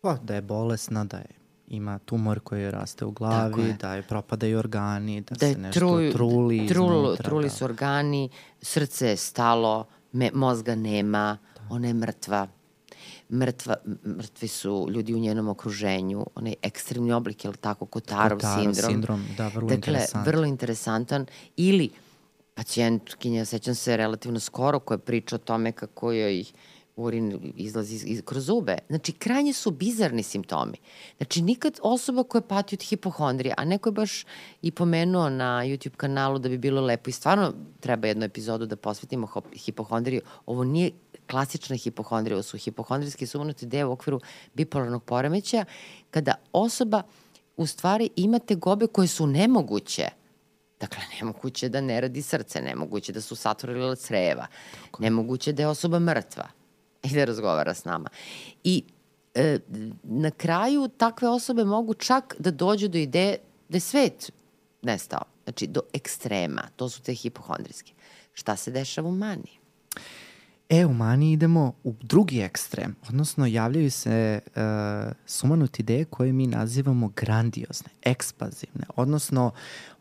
Pa, 0.00 0.16
da 0.22 0.34
je 0.34 0.42
bolesna, 0.42 1.04
da 1.04 1.16
je 1.16 1.44
ima 1.68 1.98
tumor 1.98 2.40
koji 2.40 2.70
raste 2.70 3.04
u 3.04 3.10
glavi, 3.10 3.62
je. 3.62 3.76
da 3.80 3.94
je 3.94 4.02
propadaju 4.02 4.58
organi, 4.58 5.20
da, 5.20 5.34
da 5.34 5.52
se 5.52 5.58
nešto 5.58 5.80
truju, 5.80 6.12
truli 6.12 6.68
trul, 6.68 7.04
iznutra. 7.04 7.24
Truli 7.24 7.44
da. 7.44 7.50
su 7.50 7.64
organi, 7.64 8.28
srce 8.62 9.08
je 9.08 9.16
stalo, 9.16 9.86
me, 10.12 10.30
mozga 10.34 10.74
nema, 10.74 11.38
da. 11.54 11.60
ona 11.70 11.86
je 11.86 11.94
mrtva. 11.94 12.48
Mrtva, 13.32 13.74
mrtvi 14.06 14.48
su 14.48 14.88
ljudi 14.90 15.14
u 15.14 15.18
njenom 15.18 15.48
okruženju, 15.48 16.26
onaj 16.34 16.54
ekstremni 16.62 17.12
oblik, 17.12 17.44
je 17.44 17.50
li 17.50 17.56
tako, 17.56 17.86
Kotarov, 17.86 18.38
Kotarov 18.38 18.62
sindrom. 18.62 18.92
sindrom, 18.92 19.24
da, 19.36 19.48
vrlo 19.48 19.68
dakle, 19.68 19.74
interesantan. 19.74 20.32
vrlo 20.32 20.44
interesantan. 20.44 21.26
Ili 21.56 21.90
pacijentkinja, 22.54 23.44
sećam 23.44 23.74
se 23.74 23.96
relativno 23.96 24.40
skoro, 24.40 24.78
koja 24.78 24.98
priča 24.98 25.36
o 25.36 25.38
tome 25.38 25.72
kako 25.72 26.12
joj 26.12 26.44
urin 26.96 27.52
izlazi 27.56 28.06
iz, 28.06 28.22
kroz 28.24 28.46
zube. 28.46 28.78
Znači, 28.88 29.12
krajnje 29.12 29.52
su 29.52 29.70
bizarni 29.70 30.22
simptomi. 30.22 30.78
Znači, 31.16 31.42
nikad 31.42 31.78
osoba 31.82 32.22
koja 32.22 32.42
pati 32.42 32.74
od 32.74 32.82
hipohondrije, 32.82 33.54
a 33.56 33.64
neko 33.64 33.88
je 33.88 33.92
baš 33.92 34.24
i 34.62 34.70
pomenuo 34.70 35.30
na 35.30 35.62
YouTube 35.64 35.96
kanalu 35.96 36.38
da 36.38 36.48
bi 36.48 36.58
bilo 36.58 36.80
lepo 36.80 37.10
i 37.10 37.12
stvarno 37.12 37.52
treba 37.80 38.08
jednu 38.08 38.24
epizodu 38.24 38.66
da 38.66 38.76
posvetimo 38.76 39.28
hipohondriju. 39.54 40.20
Ovo 40.46 40.64
nije 40.64 40.90
klasična 41.30 41.76
hipohondrija, 41.76 42.36
ovo 42.36 42.42
su 42.42 42.56
hipohondrijski 42.56 43.26
sumanuti 43.26 43.66
deo 43.66 43.88
u 43.88 43.92
okviru 43.92 44.20
bipolarnog 44.54 45.04
poremeća, 45.04 45.64
kada 46.10 46.34
osoba 46.52 47.02
u 47.56 47.66
stvari 47.66 48.10
ima 48.16 48.40
gobe 48.56 48.86
koje 48.86 49.08
su 49.08 49.26
nemoguće 49.26 50.08
Dakle, 50.80 51.02
nemoguće 51.20 51.68
da 51.68 51.80
ne 51.80 52.00
radi 52.00 52.22
srce, 52.22 52.62
nemoguće 52.62 53.12
da 53.12 53.20
su 53.20 53.36
saturila 53.36 53.94
creva, 53.94 54.46
nemoguće 54.98 55.52
da 55.52 55.62
je 55.62 55.68
osoba 55.68 55.98
mrtva 55.98 56.48
i 57.02 57.08
da 57.08 57.24
razgovara 57.24 57.74
s 57.74 57.84
nama. 57.84 58.08
I 58.64 58.84
e, 59.34 59.58
na 60.02 60.30
kraju 60.30 60.88
takve 60.88 61.28
osobe 61.28 61.64
mogu 61.64 61.94
čak 61.94 62.34
da 62.38 62.50
dođu 62.50 62.88
do 62.88 62.98
ideje 62.98 63.38
da 63.68 63.76
je 63.76 63.80
svet 63.80 64.30
nestao. 64.82 65.22
Znači, 65.44 65.66
do 65.66 65.80
ekstrema. 65.92 66.62
To 66.76 66.88
su 66.88 67.02
te 67.02 67.14
hipohondrijske. 67.14 67.92
Šta 68.32 68.56
se 68.56 68.70
dešava 68.70 69.08
u 69.08 69.12
maniji? 69.12 69.58
E, 70.74 70.86
u 70.86 70.92
maniji 70.92 71.32
idemo 71.32 71.72
u 71.84 71.94
drugi 72.02 72.40
ekstrem, 72.40 72.96
odnosno 73.08 73.46
javljaju 73.46 73.90
se 73.90 74.40
uh, 74.46 74.62
sumanuti 75.26 75.82
ideje 75.82 76.04
koje 76.04 76.32
mi 76.32 76.46
nazivamo 76.46 77.12
grandiozne, 77.16 77.88
ekspazivne, 78.02 78.84
odnosno 78.96 79.52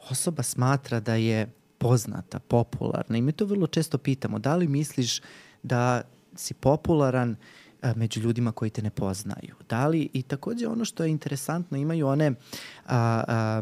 osoba 0.09 0.43
smatra 0.43 0.99
da 0.99 1.15
je 1.15 1.47
poznata, 1.77 2.39
popularna 2.39 3.17
i 3.17 3.21
mi 3.21 3.31
to 3.31 3.45
vrlo 3.45 3.67
često 3.67 3.97
pitamo, 3.97 4.39
da 4.39 4.55
li 4.55 4.67
misliš 4.67 5.21
da 5.63 6.01
si 6.35 6.53
popularan 6.53 7.35
a, 7.81 7.93
među 7.95 8.21
ljudima 8.21 8.51
koji 8.51 8.71
te 8.71 8.81
ne 8.81 8.89
poznaju. 8.89 9.55
Da 9.69 9.87
li, 9.87 10.09
i 10.13 10.21
takođe 10.21 10.67
ono 10.67 10.85
što 10.85 11.03
je 11.03 11.11
interesantno, 11.11 11.77
imaju 11.77 12.07
one 12.07 12.31
a, 12.85 13.23
a, 13.27 13.61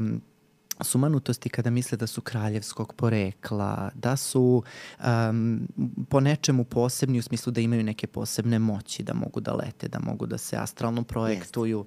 sumanutosti 0.84 1.50
kada 1.50 1.70
misle 1.70 1.98
da 1.98 2.08
su 2.08 2.22
kraljevskog 2.22 2.94
porekla, 2.94 3.90
da 3.96 4.16
su 4.16 4.64
um, 5.00 5.68
po 6.10 6.20
nečemu 6.20 6.64
posebni 6.64 7.20
u 7.20 7.22
smislu 7.22 7.52
da 7.52 7.62
imaju 7.62 7.84
neke 7.84 8.08
posebne 8.08 8.60
moći, 8.60 9.04
da 9.04 9.14
mogu 9.14 9.40
da 9.40 9.54
lete, 9.54 9.88
da 9.88 10.00
mogu 10.00 10.26
da 10.26 10.38
se 10.38 10.58
astralno 10.58 11.04
projektuju 11.04 11.86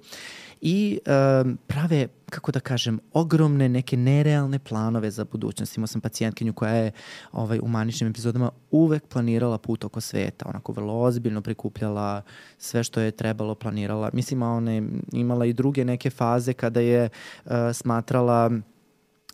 i 0.61 0.99
um, 1.43 1.57
prave, 1.67 2.07
kako 2.29 2.51
da 2.51 2.59
kažem, 2.59 2.99
ogromne 3.13 3.69
neke 3.69 3.97
nerealne 3.97 4.59
planove 4.59 5.11
za 5.11 5.25
budućnost. 5.25 5.77
Imao 5.77 5.87
sam 5.87 6.01
pacijentkinju 6.01 6.53
koja 6.53 6.73
je 6.73 6.91
ovaj, 7.31 7.59
u 7.59 7.67
maničnim 7.67 8.09
epizodama 8.09 8.51
uvek 8.71 9.07
planirala 9.07 9.57
put 9.57 9.83
oko 9.83 10.01
sveta, 10.01 10.49
onako 10.49 10.71
vrlo 10.71 10.99
ozbiljno 10.99 11.41
prikupljala 11.41 12.21
sve 12.57 12.83
što 12.83 13.01
je 13.01 13.11
trebalo, 13.11 13.55
planirala. 13.55 14.09
Mislim, 14.13 14.41
ona 14.41 14.71
je 14.71 14.83
imala 15.13 15.45
i 15.45 15.53
druge 15.53 15.85
neke 15.85 16.09
faze 16.09 16.53
kada 16.53 16.79
je 16.79 17.09
uh, 17.45 17.51
smatrala 17.73 18.51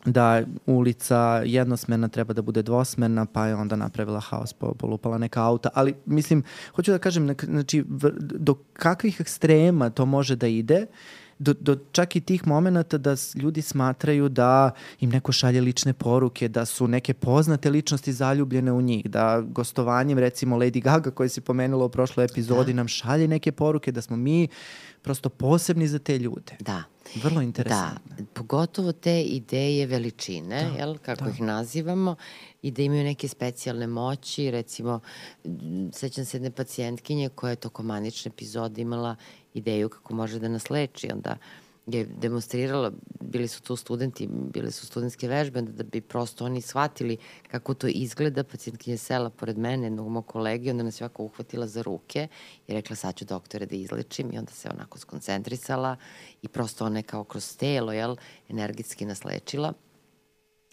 da 0.04 0.42
ulica 0.66 1.42
jednosmerna 1.44 2.08
treba 2.08 2.34
da 2.34 2.42
bude 2.42 2.62
dvosmerna, 2.62 3.26
pa 3.26 3.46
je 3.46 3.54
onda 3.54 3.76
napravila 3.76 4.20
haos, 4.20 4.52
polupala 4.52 5.18
neka 5.18 5.42
auta, 5.42 5.68
ali 5.74 5.94
mislim, 6.06 6.42
hoću 6.74 6.90
da 6.90 6.98
kažem, 6.98 7.34
znači, 7.42 7.84
do 8.18 8.54
kakvih 8.72 9.20
ekstrema 9.20 9.90
to 9.90 10.06
može 10.06 10.36
da 10.36 10.46
ide, 10.46 10.86
do, 11.42 11.54
do 11.54 11.76
čak 11.92 12.16
i 12.16 12.20
tih 12.20 12.46
momenta 12.46 12.98
da 12.98 13.16
ljudi 13.34 13.62
smatraju 13.62 14.28
da 14.28 14.70
im 15.00 15.10
neko 15.10 15.32
šalje 15.32 15.60
lične 15.60 15.92
poruke, 15.92 16.48
da 16.48 16.64
su 16.64 16.88
neke 16.88 17.14
poznate 17.14 17.70
ličnosti 17.70 18.12
zaljubljene 18.12 18.72
u 18.72 18.80
njih, 18.80 19.10
da 19.10 19.40
gostovanjem 19.40 20.18
recimo 20.18 20.56
Lady 20.56 20.82
Gaga 20.82 21.10
koje 21.10 21.28
si 21.28 21.40
pomenula 21.40 21.84
u 21.84 21.88
prošloj 21.88 22.24
epizodi 22.24 22.72
da. 22.72 22.76
nam 22.76 22.88
šalje 22.88 23.28
neke 23.28 23.52
poruke, 23.52 23.92
da 23.92 24.02
smo 24.02 24.16
mi 24.16 24.48
prosto 25.02 25.28
posebni 25.28 25.88
za 25.88 25.98
te 25.98 26.18
ljude. 26.18 26.56
Da. 26.60 26.82
Vrlo 27.22 27.42
interesantno. 27.42 28.16
Da, 28.18 28.24
pogotovo 28.34 28.92
te 28.92 29.22
ideje 29.22 29.86
veličine, 29.86 30.70
da, 30.70 30.78
jel, 30.78 30.98
kako 30.98 31.24
da. 31.24 31.30
ih 31.30 31.40
nazivamo, 31.40 32.16
i 32.62 32.70
da 32.70 32.82
imaju 32.82 33.04
neke 33.04 33.28
specijalne 33.28 33.86
moći, 33.86 34.50
recimo, 34.50 35.00
sećam 35.92 36.24
se 36.24 36.36
jedne 36.36 36.50
pacijentkinje 36.50 37.28
koja 37.28 37.50
je 37.50 37.56
tokom 37.56 37.86
manične 37.86 38.28
epizode 38.28 38.82
imala 38.82 39.16
ideju 39.54 39.88
kako 39.88 40.14
može 40.14 40.38
da 40.38 40.48
nas 40.48 40.70
leči, 40.70 41.08
onda 41.12 41.36
je 41.86 42.04
demonstrirala, 42.04 42.92
bili 43.20 43.48
su 43.48 43.62
tu 43.62 43.76
studenti, 43.76 44.28
bile 44.30 44.70
su 44.70 44.86
studentske 44.86 45.28
vežbe, 45.28 45.62
da 45.62 45.82
bi 45.82 46.00
prosto 46.00 46.44
oni 46.44 46.60
shvatili 46.60 47.16
kako 47.50 47.74
to 47.74 47.86
izgleda. 47.86 48.44
Pacijentkinja 48.44 48.94
je 48.94 48.98
sela 48.98 49.30
pored 49.30 49.58
mene, 49.58 49.86
jednog 49.86 50.08
mog 50.08 50.26
kolegi, 50.26 50.70
onda 50.70 50.82
nas 50.82 51.00
je 51.00 51.04
ovako 51.04 51.24
uhvatila 51.24 51.66
za 51.66 51.82
ruke 51.82 52.28
i 52.66 52.72
rekla 52.72 52.96
sad 52.96 53.14
ću 53.14 53.24
doktore 53.24 53.66
da 53.66 53.76
izlečim 53.76 54.32
i 54.32 54.38
onda 54.38 54.52
se 54.52 54.68
onako 54.68 54.98
skoncentrisala 54.98 55.96
i 56.42 56.48
prosto 56.48 56.86
ona 56.86 56.98
je 56.98 57.02
kao 57.02 57.24
kroz 57.24 57.56
telo, 57.56 57.92
jel, 57.92 58.16
energetski 58.48 59.04
nas 59.06 59.24
lečila. 59.24 59.72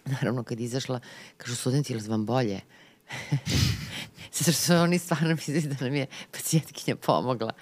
Naravno, 0.04 0.42
kad 0.42 0.60
izašla, 0.60 1.00
kažu 1.36 1.56
studenti, 1.56 1.92
ili 1.92 2.08
vam 2.08 2.26
bolje? 2.26 2.60
Zato 4.32 4.52
što 4.52 4.82
oni 4.82 4.98
stvarno 4.98 5.28
misli 5.28 5.60
da 5.60 5.84
nam 5.84 5.94
je 5.94 6.06
pacijentkinja 6.32 6.96
pomogla. 6.96 7.52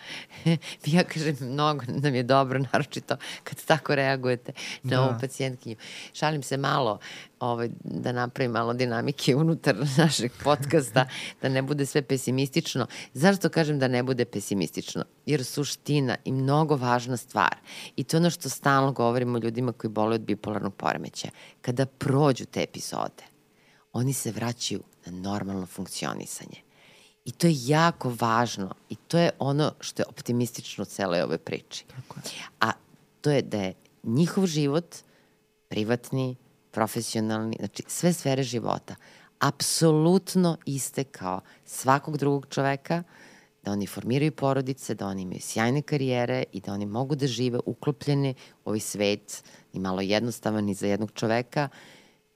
ja 0.87 1.05
kažem, 1.05 1.37
mnogo 1.41 1.85
nam 1.89 2.15
je 2.15 2.23
dobro, 2.23 2.61
naročito 2.73 3.16
kad 3.45 3.65
tako 3.65 3.95
reagujete 3.95 4.53
na 4.83 4.97
da. 4.97 5.03
ovu 5.03 5.15
pacijentkinju. 5.20 5.77
Šalim 6.12 6.43
se 6.43 6.57
malo 6.57 6.99
ovaj, 7.41 7.69
da 7.85 8.12
napravim 8.12 8.53
malo 8.53 8.73
dinamike 8.73 9.37
unutar 9.37 9.77
našeg 9.99 10.33
podcasta, 10.45 11.07
da 11.43 11.49
ne 11.49 11.62
bude 11.62 11.87
sve 11.87 12.03
pesimistično. 12.03 12.87
Zašto 13.15 13.49
kažem 13.49 13.79
da 13.79 13.89
ne 13.89 14.03
bude 14.03 14.25
pesimistično? 14.25 15.05
Jer 15.27 15.45
suština 15.45 16.16
i 16.25 16.33
mnogo 16.33 16.77
važna 16.77 17.16
stvar, 17.16 17.57
i 17.97 18.05
to 18.05 18.16
je 18.16 18.19
ono 18.19 18.31
što 18.31 18.49
stalno 18.49 18.93
govorimo 18.93 19.39
ljudima 19.39 19.73
koji 19.73 19.91
boluju 19.91 20.15
od 20.15 20.20
bipolarnog 20.20 20.75
poremeća, 20.75 21.29
kada 21.62 21.87
prođu 21.87 22.45
te 22.45 22.62
epizode, 22.62 23.25
oni 23.93 24.12
se 24.12 24.33
vraćaju 24.33 24.83
normalno 25.10 25.66
funkcionisanje. 25.66 26.62
I 27.24 27.30
to 27.30 27.47
je 27.47 27.55
jako 27.66 28.16
važno 28.20 28.74
i 28.89 28.97
to 28.97 29.18
je 29.18 29.30
ono 29.39 29.72
što 29.80 30.02
je 30.02 30.06
optimistično 30.09 30.82
u 30.82 30.85
celoj 30.85 31.22
ove 31.22 31.39
priči. 31.39 31.85
Tako 31.86 32.20
je. 32.24 32.47
A 32.60 32.72
to 33.20 33.30
je 33.30 33.43
da 33.43 33.62
je 33.62 33.74
njihov 34.02 34.47
život 34.47 34.97
privatni, 35.68 36.36
profesionalni, 36.70 37.56
znači 37.59 37.82
sve 37.86 38.12
sfere 38.12 38.43
života, 38.43 38.94
apsolutno 39.39 40.56
iste 40.64 41.05
kao 41.05 41.40
svakog 41.64 42.16
drugog 42.16 42.47
čoveka, 42.51 43.02
da 43.62 43.72
oni 43.72 43.86
formiraju 43.86 44.32
porodice, 44.32 44.94
da 44.94 45.06
oni 45.06 45.22
imaju 45.22 45.40
sjajne 45.40 45.82
karijere 45.82 46.44
i 46.52 46.60
da 46.60 46.72
oni 46.72 46.86
mogu 46.86 47.14
da 47.14 47.26
žive 47.26 47.59
uklopljeni 47.66 48.35
u 48.64 48.68
ovaj 48.68 48.80
svet, 48.80 49.44
ni 49.72 49.80
malo 49.80 50.01
jednostavan 50.01 50.64
ni 50.64 50.74
za 50.74 50.86
jednog 50.86 51.12
čoveka, 51.14 51.68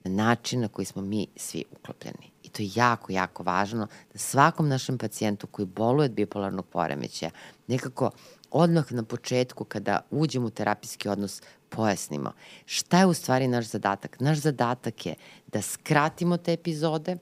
na 0.04 0.10
način 0.10 0.60
na 0.60 0.68
koji 0.68 0.86
smo 0.86 1.02
mi 1.02 1.26
svi 1.36 1.64
uklopljeni 1.70 2.31
to 2.52 2.62
je 2.62 2.70
jako, 2.74 3.12
jako 3.12 3.42
važno 3.42 3.86
da 4.12 4.18
svakom 4.18 4.68
našem 4.68 4.98
pacijentu 4.98 5.46
koji 5.46 5.66
boluje 5.66 6.04
od 6.04 6.12
bipolarnog 6.12 6.66
poremeća 6.66 7.30
nekako 7.66 8.10
odmah 8.50 8.92
na 8.92 9.02
početku 9.02 9.64
kada 9.64 10.00
uđemo 10.10 10.46
u 10.46 10.50
terapijski 10.50 11.08
odnos 11.08 11.42
pojasnimo 11.68 12.32
šta 12.66 12.98
je 12.98 13.06
u 13.06 13.14
stvari 13.14 13.48
naš 13.48 13.64
zadatak. 13.64 14.20
Naš 14.20 14.38
zadatak 14.38 15.06
je 15.06 15.14
da 15.46 15.62
skratimo 15.62 16.36
te 16.36 16.52
epizode, 16.52 17.16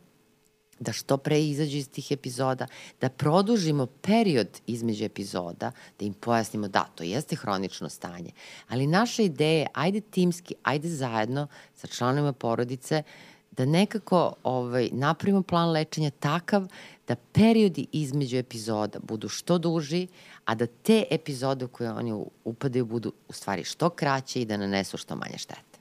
da 0.80 0.92
što 0.92 1.16
pre 1.16 1.42
izađu 1.42 1.76
iz 1.76 1.88
tih 1.88 2.12
epizoda, 2.12 2.66
da 3.00 3.08
produžimo 3.08 3.86
period 3.86 4.60
između 4.66 5.04
epizoda, 5.04 5.72
da 5.98 6.04
im 6.04 6.12
pojasnimo 6.12 6.68
da, 6.68 6.84
to 6.94 7.04
jeste 7.04 7.36
hronično 7.36 7.88
stanje, 7.88 8.30
ali 8.68 8.86
naša 8.86 9.22
ideja 9.22 9.58
je 9.58 9.66
ajde 9.72 10.00
timski, 10.00 10.54
ajde 10.62 10.88
zajedno 10.88 11.46
sa 11.74 11.86
članovima 11.86 12.32
porodice 12.32 13.02
da 13.50 13.64
nekako 13.64 14.34
ovaj, 14.42 14.88
napravimo 14.92 15.42
plan 15.42 15.70
lečenja 15.70 16.10
takav 16.10 16.66
da 17.08 17.16
periodi 17.32 17.86
između 17.92 18.36
epizoda 18.36 18.98
budu 19.02 19.28
što 19.28 19.58
duži, 19.58 20.06
a 20.44 20.54
da 20.54 20.66
te 20.66 21.04
epizode 21.10 21.64
u 21.64 21.68
koje 21.68 21.92
oni 21.92 22.24
upadaju 22.44 22.84
budu 22.84 23.12
u 23.28 23.32
stvari 23.32 23.64
što 23.64 23.90
kraće 23.90 24.42
i 24.42 24.44
da 24.44 24.56
nanesu 24.56 24.96
što 24.96 25.16
manje 25.16 25.38
štete. 25.38 25.78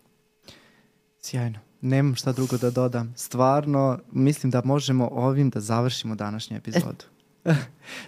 Sjajno. 1.21 1.59
Nemam 1.81 2.15
šta 2.15 2.31
drugo 2.31 2.57
da 2.57 2.71
dodam. 2.71 3.13
Stvarno, 3.17 3.99
mislim 4.11 4.51
da 4.51 4.61
možemo 4.65 5.09
ovim 5.11 5.49
da 5.49 5.59
završimo 5.59 6.15
današnju 6.15 6.57
epizodu. 6.61 7.05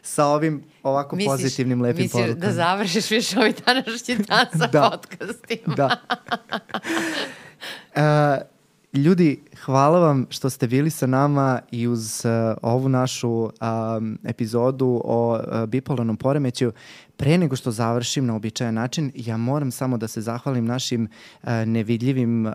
sa 0.02 0.26
ovim 0.26 0.64
ovako 0.84 1.16
misliš, 1.16 1.32
pozitivnim, 1.32 1.82
lepim 1.82 2.04
misliš 2.04 2.12
porukama. 2.12 2.36
Misliš 2.36 2.48
da 2.48 2.54
završiš 2.56 3.12
više 3.12 3.40
ovaj 3.40 3.54
današnji 3.66 4.16
dan 4.28 4.46
sa 4.52 4.68
da. 4.68 4.90
podcastima? 4.90 5.76
da. 5.76 5.98
Uh, 7.96 8.51
Ljudi, 8.94 9.40
hvala 9.66 10.00
vam 10.00 10.28
što 10.30 10.50
ste 10.50 10.68
bili 10.68 10.90
sa 10.90 11.08
nama 11.08 11.60
i 11.72 11.88
uz 11.88 12.26
uh, 12.26 12.58
ovu 12.62 12.90
našu 12.90 13.30
um, 13.32 14.20
epizodu 14.24 15.02
o 15.06 15.34
uh, 15.34 15.66
bipolarnom 15.66 16.18
poremeću. 16.18 16.72
Pre 17.22 17.38
nego 17.38 17.56
što 17.56 17.72
završim 17.72 18.26
na 18.26 18.36
običajan 18.36 18.74
način, 18.74 19.12
ja 19.16 19.38
moram 19.38 19.72
samo 19.72 19.98
da 19.98 20.08
se 20.08 20.22
zahvalim 20.22 20.66
našim 20.66 21.08
uh, 21.44 21.50
nevidljivim 21.66 22.46
uh, 22.46 22.54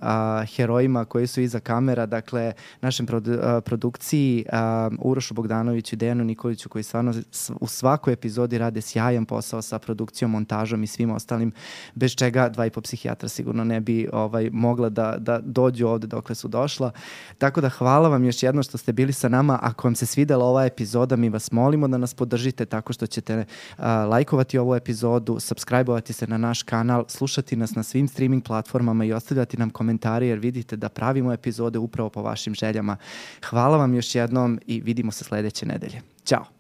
herojima 0.57 1.05
koji 1.05 1.27
su 1.27 1.41
iza 1.41 1.61
kamera, 1.61 2.07
dakle 2.07 2.53
našem 2.81 3.07
produ, 3.07 3.33
uh, 3.33 3.39
produkciji 3.65 4.45
uh, 4.49 4.59
Urošu 4.99 5.35
Bogdanoviću 5.35 5.95
i 5.95 5.97
Dejanu 5.97 6.25
Nikoliću 6.25 6.69
koji 6.69 6.83
stvarno 6.83 7.15
u 7.61 7.67
svakoj 7.67 8.13
epizodi 8.13 8.59
rade 8.59 8.81
sjajan 8.81 9.25
posao 9.25 9.63
sa 9.63 9.79
produkcijom, 9.79 10.31
montažom 10.31 10.83
i 10.83 10.87
svim 10.87 11.11
ostalim, 11.11 11.53
bez 11.95 12.15
čega 12.15 12.49
dva 12.49 12.67
i 12.67 12.71
po 12.71 12.81
psihijatra 12.81 13.29
sigurno 13.29 13.65
ne 13.65 13.81
bi 13.81 14.09
ovaj, 14.13 14.51
mogla 14.53 14.89
da, 14.89 15.17
da 15.19 15.41
dođu 15.43 15.87
ovde 15.87 16.07
dokle 16.07 16.35
su 16.35 16.49
došla. 16.49 16.91
Tako 17.39 17.61
da 17.61 17.69
hvala 17.69 18.09
vam 18.09 18.25
još 18.25 18.43
jedno 18.43 18.63
što 18.63 18.79
ste 18.79 18.93
bili 18.93 19.13
sa 19.13 19.29
nama. 19.29 19.59
Ako 19.63 19.89
vam 19.89 19.95
se 19.95 20.07
svidela 20.07 20.45
ova 20.45 20.65
epizoda, 20.65 21.17
mi 21.17 21.29
vas 21.29 21.53
molimo 21.53 21.89
da 21.89 21.99
nas 21.99 22.15
podržite 22.15 22.65
tako 22.65 22.93
što 22.93 23.07
ćete 23.07 23.39
uh, 23.39 23.85
lajkovati 23.85 24.56
ovu 24.59 24.75
epizodu, 24.75 25.41
subscribe-ovati 25.41 26.13
se 26.13 26.27
na 26.27 26.39
naš 26.39 26.63
kanal, 26.63 27.05
slušati 27.09 27.57
nas 27.57 27.75
na 27.75 27.83
svim 27.83 28.09
streaming 28.09 28.45
platformama 28.45 29.05
i 29.05 29.13
ostavljati 29.13 29.57
nam 29.57 29.71
komentare 29.71 30.27
jer 30.27 30.39
vidite 30.39 30.77
da 30.77 30.89
pravimo 30.89 31.33
epizode 31.33 31.79
upravo 31.79 32.11
po 32.11 32.23
vašim 32.23 32.55
željama. 32.55 32.97
Hvala 33.45 33.77
vam 33.77 33.95
još 33.95 34.15
jednom 34.15 34.61
i 34.67 34.81
vidimo 34.81 35.13
se 35.13 35.25
sledeće 35.25 35.67
nedelje. 35.67 36.03
Ćao! 36.25 36.56